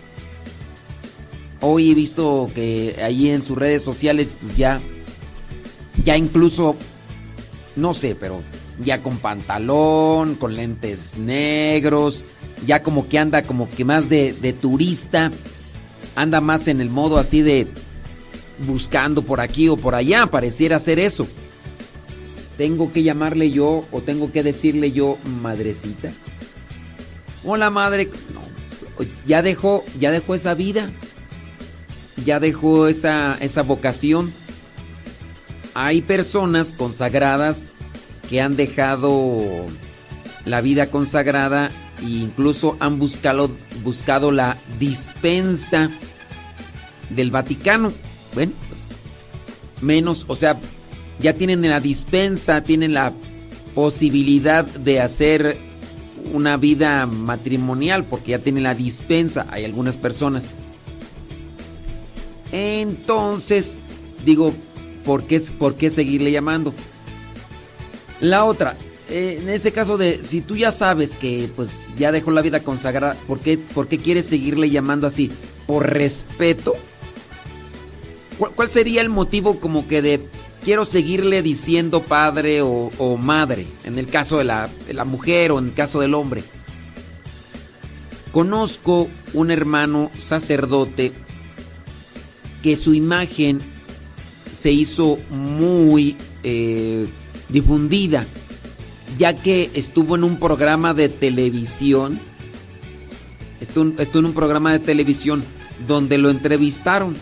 Hoy 1.62 1.92
he 1.92 1.95
visto 1.95 2.52
que 2.53 3.02
allí 3.03 3.32
en 3.32 3.42
sus 3.42 3.58
redes 3.58 3.82
sociales 3.82 4.36
pues 4.40 4.58
ya 4.58 4.80
ya 6.06 6.17
incluso 6.17 6.75
no 7.75 7.93
sé, 7.93 8.15
pero 8.15 8.41
ya 8.83 9.01
con 9.01 9.17
pantalón, 9.17 10.35
con 10.35 10.56
lentes 10.56 11.17
negros, 11.17 12.23
ya 12.65 12.83
como 12.83 13.07
que 13.07 13.19
anda 13.19 13.43
como 13.43 13.69
que 13.69 13.85
más 13.85 14.09
de, 14.09 14.33
de 14.33 14.53
turista, 14.53 15.32
anda 16.15 16.41
más 16.41 16.67
en 16.67 16.82
el 16.82 16.90
modo 16.90 17.17
así 17.17 17.41
de 17.41 17.67
buscando 18.67 19.22
por 19.22 19.41
aquí 19.41 19.69
o 19.69 19.77
por 19.77 19.95
allá, 19.95 20.27
pareciera 20.27 20.80
ser 20.80 20.99
eso. 20.99 21.27
Tengo 22.57 22.91
que 22.91 23.03
llamarle 23.03 23.49
yo 23.49 23.83
o 23.91 24.01
tengo 24.01 24.32
que 24.32 24.43
decirle 24.43 24.91
yo 24.91 25.17
madrecita. 25.41 26.11
Hola 27.43 27.69
madre, 27.69 28.09
no, 28.33 28.41
ya 29.27 29.41
dejó, 29.41 29.83
ya 29.99 30.11
dejó 30.11 30.35
esa 30.35 30.53
vida, 30.53 30.90
ya 32.23 32.40
dejó 32.40 32.88
esa, 32.88 33.38
esa 33.41 33.64
vocación. 33.64 34.32
Hay 35.74 36.02
personas 36.02 36.74
consagradas 36.74 37.68
que 38.30 38.42
han 38.42 38.56
dejado 38.56 39.66
la 40.45 40.61
vida 40.61 40.88
consagrada 40.88 41.72
e 42.02 42.06
incluso 42.06 42.77
han 42.80 43.00
buscado, 43.00 43.50
buscado 43.84 44.32
la 44.32 44.58
dispensa 44.80 45.90
del 47.10 47.32
Vaticano. 47.32 47.92
Bueno, 48.34 48.52
pues, 48.69 48.82
menos, 49.82 50.26
o 50.27 50.35
sea, 50.35 50.58
ya 51.19 51.34
tienen 51.34 51.61
la 51.61 51.80
dispensa, 51.80 52.61
tienen 52.61 52.93
la 52.93 53.14
posibilidad 53.76 54.66
de 54.66 55.02
hacer 55.02 55.58
una 56.34 56.58
vida 56.58 57.06
matrimonial 57.06 58.03
porque 58.06 58.32
ya 58.32 58.40
tiene 58.40 58.61
la 58.61 58.76
dispensa, 58.76 59.48
hay 59.50 59.66
algunas 59.66 59.98
personas. 59.98 60.56
Entonces, 62.52 63.82
digo, 64.26 64.53
¿por 65.06 65.23
qué, 65.23 65.41
por 65.57 65.75
qué 65.75 65.90
seguirle 65.90 66.32
llamando? 66.32 66.73
La 68.19 68.45
otra, 68.45 68.77
eh, 69.09 69.40
en 69.41 69.49
ese 69.49 69.72
caso 69.72 69.98
de 69.98 70.22
si 70.23 70.41
tú 70.41 70.56
ya 70.56 70.72
sabes 70.72 71.17
que 71.17 71.49
pues 71.56 71.95
ya 71.98 72.11
dejó 72.11 72.32
la 72.32 72.41
vida 72.41 72.61
consagrada, 72.61 73.15
¿por 73.27 73.40
qué, 73.40 73.57
por 73.57 73.88
qué 73.88 73.98
quieres 73.98 74.25
seguirle 74.25 74.69
llamando 74.69 75.07
así? 75.07 75.32
¿Por 75.67 75.90
respeto? 75.90 76.73
¿Cuál, 78.38 78.51
cuál 78.51 78.69
sería 78.69 79.01
el 79.01 79.09
motivo 79.09 79.59
como 79.59 79.88
que 79.88 80.01
de 80.01 80.22
quiero 80.64 80.85
seguirle 80.85 81.41
diciendo 81.41 82.01
padre 82.01 82.61
o, 82.61 83.17
madre? 83.19 83.67
En 83.83 83.99
el 83.99 84.07
caso 84.07 84.38
de 84.38 84.45
la, 84.45 84.69
de 84.88 84.93
la 84.93 85.06
mujer 85.06 85.51
o 85.51 85.59
en 85.59 85.65
el 85.65 85.73
caso 85.73 85.99
del 85.99 86.14
hombre. 86.14 86.43
Conozco 88.32 89.09
un 89.33 89.51
hermano 89.51 90.09
sacerdote 90.19 91.11
que 92.64 92.75
su 92.75 92.93
imagen 92.93 93.59
se 94.53 94.72
hizo 94.72 95.17
muy 95.30 96.15
eh, 96.43 97.07
difundida, 97.49 98.25
ya 99.17 99.33
que 99.33 99.72
estuvo 99.73 100.15
en 100.15 100.23
un 100.23 100.38
programa 100.38 100.93
de 100.93 101.09
televisión, 101.09 102.19
estuvo, 103.59 103.99
estuvo 104.01 104.19
en 104.19 104.25
un 104.27 104.33
programa 104.33 104.72
de 104.72 104.80
televisión 104.80 105.43
donde 105.88 106.17
lo 106.17 106.30
entrevistaron. 106.30 107.15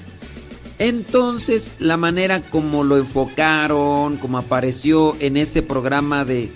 Entonces, 0.77 1.73
la 1.79 1.95
manera 1.95 2.41
como 2.41 2.83
lo 2.83 2.97
enfocaron, 2.97 4.17
como 4.17 4.37
apareció 4.37 5.15
en 5.19 5.37
ese 5.37 5.61
programa 5.61 6.25
de, 6.25 6.49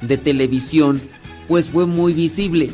de 0.00 0.16
televisión, 0.16 1.00
pues 1.46 1.68
fue 1.68 1.86
muy 1.86 2.12
visible. 2.12 2.70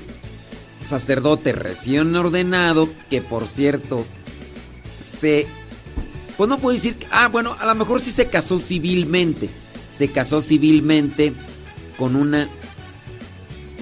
Sacerdote 0.84 1.52
recién 1.52 2.14
ordenado, 2.16 2.88
que 3.10 3.20
por 3.20 3.46
cierto, 3.46 4.04
se... 5.00 5.46
Pues 6.36 6.48
no 6.48 6.58
puedo 6.58 6.76
decir... 6.76 6.96
Ah, 7.10 7.28
bueno, 7.28 7.56
a 7.58 7.66
lo 7.66 7.74
mejor 7.74 8.00
sí 8.00 8.12
se 8.12 8.28
casó 8.28 8.58
civilmente. 8.58 9.48
Se 9.90 10.08
casó 10.08 10.40
civilmente 10.40 11.32
con 11.98 12.16
una 12.16 12.48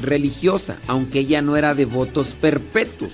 religiosa, 0.02 0.76
aunque 0.86 1.20
ella 1.20 1.42
no 1.42 1.56
era 1.56 1.74
de 1.74 1.84
votos 1.84 2.34
perpetuos. 2.40 3.12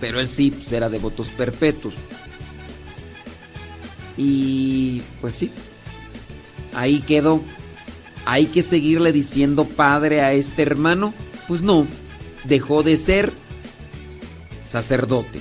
Pero 0.00 0.20
él 0.20 0.28
sí, 0.28 0.50
pues 0.50 0.72
era 0.72 0.88
de 0.88 0.98
votos 0.98 1.28
perpetuos. 1.28 1.94
Y 4.16 5.02
pues 5.20 5.34
sí, 5.34 5.50
ahí 6.74 7.00
quedó. 7.00 7.42
¿Hay 8.26 8.46
que 8.46 8.62
seguirle 8.62 9.12
diciendo 9.12 9.64
padre 9.64 10.20
a 10.20 10.32
este 10.32 10.62
hermano? 10.62 11.14
Pues 11.48 11.62
no, 11.62 11.86
dejó 12.44 12.82
de 12.82 12.96
ser 12.96 13.32
sacerdote. 14.62 15.40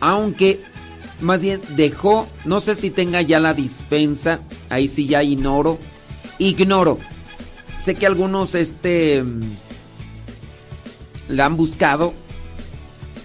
Aunque, 0.00 0.60
más 1.20 1.42
bien, 1.42 1.60
dejó, 1.76 2.28
no 2.44 2.60
sé 2.60 2.74
si 2.74 2.90
tenga 2.90 3.22
ya 3.22 3.40
la 3.40 3.54
dispensa, 3.54 4.40
ahí 4.68 4.88
sí 4.88 5.06
ya 5.06 5.22
ignoro. 5.22 5.78
Ignoro. 6.38 6.98
Sé 7.82 7.94
que 7.94 8.06
algunos, 8.06 8.54
este, 8.54 9.22
mm, 9.22 9.40
la 11.28 11.46
han 11.46 11.56
buscado, 11.56 12.12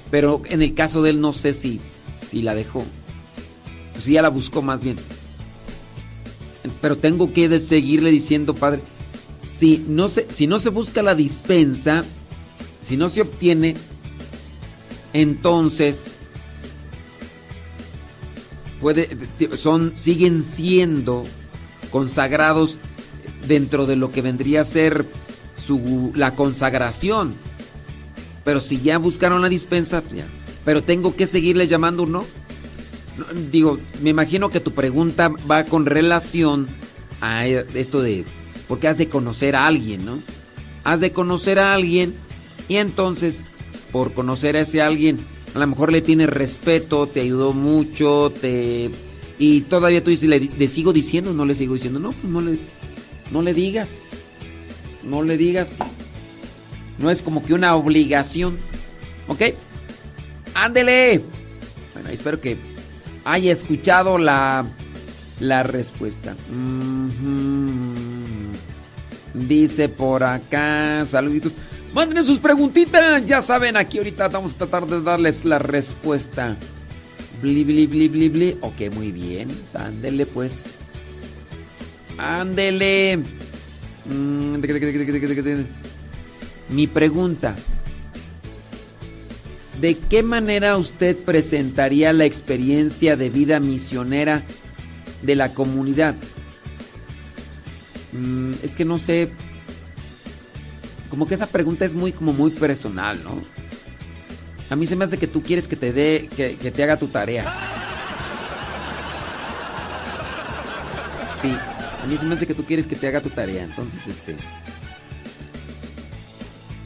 pero 0.10 0.42
en 0.46 0.62
el 0.62 0.74
caso 0.74 1.02
de 1.02 1.12
él 1.12 1.22
no 1.22 1.34
sé 1.34 1.54
si, 1.54 1.82
si 2.26 2.42
la 2.42 2.56
dejó. 2.56 2.86
Pues 3.94 4.06
sí, 4.06 4.14
ya 4.14 4.22
la 4.22 4.30
buscó 4.30 4.62
más 4.62 4.82
bien. 4.82 4.96
Pero 6.80 6.98
tengo 6.98 7.34
que 7.34 7.60
seguirle 7.60 8.12
diciendo, 8.12 8.56
padre, 8.56 8.82
si 9.58 9.84
no 9.88 10.08
se, 10.08 10.28
si 10.30 10.48
no 10.48 10.60
se 10.60 10.70
busca 10.70 11.02
la 11.02 11.16
dispensa, 11.16 12.06
si 12.82 12.98
no 12.98 13.10
se 13.10 13.22
obtiene, 13.22 13.76
entonces 15.14 16.14
puede, 18.82 19.10
son, 19.56 19.94
siguen 19.96 20.44
siendo 20.44 21.24
consagrados 21.92 22.78
dentro 23.48 23.86
de 23.86 23.96
lo 23.96 24.12
que 24.12 24.22
vendría 24.22 24.62
a 24.62 24.66
ser 24.66 25.06
su, 25.56 26.12
la 26.16 26.36
consagración. 26.36 27.34
Pero 28.44 28.60
si 28.60 28.82
ya 28.82 28.98
buscaron 28.98 29.42
la 29.42 29.50
dispensa, 29.50 30.02
pues 30.02 30.16
ya. 30.16 30.26
Pero 30.66 30.84
tengo 30.84 31.16
que 31.16 31.28
seguirles 31.28 31.70
llamando, 31.70 32.06
¿no? 32.06 32.26
No, 33.18 33.26
Digo, 33.52 33.80
me 34.02 34.10
imagino 34.10 34.50
que 34.50 34.60
tu 34.60 34.72
pregunta 34.72 35.32
va 35.50 35.64
con 35.64 35.86
relación 35.86 36.68
a 37.20 37.46
esto 37.46 38.02
de, 38.02 38.26
porque 38.68 38.88
has 38.88 38.98
de 38.98 39.10
conocer 39.10 39.56
a 39.56 39.68
alguien, 39.68 40.06
¿no? 40.06 40.18
Has 40.84 41.00
de 41.00 41.12
conocer 41.12 41.60
a 41.60 41.74
alguien 41.74 42.16
y 42.68 42.78
entonces, 42.78 43.48
por 43.92 44.14
conocer 44.14 44.56
a 44.56 44.62
ese 44.62 44.82
alguien, 44.82 45.20
a 45.54 45.60
lo 45.60 45.68
mejor 45.68 45.92
le 45.92 46.02
tienes 46.02 46.30
respeto, 46.30 47.08
te 47.08 47.22
ayudó 47.22 47.54
mucho, 47.54 48.32
te... 48.32 48.90
Y 49.38 49.62
todavía 49.62 50.04
tú 50.04 50.12
dices, 50.12 50.30
¿le, 50.30 50.68
sigo 50.68 50.94
diciendo? 50.94 51.34
No 51.34 51.46
le 51.46 51.56
sigo 51.56 51.74
diciendo, 51.74 52.00
no, 52.00 52.12
pues 52.12 52.26
no 52.26 52.42
le, 52.42 52.60
no 53.32 53.42
le 53.42 53.54
digas, 53.54 54.02
no 55.04 55.24
le 55.24 55.36
digas. 55.36 55.72
No 57.00 57.10
es 57.10 57.24
como 57.24 57.44
que 57.44 57.56
una 57.56 57.76
obligación, 57.76 58.58
¿ok? 59.28 59.42
Ándele. 60.54 61.24
Bueno, 61.94 62.10
espero 62.10 62.40
que 62.40 62.58
haya 63.26 63.52
escuchado 63.52 64.20
la, 64.20 64.66
la 65.40 65.64
respuesta. 65.64 66.36
Ujú. 66.52 67.96
Dice 69.34 69.90
por 69.90 70.24
acá, 70.24 71.04
saluditos. 71.06 71.54
Manden 71.94 72.24
sus 72.24 72.40
preguntitas, 72.40 73.26
ya 73.26 73.42
saben, 73.42 73.76
aquí 73.76 73.98
ahorita 73.98 74.30
vamos 74.30 74.54
a 74.54 74.58
tratar 74.60 74.88
de 74.88 75.02
darles 75.02 75.44
la 75.44 75.60
respuesta. 75.60 76.56
Bli, 77.42 77.66
bli, 77.66 77.86
bli, 77.88 78.08
bli, 78.08 78.30
bli. 78.30 78.58
Ok, 78.62 78.94
muy 78.94 79.12
bien. 79.12 79.50
Ándele 79.74 80.26
pues. 80.26 80.92
Ándele. 82.18 83.20
Mm, 84.06 84.62
Mi 86.70 86.88
pregunta. 86.88 87.56
¿De 89.82 89.98
qué 89.98 90.24
manera 90.24 90.78
usted 90.78 91.18
presentaría 91.18 92.14
la 92.14 92.26
experiencia 92.26 93.18
de 93.18 93.30
vida 93.30 93.60
misionera 93.60 94.44
de 95.24 95.36
la 95.36 95.54
comunidad? 95.54 96.16
Mm, 98.14 98.54
es 98.64 98.76
que 98.76 98.86
no 98.86 98.98
sé. 99.00 99.30
Como 101.12 101.28
que 101.28 101.36
esa 101.36 101.46
pregunta 101.46 101.84
es 101.84 101.94
muy, 101.94 102.14
como 102.14 102.32
muy 102.32 102.52
personal, 102.52 103.22
¿no? 103.22 103.38
A 104.70 104.78
mí 104.78 104.88
se 104.88 104.96
me 104.96 105.04
hace 105.04 105.18
que 105.18 105.28
tú 105.28 105.44
quieres 105.44 105.68
que 105.68 105.76
te 105.76 105.92
dé, 105.92 106.30
que, 106.38 106.56
que 106.56 106.72
te 106.72 106.82
haga 106.82 106.96
tu 106.98 107.08
tarea. 107.08 107.54
Sí, 111.42 111.52
a 111.52 112.08
mí 112.08 112.16
se 112.16 112.26
me 112.26 112.36
hace 112.36 112.48
que 112.48 112.54
tú 112.54 112.64
quieres 112.64 112.88
que 112.88 112.96
te 112.96 113.08
haga 113.08 113.20
tu 113.20 113.30
tarea. 113.30 113.64
Entonces, 113.64 114.08
este. 114.08 114.38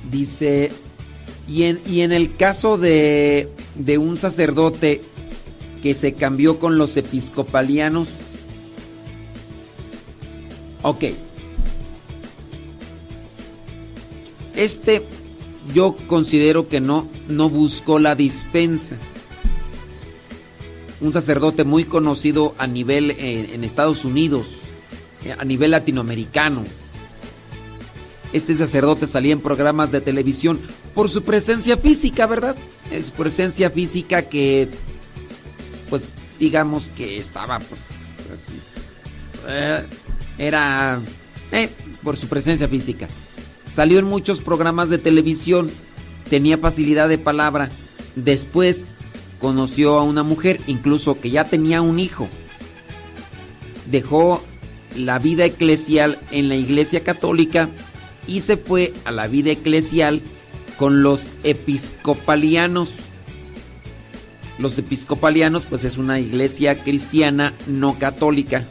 Dice. 0.09 0.71
Y 1.47 1.63
en, 1.65 1.79
y 1.85 2.01
en 2.01 2.11
el 2.11 2.35
caso 2.35 2.79
de, 2.79 3.47
de 3.75 3.99
un 3.99 4.17
sacerdote 4.17 5.03
que 5.83 5.93
se 5.93 6.13
cambió 6.13 6.57
con 6.57 6.79
los 6.79 6.97
episcopalianos. 6.97 8.09
Ok. 10.81 11.03
Este 14.56 15.03
yo 15.74 15.95
considero 16.08 16.67
que 16.67 16.80
no, 16.80 17.08
no 17.27 17.50
buscó 17.50 18.00
la 18.00 18.16
dispensa. 18.16 18.98
Un 21.01 21.11
sacerdote 21.11 21.64
muy 21.64 21.85
conocido 21.85 22.56
a 22.58 22.67
nivel 22.67 23.11
eh, 23.11 23.50
en 23.53 23.64
Estados 23.64 24.06
Unidos, 24.06 24.56
eh, 25.25 25.35
a 25.38 25.43
nivel 25.43 25.72
latinoamericano. 25.72 26.64
Este 28.34 28.53
sacerdote 28.53 29.08
salía 29.08 29.34
en 29.34 29.42
programas 29.42 29.92
de 29.92 30.01
televisión 30.01 30.59
por 30.93 31.09
su 31.09 31.24
presencia 31.24 31.77
física, 31.77 32.25
¿verdad? 32.25 32.56
Es 32.92 33.08
su 33.08 33.11
presencia 33.14 33.69
física 33.69 34.24
que, 34.24 34.69
pues, 35.90 36.03
digamos 36.40 36.90
que 36.90 37.17
estaba, 37.17 37.59
pues, 37.59 38.19
así. 38.34 38.59
eh, 39.48 39.85
era, 40.38 41.00
eh, 41.51 41.69
por 42.03 42.17
su 42.17 42.27
presencia 42.27 42.67
física. 42.67 43.08
Salió 43.67 43.99
en 43.99 44.05
muchos 44.05 44.41
programas 44.41 44.89
de 44.89 44.97
televisión, 44.97 45.69
tenía 46.29 46.57
facilidad 46.57 47.09
de 47.09 47.17
palabra. 47.17 47.69
Después 48.15 48.85
conoció 49.39 49.97
a 49.97 50.03
una 50.03 50.23
mujer, 50.23 50.59
incluso 50.67 51.19
que 51.19 51.31
ya 51.31 51.45
tenía 51.45 51.81
un 51.81 51.99
hijo. 51.99 52.27
Dejó 53.89 54.43
la 54.95 55.19
vida 55.19 55.45
eclesial 55.45 56.17
en 56.31 56.49
la 56.49 56.55
iglesia 56.55 57.03
católica 57.03 57.69
y 58.27 58.39
se 58.39 58.57
fue 58.57 58.93
a 59.03 59.11
la 59.11 59.27
vida 59.27 59.51
eclesial 59.51 60.21
con 60.77 61.03
los 61.03 61.27
episcopalianos. 61.43 62.89
Los 64.57 64.77
episcopalianos 64.77 65.65
pues 65.65 65.83
es 65.83 65.97
una 65.97 66.19
iglesia 66.19 66.81
cristiana 66.81 67.53
no 67.67 67.99
católica. 67.99 68.63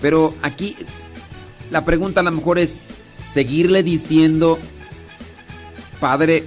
Pero 0.00 0.34
aquí 0.42 0.76
la 1.70 1.84
pregunta 1.84 2.20
a 2.20 2.24
lo 2.24 2.32
mejor 2.32 2.58
es, 2.58 2.78
seguirle 3.32 3.82
diciendo 3.82 4.58
padre 6.00 6.44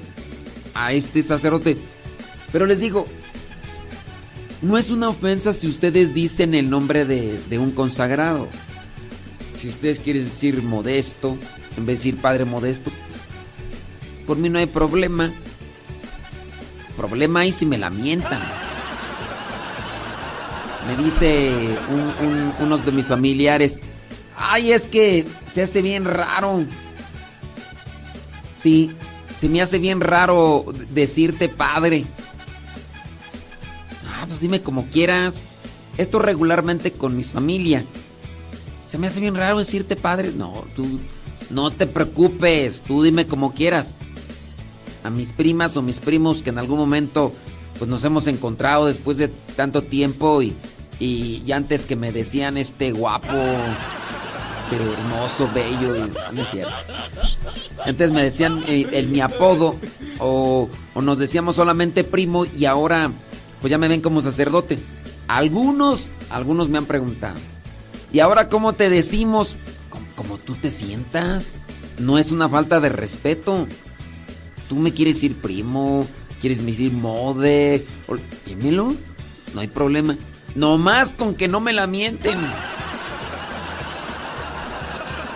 a 0.73 0.93
este 0.93 1.21
sacerdote. 1.21 1.77
Pero 2.51 2.65
les 2.65 2.79
digo, 2.79 3.05
no 4.61 4.77
es 4.77 4.89
una 4.89 5.09
ofensa 5.09 5.53
si 5.53 5.67
ustedes 5.67 6.13
dicen 6.13 6.53
el 6.53 6.69
nombre 6.69 7.05
de, 7.05 7.39
de 7.49 7.59
un 7.59 7.71
consagrado. 7.71 8.47
Si 9.57 9.67
ustedes 9.69 9.99
quieren 9.99 10.25
decir 10.25 10.63
modesto, 10.63 11.37
en 11.77 11.85
vez 11.85 11.99
de 11.99 12.11
decir 12.11 12.17
padre 12.17 12.45
modesto, 12.45 12.91
por 14.25 14.37
mí 14.37 14.49
no 14.49 14.59
hay 14.59 14.65
problema. 14.65 15.31
Problema 16.97 17.41
hay 17.41 17.51
si 17.51 17.65
me 17.65 17.77
la 17.77 17.89
mientan. 17.89 18.39
Me 20.87 21.03
dice 21.03 21.51
un- 21.89 22.27
un- 22.27 22.53
uno 22.59 22.77
de 22.79 22.91
mis 22.91 23.05
familiares, 23.05 23.79
ay, 24.41 24.71
es 24.71 24.87
que 24.87 25.25
se 25.53 25.63
hace 25.63 25.81
bien 25.81 26.05
raro. 26.05 26.65
Sí, 28.61 28.91
se 29.39 29.49
me 29.49 29.61
hace 29.61 29.79
bien 29.79 30.01
raro 30.01 30.65
decirte 30.89 31.49
padre. 31.49 32.05
Ah, 34.07 34.25
pues 34.27 34.39
dime 34.39 34.61
como 34.61 34.85
quieras. 34.87 35.53
Esto 35.97 36.19
regularmente 36.19 36.91
con 36.91 37.15
mis 37.17 37.31
familia. 37.31 37.85
Se 38.87 38.97
me 38.97 39.07
hace 39.07 39.21
bien 39.21 39.35
raro 39.35 39.59
decirte 39.59 39.95
padre. 39.95 40.31
No, 40.35 40.65
tú 40.75 40.85
no 41.49 41.71
te 41.71 41.87
preocupes, 41.87 42.81
tú 42.81 43.03
dime 43.03 43.25
como 43.25 43.53
quieras. 43.53 43.99
A 45.03 45.09
mis 45.09 45.33
primas 45.33 45.75
o 45.77 45.81
mis 45.81 45.99
primos 45.99 46.43
que 46.43 46.51
en 46.51 46.59
algún 46.59 46.77
momento 46.77 47.33
pues 47.79 47.89
nos 47.89 48.03
hemos 48.03 48.27
encontrado 48.27 48.85
después 48.85 49.17
de 49.17 49.29
tanto 49.55 49.81
tiempo 49.81 50.43
y, 50.43 50.55
y 50.99 51.51
antes 51.51 51.87
que 51.87 51.95
me 51.95 52.11
decían 52.11 52.57
este 52.57 52.91
guapo, 52.91 53.33
este 54.71 54.93
hermoso, 54.93 55.49
bello, 55.53 55.95
y 55.95 56.11
no 56.33 56.41
es 56.41 56.49
cierto. 56.49 56.73
Antes 57.85 58.11
me 58.11 58.23
decían 58.23 58.61
eh, 58.67 58.87
el, 58.91 59.07
mi 59.07 59.19
apodo 59.19 59.75
o, 60.19 60.69
o 60.93 61.01
nos 61.01 61.17
decíamos 61.17 61.55
solamente 61.55 62.03
primo 62.03 62.45
y 62.45 62.65
ahora 62.65 63.11
pues 63.59 63.71
ya 63.71 63.77
me 63.77 63.87
ven 63.87 64.01
como 64.01 64.21
sacerdote. 64.21 64.79
Algunos, 65.27 66.11
algunos 66.29 66.69
me 66.69 66.77
han 66.77 66.85
preguntado. 66.85 67.39
¿Y 68.11 68.19
ahora 68.19 68.49
cómo 68.49 68.73
te 68.73 68.89
decimos? 68.89 69.55
Como, 70.15 70.37
tú 70.37 70.55
te 70.55 70.71
sientas. 70.71 71.55
No 71.97 72.17
es 72.17 72.31
una 72.31 72.47
falta 72.47 72.79
de 72.79 72.89
respeto. 72.89 73.67
Tú 74.69 74.75
me 74.77 74.93
quieres 74.93 75.15
decir 75.15 75.35
primo, 75.35 76.05
quieres 76.39 76.65
decir 76.65 76.91
mode, 76.91 77.85
dímelo, 78.45 78.93
no 79.53 79.61
hay 79.61 79.67
problema. 79.67 80.15
No 80.55 80.77
más 80.77 81.13
con 81.13 81.35
que 81.35 81.47
no 81.47 81.59
me 81.59 81.73
la 81.73 81.87
mienten. 81.87 82.37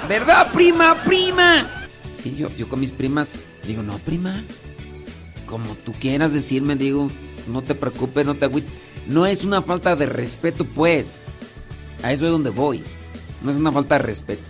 ¿Verdad, 0.08 0.52
prima, 0.54 0.96
prima? 1.04 1.66
Sí, 2.22 2.36
yo, 2.36 2.50
yo 2.56 2.70
con 2.70 2.80
mis 2.80 2.92
primas 2.92 3.34
digo, 3.66 3.82
no, 3.82 3.98
prima. 4.00 4.44
Como 5.46 5.76
tú 5.76 5.94
quieras 5.94 6.34
decirme, 6.34 6.76
digo, 6.76 7.10
no 7.48 7.62
te 7.62 7.76
preocupes, 7.76 8.26
no 8.26 8.36
te 8.36 8.46
agüites. 8.46 8.72
No 9.08 9.26
es 9.26 9.44
una 9.44 9.62
falta 9.62 9.96
de 9.96 10.06
respeto, 10.06 10.66
pues. 10.66 11.20
A 12.04 12.12
eso 12.12 12.26
es 12.26 12.32
donde 12.32 12.50
voy. 12.50 12.84
No 13.42 13.52
es 13.52 13.58
una 13.58 13.72
falta 13.72 13.96
de 13.96 14.04
respeto. 14.04 14.44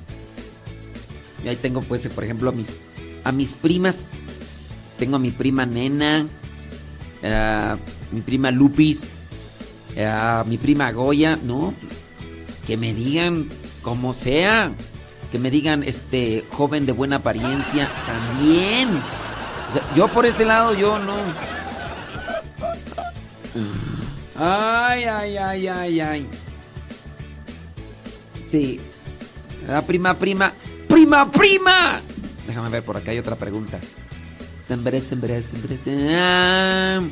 Y 1.44 1.48
ahí 1.48 1.56
tengo, 1.56 1.82
pues, 1.82 2.08
por 2.08 2.24
ejemplo, 2.24 2.50
a 2.50 2.54
mis, 2.54 2.78
a 3.24 3.32
mis 3.32 3.52
primas. 3.54 4.12
Tengo 4.98 5.18
a 5.18 5.20
mi 5.20 5.32
prima 5.32 5.66
Nena, 5.66 6.26
a 7.24 7.78
mi 8.12 8.22
prima 8.22 8.50
Lupis, 8.50 9.16
a 9.98 10.46
mi 10.48 10.58
prima 10.58 10.92
Goya, 10.94 11.38
¿no? 11.44 11.74
Que 12.66 12.78
me 12.78 12.94
digan 12.94 13.50
como 13.82 14.14
sea. 14.14 14.72
Que 15.32 15.40
me 15.40 15.52
digan, 15.52 15.84
este, 15.84 16.46
joven 16.52 16.86
de 16.86 16.92
buena 16.92 17.18
apariencia, 17.18 17.90
también. 18.06 18.90
Yo 19.96 20.08
por 20.08 20.26
ese 20.26 20.46
lado, 20.46 20.74
yo 20.74 21.00
no. 21.00 21.16
Ay, 24.38 25.04
ay, 25.06 25.38
ay, 25.38 25.68
ay, 25.68 26.00
ay. 26.00 26.28
Sí. 28.50 28.80
La 29.68 29.82
prima, 29.82 30.18
prima. 30.18 30.54
¡Prima, 30.88 31.30
prima! 31.30 32.00
Déjame 32.48 32.70
ver, 32.70 32.84
por 32.84 32.96
acá 32.96 33.12
hay 33.12 33.20
otra 33.20 33.36
pregunta. 33.36 33.80
Sembré, 34.60 35.00
sembré, 35.00 35.42
sembré. 35.42 35.78
sem-. 35.78 37.10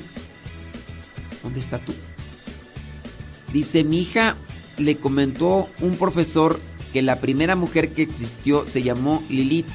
¿Dónde 1.42 1.60
está 1.60 1.80
tú? 1.80 1.94
Dice, 3.52 3.84
mi 3.84 4.00
hija 4.02 4.36
le 4.78 4.98
comentó 4.98 5.70
un 5.82 5.98
profesor 5.98 6.60
que 6.94 7.02
la 7.02 7.20
primera 7.20 7.56
mujer 7.56 7.92
que 7.92 8.04
existió 8.04 8.68
se 8.68 8.84
llamó 8.84 9.24
Lilith 9.28 9.66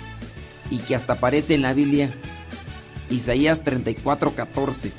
y 0.70 0.78
que 0.78 0.94
hasta 0.94 1.14
aparece 1.14 1.54
en 1.54 1.62
la 1.62 1.74
Biblia. 1.74 2.10
Isaías 3.10 3.64
34, 3.64 4.34
14. 4.34 4.92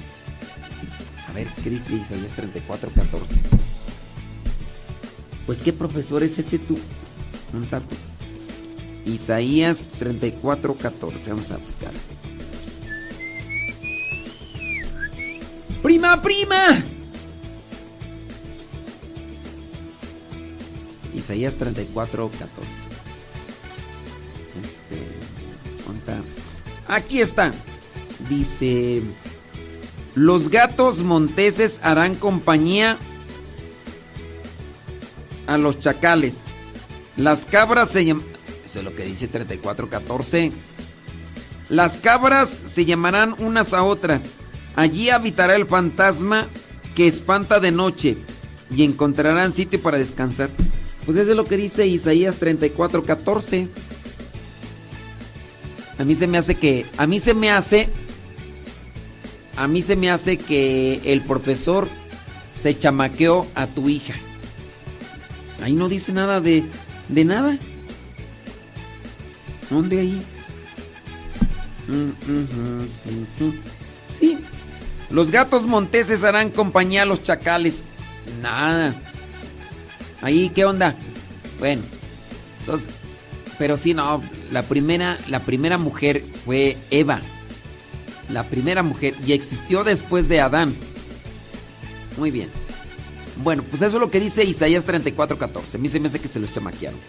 A 1.30 1.33
ver, 1.33 1.48
¿qué 1.64 1.69
dice 1.69 1.93
Isaías 1.93 2.33
34, 2.33 2.89
14? 2.91 3.41
Pues, 5.45 5.59
¿qué 5.59 5.72
profesor 5.72 6.22
es 6.22 6.38
ese 6.38 6.59
tú? 6.59 6.77
¿Dónde 7.53 7.65
está 7.65 7.80
tú? 7.80 7.95
Isaías 9.06 9.88
34, 9.98 10.75
14. 10.75 11.30
Vamos 11.30 11.51
a 11.51 11.57
buscar. 11.57 11.91
¡Prima, 15.81 16.22
prima! 16.22 16.83
Isaías 21.30 21.58
34, 21.58 22.27
14. 22.27 22.49
Este. 24.64 24.98
Aquí 26.88 27.22
está. 27.22 27.51
Dice. 28.27 29.03
Los 30.16 30.49
gatos 30.49 31.03
monteses 31.03 31.80
harán 31.83 32.16
compañía 32.16 32.98
a 35.45 35.59
los 35.59 35.80
chacales. 35.80 36.45
Las 37.16 37.45
cabras 37.45 37.90
se 37.90 38.06
llaman. 38.06 38.25
Eso 38.66 38.80
es 38.80 38.85
lo 38.85 38.95
que 38.95 39.06
dice 39.06 39.27
3414. 39.27 40.51
Las 41.69 41.98
cabras 41.98 42.58
se 42.66 42.85
llamarán 42.85 43.35
unas 43.38 43.74
a 43.74 43.83
otras. 43.83 44.32
Allí 44.75 45.11
habitará 45.11 45.53
el 45.53 45.67
fantasma 45.67 46.48
que 46.95 47.06
espanta 47.06 47.59
de 47.59 47.69
noche 47.69 48.17
y 48.75 48.83
encontrarán 48.83 49.53
sitio 49.53 49.80
para 49.80 49.99
descansar. 49.99 50.49
Pues 51.09 51.21
eso 51.21 51.31
es 51.31 51.38
lo 51.38 51.45
que 51.45 51.57
dice 51.57 51.88
Isaías 51.88 52.35
3414. 52.35 53.67
A 55.97 56.03
mí 56.03 56.13
se 56.13 56.27
me 56.27 56.38
hace 56.38 56.53
que. 56.53 56.85
A 56.97 57.07
mí 57.07 57.17
se 57.17 57.33
me 57.33 57.49
hace. 57.49 57.89
A 59.57 59.67
mí 59.67 59.81
se 59.81 59.95
me 59.95 60.11
hace 60.11 60.38
que 60.38 61.01
el 61.05 61.21
profesor 61.21 61.88
se 62.55 62.77
chamaqueó 62.77 63.47
a 63.55 63.65
tu 63.65 63.89
hija. 63.89 64.13
Ahí 65.63 65.73
no 65.73 65.89
dice 65.89 66.11
nada 66.11 66.41
de, 66.41 66.63
de 67.07 67.25
nada. 67.25 67.57
¿Dónde 69.71 70.01
ahí? 70.01 70.21
Mm. 71.88 72.11
Sí. 74.19 74.38
Los 75.09 75.31
gatos 75.31 75.65
monteses 75.65 76.23
harán 76.23 76.51
compañía 76.51 77.01
a 77.01 77.05
los 77.07 77.23
chacales. 77.23 77.88
Nada. 78.43 78.93
Ahí, 80.22 80.49
¿qué 80.49 80.65
onda? 80.65 80.95
Bueno, 81.59 81.81
entonces, 82.59 82.89
pero 83.57 83.77
sí, 83.77 83.93
no, 83.93 84.22
la 84.51 84.64
primera, 84.64 85.17
la 85.27 85.41
primera 85.41 85.77
mujer 85.77 86.23
fue 86.45 86.77
Eva. 86.91 87.19
La 88.30 88.43
primera 88.43 88.83
mujer 88.83 89.15
y 89.25 89.33
existió 89.33 89.83
después 89.83 90.30
de 90.30 90.39
Adán. 90.39 90.75
Muy 92.17 92.31
bien. 92.31 92.49
Bueno, 93.43 93.64
pues 93.64 93.81
eso 93.81 93.95
es 93.95 94.01
lo 94.01 94.11
que 94.11 94.19
dice 94.19 94.43
Isaías 94.43 94.85
34:14. 94.85 95.75
A 95.75 95.77
mí 95.77 95.88
se 95.88 95.99
me 95.99 96.09
hace 96.09 96.19
que 96.19 96.27
se 96.27 96.39
los 96.39 96.51
chamaquearon. 96.51 96.99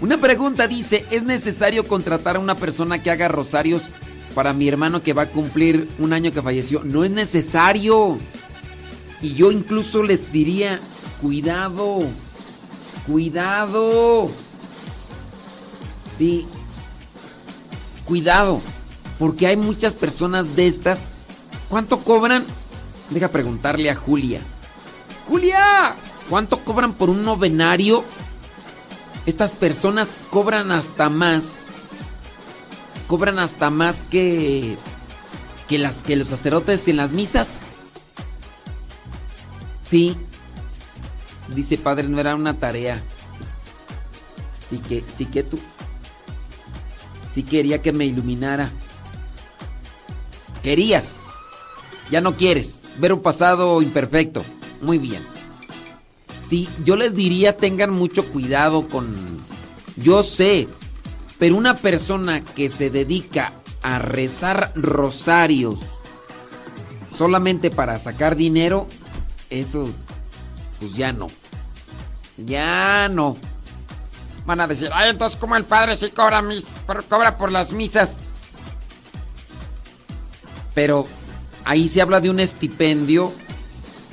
Una 0.00 0.16
pregunta 0.16 0.66
dice, 0.66 1.04
¿es 1.10 1.24
necesario 1.24 1.86
contratar 1.86 2.36
a 2.36 2.40
una 2.40 2.54
persona 2.54 3.02
que 3.02 3.10
haga 3.10 3.28
rosarios 3.28 3.90
para 4.34 4.54
mi 4.54 4.66
hermano 4.66 5.02
que 5.02 5.12
va 5.12 5.22
a 5.22 5.28
cumplir 5.28 5.88
un 5.98 6.14
año 6.14 6.32
que 6.32 6.40
falleció? 6.40 6.82
No 6.84 7.04
es 7.04 7.10
necesario. 7.10 8.18
Y 9.20 9.34
yo 9.34 9.52
incluso 9.52 10.02
les 10.02 10.32
diría, 10.32 10.80
cuidado, 11.20 12.00
cuidado. 13.06 14.30
Sí, 16.18 16.46
cuidado, 18.04 18.60
porque 19.18 19.46
hay 19.46 19.56
muchas 19.56 19.94
personas 19.94 20.56
de 20.56 20.66
estas. 20.66 21.02
¿Cuánto 21.68 22.00
cobran? 22.00 22.44
Deja 23.10 23.28
preguntarle 23.28 23.90
a 23.90 23.94
Julia. 23.94 24.40
Julia, 25.28 25.94
¿cuánto 26.28 26.58
cobran 26.64 26.94
por 26.94 27.10
un 27.10 27.24
novenario? 27.24 28.04
Estas 29.26 29.52
personas 29.52 30.16
cobran 30.30 30.72
hasta 30.72 31.08
más. 31.08 31.60
Cobran 33.06 33.38
hasta 33.38 33.70
más 33.70 34.04
que 34.04 34.76
que 35.68 35.78
las 35.78 36.02
que 36.02 36.16
los 36.16 36.26
sacerdotes 36.26 36.88
en 36.88 36.96
las 36.96 37.12
misas. 37.12 37.60
Sí. 39.88 40.18
Dice 41.54 41.78
padre, 41.78 42.08
no 42.08 42.20
era 42.20 42.34
una 42.34 42.58
tarea. 42.58 43.02
Sí 44.68 44.78
que, 44.78 45.04
sí 45.16 45.26
que 45.26 45.42
tú. 45.42 45.58
Sí 47.34 47.42
quería 47.42 47.82
que 47.82 47.92
me 47.92 48.06
iluminara. 48.06 48.70
Querías. 50.62 51.24
Ya 52.10 52.20
no 52.20 52.36
quieres. 52.36 52.88
Ver 52.98 53.12
un 53.12 53.22
pasado 53.22 53.82
imperfecto. 53.82 54.44
Muy 54.80 54.98
bien. 54.98 55.24
Sí, 56.42 56.68
yo 56.84 56.96
les 56.96 57.14
diría 57.14 57.56
tengan 57.56 57.90
mucho 57.90 58.26
cuidado 58.30 58.88
con... 58.88 59.38
Yo 59.96 60.22
sé, 60.22 60.66
pero 61.38 61.56
una 61.56 61.74
persona 61.74 62.40
que 62.40 62.68
se 62.68 62.90
dedica 62.90 63.52
a 63.82 63.98
rezar 63.98 64.72
rosarios 64.74 65.78
solamente 67.16 67.70
para 67.70 67.98
sacar 67.98 68.34
dinero, 68.34 68.86
eso 69.50 69.88
pues 70.78 70.94
ya 70.94 71.12
no. 71.12 71.28
Ya 72.44 73.08
no. 73.08 73.36
Van 74.46 74.60
a 74.60 74.66
decir, 74.66 74.90
ay, 74.92 75.10
entonces 75.10 75.38
como 75.38 75.56
el 75.56 75.64
padre 75.64 75.96
sí 75.96 76.10
cobra, 76.10 76.42
mis, 76.42 76.66
cobra 77.08 77.36
por 77.36 77.52
las 77.52 77.72
misas. 77.72 78.20
Pero 80.74 81.06
ahí 81.64 81.88
se 81.88 82.00
habla 82.00 82.20
de 82.20 82.30
un 82.30 82.40
estipendio 82.40 83.32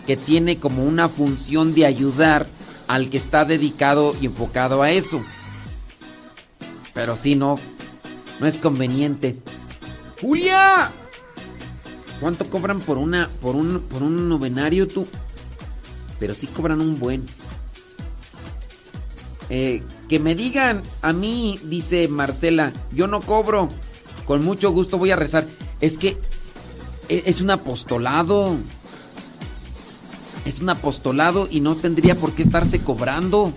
que 0.05 0.17
tiene 0.17 0.57
como 0.57 0.85
una 0.85 1.09
función 1.09 1.73
de 1.73 1.85
ayudar 1.85 2.47
al 2.87 3.09
que 3.09 3.17
está 3.17 3.45
dedicado 3.45 4.15
y 4.21 4.27
enfocado 4.27 4.81
a 4.81 4.91
eso. 4.91 5.21
Pero 6.93 7.15
sí, 7.15 7.35
no, 7.35 7.59
no 8.39 8.47
es 8.47 8.57
conveniente. 8.57 9.37
¡Julia! 10.21 10.91
¿Cuánto 12.19 12.49
cobran 12.49 12.79
por 12.79 12.97
una, 12.97 13.29
por 13.41 13.55
un, 13.55 13.81
por 13.81 14.01
un 14.01 14.27
novenario 14.27 14.87
tú? 14.87 15.07
Pero 16.19 16.33
sí 16.33 16.47
cobran 16.47 16.81
un 16.81 16.97
buen. 16.97 17.25
Eh, 19.49 19.81
que 20.09 20.19
me 20.19 20.35
digan 20.35 20.83
a 21.01 21.13
mí, 21.13 21.59
dice 21.63 22.07
Marcela, 22.07 22.73
yo 22.91 23.07
no 23.07 23.21
cobro. 23.21 23.69
Con 24.25 24.43
mucho 24.43 24.71
gusto 24.71 24.97
voy 24.97 25.11
a 25.11 25.15
rezar. 25.15 25.45
Es 25.79 25.97
que 25.97 26.17
e- 27.09 27.23
es 27.25 27.41
un 27.41 27.49
apostolado. 27.49 28.55
Es 30.45 30.59
un 30.61 30.69
apostolado 30.69 31.47
y 31.49 31.59
no 31.61 31.75
tendría 31.75 32.15
por 32.15 32.33
qué 32.33 32.41
estarse 32.43 32.79
cobrando. 32.79 33.51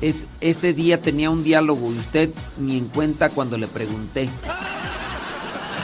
Es, 0.00 0.26
ese 0.40 0.72
día 0.74 1.00
tenía 1.02 1.28
un 1.30 1.42
diálogo 1.42 1.92
y 1.92 1.98
usted 1.98 2.30
ni 2.58 2.78
en 2.78 2.86
cuenta 2.86 3.30
cuando 3.30 3.58
le 3.58 3.66
pregunté. 3.66 4.28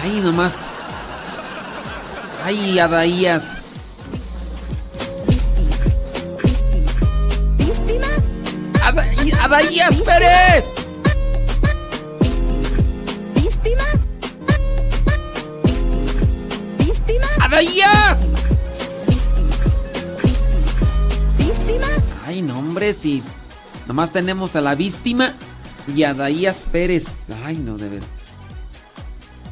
Ay, 0.02 0.20
nomás. 0.22 0.56
Ay, 2.44 2.78
Adaías. 2.78 3.63
Adaías 9.44 10.00
Pérez. 10.00 10.64
Adaías. 17.42 18.20
Ay, 22.26 22.40
no, 22.40 22.58
hombre, 22.58 22.94
si 22.94 23.22
nomás 23.86 24.12
tenemos 24.12 24.56
a 24.56 24.62
la 24.62 24.74
víctima 24.74 25.34
y 25.94 26.04
a 26.04 26.10
Adaías 26.10 26.64
Pérez. 26.72 27.28
Ay, 27.44 27.58
no, 27.58 27.76
de 27.76 27.90
veras. 27.90 28.08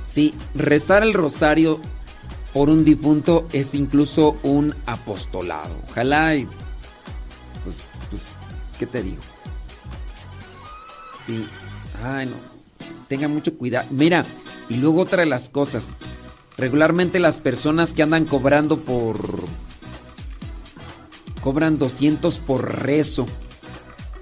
Sí, 0.06 0.34
rezar 0.54 1.02
el 1.02 1.12
rosario 1.12 1.78
por 2.54 2.70
un 2.70 2.86
difunto 2.86 3.46
es 3.52 3.74
incluso 3.74 4.38
un 4.42 4.74
apostolado. 4.86 5.76
Ojalá 5.90 6.34
y... 6.34 6.46
Pues, 7.62 7.90
pues, 8.08 8.22
¿qué 8.78 8.86
te 8.86 9.02
digo? 9.02 9.20
Sí, 11.26 11.46
ay 12.04 12.26
no, 12.26 12.36
tengan 13.08 13.32
mucho 13.32 13.54
cuidado. 13.54 13.86
Mira, 13.90 14.24
y 14.68 14.76
luego 14.76 15.02
otra 15.02 15.20
de 15.20 15.26
las 15.26 15.48
cosas. 15.48 15.98
Regularmente 16.56 17.18
las 17.18 17.40
personas 17.40 17.92
que 17.92 18.02
andan 18.02 18.24
cobrando 18.24 18.78
por... 18.78 19.18
Cobran 21.40 21.78
200 21.78 22.38
por 22.40 22.82
rezo. 22.82 23.26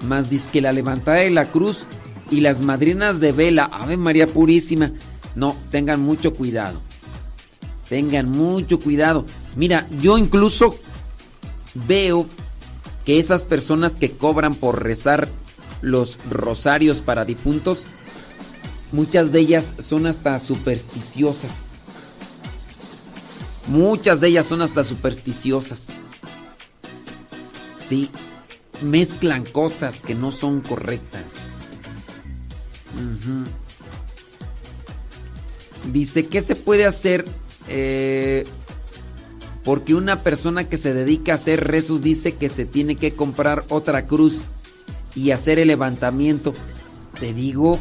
Más 0.02 0.28
que 0.28 0.60
la 0.60 0.72
levantada 0.72 1.18
de 1.18 1.30
la 1.30 1.50
cruz 1.50 1.84
y 2.30 2.40
las 2.40 2.62
madrinas 2.62 3.20
de 3.20 3.32
vela. 3.32 3.68
Ave 3.72 3.96
María 3.96 4.26
Purísima. 4.26 4.92
No, 5.34 5.56
tengan 5.70 6.00
mucho 6.00 6.32
cuidado. 6.32 6.80
Tengan 7.88 8.30
mucho 8.30 8.78
cuidado. 8.78 9.26
Mira, 9.56 9.86
yo 10.00 10.16
incluso 10.16 10.76
veo 11.74 12.26
que 13.04 13.18
esas 13.18 13.44
personas 13.44 13.96
que 13.96 14.12
cobran 14.12 14.54
por 14.54 14.82
rezar 14.82 15.28
los 15.82 16.18
rosarios 16.28 17.02
para 17.02 17.24
difuntos, 17.24 17.86
muchas 18.92 19.32
de 19.32 19.40
ellas 19.40 19.74
son 19.78 20.06
hasta 20.06 20.38
supersticiosas. 20.38 21.70
Muchas 23.66 24.20
de 24.20 24.28
ellas 24.28 24.46
son 24.46 24.62
hasta 24.62 24.82
supersticiosas. 24.82 25.94
Sí, 27.78 28.10
mezclan 28.82 29.44
cosas 29.44 30.00
que 30.00 30.14
no 30.14 30.32
son 30.32 30.60
correctas. 30.60 31.22
Dice, 35.92 36.26
¿qué 36.26 36.40
se 36.40 36.56
puede 36.56 36.84
hacer? 36.84 37.24
Eh, 37.68 38.44
porque 39.64 39.94
una 39.94 40.22
persona 40.22 40.68
que 40.68 40.76
se 40.76 40.92
dedica 40.92 41.32
a 41.32 41.34
hacer 41.36 41.66
rezos 41.66 42.02
dice 42.02 42.34
que 42.34 42.48
se 42.48 42.64
tiene 42.64 42.96
que 42.96 43.12
comprar 43.12 43.64
otra 43.68 44.06
cruz 44.06 44.40
y 45.14 45.30
hacer 45.30 45.58
el 45.58 45.68
levantamiento. 45.68 46.54
Te 47.18 47.32
digo, 47.32 47.78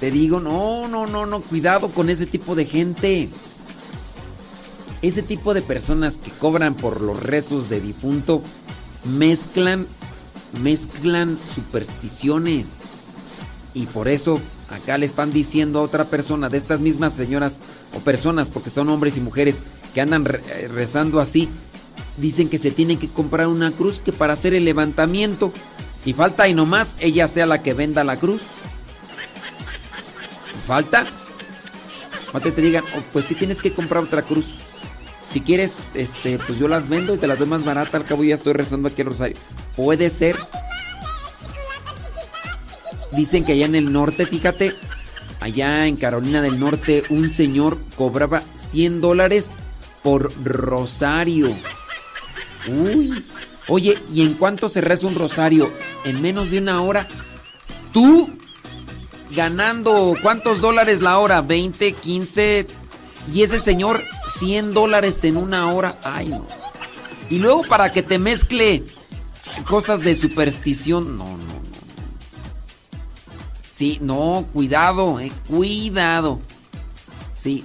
te 0.00 0.10
digo, 0.10 0.40
no, 0.40 0.88
no, 0.88 1.06
no, 1.06 1.26
no, 1.26 1.40
cuidado 1.40 1.88
con 1.88 2.08
ese 2.10 2.26
tipo 2.26 2.54
de 2.54 2.64
gente. 2.64 3.28
Ese 5.02 5.22
tipo 5.22 5.54
de 5.54 5.62
personas 5.62 6.18
que 6.18 6.30
cobran 6.30 6.74
por 6.74 7.00
los 7.00 7.22
rezos 7.22 7.68
de 7.68 7.80
difunto 7.80 8.42
mezclan, 9.04 9.86
mezclan 10.62 11.38
supersticiones. 11.38 12.74
Y 13.74 13.86
por 13.86 14.08
eso 14.08 14.40
acá 14.70 14.98
le 14.98 15.06
están 15.06 15.32
diciendo 15.32 15.78
a 15.78 15.82
otra 15.82 16.04
persona 16.04 16.48
de 16.48 16.58
estas 16.58 16.80
mismas 16.80 17.12
señoras 17.12 17.60
o 17.96 18.00
personas, 18.00 18.48
porque 18.48 18.70
son 18.70 18.88
hombres 18.88 19.16
y 19.16 19.20
mujeres 19.20 19.60
que 19.94 20.00
andan 20.00 20.26
eh, 20.26 20.68
rezando 20.68 21.20
así, 21.20 21.48
dicen 22.18 22.48
que 22.48 22.58
se 22.58 22.70
tiene 22.70 22.96
que 22.96 23.08
comprar 23.08 23.46
una 23.46 23.70
cruz 23.72 24.00
que 24.04 24.12
para 24.12 24.34
hacer 24.34 24.54
el 24.54 24.64
levantamiento. 24.64 25.52
Y 26.04 26.12
falta 26.12 26.48
y 26.48 26.54
nomás 26.54 26.96
ella 27.00 27.26
sea 27.26 27.46
la 27.46 27.62
que 27.62 27.74
venda 27.74 28.04
la 28.04 28.16
cruz. 28.16 28.42
Falta. 30.66 31.06
Falta 32.32 32.50
te 32.50 32.60
digan, 32.60 32.84
"Oh, 32.96 33.02
pues 33.12 33.24
sí 33.24 33.34
tienes 33.34 33.60
que 33.62 33.72
comprar 33.72 34.04
otra 34.04 34.22
cruz. 34.22 34.46
Si 35.30 35.40
quieres, 35.40 35.76
este, 35.94 36.38
pues 36.38 36.58
yo 36.58 36.68
las 36.68 36.88
vendo 36.88 37.14
y 37.14 37.18
te 37.18 37.26
las 37.26 37.38
doy 37.38 37.48
más 37.48 37.64
barata. 37.64 37.96
Al 37.98 38.04
cabo 38.04 38.24
ya 38.24 38.34
estoy 38.34 38.52
rezando 38.54 38.88
aquí 38.88 39.02
el 39.02 39.08
rosario. 39.08 39.36
Puede 39.76 40.08
ser. 40.10 40.36
Dicen 43.12 43.44
que 43.44 43.52
allá 43.52 43.66
en 43.66 43.74
el 43.74 43.92
norte, 43.92 44.26
fíjate, 44.26 44.74
allá 45.40 45.86
en 45.86 45.96
Carolina 45.96 46.40
del 46.42 46.60
Norte, 46.60 47.04
un 47.10 47.30
señor 47.30 47.78
cobraba 47.96 48.42
100 48.54 49.00
dólares 49.00 49.54
por 50.02 50.32
rosario. 50.44 51.54
Uy. 52.66 53.24
Oye, 53.68 53.98
¿y 54.12 54.22
en 54.22 54.34
cuánto 54.34 54.68
se 54.68 54.80
reza 54.80 55.06
un 55.06 55.14
rosario? 55.14 55.70
En 56.04 56.22
menos 56.22 56.50
de 56.50 56.58
una 56.58 56.82
hora. 56.82 57.06
Tú 57.92 58.28
ganando 59.34 60.14
cuántos 60.22 60.60
dólares 60.60 61.02
la 61.02 61.18
hora? 61.18 61.42
20, 61.42 61.92
15. 61.92 62.66
Y 63.32 63.42
ese 63.42 63.58
señor 63.58 64.02
100 64.38 64.72
dólares 64.72 65.22
en 65.24 65.36
una 65.36 65.72
hora. 65.72 65.98
Ay, 66.02 66.28
no. 66.28 66.46
Y 67.30 67.38
luego 67.38 67.62
para 67.62 67.92
que 67.92 68.02
te 68.02 68.18
mezcle 68.18 68.82
cosas 69.68 70.00
de 70.00 70.14
superstición. 70.14 71.18
No, 71.18 71.24
no, 71.24 71.36
no. 71.36 71.58
Sí, 73.70 73.98
no, 74.00 74.46
cuidado, 74.52 75.20
eh, 75.20 75.30
cuidado. 75.46 76.40
Sí. 77.34 77.64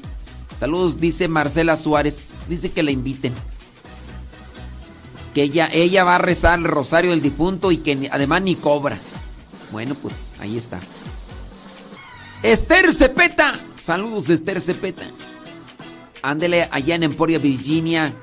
Saludos, 0.59 0.99
dice 0.99 1.27
Marcela 1.27 1.75
Suárez. 1.75 2.39
Dice 2.47 2.71
que 2.71 2.83
la 2.83 2.91
inviten. 2.91 3.33
Que 5.33 5.43
ella, 5.43 5.69
ella 5.71 6.03
va 6.03 6.15
a 6.15 6.19
rezar 6.19 6.59
el 6.59 6.65
rosario 6.65 7.11
del 7.11 7.21
difunto 7.21 7.71
y 7.71 7.77
que 7.77 8.09
además 8.11 8.41
ni 8.43 8.55
cobra. 8.55 8.99
Bueno, 9.71 9.95
pues 9.95 10.13
ahí 10.39 10.57
está. 10.57 10.79
Esther 12.43 12.93
Cepeta. 12.93 13.59
Saludos, 13.75 14.29
Esther 14.29 14.61
Cepeta. 14.61 15.03
Ándele 16.21 16.67
allá 16.71 16.95
en 16.95 17.03
Emporia, 17.03 17.39
Virginia. 17.39 18.13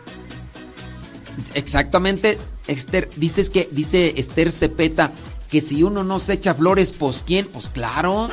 Exactamente, 1.55 2.39
Esther. 2.67 3.11
Dices 3.17 3.51
que, 3.51 3.69
dice 3.73 4.15
Esther 4.17 4.53
Cepeta, 4.53 5.11
que 5.51 5.61
si 5.61 5.83
uno 5.83 6.05
no 6.05 6.21
se 6.21 6.35
echa 6.35 6.55
flores, 6.55 6.93
pues 6.93 7.25
quién, 7.27 7.47
pues 7.47 7.71
claro. 7.71 8.29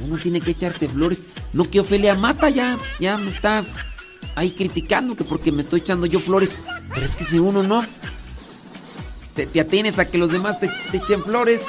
Uno 0.00 0.16
tiene 0.18 0.40
que 0.40 0.52
echarse 0.52 0.88
flores. 0.88 1.18
No 1.52 1.68
que 1.68 1.80
Ofelia 1.80 2.14
mata 2.14 2.48
ya, 2.48 2.78
ya 2.98 3.18
me 3.18 3.28
está 3.28 3.64
ahí 4.34 4.50
criticando 4.50 5.16
que 5.16 5.24
porque 5.24 5.52
me 5.52 5.62
estoy 5.62 5.80
echando 5.80 6.06
yo 6.06 6.20
flores. 6.20 6.54
Pero 6.92 7.06
es 7.06 7.16
que 7.16 7.24
si 7.24 7.38
uno 7.38 7.62
no. 7.62 7.84
te, 9.34 9.60
atienes 9.60 9.98
a 9.98 10.06
que 10.06 10.18
los 10.18 10.32
demás 10.32 10.60
te, 10.60 10.70
echen 10.92 11.22
flores. 11.22 11.62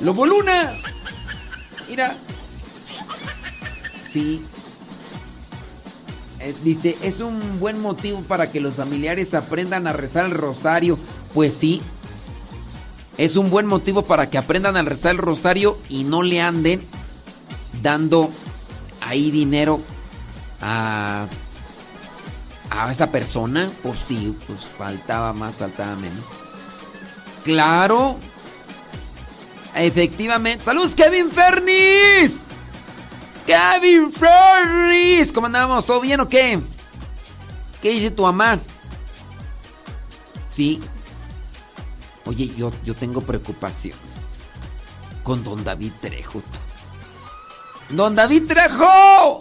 Lobo 0.00 0.26
Luna. 0.26 0.72
Mira. 1.88 2.16
Sí. 4.12 4.42
Eh, 6.40 6.54
dice, 6.62 6.96
es 7.02 7.20
un 7.20 7.58
buen 7.58 7.80
motivo 7.80 8.22
para 8.22 8.50
que 8.50 8.60
los 8.60 8.74
familiares 8.74 9.34
aprendan 9.34 9.86
a 9.86 9.92
rezar 9.92 10.26
el 10.26 10.32
rosario. 10.32 10.98
Pues 11.34 11.54
sí. 11.54 11.82
Es 13.18 13.36
un 13.36 13.48
buen 13.48 13.66
motivo 13.66 14.02
para 14.02 14.28
que 14.28 14.36
aprendan 14.36 14.76
a 14.76 14.82
rezar 14.82 15.12
el 15.12 15.18
rosario 15.18 15.78
y 15.88 16.04
no 16.04 16.22
le 16.22 16.42
anden 16.42 16.82
dando 17.82 18.30
ahí 19.00 19.30
dinero 19.30 19.80
a, 20.60 21.26
a 22.70 22.92
esa 22.92 23.10
persona. 23.10 23.70
Pues 23.82 23.98
sí, 24.06 24.36
pues 24.46 24.60
faltaba 24.78 25.32
más, 25.32 25.56
faltaba 25.56 25.96
menos. 25.96 26.24
Claro. 27.44 28.16
Efectivamente. 29.74 30.64
¡Saludos, 30.64 30.94
Kevin 30.94 31.30
Fernis! 31.30 32.48
¡Kevin 33.46 34.10
Fernis! 34.10 35.30
¿Cómo 35.32 35.46
andamos? 35.46 35.86
¿Todo 35.86 36.00
bien 36.00 36.20
o 36.20 36.28
qué? 36.28 36.60
¿Qué 37.82 37.90
dice 37.90 38.10
tu 38.10 38.22
mamá? 38.22 38.58
Sí. 40.50 40.80
Oye, 42.24 42.48
yo, 42.56 42.72
yo 42.82 42.94
tengo 42.94 43.20
preocupación 43.20 43.96
con 45.22 45.44
don 45.44 45.62
David 45.62 45.92
Trejo. 46.00 46.42
¡Don 47.90 48.14
David 48.16 48.46
Trejo! 48.48 49.40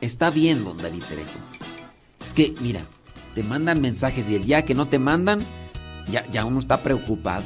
Está 0.00 0.30
bien, 0.30 0.64
don 0.64 0.78
David 0.78 1.02
Trejo. 1.08 1.30
Es 2.22 2.32
que, 2.32 2.54
mira, 2.60 2.82
te 3.34 3.42
mandan 3.42 3.80
mensajes 3.80 4.30
y 4.30 4.36
el 4.36 4.44
día 4.44 4.64
que 4.64 4.74
no 4.74 4.88
te 4.88 4.98
mandan, 4.98 5.40
ya, 6.10 6.26
ya 6.30 6.44
uno 6.44 6.58
está 6.58 6.82
preocupado. 6.82 7.44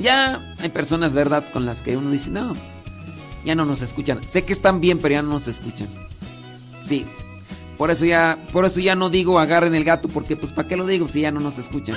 Ya 0.00 0.38
hay 0.58 0.68
personas, 0.68 1.14
¿verdad?, 1.14 1.44
con 1.52 1.64
las 1.64 1.82
que 1.82 1.96
uno 1.96 2.10
dice, 2.10 2.30
no, 2.30 2.48
pues, 2.48 2.76
ya 3.44 3.54
no 3.54 3.64
nos 3.64 3.82
escuchan. 3.82 4.22
Sé 4.22 4.44
que 4.44 4.52
están 4.52 4.80
bien, 4.80 4.98
pero 4.98 5.14
ya 5.14 5.22
no 5.22 5.30
nos 5.30 5.48
escuchan. 5.48 5.88
Sí. 6.84 7.06
Por 7.78 7.90
eso 7.90 8.04
ya, 8.04 8.38
por 8.52 8.64
eso 8.64 8.80
ya 8.80 8.94
no 8.94 9.08
digo 9.08 9.38
agarren 9.38 9.74
el 9.74 9.84
gato, 9.84 10.08
porque 10.08 10.36
pues 10.36 10.50
¿para 10.50 10.66
qué 10.66 10.76
lo 10.76 10.84
digo 10.84 11.06
si 11.06 11.20
ya 11.20 11.30
no 11.30 11.38
nos 11.38 11.58
escuchan? 11.58 11.96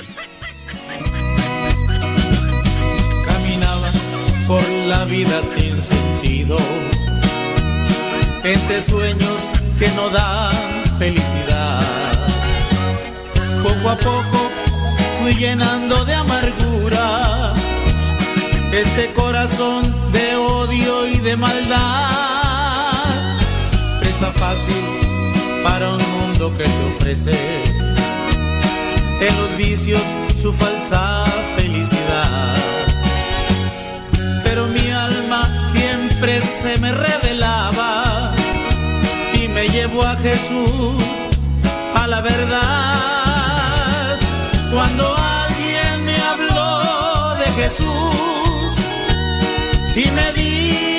Caminaba 3.26 3.90
por 4.46 4.68
la 4.86 5.04
vida 5.06 5.42
sin 5.42 5.82
sentido, 5.82 6.56
entre 8.44 8.82
sueños 8.82 9.51
que 9.82 9.90
no 9.96 10.08
dan 10.10 10.54
felicidad. 10.96 11.82
Poco 13.64 13.90
a 13.90 13.96
poco 13.96 14.38
fui 15.18 15.34
llenando 15.34 16.04
de 16.04 16.14
amargura 16.14 17.52
este 18.72 19.12
corazón 19.12 19.82
de 20.12 20.36
odio 20.36 21.08
y 21.08 21.18
de 21.18 21.36
maldad. 21.36 22.92
Presa 23.98 24.30
fácil 24.42 24.84
para 25.64 25.94
un 25.96 26.02
mundo 26.16 26.56
que 26.56 26.64
te 26.64 26.84
ofrece 26.92 27.36
en 29.26 29.32
los 29.40 29.56
vicios 29.56 30.02
su 30.40 30.52
falsa 30.52 31.24
felicidad. 31.56 32.56
Pero 34.44 34.64
mi 34.68 34.86
alma 35.08 35.40
siempre 35.72 36.40
se 36.40 36.78
me 36.78 36.92
me 36.92 36.92
a 40.00 40.16
Jesús, 40.16 41.04
a 41.94 42.06
la 42.06 42.20
verdad. 42.22 44.18
Cuando 44.72 45.04
alguien 45.16 46.04
me 46.06 46.16
habló 46.16 47.34
de 47.36 47.62
Jesús 47.62 48.72
y 49.94 50.10
me 50.10 50.32
dijo 50.32 50.91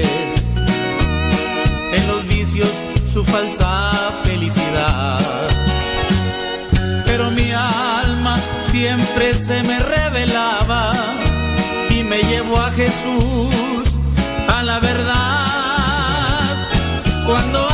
en 0.00 2.06
los 2.06 2.26
vicios 2.26 2.68
su 3.12 3.22
falsa 3.24 4.12
felicidad. 4.24 5.50
Pero 7.04 7.30
mi 7.30 7.50
alma 7.50 8.38
siempre 8.70 9.34
se 9.34 9.62
me 9.62 9.78
revelaba 9.78 10.92
y 11.90 12.02
me 12.04 12.22
llevó 12.22 12.58
a 12.58 12.70
Jesús, 12.70 14.00
a 14.48 14.62
la 14.62 14.80
verdad. 14.80 16.68
Cuando 17.26 17.71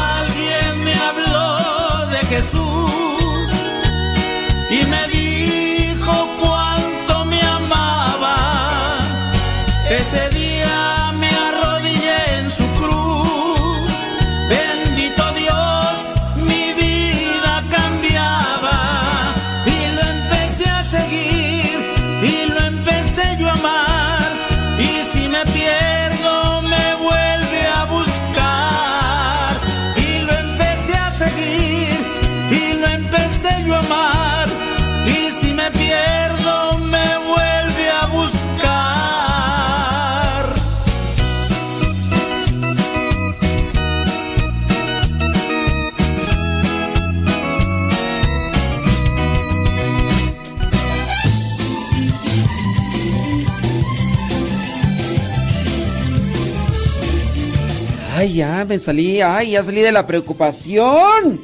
Ya 58.34 58.64
me 58.64 58.78
salí, 58.78 59.20
ay, 59.20 59.52
ya 59.52 59.64
salí 59.64 59.80
de 59.80 59.92
la 59.92 60.06
preocupación. 60.06 61.40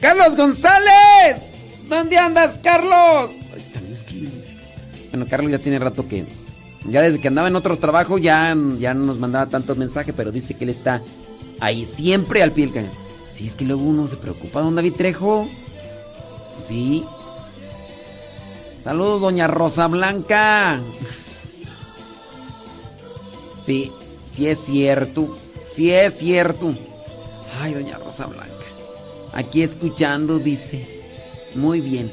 Carlos 0.00 0.36
González, 0.36 1.54
¿dónde 1.88 2.16
andas, 2.16 2.60
Carlos? 2.62 3.30
Ay, 3.52 3.62
también 3.72 3.92
es 3.92 5.10
Bueno, 5.10 5.26
Carlos 5.28 5.50
ya 5.50 5.58
tiene 5.58 5.78
rato 5.78 6.06
que, 6.06 6.24
ya 6.88 7.02
desde 7.02 7.20
que 7.20 7.28
andaba 7.28 7.48
en 7.48 7.56
otro 7.56 7.76
trabajo 7.78 8.18
ya, 8.18 8.56
ya 8.78 8.94
no 8.94 9.06
nos 9.06 9.18
mandaba 9.18 9.46
tantos 9.46 9.76
mensajes, 9.76 10.14
pero 10.16 10.30
dice 10.30 10.54
que 10.54 10.64
él 10.64 10.70
está 10.70 11.02
ahí 11.58 11.84
siempre 11.84 12.42
al 12.42 12.52
pie 12.52 12.66
del 12.66 12.74
cañón. 12.74 12.92
Sí, 13.32 13.46
es 13.46 13.54
que 13.54 13.64
luego 13.64 13.82
uno 13.82 14.06
se 14.08 14.16
preocupa, 14.16 14.60
don 14.60 14.76
David 14.76 14.94
Trejo. 14.94 15.48
Sí. 16.66 17.04
Saludos, 18.82 19.20
doña 19.20 19.46
Rosa 19.46 19.88
Blanca. 19.88 20.80
Sí, 23.60 23.92
sí 24.30 24.46
es 24.46 24.58
cierto. 24.64 25.36
Sí 25.78 25.92
es 25.92 26.18
cierto. 26.18 26.74
Ay, 27.60 27.72
doña 27.72 27.98
Rosa 27.98 28.26
Blanca. 28.26 28.48
Aquí 29.32 29.62
escuchando, 29.62 30.40
dice. 30.40 30.84
Muy 31.54 31.80
bien. 31.80 32.10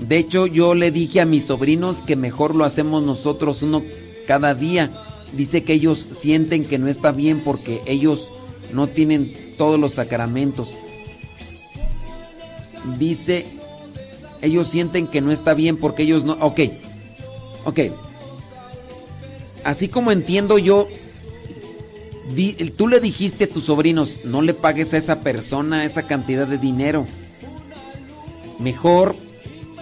De 0.00 0.18
hecho, 0.18 0.48
yo 0.48 0.74
le 0.74 0.90
dije 0.90 1.20
a 1.20 1.24
mis 1.24 1.44
sobrinos 1.44 2.02
que 2.02 2.16
mejor 2.16 2.56
lo 2.56 2.64
hacemos 2.64 3.04
nosotros 3.04 3.62
uno 3.62 3.84
cada 4.26 4.56
día. 4.56 4.90
Dice 5.34 5.62
que 5.62 5.74
ellos 5.74 6.04
sienten 6.10 6.64
que 6.64 6.78
no 6.78 6.88
está 6.88 7.12
bien 7.12 7.42
porque 7.44 7.80
ellos 7.86 8.32
no 8.72 8.88
tienen 8.88 9.54
todos 9.56 9.78
los 9.78 9.92
sacramentos. 9.94 10.74
Dice, 12.98 13.46
ellos 14.42 14.66
sienten 14.66 15.06
que 15.06 15.20
no 15.20 15.30
está 15.30 15.54
bien 15.54 15.76
porque 15.76 16.02
ellos 16.02 16.24
no... 16.24 16.32
Ok, 16.40 16.58
ok. 17.66 17.80
Así 19.62 19.86
como 19.86 20.10
entiendo 20.10 20.58
yo, 20.58 20.88
tú 22.76 22.88
le 22.88 23.00
dijiste 23.00 23.44
a 23.44 23.48
tus 23.48 23.64
sobrinos, 23.64 24.24
no 24.24 24.42
le 24.42 24.54
pagues 24.54 24.94
a 24.94 24.98
esa 24.98 25.20
persona 25.20 25.84
esa 25.84 26.06
cantidad 26.06 26.46
de 26.46 26.58
dinero. 26.58 27.06
Mejor 28.58 29.14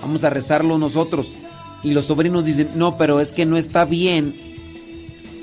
vamos 0.00 0.24
a 0.24 0.30
rezarlo 0.30 0.78
nosotros. 0.78 1.28
Y 1.82 1.92
los 1.92 2.06
sobrinos 2.06 2.44
dicen, 2.44 2.70
no, 2.76 2.96
pero 2.96 3.20
es 3.20 3.32
que 3.32 3.44
no 3.44 3.56
está 3.56 3.84
bien 3.84 4.34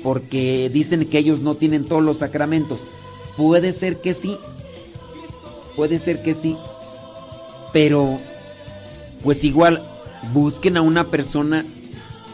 porque 0.02 0.70
dicen 0.72 1.04
que 1.04 1.18
ellos 1.18 1.40
no 1.40 1.54
tienen 1.54 1.84
todos 1.84 2.02
los 2.02 2.18
sacramentos. 2.18 2.78
Puede 3.36 3.72
ser 3.72 4.00
que 4.00 4.14
sí, 4.14 4.36
puede 5.76 5.98
ser 5.98 6.22
que 6.22 6.34
sí, 6.34 6.56
pero 7.72 8.18
pues 9.22 9.44
igual 9.44 9.82
busquen 10.32 10.76
a 10.76 10.82
una 10.82 11.04
persona 11.08 11.64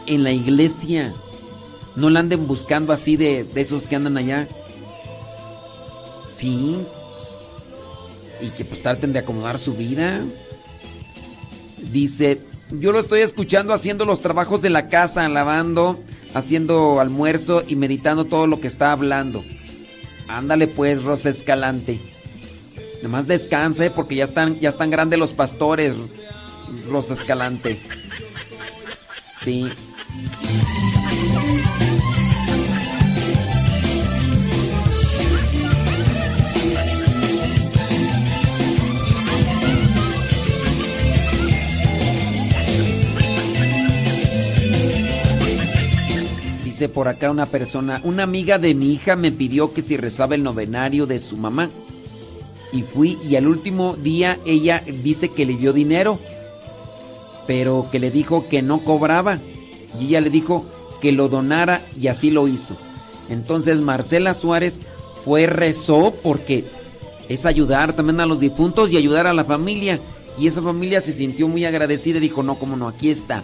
en 0.05 0.23
la 0.23 0.31
iglesia. 0.31 1.13
No 1.97 2.11
la 2.11 2.19
anden 2.19 2.47
buscando 2.47 2.93
así 2.93 3.17
de, 3.17 3.43
de 3.43 3.61
esos 3.61 3.87
que 3.87 3.95
andan 3.95 4.17
allá. 4.17 4.47
Sí. 6.37 6.77
Y 8.39 8.49
que 8.51 8.63
pues 8.63 8.83
traten 8.83 9.13
de 9.13 9.19
acomodar 9.19 9.57
su 9.57 9.73
vida. 9.73 10.21
Dice, 11.91 12.39
yo 12.69 12.91
lo 12.91 12.99
estoy 12.99 13.21
escuchando 13.21 13.73
haciendo 13.73 14.05
los 14.05 14.21
trabajos 14.21 14.61
de 14.61 14.69
la 14.69 14.89
casa, 14.89 15.27
lavando, 15.27 15.99
haciendo 16.35 16.99
almuerzo 16.99 17.63
y 17.67 17.75
meditando 17.75 18.25
todo 18.25 18.45
lo 18.45 18.59
que 18.59 18.67
está 18.67 18.91
hablando. 18.91 19.43
Ándale 20.27 20.67
pues, 20.67 21.01
Rosa 21.03 21.29
Escalante. 21.29 21.99
Nomás 23.01 23.25
descanse 23.25 23.89
porque 23.89 24.15
ya 24.15 24.25
están, 24.25 24.59
ya 24.59 24.69
están 24.69 24.91
grandes 24.91 25.17
los 25.17 25.33
pastores, 25.33 25.95
Rosa 26.87 27.15
Escalante. 27.15 27.79
Sí. 29.39 29.67
Dice 46.77 46.89
por 46.89 47.07
acá 47.07 47.31
una 47.31 47.47
persona, 47.47 48.01
una 48.03 48.21
amiga 48.21 48.59
de 48.59 48.75
mi 48.75 48.93
hija 48.93 49.15
me 49.15 49.31
pidió 49.31 49.73
que 49.73 49.81
si 49.81 49.97
rezaba 49.97 50.35
el 50.35 50.43
novenario 50.43 51.07
de 51.07 51.17
su 51.17 51.35
mamá. 51.35 51.71
Y 52.71 52.83
fui 52.83 53.17
y 53.27 53.35
al 53.35 53.47
último 53.47 53.95
día 53.95 54.37
ella 54.45 54.83
dice 54.85 55.29
que 55.29 55.47
le 55.47 55.55
dio 55.55 55.73
dinero, 55.73 56.19
pero 57.47 57.87
que 57.91 57.97
le 57.97 58.11
dijo 58.11 58.47
que 58.47 58.61
no 58.61 58.83
cobraba. 58.83 59.39
Y 59.99 60.05
ella 60.05 60.21
le 60.21 60.29
dijo 60.29 60.67
que 61.01 61.11
lo 61.11 61.29
donara 61.29 61.81
y 61.99 62.09
así 62.09 62.29
lo 62.29 62.47
hizo. 62.47 62.77
Entonces 63.27 63.81
Marcela 63.81 64.35
Suárez 64.35 64.81
fue, 65.25 65.47
rezó 65.47 66.13
porque 66.21 66.63
es 67.27 67.47
ayudar 67.47 67.93
también 67.93 68.19
a 68.19 68.27
los 68.27 68.39
difuntos 68.39 68.93
y 68.93 68.97
ayudar 68.97 69.25
a 69.25 69.33
la 69.33 69.45
familia. 69.45 69.99
Y 70.37 70.45
esa 70.45 70.61
familia 70.61 71.01
se 71.01 71.11
sintió 71.11 71.47
muy 71.47 71.65
agradecida 71.65 72.19
y 72.19 72.21
dijo, 72.21 72.43
no, 72.43 72.59
cómo 72.59 72.77
no, 72.77 72.87
aquí 72.87 73.09
está. 73.09 73.41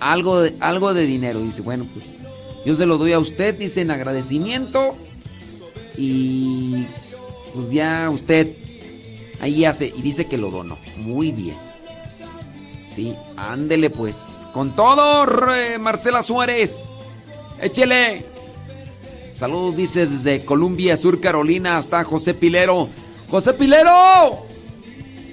Algo 0.00 0.40
de, 0.40 0.54
algo 0.60 0.94
de 0.94 1.04
dinero. 1.04 1.38
Dice, 1.38 1.60
bueno, 1.60 1.86
pues 1.92 2.21
yo 2.64 2.76
se 2.76 2.86
lo 2.86 2.98
doy 2.98 3.12
a 3.12 3.18
usted, 3.18 3.54
dice 3.54 3.80
en 3.80 3.90
agradecimiento. 3.90 4.96
Y 5.96 6.86
pues 7.54 7.70
ya 7.70 8.08
usted 8.10 8.56
ahí 9.40 9.64
hace 9.64 9.92
y 9.94 10.02
dice 10.02 10.26
que 10.26 10.38
lo 10.38 10.50
donó. 10.50 10.78
Muy 10.98 11.32
bien. 11.32 11.56
Sí, 12.86 13.14
ándele 13.36 13.90
pues. 13.90 14.46
Con 14.52 14.76
todo, 14.76 15.26
Marcela 15.80 16.22
Suárez. 16.22 16.98
Échele. 17.60 18.24
Saludos, 19.34 19.76
dice 19.76 20.06
desde 20.06 20.44
Columbia, 20.44 20.96
Sur 20.96 21.20
Carolina, 21.20 21.78
hasta 21.78 22.04
José 22.04 22.34
Pilero. 22.34 22.88
¡José 23.28 23.54
Pilero! 23.54 24.46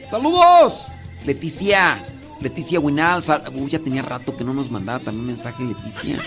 ¡Saludos! 0.09 0.88
Leticia. 1.25 2.03
Leticia 2.41 2.80
Winal. 2.80 3.22
Uy, 3.53 3.69
ya 3.69 3.80
tenía 3.80 4.01
rato 4.01 4.35
que 4.38 4.43
no 4.45 4.53
nos 4.53 4.72
mandaba 4.72 4.99
también 4.99 5.27
mensaje 5.27 5.64
Leticia. 5.64 6.17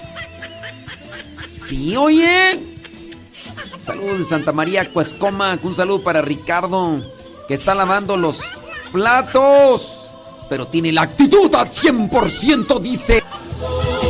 Sí, 1.73 1.97
oye. 1.97 2.60
Saludos 3.83 4.18
de 4.18 4.25
Santa 4.26 4.52
María 4.52 4.92
Cuescoma. 4.92 5.59
Un 5.62 5.75
saludo 5.75 6.02
para 6.02 6.20
Ricardo, 6.20 7.01
que 7.49 7.55
está 7.55 7.75
lavando 7.75 8.18
los 8.18 8.41
platos. 8.92 10.10
Pero 10.51 10.67
tiene 10.67 10.92
la 10.92 11.01
actitud 11.01 11.55
al 11.55 11.70
100%, 11.70 12.78
dice. 12.78 13.25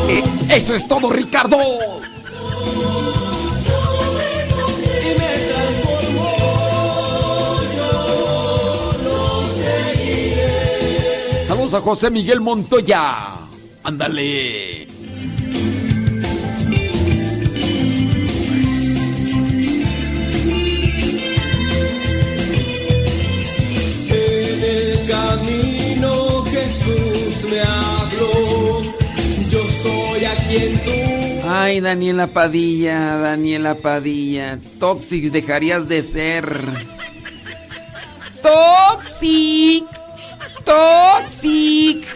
Eh, 0.09 0.25
Eso 0.51 0.75
es 0.75 0.89
todo, 0.89 1.09
Ricardo. 1.09 1.57
Saludos 11.47 11.75
a 11.75 11.81
José 11.81 12.11
Miguel 12.11 12.41
Montoya. 12.41 13.37
Ándale. 13.85 14.92
Jesús 26.53 27.51
me 27.51 27.61
habló, 27.61 28.83
yo 29.49 29.65
soy 29.71 30.25
a 30.25 30.35
quien 30.47 30.79
tú 30.85 31.49
Ay, 31.49 31.81
Daniela 31.81 32.27
Padilla, 32.29 33.17
Daniela 33.17 33.75
Padilla. 33.75 34.59
Toxic 34.79 35.33
dejarías 35.33 35.89
de 35.89 36.03
ser. 36.03 36.45
Toxic. 38.43 39.85
Toxic. 40.65 42.07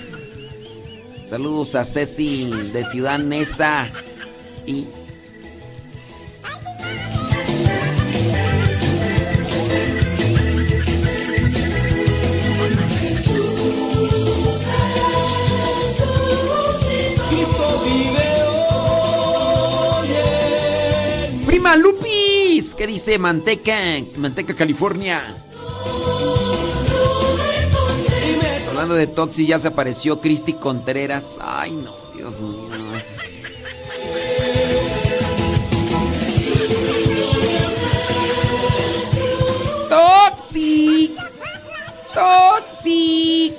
Saludos 1.29 1.75
a 1.75 1.85
Ceci 1.85 2.51
de 2.73 2.85
Ciudad 2.85 3.19
Neza. 3.19 3.89
Y 4.67 4.87
Prima 21.57 21.75
Lupis, 21.75 22.75
¿qué 22.75 22.87
dice 22.87 23.19
Manteca? 23.19 23.79
Manteca, 24.17 24.55
California. 24.55 25.23
Hablando 28.69 28.93
de 28.93 29.07
Toxic, 29.07 29.47
ya 29.47 29.59
se 29.59 29.69
apareció 29.69 30.21
Cristi 30.21 30.53
Contreras. 30.53 31.39
Ay, 31.41 31.73
no, 31.73 31.95
Dios 32.15 32.43
mío. 32.43 32.69
Toxic. 39.89 41.13
Toxic. 42.13 43.55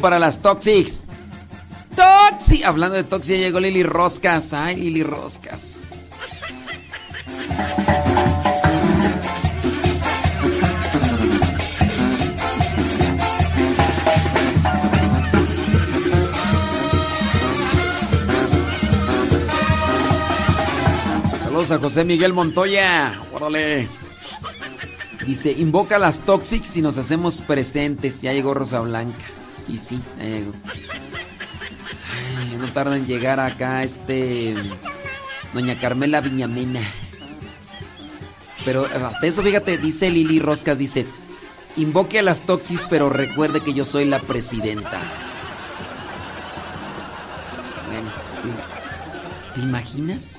para 0.00 0.18
las 0.18 0.40
Toxics. 0.40 1.04
Toxi. 1.94 2.62
Hablando 2.62 2.96
de 2.96 3.04
Toxi, 3.04 3.36
llegó 3.36 3.60
Lili 3.60 3.82
Roscas. 3.82 4.52
Ay, 4.52 4.76
Lili 4.76 5.02
Roscas. 5.02 5.76
Saludos 21.42 21.70
a 21.72 21.78
José 21.78 22.04
Miguel 22.04 22.32
Montoya. 22.32 23.12
Órale. 23.32 23.88
Dice, 25.26 25.52
invoca 25.52 25.96
a 25.96 25.98
las 25.98 26.20
Toxics 26.20 26.76
y 26.76 26.82
nos 26.82 26.96
hacemos 26.96 27.40
presentes. 27.42 28.22
Ya 28.22 28.32
llegó 28.32 28.54
Rosa 28.54 28.80
Blanca. 28.80 29.39
Y 29.72 29.78
sí, 29.78 30.00
llegó. 30.18 30.52
Ay, 32.38 32.56
no 32.58 32.66
tarda 32.72 32.96
en 32.96 33.06
llegar 33.06 33.40
acá 33.40 33.82
este... 33.82 34.54
Doña 35.52 35.74
Carmela 35.80 36.20
Viñamena. 36.20 36.80
Pero 38.64 38.84
hasta 38.84 39.26
eso, 39.26 39.42
fíjate, 39.42 39.78
dice 39.78 40.10
Lili 40.10 40.38
Roscas, 40.38 40.78
dice, 40.78 41.06
invoque 41.76 42.18
a 42.18 42.22
las 42.22 42.40
Toxics, 42.40 42.86
pero 42.88 43.08
recuerde 43.08 43.60
que 43.60 43.72
yo 43.72 43.84
soy 43.84 44.04
la 44.04 44.18
presidenta. 44.20 45.00
Bueno, 47.86 48.10
sí. 48.40 48.48
¿Te 49.54 49.60
imaginas? 49.60 50.36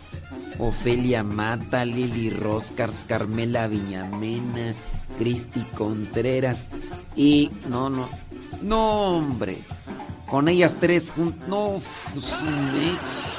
Ofelia 0.59 1.23
Mata, 1.23 1.83
Lili 1.83 2.29
Roscas, 2.29 3.05
Carmela 3.07 3.67
Viñamena, 3.67 4.73
Cristi 5.17 5.61
Contreras 5.75 6.69
y... 7.15 7.49
No, 7.69 7.89
no. 7.89 8.07
No, 8.61 9.17
hombre. 9.17 9.57
Con 10.29 10.47
ellas 10.47 10.75
tres 10.79 11.11
juntos... 11.15 11.47
No, 11.47 11.81
mecha. 12.71 13.29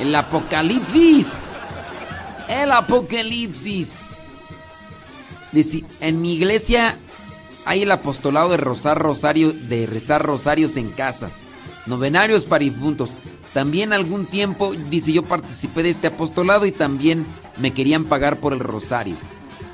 El 0.00 0.14
apocalipsis. 0.14 1.32
El 2.48 2.72
apocalipsis. 2.72 3.88
Dice, 5.52 5.84
en 6.00 6.20
mi 6.20 6.34
iglesia 6.34 6.96
hay 7.64 7.82
el 7.82 7.92
apostolado 7.92 8.50
de 8.50 8.56
rozar 8.56 8.98
rosario, 8.98 9.52
de 9.52 9.86
rezar 9.86 10.24
rosarios 10.24 10.76
en 10.76 10.90
casas, 10.90 11.34
novenarios 11.86 12.44
para 12.44 12.64
difuntos. 12.64 13.10
También 13.52 13.92
algún 13.92 14.26
tiempo, 14.26 14.72
dice, 14.72 15.12
yo 15.12 15.22
participé 15.22 15.82
de 15.82 15.90
este 15.90 16.06
apostolado 16.06 16.64
y 16.64 16.72
también 16.72 17.26
me 17.58 17.72
querían 17.72 18.04
pagar 18.04 18.40
por 18.40 18.54
el 18.54 18.60
rosario. 18.60 19.16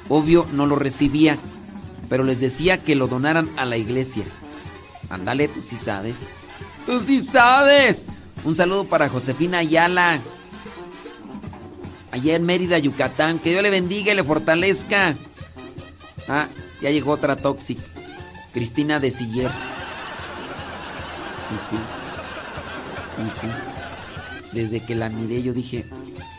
Obvio, 0.08 0.46
no 0.52 0.66
lo 0.66 0.74
recibía, 0.74 1.38
pero 2.08 2.24
les 2.24 2.40
decía 2.40 2.78
que 2.82 2.94
lo 2.94 3.06
donaran 3.06 3.48
a 3.56 3.64
la 3.64 3.76
iglesia. 3.76 4.24
Ándale, 5.10 5.48
tú 5.48 5.62
sí 5.62 5.76
sabes. 5.76 6.16
Tú 6.86 7.00
sí 7.00 7.22
sabes. 7.22 8.06
Un 8.44 8.54
saludo 8.54 8.84
para 8.84 9.08
Josefina 9.08 9.58
Ayala. 9.58 10.20
Allá 12.10 12.36
en 12.36 12.46
Mérida, 12.46 12.78
Yucatán. 12.78 13.38
Que 13.38 13.50
Dios 13.50 13.62
le 13.62 13.70
bendiga 13.70 14.12
y 14.12 14.16
le 14.16 14.24
fortalezca. 14.24 15.14
Ah, 16.28 16.48
ya 16.80 16.90
llegó 16.90 17.12
otra 17.12 17.36
Toxic. 17.36 17.78
Cristina 18.52 19.00
de 19.00 19.10
Siller. 19.10 19.50
Y 21.50 21.70
sí. 21.70 21.76
Y 23.26 23.40
sí. 23.40 23.48
Desde 24.52 24.80
que 24.80 24.94
la 24.94 25.08
miré 25.10 25.42
yo 25.42 25.52
dije, 25.52 25.84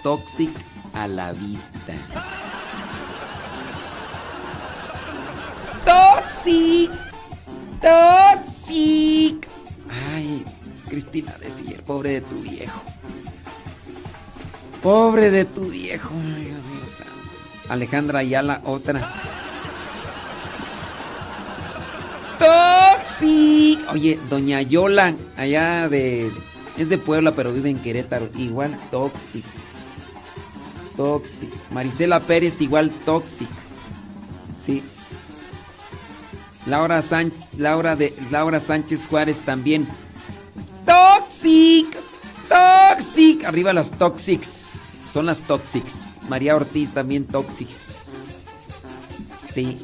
Toxic 0.04 0.50
a 0.94 1.08
la 1.08 1.32
vista. 1.34 1.94
Toxic. 5.86 6.92
Toxic. 7.82 9.48
Ay, 10.14 10.46
Cristina 10.88 11.36
de 11.40 11.52
Siller, 11.52 11.84
pobre 11.84 12.12
de 12.12 12.22
tu 12.22 12.42
viejo. 12.42 12.82
Pobre 14.84 15.30
de 15.32 15.46
tu 15.46 15.70
viejo. 15.70 16.12
Ay, 16.14 16.46
Dios 16.46 16.66
mío 16.66 16.88
santo. 16.88 17.14
Alejandra 17.70 18.20
Ayala, 18.20 18.62
otra. 18.66 19.12
Toxic. 22.40 23.80
Oye, 23.92 24.20
doña 24.30 24.62
Yola, 24.62 25.14
allá 25.38 25.90
de... 25.90 26.32
Es 26.78 26.88
de 26.88 26.98
Puebla, 26.98 27.34
pero 27.34 27.52
vive 27.52 27.70
en 27.70 27.80
Querétaro. 27.80 28.30
Igual 28.38 28.78
Toxic. 28.90 29.44
Toxic. 30.96 31.50
Marisela 31.72 32.22
Pérez, 32.22 32.62
igual 32.62 32.90
Toxic. 33.06 33.50
Sí. 34.56 34.82
Laura, 36.70 37.02
San... 37.02 37.34
Laura, 37.58 37.96
de... 37.96 38.14
Laura 38.32 38.60
Sánchez 38.60 39.08
Juárez 39.08 39.40
también. 39.42 39.88
Toxic. 40.86 41.88
Toxic. 42.48 43.44
Arriba 43.44 43.74
las 43.74 43.92
Toxics. 43.92 44.80
Son 45.12 45.26
las 45.26 45.42
Toxics. 45.42 46.20
María 46.30 46.56
Ortiz 46.56 46.92
también 46.92 47.26
Toxics. 47.26 48.44
Sí. 49.44 49.78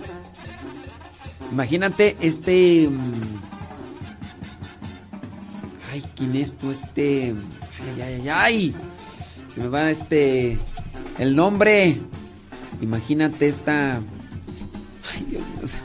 Imagínate 1.52 2.16
este. 2.22 2.88
mm, 2.90 3.40
Ay, 5.92 6.04
¿quién 6.16 6.36
es 6.36 6.54
tú? 6.54 6.72
Este. 6.72 7.34
Ay, 7.80 8.02
ay, 8.02 8.14
ay, 8.14 8.30
ay. 8.30 8.76
Se 9.54 9.62
me 9.62 9.70
va 9.70 9.90
este. 9.90 10.58
El 11.18 11.36
nombre. 11.36 11.98
Imagínate 12.82 13.48
esta. 13.48 13.96
Ay, 15.14 15.26
Dios 15.30 15.44
mío. 15.74 15.85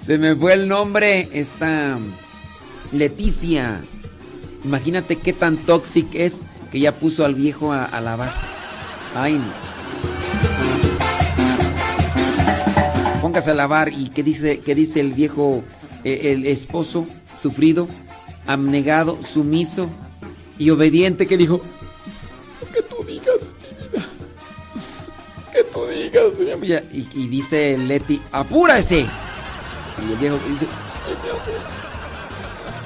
Se- 0.00 0.18
me 0.18 0.34
fue 0.36 0.52
el 0.54 0.68
nombre. 0.68 1.28
Esta. 1.32 1.98
Leticia. 2.92 3.80
Imagínate 4.64 5.16
qué 5.16 5.32
tan 5.32 5.56
tóxic 5.56 6.06
es 6.14 6.46
que 6.70 6.80
ya 6.80 6.92
puso 6.92 7.24
al 7.24 7.34
viejo 7.34 7.72
a, 7.72 8.00
lavar. 8.00 8.32
Ay, 9.14 9.34
no. 9.34 9.64
Póngase 13.20 13.50
a 13.50 13.54
lavar 13.54 13.90
y 13.92 14.08
qué 14.10 14.22
dice, 14.22 14.60
qué 14.60 14.74
dice 14.74 15.00
el 15.00 15.12
viejo, 15.12 15.64
eh, 16.04 16.32
el 16.32 16.46
esposo 16.46 17.06
sufrido, 17.36 17.88
abnegado, 18.46 19.18
sumiso 19.22 19.88
y 20.58 20.70
obediente 20.70 21.26
que 21.26 21.36
dijo, 21.36 21.60
que 22.72 22.82
tú 22.82 23.02
digas, 23.06 23.54
mi 23.60 23.98
vida, 23.98 24.06
que 25.52 25.64
tú 25.64 25.86
digas. 25.86 26.38
mi 26.40 26.50
amor". 26.52 26.82
Y, 26.92 27.08
y 27.14 27.28
dice 27.28 27.76
Leti, 27.78 28.20
apúrese. 28.30 29.06
Y 30.02 30.12
el 30.12 30.18
viejo 30.18 30.38
dice, 30.48 30.66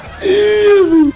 sí. 0.04 1.12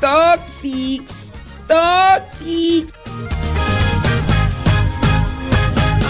Toxics, 0.00 1.32
toxics. 1.66 2.92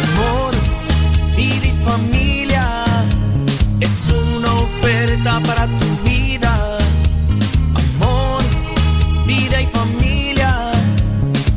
Amor, 0.03 0.55
vida 1.37 1.67
y 1.67 1.73
familia 1.85 2.85
es 3.81 4.09
una 4.11 4.53
oferta 4.53 5.41
para 5.41 5.67
tu 5.67 5.87
vida. 6.05 6.79
Amor, 7.75 8.43
vida 9.27 9.63
y 9.63 9.67
familia 9.67 10.73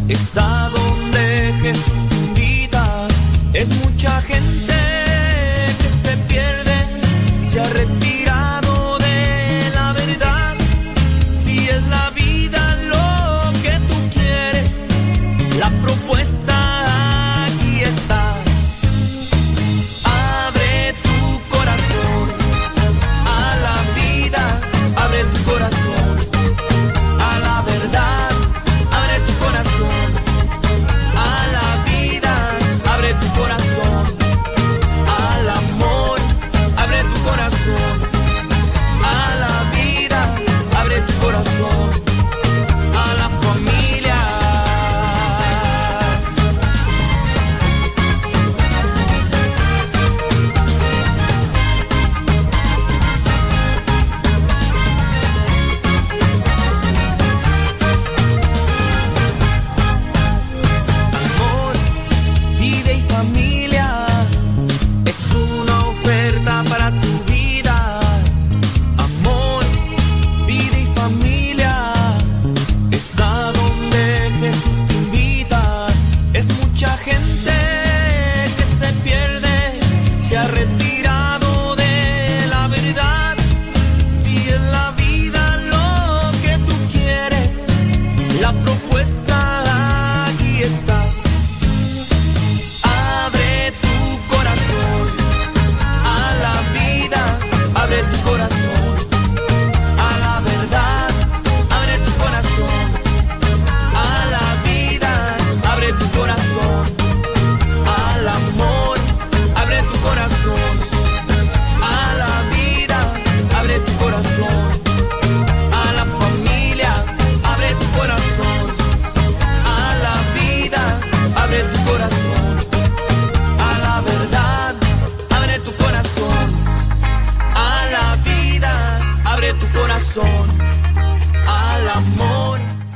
es 0.07 0.37
a 0.37 0.69
donde 0.69 1.53
Jesús 1.61 2.07
te 2.09 2.15
invita. 2.15 3.07
Es 3.53 3.69
mucha 3.83 4.21
gente 4.21 4.68
se 7.65 7.98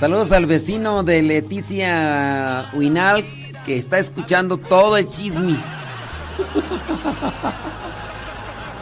Saludos 0.04 0.34
al 0.34 0.48
vecino 0.48 1.04
de 1.04 1.22
Leticia 1.22 2.70
Huinal 2.74 3.24
que 3.66 3.78
está 3.78 4.00
escuchando 4.00 4.58
todo 4.58 4.98
el 4.98 5.08
chisme. 5.08 5.56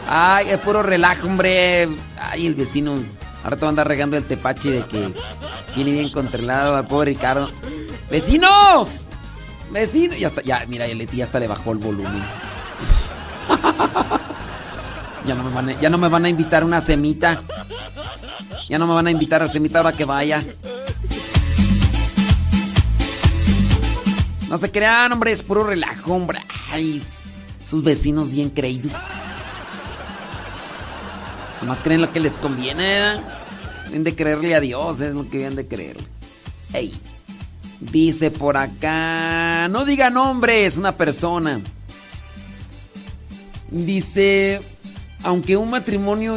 Ay, 0.08 0.48
es 0.50 0.58
puro 0.58 0.82
relajo, 0.82 1.28
hombre. 1.28 1.88
Ay, 2.18 2.46
el 2.46 2.56
vecino. 2.56 2.96
Ahora 3.44 3.56
te 3.56 3.64
andar 3.64 3.86
regando 3.86 4.16
el 4.16 4.24
tepache 4.24 4.72
de 4.72 4.82
que 4.82 5.14
viene 5.76 5.92
bien 5.92 6.10
controlado 6.10 6.74
al 6.74 6.88
pobre 6.88 7.12
Ricardo. 7.12 7.48
¡Vecinos! 8.10 9.06
¡Vecino! 9.70 10.16
Ya 10.16 10.26
está, 10.26 10.42
ya, 10.42 10.64
mira, 10.66 10.88
Leti 10.88 11.18
ya 11.18 11.24
hasta 11.26 11.38
le 11.38 11.46
bajó 11.46 11.70
el 11.70 11.78
volumen. 11.78 12.24
ya, 15.24 15.36
no 15.36 15.44
me 15.44 15.54
van 15.54 15.68
a, 15.68 15.80
ya 15.80 15.88
no 15.88 15.98
me 15.98 16.08
van 16.08 16.24
a 16.24 16.28
invitar 16.28 16.64
una 16.64 16.80
semita. 16.80 17.40
Ya 18.68 18.76
no 18.80 18.88
me 18.88 18.94
van 18.94 19.06
a 19.06 19.12
invitar 19.12 19.40
a 19.40 19.46
semita 19.46 19.78
ahora 19.78 19.92
que 19.92 20.04
vaya. 20.04 20.42
No 24.52 24.58
se 24.58 24.70
crean, 24.70 25.10
hombre, 25.10 25.32
es 25.32 25.42
puro 25.42 25.64
relajo, 25.64 26.12
hombre. 26.12 26.38
Sus 27.70 27.82
vecinos 27.82 28.32
bien 28.32 28.50
creídos. 28.50 28.92
Nomás 31.62 31.78
creen 31.78 32.02
lo 32.02 32.12
que 32.12 32.20
les 32.20 32.36
conviene. 32.36 33.14
Deben 33.86 34.04
de 34.04 34.14
creerle 34.14 34.54
a 34.54 34.60
Dios, 34.60 35.00
es 35.00 35.14
lo 35.14 35.26
que 35.30 35.38
deben 35.38 35.56
de 35.56 35.66
creer. 35.66 35.96
Ey. 36.74 36.92
Dice 37.80 38.30
por 38.30 38.58
acá. 38.58 39.68
No 39.68 39.86
diga 39.86 40.10
nombres, 40.10 40.76
una 40.76 40.98
persona. 40.98 41.62
Dice. 43.70 44.60
Aunque 45.22 45.56
un 45.56 45.70
matrimonio. 45.70 46.36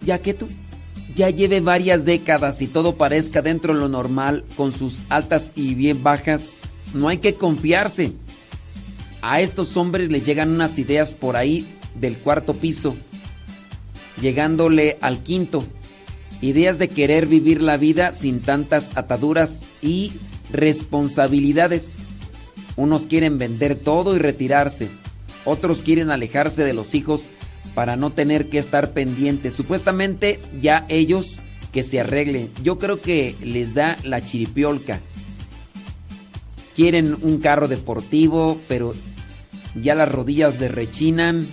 Ya 0.00 0.20
que 0.20 0.32
tú. 0.32 0.48
Ya 1.16 1.30
lleve 1.30 1.60
varias 1.60 2.04
décadas 2.04 2.62
y 2.62 2.68
todo 2.68 2.94
parezca 2.94 3.42
dentro 3.42 3.74
de 3.74 3.80
lo 3.80 3.88
normal, 3.88 4.44
con 4.56 4.70
sus 4.72 5.02
altas 5.08 5.50
y 5.56 5.74
bien 5.74 6.04
bajas, 6.04 6.58
no 6.94 7.08
hay 7.08 7.18
que 7.18 7.34
confiarse. 7.34 8.12
A 9.22 9.40
estos 9.40 9.76
hombres 9.76 10.10
les 10.10 10.24
llegan 10.24 10.50
unas 10.50 10.78
ideas 10.78 11.14
por 11.14 11.36
ahí 11.36 11.66
del 11.94 12.16
cuarto 12.18 12.54
piso 12.54 12.96
llegándole 14.20 14.98
al 15.00 15.22
quinto. 15.22 15.64
Ideas 16.40 16.78
de 16.78 16.88
querer 16.88 17.26
vivir 17.26 17.62
la 17.62 17.76
vida 17.76 18.12
sin 18.12 18.40
tantas 18.40 18.96
ataduras 18.96 19.64
y 19.80 20.12
responsabilidades. 20.52 21.96
Unos 22.76 23.06
quieren 23.06 23.38
vender 23.38 23.74
todo 23.74 24.14
y 24.14 24.18
retirarse. 24.18 24.88
Otros 25.44 25.82
quieren 25.82 26.10
alejarse 26.10 26.64
de 26.64 26.74
los 26.74 26.94
hijos 26.94 27.22
para 27.74 27.96
no 27.96 28.10
tener 28.10 28.48
que 28.48 28.58
estar 28.58 28.92
pendientes. 28.92 29.54
Supuestamente 29.54 30.40
ya 30.60 30.84
ellos 30.88 31.36
que 31.72 31.82
se 31.82 32.00
arreglen. 32.00 32.50
Yo 32.62 32.78
creo 32.78 33.00
que 33.00 33.34
les 33.42 33.74
da 33.74 33.96
la 34.02 34.22
chiripiolca. 34.22 35.00
Quieren 36.76 37.16
un 37.22 37.38
carro 37.38 37.66
deportivo, 37.66 38.60
pero 38.68 38.94
ya 39.74 39.94
las 39.94 40.10
rodillas 40.10 40.60
les 40.60 40.70
rechinan. 40.70 41.48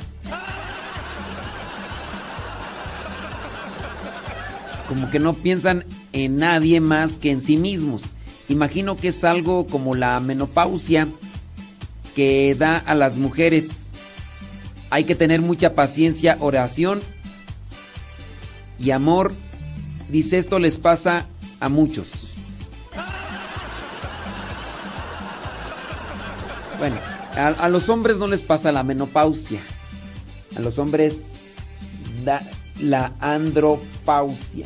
como 4.94 5.10
que 5.10 5.18
no 5.18 5.34
piensan 5.34 5.86
en 6.12 6.38
nadie 6.38 6.80
más 6.80 7.18
que 7.18 7.32
en 7.32 7.42
sí 7.42 7.58
mismos. 7.58 8.04
Imagino 8.48 8.96
que 8.96 9.08
es 9.08 9.24
algo 9.24 9.66
como 9.66 9.96
la 9.96 10.20
menopausia 10.20 11.08
que 12.16 12.54
da 12.54 12.78
a 12.78 12.94
las 12.94 13.18
mujeres. 13.18 13.92
Hay 14.92 15.06
que 15.06 15.16
tener 15.16 15.42
mucha 15.42 15.74
paciencia, 15.74 16.38
oración 16.40 17.02
y 18.78 18.92
amor. 18.92 19.34
Dice 20.10 20.38
esto 20.38 20.60
les 20.60 20.78
pasa 20.78 21.26
a 21.60 21.70
muchos. 21.70 22.33
Bueno, 26.84 27.00
a, 27.38 27.70
los 27.70 27.88
hombres 27.88 28.18
no 28.18 28.28
les 28.28 28.44
pasa 28.44 28.74
la 28.74 28.84
menopausia. 28.84 29.62
A 30.58 30.60
los 30.60 30.80
hombres 30.80 31.46
da 32.26 32.46
la 32.78 33.14
andropausia. 33.22 34.66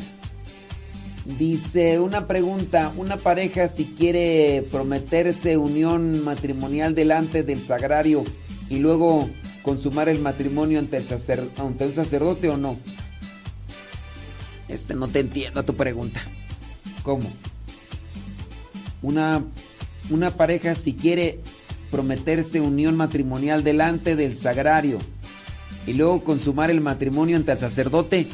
Dice 1.38 2.00
una 2.00 2.26
pregunta, 2.26 2.92
una 2.96 3.18
pareja 3.18 3.68
si 3.68 3.84
quiere 3.84 4.66
prometerse 4.68 5.56
unión 5.56 6.24
matrimonial 6.24 6.92
delante 6.92 7.44
del 7.44 7.62
sagrario 7.62 8.24
y 8.68 8.78
luego 8.80 9.30
consumar 9.62 10.08
el 10.08 10.18
matrimonio 10.18 10.80
ante, 10.80 10.96
el 10.96 11.04
un 11.62 11.94
sacerdote 11.94 12.48
o 12.48 12.56
no. 12.56 12.78
Este 14.66 14.96
no 14.96 15.06
te 15.06 15.20
entiendo 15.20 15.64
tu 15.64 15.76
pregunta. 15.76 16.20
¿Cómo? 17.04 17.30
Una, 19.02 19.40
una 20.10 20.32
pareja 20.32 20.74
si 20.74 20.94
quiere 20.94 21.38
prometerse 21.90 22.60
unión 22.60 22.96
matrimonial 22.96 23.64
delante 23.64 24.16
del 24.16 24.34
sagrario 24.34 24.98
y 25.86 25.94
luego 25.94 26.22
consumar 26.22 26.70
el 26.70 26.80
matrimonio 26.80 27.36
ante 27.36 27.52
el 27.52 27.58
sacerdote. 27.58 28.26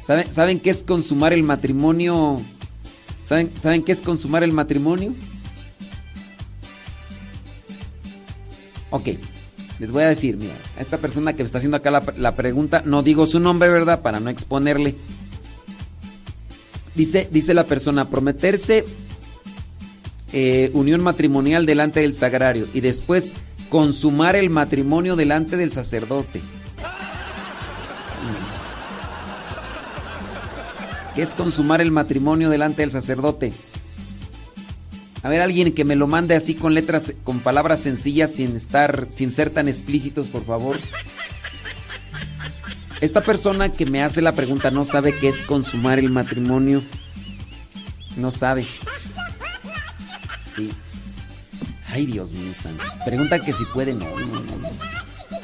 ¿Saben, 0.00 0.32
¿Saben 0.32 0.60
qué 0.60 0.70
es 0.70 0.82
consumar 0.82 1.32
el 1.32 1.42
matrimonio? 1.42 2.40
¿Saben, 3.26 3.50
¿Saben 3.60 3.82
qué 3.82 3.92
es 3.92 4.00
consumar 4.00 4.42
el 4.44 4.52
matrimonio? 4.52 5.14
Ok, 8.90 9.08
les 9.78 9.90
voy 9.90 10.04
a 10.04 10.08
decir, 10.08 10.36
mira, 10.36 10.54
a 10.78 10.80
esta 10.80 10.98
persona 10.98 11.34
que 11.34 11.42
me 11.42 11.46
está 11.46 11.58
haciendo 11.58 11.76
acá 11.76 11.90
la, 11.90 12.02
la 12.16 12.34
pregunta, 12.36 12.82
no 12.86 13.02
digo 13.02 13.26
su 13.26 13.40
nombre, 13.40 13.68
¿verdad? 13.68 14.00
Para 14.00 14.20
no 14.20 14.30
exponerle. 14.30 14.94
Dice, 16.96 17.28
dice 17.30 17.54
la 17.54 17.64
persona, 17.64 18.08
prometerse 18.08 18.84
eh, 20.32 20.70
unión 20.72 21.02
matrimonial 21.02 21.66
delante 21.66 22.00
del 22.00 22.14
sagrario 22.14 22.66
y 22.72 22.80
después 22.80 23.32
consumar 23.68 24.34
el 24.34 24.50
matrimonio 24.50 25.14
delante 25.14 25.56
del 25.56 25.70
sacerdote. 25.70 26.40
¿Qué 31.14 31.22
es 31.22 31.34
consumar 31.34 31.80
el 31.80 31.90
matrimonio 31.90 32.50
delante 32.50 32.82
del 32.82 32.90
sacerdote? 32.90 33.52
A 35.22 35.28
ver, 35.28 35.40
alguien 35.40 35.72
que 35.72 35.84
me 35.84 35.96
lo 35.96 36.06
mande 36.06 36.34
así 36.34 36.54
con 36.54 36.74
letras, 36.74 37.14
con 37.24 37.40
palabras 37.40 37.80
sencillas, 37.80 38.32
sin 38.32 38.54
estar, 38.54 39.06
sin 39.10 39.32
ser 39.32 39.50
tan 39.50 39.66
explícitos, 39.66 40.28
por 40.28 40.44
favor. 40.44 40.76
Esta 43.00 43.20
persona 43.20 43.70
que 43.70 43.84
me 43.84 44.02
hace 44.02 44.22
la 44.22 44.32
pregunta 44.32 44.70
no 44.70 44.84
sabe 44.84 45.14
qué 45.14 45.28
es 45.28 45.42
consumar 45.42 45.98
el 45.98 46.10
matrimonio. 46.10 46.82
No 48.16 48.30
sabe. 48.30 48.64
Sí. 50.54 50.70
Ay, 51.88 52.06
Dios 52.06 52.32
mío, 52.32 52.52
santo. 52.54 52.82
Pregunta 53.04 53.38
que 53.38 53.52
si 53.52 53.64
puede. 53.66 53.92
No, 53.94 54.06
no, 54.18 54.26
no. 54.26 54.56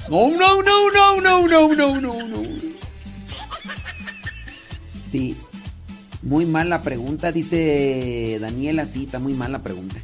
No, 0.08 0.62
no, 0.62 0.90
no, 0.90 1.20
no, 1.20 1.46
no, 1.48 1.74
no, 1.74 2.00
no, 2.00 2.26
no. 2.26 2.42
Sí. 5.10 5.36
Muy 6.22 6.46
mala 6.46 6.80
pregunta, 6.80 7.32
dice 7.32 8.38
Daniela. 8.40 8.86
Sí, 8.86 9.04
está 9.04 9.18
muy 9.18 9.34
mala 9.34 9.62
pregunta. 9.62 9.96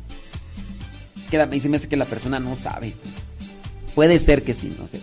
Es 1.19 1.29
que 1.29 1.39
la, 1.39 1.47
me 1.47 1.57
hace 1.57 1.89
que 1.89 1.97
la 1.97 2.05
persona 2.05 2.41
no 2.41 2.57
sabe. 2.57 2.95
Puede 3.95 4.19
ser 4.19 4.43
que 4.43 4.53
sí, 4.53 4.75
no 4.79 4.87
sé. 4.87 5.01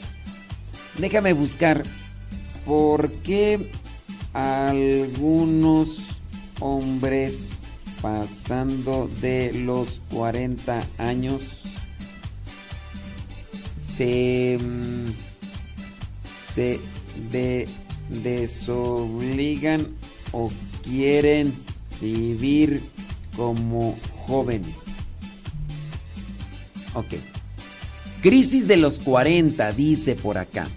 Déjame 1.00 1.34
buscar 1.34 1.84
por 2.66 3.12
qué 3.24 3.70
algunos 4.34 5.90
hombres 6.60 7.50
pasando 8.02 9.10
de 9.22 9.54
los 9.54 10.02
40 10.12 10.84
años 10.98 11.42
se, 13.78 14.58
mm, 14.62 15.06
se 16.54 16.80
de- 17.32 17.68
desobligan 18.10 19.88
o 20.32 20.52
quieren 20.84 21.54
vivir 22.02 22.84
como 23.36 23.98
jóvenes. 24.28 24.76
Ok. 26.94 27.16
Crisis 28.22 28.68
de 28.68 28.78
los 28.78 29.00
40, 29.00 29.72
dice 29.72 30.16
por 30.16 30.38
acá. 30.38 30.68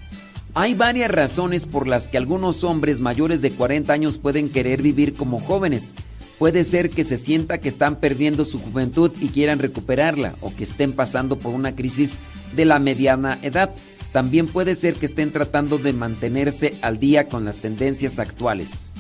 Hay 0.59 0.75
varias 0.75 1.09
razones 1.09 1.67
por 1.67 1.87
las 1.87 2.09
que 2.09 2.19
algunos 2.19 2.65
hombres 2.65 2.99
mayores 2.99 3.43
de 3.43 3.53
40 3.53 3.93
años 3.93 4.19
pueden 4.19 4.49
querer 4.49 4.83
vivir 4.83 5.15
como 5.15 5.39
jóvenes. 5.39 5.93
Puede 6.41 6.65
ser 6.65 6.91
que 6.91 7.05
se 7.05 7.17
sienta 7.17 7.59
que 7.59 7.69
están 7.69 8.01
perdiendo 8.01 8.45
su 8.45 8.59
juventud 8.59 9.13
y 9.21 9.29
quieran 9.29 9.61
recuperarla, 9.61 10.35
o 10.41 10.53
que 10.53 10.65
estén 10.65 10.95
pasando 10.95 11.39
por 11.39 11.55
una 11.55 11.77
crisis 11.77 12.15
de 12.57 12.65
la 12.65 12.81
mediana 12.81 13.39
edad. 13.43 13.73
También 14.11 14.49
puede 14.49 14.75
ser 14.75 14.95
que 14.95 15.07
estén 15.07 15.31
tratando 15.31 15.79
de 15.79 15.93
mantenerse 15.93 16.77
al 16.83 16.99
día 16.99 17.29
con 17.29 17.45
las 17.45 17.59
tendencias 17.59 18.19
actuales. 18.19 18.91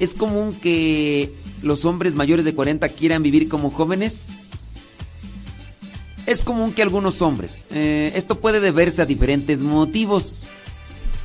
¿Es 0.00 0.14
común 0.14 0.54
que 0.54 1.34
los 1.60 1.84
hombres 1.84 2.14
mayores 2.14 2.46
de 2.46 2.54
40 2.54 2.88
quieran 2.88 3.22
vivir 3.22 3.46
como 3.50 3.68
jóvenes? 3.68 4.63
Es 6.26 6.42
común 6.42 6.72
que 6.72 6.82
algunos 6.82 7.20
hombres, 7.20 7.66
eh, 7.70 8.12
esto 8.14 8.40
puede 8.40 8.60
deberse 8.60 9.02
a 9.02 9.06
diferentes 9.06 9.62
motivos, 9.62 10.44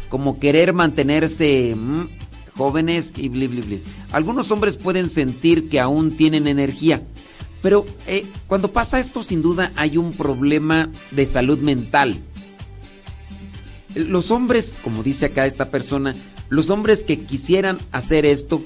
como 0.09 0.39
querer 0.39 0.73
mantenerse 0.73 1.73
mm, 1.75 2.07
jóvenes 2.57 3.13
y 3.15 3.29
bli, 3.29 3.47
bli, 3.47 3.61
bli. 3.61 3.83
Algunos 4.11 4.51
hombres 4.51 4.75
pueden 4.75 5.07
sentir 5.07 5.69
que 5.69 5.79
aún 5.79 6.11
tienen 6.17 6.47
energía, 6.47 7.01
pero 7.61 7.85
eh, 8.07 8.25
cuando 8.47 8.71
pasa 8.71 8.99
esto 8.99 9.23
sin 9.23 9.41
duda 9.41 9.71
hay 9.77 9.97
un 9.97 10.11
problema 10.11 10.89
de 11.11 11.25
salud 11.25 11.59
mental. 11.59 12.17
Los 13.95 14.31
hombres, 14.31 14.75
como 14.83 15.01
dice 15.01 15.27
acá 15.27 15.45
esta 15.45 15.69
persona, 15.69 16.13
los 16.49 16.69
hombres 16.69 17.03
que 17.03 17.21
quisieran 17.21 17.77
hacer 17.91 18.25
esto 18.25 18.61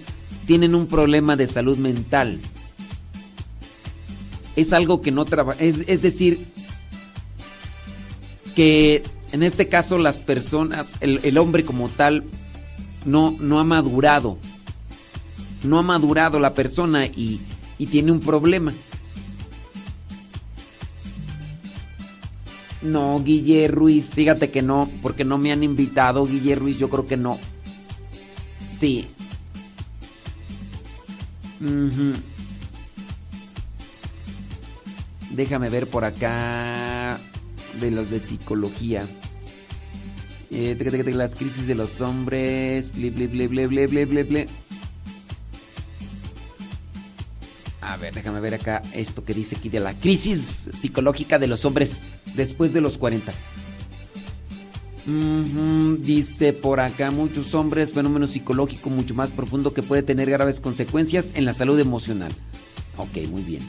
tienen 0.48 0.74
un 0.74 0.88
problema 0.88 1.36
de 1.36 1.48
salud 1.48 1.78
mental. 1.78 2.40
Es 4.56 4.74
algo 4.74 5.02
que 5.02 5.12
no 5.12 5.26
trabaja, 5.26 5.60
es, 5.62 5.80
es 5.88 6.02
decir, 6.02 6.46
que 8.56 9.04
en 9.32 9.44
este 9.44 9.68
caso 9.68 9.98
las 9.98 10.22
personas, 10.22 10.98
el, 11.00 11.20
el 11.24 11.38
hombre 11.38 11.66
como 11.66 11.90
tal, 11.90 12.24
no, 13.06 13.36
no 13.40 13.60
ha 13.60 13.64
madurado. 13.64 14.38
No 15.64 15.80
ha 15.80 15.82
madurado 15.82 16.40
la 16.40 16.54
persona 16.54 17.06
y, 17.06 17.40
y 17.78 17.88
tiene 17.88 18.12
un 18.12 18.20
problema. 18.20 18.74
No, 22.82 23.22
Guille 23.24 23.70
Ruiz, 23.70 24.10
fíjate 24.14 24.52
que 24.52 24.62
no, 24.62 24.90
porque 25.02 25.24
no 25.24 25.38
me 25.38 25.54
han 25.54 25.64
invitado, 25.64 26.26
Guille 26.26 26.56
Ruiz, 26.56 26.78
yo 26.78 26.90
creo 26.90 27.08
que 27.08 27.16
no. 27.16 27.40
Sí. 28.70 29.08
Ujú. 31.62 32.14
Déjame 35.34 35.70
ver 35.70 35.88
por 35.88 36.06
acá 36.06 37.20
de 37.82 37.92
los 37.92 38.10
de 38.10 38.20
psicología. 38.20 39.06
Eh, 40.52 40.78
las 41.14 41.36
crisis 41.36 41.66
de 41.68 41.76
los 41.76 42.00
hombres. 42.02 42.92
Ble, 42.96 43.10
ble, 43.10 43.28
ble. 44.24 44.48
A 47.82 47.98
ver, 47.98 48.14
déjame 48.14 48.40
ver 48.40 48.54
acá 48.54 48.82
esto 48.94 49.26
que 49.26 49.34
dice 49.34 49.58
aquí 49.58 49.70
de 49.70 49.80
la 49.80 49.94
crisis 50.00 50.70
psicológica 50.74 51.38
de 51.40 51.48
los 51.48 51.66
hombres 51.66 52.00
después 52.36 52.72
de 52.72 52.82
los 52.82 52.98
40. 52.98 53.34
Ujú, 55.06 55.98
Dice 56.00 56.54
por 56.54 56.80
acá 56.80 57.12
muchos 57.12 57.54
hombres, 57.56 57.92
fenómeno 57.92 58.26
psicológico 58.26 58.90
mucho 58.90 59.14
más 59.16 59.32
profundo 59.32 59.74
que 59.74 59.84
puede 59.84 60.02
tener 60.02 60.30
graves 60.30 60.62
consecuencias 60.62 61.32
en 61.34 61.46
la 61.46 61.54
salud 61.54 61.78
emocional. 61.80 62.32
Ok, 62.98 63.28
muy 63.30 63.42
bien. 63.42 63.64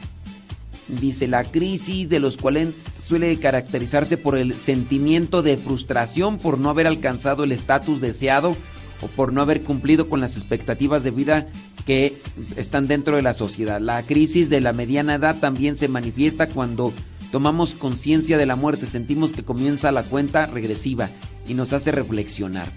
Dice, 0.89 1.29
la 1.29 1.45
crisis 1.45 2.09
de 2.09 2.21
los 2.21 2.37
40 2.37 2.77
suele 3.01 3.39
caracterizarse 3.39 4.17
por 4.17 4.37
el 4.37 4.55
sentimiento 4.55 5.43
de 5.43 5.57
frustración 5.57 6.39
por 6.39 6.59
no 6.59 6.69
haber 6.69 6.87
alcanzado 6.87 7.45
el 7.45 7.53
estatus 7.53 8.01
deseado 8.01 8.57
o 9.01 9.07
por 9.09 9.33
no 9.33 9.41
haber 9.41 9.63
cumplido 9.63 10.09
con 10.09 10.21
las 10.21 10.37
expectativas 10.37 11.03
de 11.03 11.11
vida 11.11 11.49
que 11.87 12.21
están 12.57 12.87
dentro 12.87 13.17
de 13.17 13.23
la 13.23 13.35
sociedad. 13.35 13.81
La 13.81 14.03
crisis 14.03 14.51
de 14.51 14.61
la 14.61 14.73
mediana 14.73 15.15
edad 15.15 15.39
también 15.39 15.77
se 15.77 15.89
manifiesta 15.89 16.49
cuando 16.49 16.93
tomamos 17.33 17.75
conciencia 17.75 18.39
de 18.39 18.47
la 18.47 18.57
muerte, 18.57 18.87
sentimos 18.87 19.33
que 19.33 19.45
comienza 19.45 19.91
la 19.91 20.05
cuenta 20.05 20.47
regresiva 20.47 21.11
y 21.47 21.55
nos 21.55 21.73
hace 21.73 21.93
reflexionar. 21.93 22.69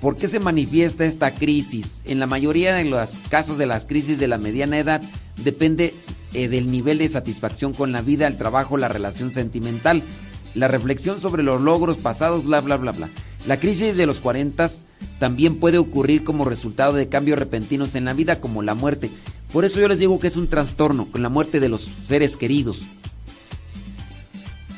¿Por 0.00 0.14
qué 0.14 0.28
se 0.28 0.38
manifiesta 0.38 1.04
esta 1.04 1.34
crisis? 1.34 2.02
En 2.06 2.20
la 2.20 2.26
mayoría 2.26 2.74
de 2.74 2.84
los 2.84 3.18
casos 3.30 3.58
de 3.58 3.66
las 3.66 3.84
crisis 3.84 4.18
de 4.20 4.28
la 4.28 4.38
mediana 4.38 4.78
edad 4.78 5.02
depende 5.36 5.92
eh, 6.34 6.46
del 6.46 6.70
nivel 6.70 6.98
de 6.98 7.08
satisfacción 7.08 7.72
con 7.72 7.90
la 7.90 8.00
vida, 8.00 8.28
el 8.28 8.38
trabajo, 8.38 8.76
la 8.76 8.86
relación 8.86 9.30
sentimental, 9.30 10.02
la 10.54 10.68
reflexión 10.68 11.18
sobre 11.18 11.42
los 11.42 11.60
logros 11.60 11.96
pasados, 11.96 12.44
bla, 12.44 12.60
bla, 12.60 12.76
bla, 12.76 12.92
bla. 12.92 13.08
La 13.46 13.58
crisis 13.58 13.96
de 13.96 14.06
los 14.06 14.20
40 14.20 14.68
también 15.18 15.56
puede 15.56 15.78
ocurrir 15.78 16.22
como 16.22 16.44
resultado 16.44 16.92
de 16.92 17.08
cambios 17.08 17.38
repentinos 17.38 17.96
en 17.96 18.04
la 18.04 18.12
vida, 18.12 18.40
como 18.40 18.62
la 18.62 18.74
muerte. 18.74 19.10
Por 19.52 19.64
eso 19.64 19.80
yo 19.80 19.88
les 19.88 19.98
digo 19.98 20.20
que 20.20 20.28
es 20.28 20.36
un 20.36 20.48
trastorno 20.48 21.10
con 21.10 21.22
la 21.22 21.28
muerte 21.28 21.58
de 21.58 21.68
los 21.68 21.90
seres 22.06 22.36
queridos. 22.36 22.82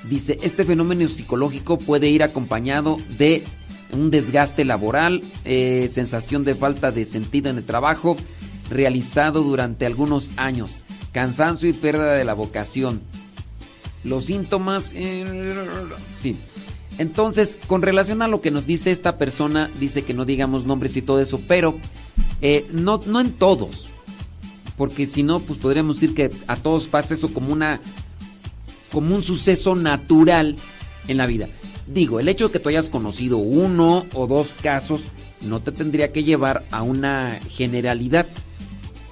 Dice, 0.09 0.39
este 0.43 0.65
fenómeno 0.65 1.07
psicológico 1.09 1.79
puede 1.79 2.09
ir 2.09 2.23
acompañado 2.23 2.97
de 3.19 3.45
un 3.93 4.11
desgaste 4.11 4.65
laboral, 4.65 5.23
eh, 5.45 5.89
sensación 5.93 6.45
de 6.45 6.55
falta 6.55 6.93
de 6.93 7.05
sentido 7.05 7.51
en 7.51 7.59
el 7.59 7.65
trabajo 7.65 8.17
realizado 8.71 9.43
durante 9.43 9.87
algunos 9.87 10.31
años, 10.37 10.83
cansancio 11.13 11.69
y 11.69 11.73
pérdida 11.73 12.15
de 12.15 12.25
la 12.25 12.35
vocación. 12.35 13.03
Los 14.05 14.27
síntomas... 14.27 14.93
eh, 14.95 15.55
sí. 16.11 16.37
Entonces, 16.99 17.59
con 17.67 17.81
relación 17.81 18.21
a 18.21 18.29
lo 18.29 18.41
que 18.41 18.51
nos 18.51 18.67
dice 18.67 18.91
esta 18.91 19.17
persona, 19.17 19.71
dice 19.81 20.03
que 20.03 20.13
no 20.13 20.25
digamos 20.27 20.67
nombres 20.67 20.97
y 20.97 21.03
todo 21.03 21.21
eso, 21.21 21.41
pero 21.49 21.79
eh, 22.43 22.67
no, 22.73 23.01
no 23.07 23.21
en 23.21 23.33
todos. 23.33 23.87
Porque 24.77 25.07
si 25.07 25.23
no, 25.23 25.41
pues 25.41 25.59
podríamos 25.59 25.97
decir 25.97 26.15
que 26.15 26.31
a 26.47 26.57
todos 26.57 26.89
pasa 26.89 27.15
eso 27.15 27.33
como 27.33 27.53
una. 27.53 27.81
como 28.93 29.15
un 29.15 29.23
suceso 29.23 29.75
natural 29.75 30.57
en 31.09 31.17
la 31.17 31.27
vida. 31.27 31.49
Digo, 31.93 32.21
el 32.21 32.29
hecho 32.29 32.47
de 32.47 32.53
que 32.53 32.61
tú 32.61 32.69
hayas 32.69 32.89
conocido 32.89 33.39
uno 33.39 34.07
o 34.15 34.27
dos 34.29 34.55
casos 34.63 35.01
no 35.41 35.61
te 35.61 35.73
tendría 35.73 36.13
que 36.13 36.23
llevar 36.23 36.65
a 36.71 36.83
una 36.83 37.41
generalidad. 37.51 38.27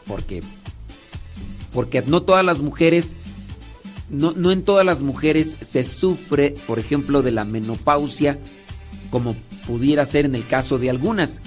Porque. 0.07 0.43
Porque 1.73 2.03
no 2.03 2.23
todas 2.23 2.45
las 2.45 2.63
mujeres. 2.63 3.15
No, 4.11 4.33
no 4.33 4.53
en 4.53 4.63
todas 4.63 4.87
las 4.87 5.03
mujeres 5.03 5.57
se 5.61 5.85
sufre, 5.85 6.55
por 6.67 6.79
ejemplo, 6.79 7.21
de 7.21 7.31
la 7.31 7.45
menopausia, 7.45 8.39
como 9.11 9.37
pudiera 9.67 10.05
ser 10.07 10.25
en 10.25 10.35
el 10.35 10.47
caso 10.47 10.79
de 10.79 10.89
algunas. 10.89 11.43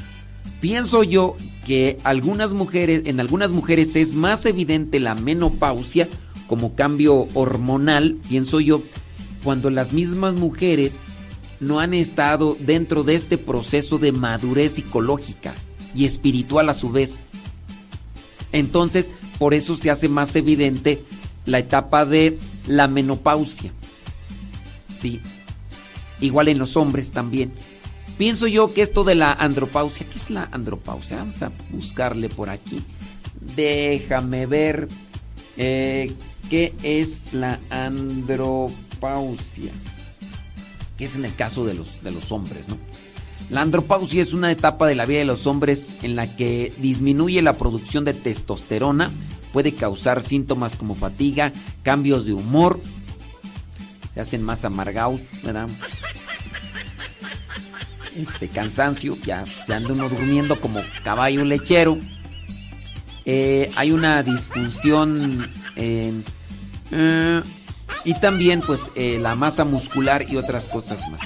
Pienso 0.59 1.01
yo 1.03 1.37
que 1.65 1.97
algunas 2.03 2.53
mujeres, 2.53 3.03
en 3.05 3.19
algunas 3.19 3.49
mujeres 3.49 3.95
es 3.95 4.13
más 4.13 4.45
evidente 4.45 4.99
la 4.99 5.15
menopausia 5.15 6.07
como 6.45 6.75
cambio 6.75 7.27
hormonal, 7.33 8.17
pienso 8.27 8.59
yo, 8.59 8.83
cuando 9.43 9.71
las 9.71 9.91
mismas 9.91 10.35
mujeres 10.35 10.99
no 11.61 11.79
han 11.79 11.93
estado 11.93 12.57
dentro 12.59 13.03
de 13.03 13.15
este 13.15 13.37
proceso 13.37 13.97
de 13.99 14.11
madurez 14.11 14.73
psicológica 14.73 15.53
y 15.95 16.05
espiritual 16.05 16.67
a 16.69 16.73
su 16.73 16.89
vez. 16.89 17.25
Entonces, 18.51 19.09
por 19.37 19.53
eso 19.53 19.75
se 19.75 19.89
hace 19.91 20.09
más 20.09 20.35
evidente 20.35 21.01
la 21.45 21.59
etapa 21.59 22.05
de 22.05 22.37
la 22.67 22.89
menopausia. 22.89 23.71
Sí. 24.97 25.21
Igual 26.19 26.49
en 26.49 26.57
los 26.57 26.75
hombres 26.75 27.11
también. 27.11 27.53
Pienso 28.17 28.47
yo 28.47 28.73
que 28.73 28.81
esto 28.81 29.03
de 29.03 29.15
la 29.15 29.31
andropausia, 29.31 30.07
¿qué 30.07 30.17
es 30.17 30.31
la 30.31 30.49
andropausia? 30.51 31.17
Vamos 31.17 31.41
a 31.43 31.51
buscarle 31.69 32.29
por 32.29 32.49
aquí. 32.49 32.81
Déjame 33.55 34.47
ver 34.47 34.87
eh, 35.57 36.11
qué 36.49 36.73
es 36.83 37.33
la 37.33 37.59
andropausia. 37.69 38.73
Es 41.01 41.15
en 41.15 41.25
el 41.25 41.35
caso 41.35 41.65
de 41.65 41.73
los, 41.73 42.01
de 42.03 42.11
los 42.11 42.31
hombres, 42.31 42.69
¿no? 42.69 42.77
La 43.49 43.61
andropausia 43.61 44.21
es 44.21 44.31
una 44.31 44.49
etapa 44.49 44.87
de 44.87 44.95
la 44.95 45.05
vida 45.05 45.19
de 45.19 45.25
los 45.25 45.45
hombres 45.45 45.95
en 46.03 46.15
la 46.15 46.37
que 46.37 46.71
disminuye 46.77 47.41
la 47.41 47.53
producción 47.53 48.05
de 48.05 48.13
testosterona, 48.13 49.11
puede 49.51 49.73
causar 49.73 50.21
síntomas 50.21 50.77
como 50.77 50.95
fatiga, 50.95 51.51
cambios 51.83 52.25
de 52.25 52.33
humor, 52.33 52.79
se 54.13 54.21
hacen 54.21 54.43
más 54.43 54.63
amargados, 54.63 55.19
¿verdad? 55.43 55.67
Este 58.15 58.47
cansancio, 58.47 59.17
ya 59.25 59.45
se 59.45 59.73
anda 59.73 59.93
uno 59.93 60.07
durmiendo 60.07 60.59
como 60.61 60.81
caballo 61.03 61.43
lechero. 61.43 61.97
Eh, 63.25 63.71
hay 63.75 63.91
una 63.91 64.21
disfunción 64.23 65.49
en, 65.75 66.23
eh, 66.91 67.41
y 68.03 68.15
también 68.15 68.61
pues 68.61 68.91
eh, 68.95 69.19
la 69.19 69.35
masa 69.35 69.65
muscular 69.65 70.25
y 70.27 70.37
otras 70.37 70.67
cosas 70.67 71.07
más. 71.09 71.21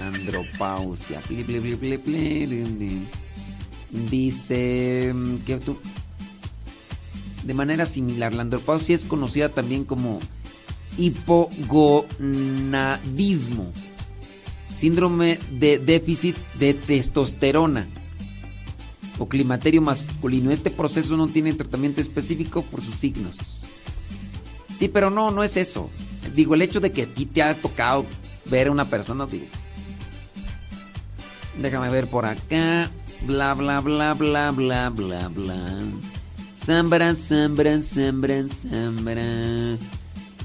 Andropausia. 0.00 1.20
Dice 4.10 5.12
mm, 5.14 5.36
que 5.38 5.56
tú 5.58 5.78
de 7.44 7.54
manera 7.54 7.86
similar, 7.86 8.34
la 8.34 8.42
andropausia 8.42 8.94
es 8.94 9.04
conocida 9.04 9.48
también 9.50 9.84
como 9.84 10.20
hipogonadismo, 10.96 13.72
síndrome 14.72 15.40
de 15.50 15.78
déficit 15.78 16.36
de 16.58 16.74
testosterona 16.74 17.86
o 19.18 19.28
climaterio 19.28 19.80
masculino. 19.80 20.50
Este 20.50 20.70
proceso 20.70 21.16
no 21.16 21.28
tiene 21.28 21.52
tratamiento 21.52 22.00
específico 22.00 22.62
por 22.62 22.80
sus 22.80 22.96
signos. 22.96 23.36
Sí, 24.76 24.88
pero 24.88 25.10
no, 25.10 25.30
no 25.30 25.44
es 25.44 25.56
eso. 25.56 25.90
Digo, 26.34 26.54
el 26.54 26.62
hecho 26.62 26.80
de 26.80 26.92
que 26.92 27.02
a 27.02 27.06
ti 27.06 27.26
te 27.26 27.42
ha 27.42 27.54
tocado 27.54 28.06
ver 28.46 28.68
a 28.68 28.72
una 28.72 28.86
persona, 28.86 29.26
digo. 29.26 29.46
Déjame 31.60 31.90
ver 31.90 32.08
por 32.08 32.26
acá. 32.26 32.90
Bla, 33.26 33.54
bla, 33.54 33.80
bla, 33.80 34.14
bla, 34.14 34.50
bla, 34.50 34.90
bla, 34.90 35.28
bla. 35.28 35.78
Zambra, 36.56 37.14
zambra, 37.14 37.80
zambra, 37.82 38.42
zambra. 38.48 39.78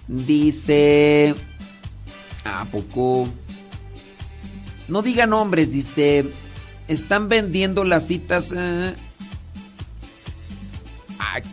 Dice. 0.08 1.36
¿A 2.46 2.66
poco? 2.66 3.28
No 4.88 5.02
diga 5.02 5.26
nombres, 5.26 5.72
dice. 5.72 6.26
Están 6.90 7.30
vendiendo 7.30 7.84
las 7.84 8.08
citas. 8.08 8.52
eh. 8.52 8.96
Ay, 11.20 11.44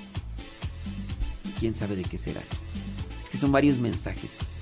¿Quién 1.60 1.74
sabe 1.74 1.94
de 1.94 2.02
qué 2.02 2.16
será? 2.16 2.40
Es 3.20 3.28
que 3.28 3.36
son 3.36 3.52
varios 3.52 3.78
mensajes. 3.78 4.60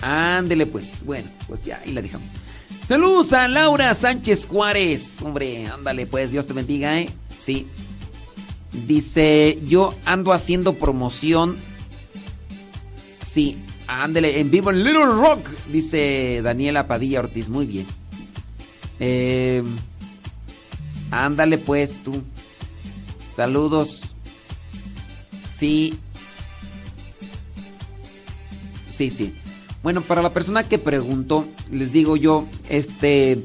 Ándele 0.00 0.64
pues. 0.66 1.04
Bueno, 1.04 1.28
pues 1.46 1.62
ya, 1.62 1.82
ahí 1.84 1.92
la 1.92 2.00
dejamos. 2.00 2.26
Saludos 2.82 3.34
a 3.34 3.48
Laura 3.48 3.92
Sánchez 3.92 4.46
Juárez. 4.46 5.20
Hombre, 5.22 5.66
ándale 5.66 6.06
pues, 6.06 6.32
Dios 6.32 6.46
te 6.46 6.54
bendiga, 6.54 6.98
¿eh? 6.98 7.10
Sí. 7.36 7.66
Dice, 8.86 9.58
yo 9.66 9.94
ando 10.06 10.32
haciendo 10.32 10.74
promoción. 10.74 11.56
Sí, 13.26 13.58
ándele, 13.88 14.38
en 14.38 14.50
vivo 14.50 14.70
en 14.70 14.84
Little 14.84 15.06
Rock. 15.06 15.48
Dice 15.72 16.40
Daniela 16.42 16.86
Padilla 16.86 17.20
Ortiz, 17.20 17.48
muy 17.48 17.66
bien. 17.66 17.86
Eh, 19.00 19.64
ándale 21.10 21.58
pues 21.58 21.98
tú. 22.04 22.22
Saludos. 23.34 24.14
Sí. 25.50 25.98
Sí, 28.88 29.10
sí. 29.10 29.34
Bueno, 29.82 30.02
para 30.02 30.22
la 30.22 30.32
persona 30.32 30.68
que 30.68 30.78
preguntó, 30.78 31.46
les 31.70 31.92
digo 31.92 32.16
yo, 32.16 32.46
este, 32.68 33.42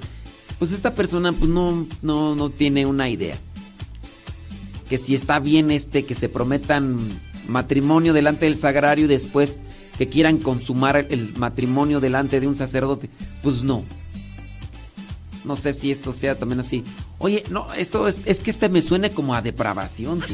pues 0.60 0.72
esta 0.72 0.94
persona 0.96 1.32
pues 1.32 1.50
no, 1.50 1.88
no, 2.02 2.36
no 2.36 2.50
tiene 2.50 2.86
una 2.86 3.08
idea. 3.08 3.38
Que 4.90 4.98
si 4.98 5.16
está 5.16 5.40
bien 5.40 5.72
este, 5.72 6.06
que 6.06 6.16
se 6.16 6.30
prometan 6.30 7.08
matrimonio 7.48 8.14
delante 8.14 8.46
del 8.46 8.56
sagrario 8.56 9.06
y 9.06 9.10
después 9.10 9.62
que 9.98 10.10
quieran 10.10 10.38
consumar 10.38 11.08
el 11.10 11.36
matrimonio 11.38 12.00
delante 12.00 12.40
de 12.40 12.48
un 12.48 12.56
sacerdote, 12.56 13.10
pues 13.42 13.64
no. 13.64 13.84
No 15.44 15.56
sé 15.56 15.74
si 15.74 15.92
esto 15.92 16.14
sea 16.14 16.38
también 16.38 16.62
así. 16.62 16.84
Oye, 17.20 17.44
no, 17.50 17.72
esto 17.74 18.08
es, 18.08 18.20
es 18.26 18.40
que 18.40 18.50
este 18.50 18.70
me 18.70 18.82
suena 18.82 19.10
como 19.10 19.36
a 19.36 19.42
depravación, 19.42 20.20
tú. 20.22 20.34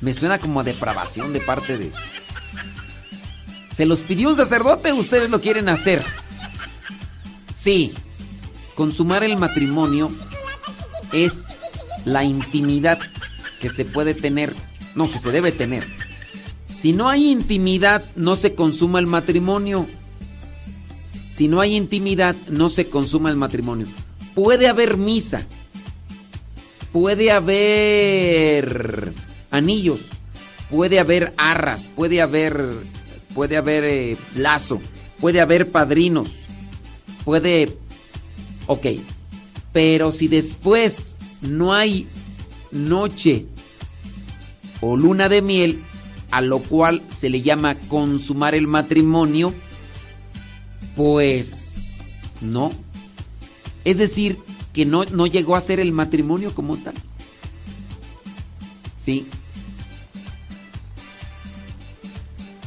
Me 0.00 0.14
suena 0.14 0.38
como 0.38 0.60
a 0.60 0.64
depravación 0.64 1.32
de 1.32 1.40
parte 1.40 1.78
de... 1.78 1.92
Se 3.72 3.86
los 3.86 4.00
pidió 4.00 4.28
un 4.28 4.36
sacerdote, 4.36 4.92
ustedes 4.92 5.30
lo 5.30 5.40
quieren 5.40 5.68
hacer. 5.68 6.04
Sí, 7.54 7.92
consumar 8.74 9.24
el 9.24 9.36
matrimonio 9.36 10.10
es 11.12 11.44
la 12.04 12.24
intimidad 12.24 12.98
que 13.60 13.70
se 13.70 13.84
puede 13.84 14.14
tener, 14.14 14.54
no, 14.94 15.10
que 15.10 15.18
se 15.18 15.32
debe 15.32 15.52
tener. 15.52 15.86
Si 16.84 16.92
no 16.92 17.08
hay 17.08 17.30
intimidad, 17.30 18.04
no 18.14 18.36
se 18.36 18.54
consuma 18.54 18.98
el 18.98 19.06
matrimonio. 19.06 19.86
Si 21.30 21.48
no 21.48 21.62
hay 21.62 21.76
intimidad, 21.76 22.36
no 22.50 22.68
se 22.68 22.90
consuma 22.90 23.30
el 23.30 23.38
matrimonio. 23.38 23.86
Puede 24.34 24.68
haber 24.68 24.98
misa. 24.98 25.46
Puede 26.92 27.32
haber 27.32 29.14
anillos. 29.50 30.00
Puede 30.68 31.00
haber 31.00 31.32
arras. 31.38 31.88
Puede 31.88 32.20
haber 32.20 32.84
puede 33.34 33.56
haber 33.56 33.84
eh, 33.84 34.16
lazo, 34.36 34.78
puede 35.20 35.40
haber 35.40 35.70
padrinos, 35.70 36.32
puede... 37.24 37.78
Ok, 38.66 38.88
pero 39.72 40.12
si 40.12 40.28
después 40.28 41.16
no 41.40 41.72
hay 41.72 42.08
noche 42.72 43.46
o 44.82 44.98
luna 44.98 45.30
de 45.30 45.40
miel, 45.40 45.82
a 46.30 46.40
lo 46.40 46.60
cual 46.60 47.02
se 47.08 47.30
le 47.30 47.42
llama 47.42 47.76
consumar 47.88 48.54
el 48.54 48.66
matrimonio, 48.66 49.54
pues 50.96 52.34
no. 52.40 52.72
Es 53.84 53.98
decir, 53.98 54.38
que 54.72 54.84
no, 54.84 55.04
no 55.04 55.26
llegó 55.26 55.56
a 55.56 55.60
ser 55.60 55.80
el 55.80 55.92
matrimonio 55.92 56.54
como 56.54 56.76
tal. 56.76 56.94
Sí. 58.96 59.26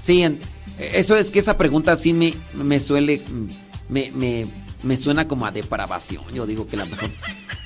Sí, 0.02 0.24
eso 0.80 1.18
es 1.18 1.30
que 1.30 1.40
esa 1.40 1.58
pregunta 1.58 1.96
sí 1.96 2.14
me, 2.14 2.34
me 2.54 2.80
suele. 2.80 3.22
Me, 3.90 4.12
me, 4.12 4.46
me 4.84 4.96
suena 4.96 5.28
como 5.28 5.46
a 5.46 5.52
depravación. 5.52 6.24
Yo 6.34 6.46
digo 6.46 6.68
que 6.68 6.78
la 6.78 6.86
mejor. 6.86 7.10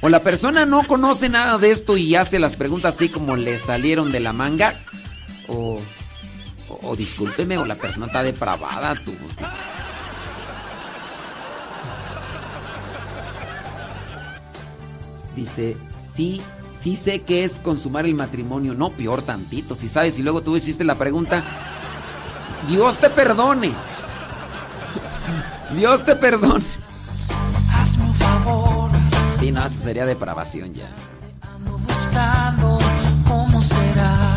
O 0.02 0.10
la 0.10 0.24
persona 0.24 0.66
no 0.66 0.84
conoce 0.88 1.30
nada 1.30 1.58
de 1.60 1.72
esto 1.72 1.98
y 1.98 2.16
hace 2.16 2.40
las 2.40 2.56
preguntas 2.56 2.96
así 2.96 3.10
como 3.10 3.36
le 3.36 3.60
salieron 3.60 4.12
de 4.12 4.20
la 4.20 4.34
manga. 4.34 4.84
O. 5.52 5.80
O, 6.70 6.90
o 6.92 6.96
discúlpeme, 6.96 7.58
o 7.58 7.66
la 7.66 7.76
persona 7.76 8.06
está 8.06 8.24
depravada, 8.24 8.96
tú. 9.04 9.14
Dice, 15.36 15.78
sí, 16.16 16.42
sí 16.82 16.96
sé 16.96 17.22
que 17.22 17.44
es 17.44 17.54
consumar 17.60 18.06
el 18.06 18.16
matrimonio. 18.16 18.74
No, 18.74 18.90
peor 18.90 19.22
tantito. 19.22 19.76
Si 19.76 19.88
sabes, 19.88 20.20
y 20.20 20.24
luego 20.24 20.42
tú 20.42 20.56
hiciste 20.58 20.84
la 20.84 20.96
pregunta. 20.96 21.44
Dios 22.68 22.98
te 22.98 23.10
perdone. 23.10 23.72
Dios 25.76 26.04
te 26.06 26.16
perdone. 26.16 26.64
Hazme 27.74 28.06
un 28.06 28.14
favor, 28.14 28.92
Sí, 29.40 29.52
no, 29.52 29.66
eso 29.66 29.84
sería 29.84 30.06
depravación 30.06 30.72
ya. 30.74 30.90
buscando 31.88 32.78
cómo 33.28 33.62
serás. 33.62 34.31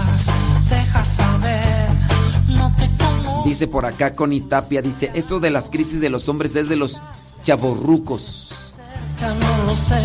Dice 3.44 3.68
por 3.68 3.84
acá 3.84 4.15
Connie 4.15 4.41
Tapia, 4.41 4.81
dice, 4.81 5.10
eso 5.15 5.39
de 5.39 5.51
las 5.51 5.68
crisis 5.68 6.01
de 6.01 6.09
los 6.09 6.28
hombres 6.28 6.57
es 6.57 6.68
de 6.68 6.76
los 6.76 7.01
chaborrucos. 7.44 8.78
no 9.20 9.65
lo 9.67 9.75
sé. 9.76 10.01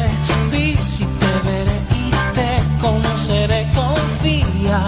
Vi 0.52 0.76
si 0.76 1.06
te 1.06 1.50
veré 1.50 1.80
y 1.96 2.12
te 2.36 2.82
conoceré. 2.82 3.68
Confía, 3.74 4.86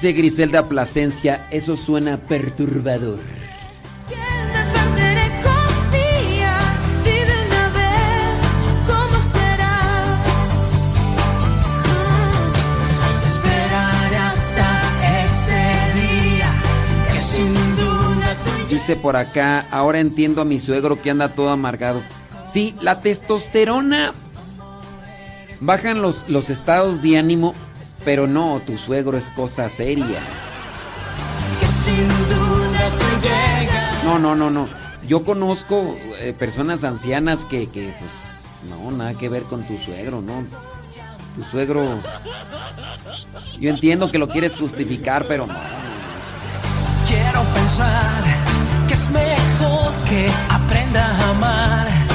Dice 0.00 0.14
Griselda 0.14 0.66
Plasencia, 0.66 1.46
eso 1.50 1.76
suena 1.76 2.16
perturbador. 2.16 3.18
Dice 18.70 18.96
por 18.96 19.16
acá, 19.16 19.66
ahora 19.70 20.00
entiendo 20.00 20.40
a 20.40 20.46
mi 20.46 20.58
suegro 20.58 21.02
que 21.02 21.10
anda 21.10 21.28
todo 21.28 21.50
amargado. 21.50 22.00
Sí, 22.50 22.74
la 22.80 23.00
testosterona 23.00 24.14
bajan 25.60 26.00
los, 26.00 26.26
los 26.30 26.48
estados 26.48 27.02
de 27.02 27.18
ánimo, 27.18 27.54
pero 28.04 28.26
no, 28.26 28.60
tu 28.64 28.78
suegro 28.78 29.16
es 29.16 29.30
cosa 29.30 29.68
seria. 29.68 30.20
No, 34.04 34.18
no, 34.18 34.34
no, 34.34 34.50
no. 34.50 34.68
Yo 35.06 35.24
conozco 35.24 35.96
eh, 36.20 36.34
personas 36.38 36.84
ancianas 36.84 37.44
que, 37.44 37.68
que, 37.68 37.94
pues, 37.98 38.48
no, 38.68 38.90
nada 38.90 39.14
que 39.14 39.28
ver 39.28 39.42
con 39.44 39.62
tu 39.64 39.78
suegro, 39.78 40.20
¿no? 40.20 40.44
Tu 41.36 41.44
suegro... 41.44 42.00
Yo 43.58 43.70
entiendo 43.70 44.10
que 44.10 44.18
lo 44.18 44.28
quieres 44.28 44.56
justificar, 44.56 45.24
pero 45.26 45.46
no. 45.46 45.54
Quiero 47.06 47.42
pensar 47.54 48.24
que 48.88 48.94
es 48.94 49.10
mejor 49.10 49.92
que 50.08 50.30
aprenda 50.48 51.06
a 51.06 51.30
amar. 51.30 52.09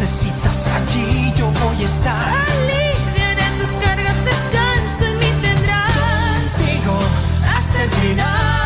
Necesitas 0.00 0.68
allí, 0.68 1.32
yo 1.34 1.46
voy 1.46 1.82
a 1.82 1.84
estar. 1.84 2.34
Aliviaré 2.52 3.42
tus 3.58 3.84
cargas, 3.84 4.24
descanso 4.24 5.04
en 5.06 5.18
mí 5.18 5.42
tendrás. 5.42 5.92
Sigo 6.56 6.98
hasta 7.56 7.82
el 7.82 7.90
final. 7.90 8.57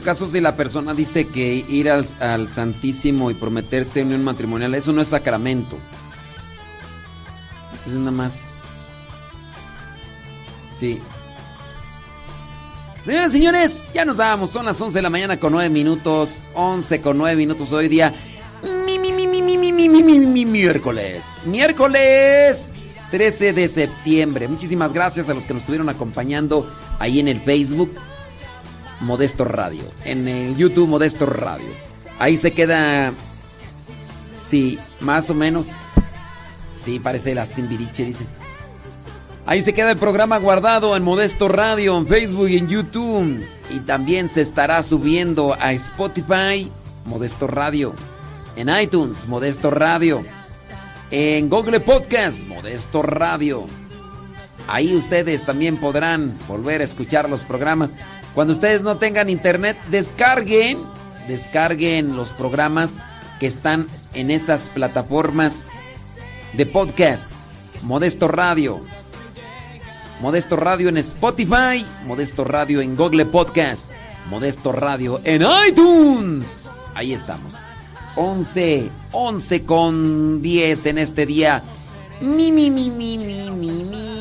Caso, 0.00 0.26
si 0.26 0.40
la 0.40 0.56
persona 0.56 0.94
dice 0.94 1.26
que 1.26 1.54
ir 1.68 1.90
al, 1.90 2.06
al 2.20 2.48
Santísimo 2.48 3.30
y 3.30 3.34
prometerse 3.34 4.02
unión 4.02 4.24
matrimonial, 4.24 4.74
eso 4.74 4.92
no 4.92 5.02
es 5.02 5.08
sacramento. 5.08 5.78
Es 7.86 7.92
nada 7.92 8.10
más. 8.10 8.76
Sí. 10.74 11.00
Señoras 13.04 13.30
y 13.30 13.38
señores, 13.38 13.90
ya 13.92 14.04
nos 14.04 14.16
vamos. 14.16 14.50
Son 14.50 14.64
las 14.64 14.80
11 14.80 14.98
de 14.98 15.02
la 15.02 15.10
mañana 15.10 15.38
con 15.38 15.52
9 15.52 15.68
minutos. 15.68 16.40
11 16.54 17.00
con 17.00 17.18
9 17.18 17.36
minutos 17.36 17.72
hoy 17.72 17.88
día. 17.88 18.14
Mi, 18.86 18.98
mi, 18.98 19.12
mi, 19.12 19.26
mi, 19.26 19.42
mi, 19.42 19.58
mi, 19.58 19.72
mi, 19.72 20.02
mi, 20.02 20.18
mi, 20.20 20.46
miércoles. 20.46 21.24
Miércoles 21.44 22.72
13 23.10 23.52
de 23.52 23.66
septiembre. 23.66 24.46
Muchísimas 24.46 24.92
gracias 24.92 25.28
a 25.28 25.34
los 25.34 25.44
que 25.44 25.52
nos 25.52 25.62
estuvieron 25.62 25.88
acompañando 25.88 26.72
ahí 27.00 27.18
en 27.18 27.26
el 27.26 27.40
Facebook 27.40 27.92
Modesto 29.02 29.44
Radio. 29.44 29.82
En 30.04 30.28
el 30.28 30.56
YouTube 30.56 30.88
Modesto 30.88 31.26
Radio. 31.26 31.68
Ahí 32.18 32.36
se 32.36 32.52
queda. 32.52 33.12
Sí, 34.32 34.78
más 35.00 35.28
o 35.28 35.34
menos. 35.34 35.68
Sí, 36.74 37.00
parece 37.00 37.34
las 37.34 37.50
Timbiriche, 37.50 38.04
dice. 38.04 38.26
Ahí 39.44 39.60
se 39.60 39.72
queda 39.72 39.90
el 39.90 39.98
programa 39.98 40.38
guardado 40.38 40.96
en 40.96 41.02
Modesto 41.02 41.48
Radio, 41.48 41.98
en 41.98 42.06
Facebook 42.06 42.48
y 42.48 42.58
en 42.58 42.68
YouTube. 42.68 43.44
Y 43.70 43.80
también 43.80 44.28
se 44.28 44.40
estará 44.40 44.82
subiendo 44.82 45.56
a 45.60 45.72
Spotify, 45.72 46.70
Modesto 47.04 47.48
Radio. 47.48 47.94
En 48.54 48.68
iTunes, 48.68 49.26
Modesto 49.26 49.70
Radio. 49.70 50.24
En 51.10 51.48
Google 51.48 51.80
Podcast, 51.80 52.46
Modesto 52.46 53.02
Radio. 53.02 53.66
Ahí 54.68 54.94
ustedes 54.94 55.44
también 55.44 55.76
podrán 55.76 56.36
volver 56.46 56.80
a 56.80 56.84
escuchar 56.84 57.28
los 57.28 57.44
programas. 57.44 57.94
Cuando 58.34 58.54
ustedes 58.54 58.82
no 58.82 58.96
tengan 58.96 59.28
internet, 59.28 59.76
descarguen, 59.90 60.78
descarguen 61.28 62.16
los 62.16 62.30
programas 62.30 62.98
que 63.38 63.46
están 63.46 63.86
en 64.14 64.30
esas 64.30 64.70
plataformas 64.70 65.68
de 66.54 66.64
podcast. 66.64 67.46
Modesto 67.82 68.28
Radio. 68.28 68.80
Modesto 70.20 70.56
Radio 70.56 70.88
en 70.88 70.98
Spotify, 70.98 71.84
Modesto 72.06 72.44
Radio 72.44 72.80
en 72.80 72.96
Google 72.96 73.26
Podcast, 73.26 73.90
Modesto 74.30 74.70
Radio 74.70 75.20
en 75.24 75.42
iTunes. 75.68 76.70
Ahí 76.94 77.12
estamos. 77.12 77.52
11, 78.14 78.88
11 79.10 79.64
con 79.64 80.40
10 80.40 80.86
en 80.86 80.98
este 80.98 81.26
día. 81.26 81.62
Mi, 82.20 82.52
mi, 82.52 82.70
mi, 82.70 82.90
mi, 82.90 83.18
mi, 83.18 83.50
mi, 83.50 83.84
mi, 83.84 84.11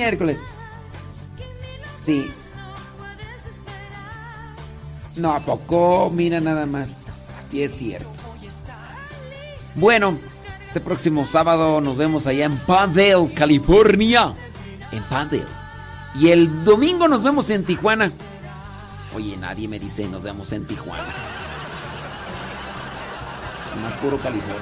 Miércoles. 0.00 0.40
Sí. 2.02 2.32
No, 5.16 5.34
¿a 5.34 5.40
poco? 5.40 6.10
Mira 6.10 6.40
nada 6.40 6.64
más. 6.64 6.88
Sí 7.50 7.62
es 7.62 7.76
cierto. 7.76 8.08
Bueno, 9.74 10.18
este 10.64 10.80
próximo 10.80 11.26
sábado 11.26 11.82
nos 11.82 11.98
vemos 11.98 12.26
allá 12.26 12.46
en 12.46 12.56
Palmdale, 12.60 13.30
California. 13.34 14.32
En 14.90 15.02
Palmdale. 15.02 15.44
Y 16.14 16.30
el 16.30 16.64
domingo 16.64 17.06
nos 17.06 17.22
vemos 17.22 17.50
en 17.50 17.64
Tijuana. 17.64 18.10
Oye, 19.14 19.36
nadie 19.36 19.68
me 19.68 19.78
dice 19.78 20.08
nos 20.08 20.22
vemos 20.22 20.50
en 20.54 20.64
Tijuana. 20.64 21.04
Más 23.82 23.92
puro 23.98 24.16
California. 24.16 24.56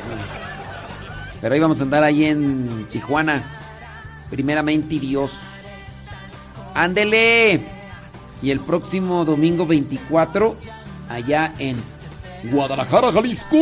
Pero 1.40 1.54
ahí 1.54 1.60
vamos 1.60 1.78
a 1.78 1.84
andar 1.84 2.02
ahí 2.02 2.24
en 2.24 2.88
Tijuana. 2.90 3.67
Primeramente 4.30 4.98
Dios. 4.98 5.32
Ándele. 6.74 7.60
Y 8.40 8.50
el 8.50 8.60
próximo 8.60 9.24
domingo 9.24 9.66
24, 9.66 10.56
allá 11.08 11.52
en 11.58 11.76
Guadalajara, 12.44 13.10
Jalisco. 13.12 13.56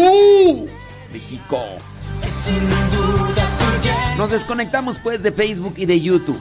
México. 1.13 1.59
Nos 4.19 4.31
desconectamos 4.31 4.99
pues 4.99 5.23
de 5.23 5.33
Facebook 5.33 5.75
y 5.77 5.87
de 5.87 6.01
YouTube. 6.01 6.39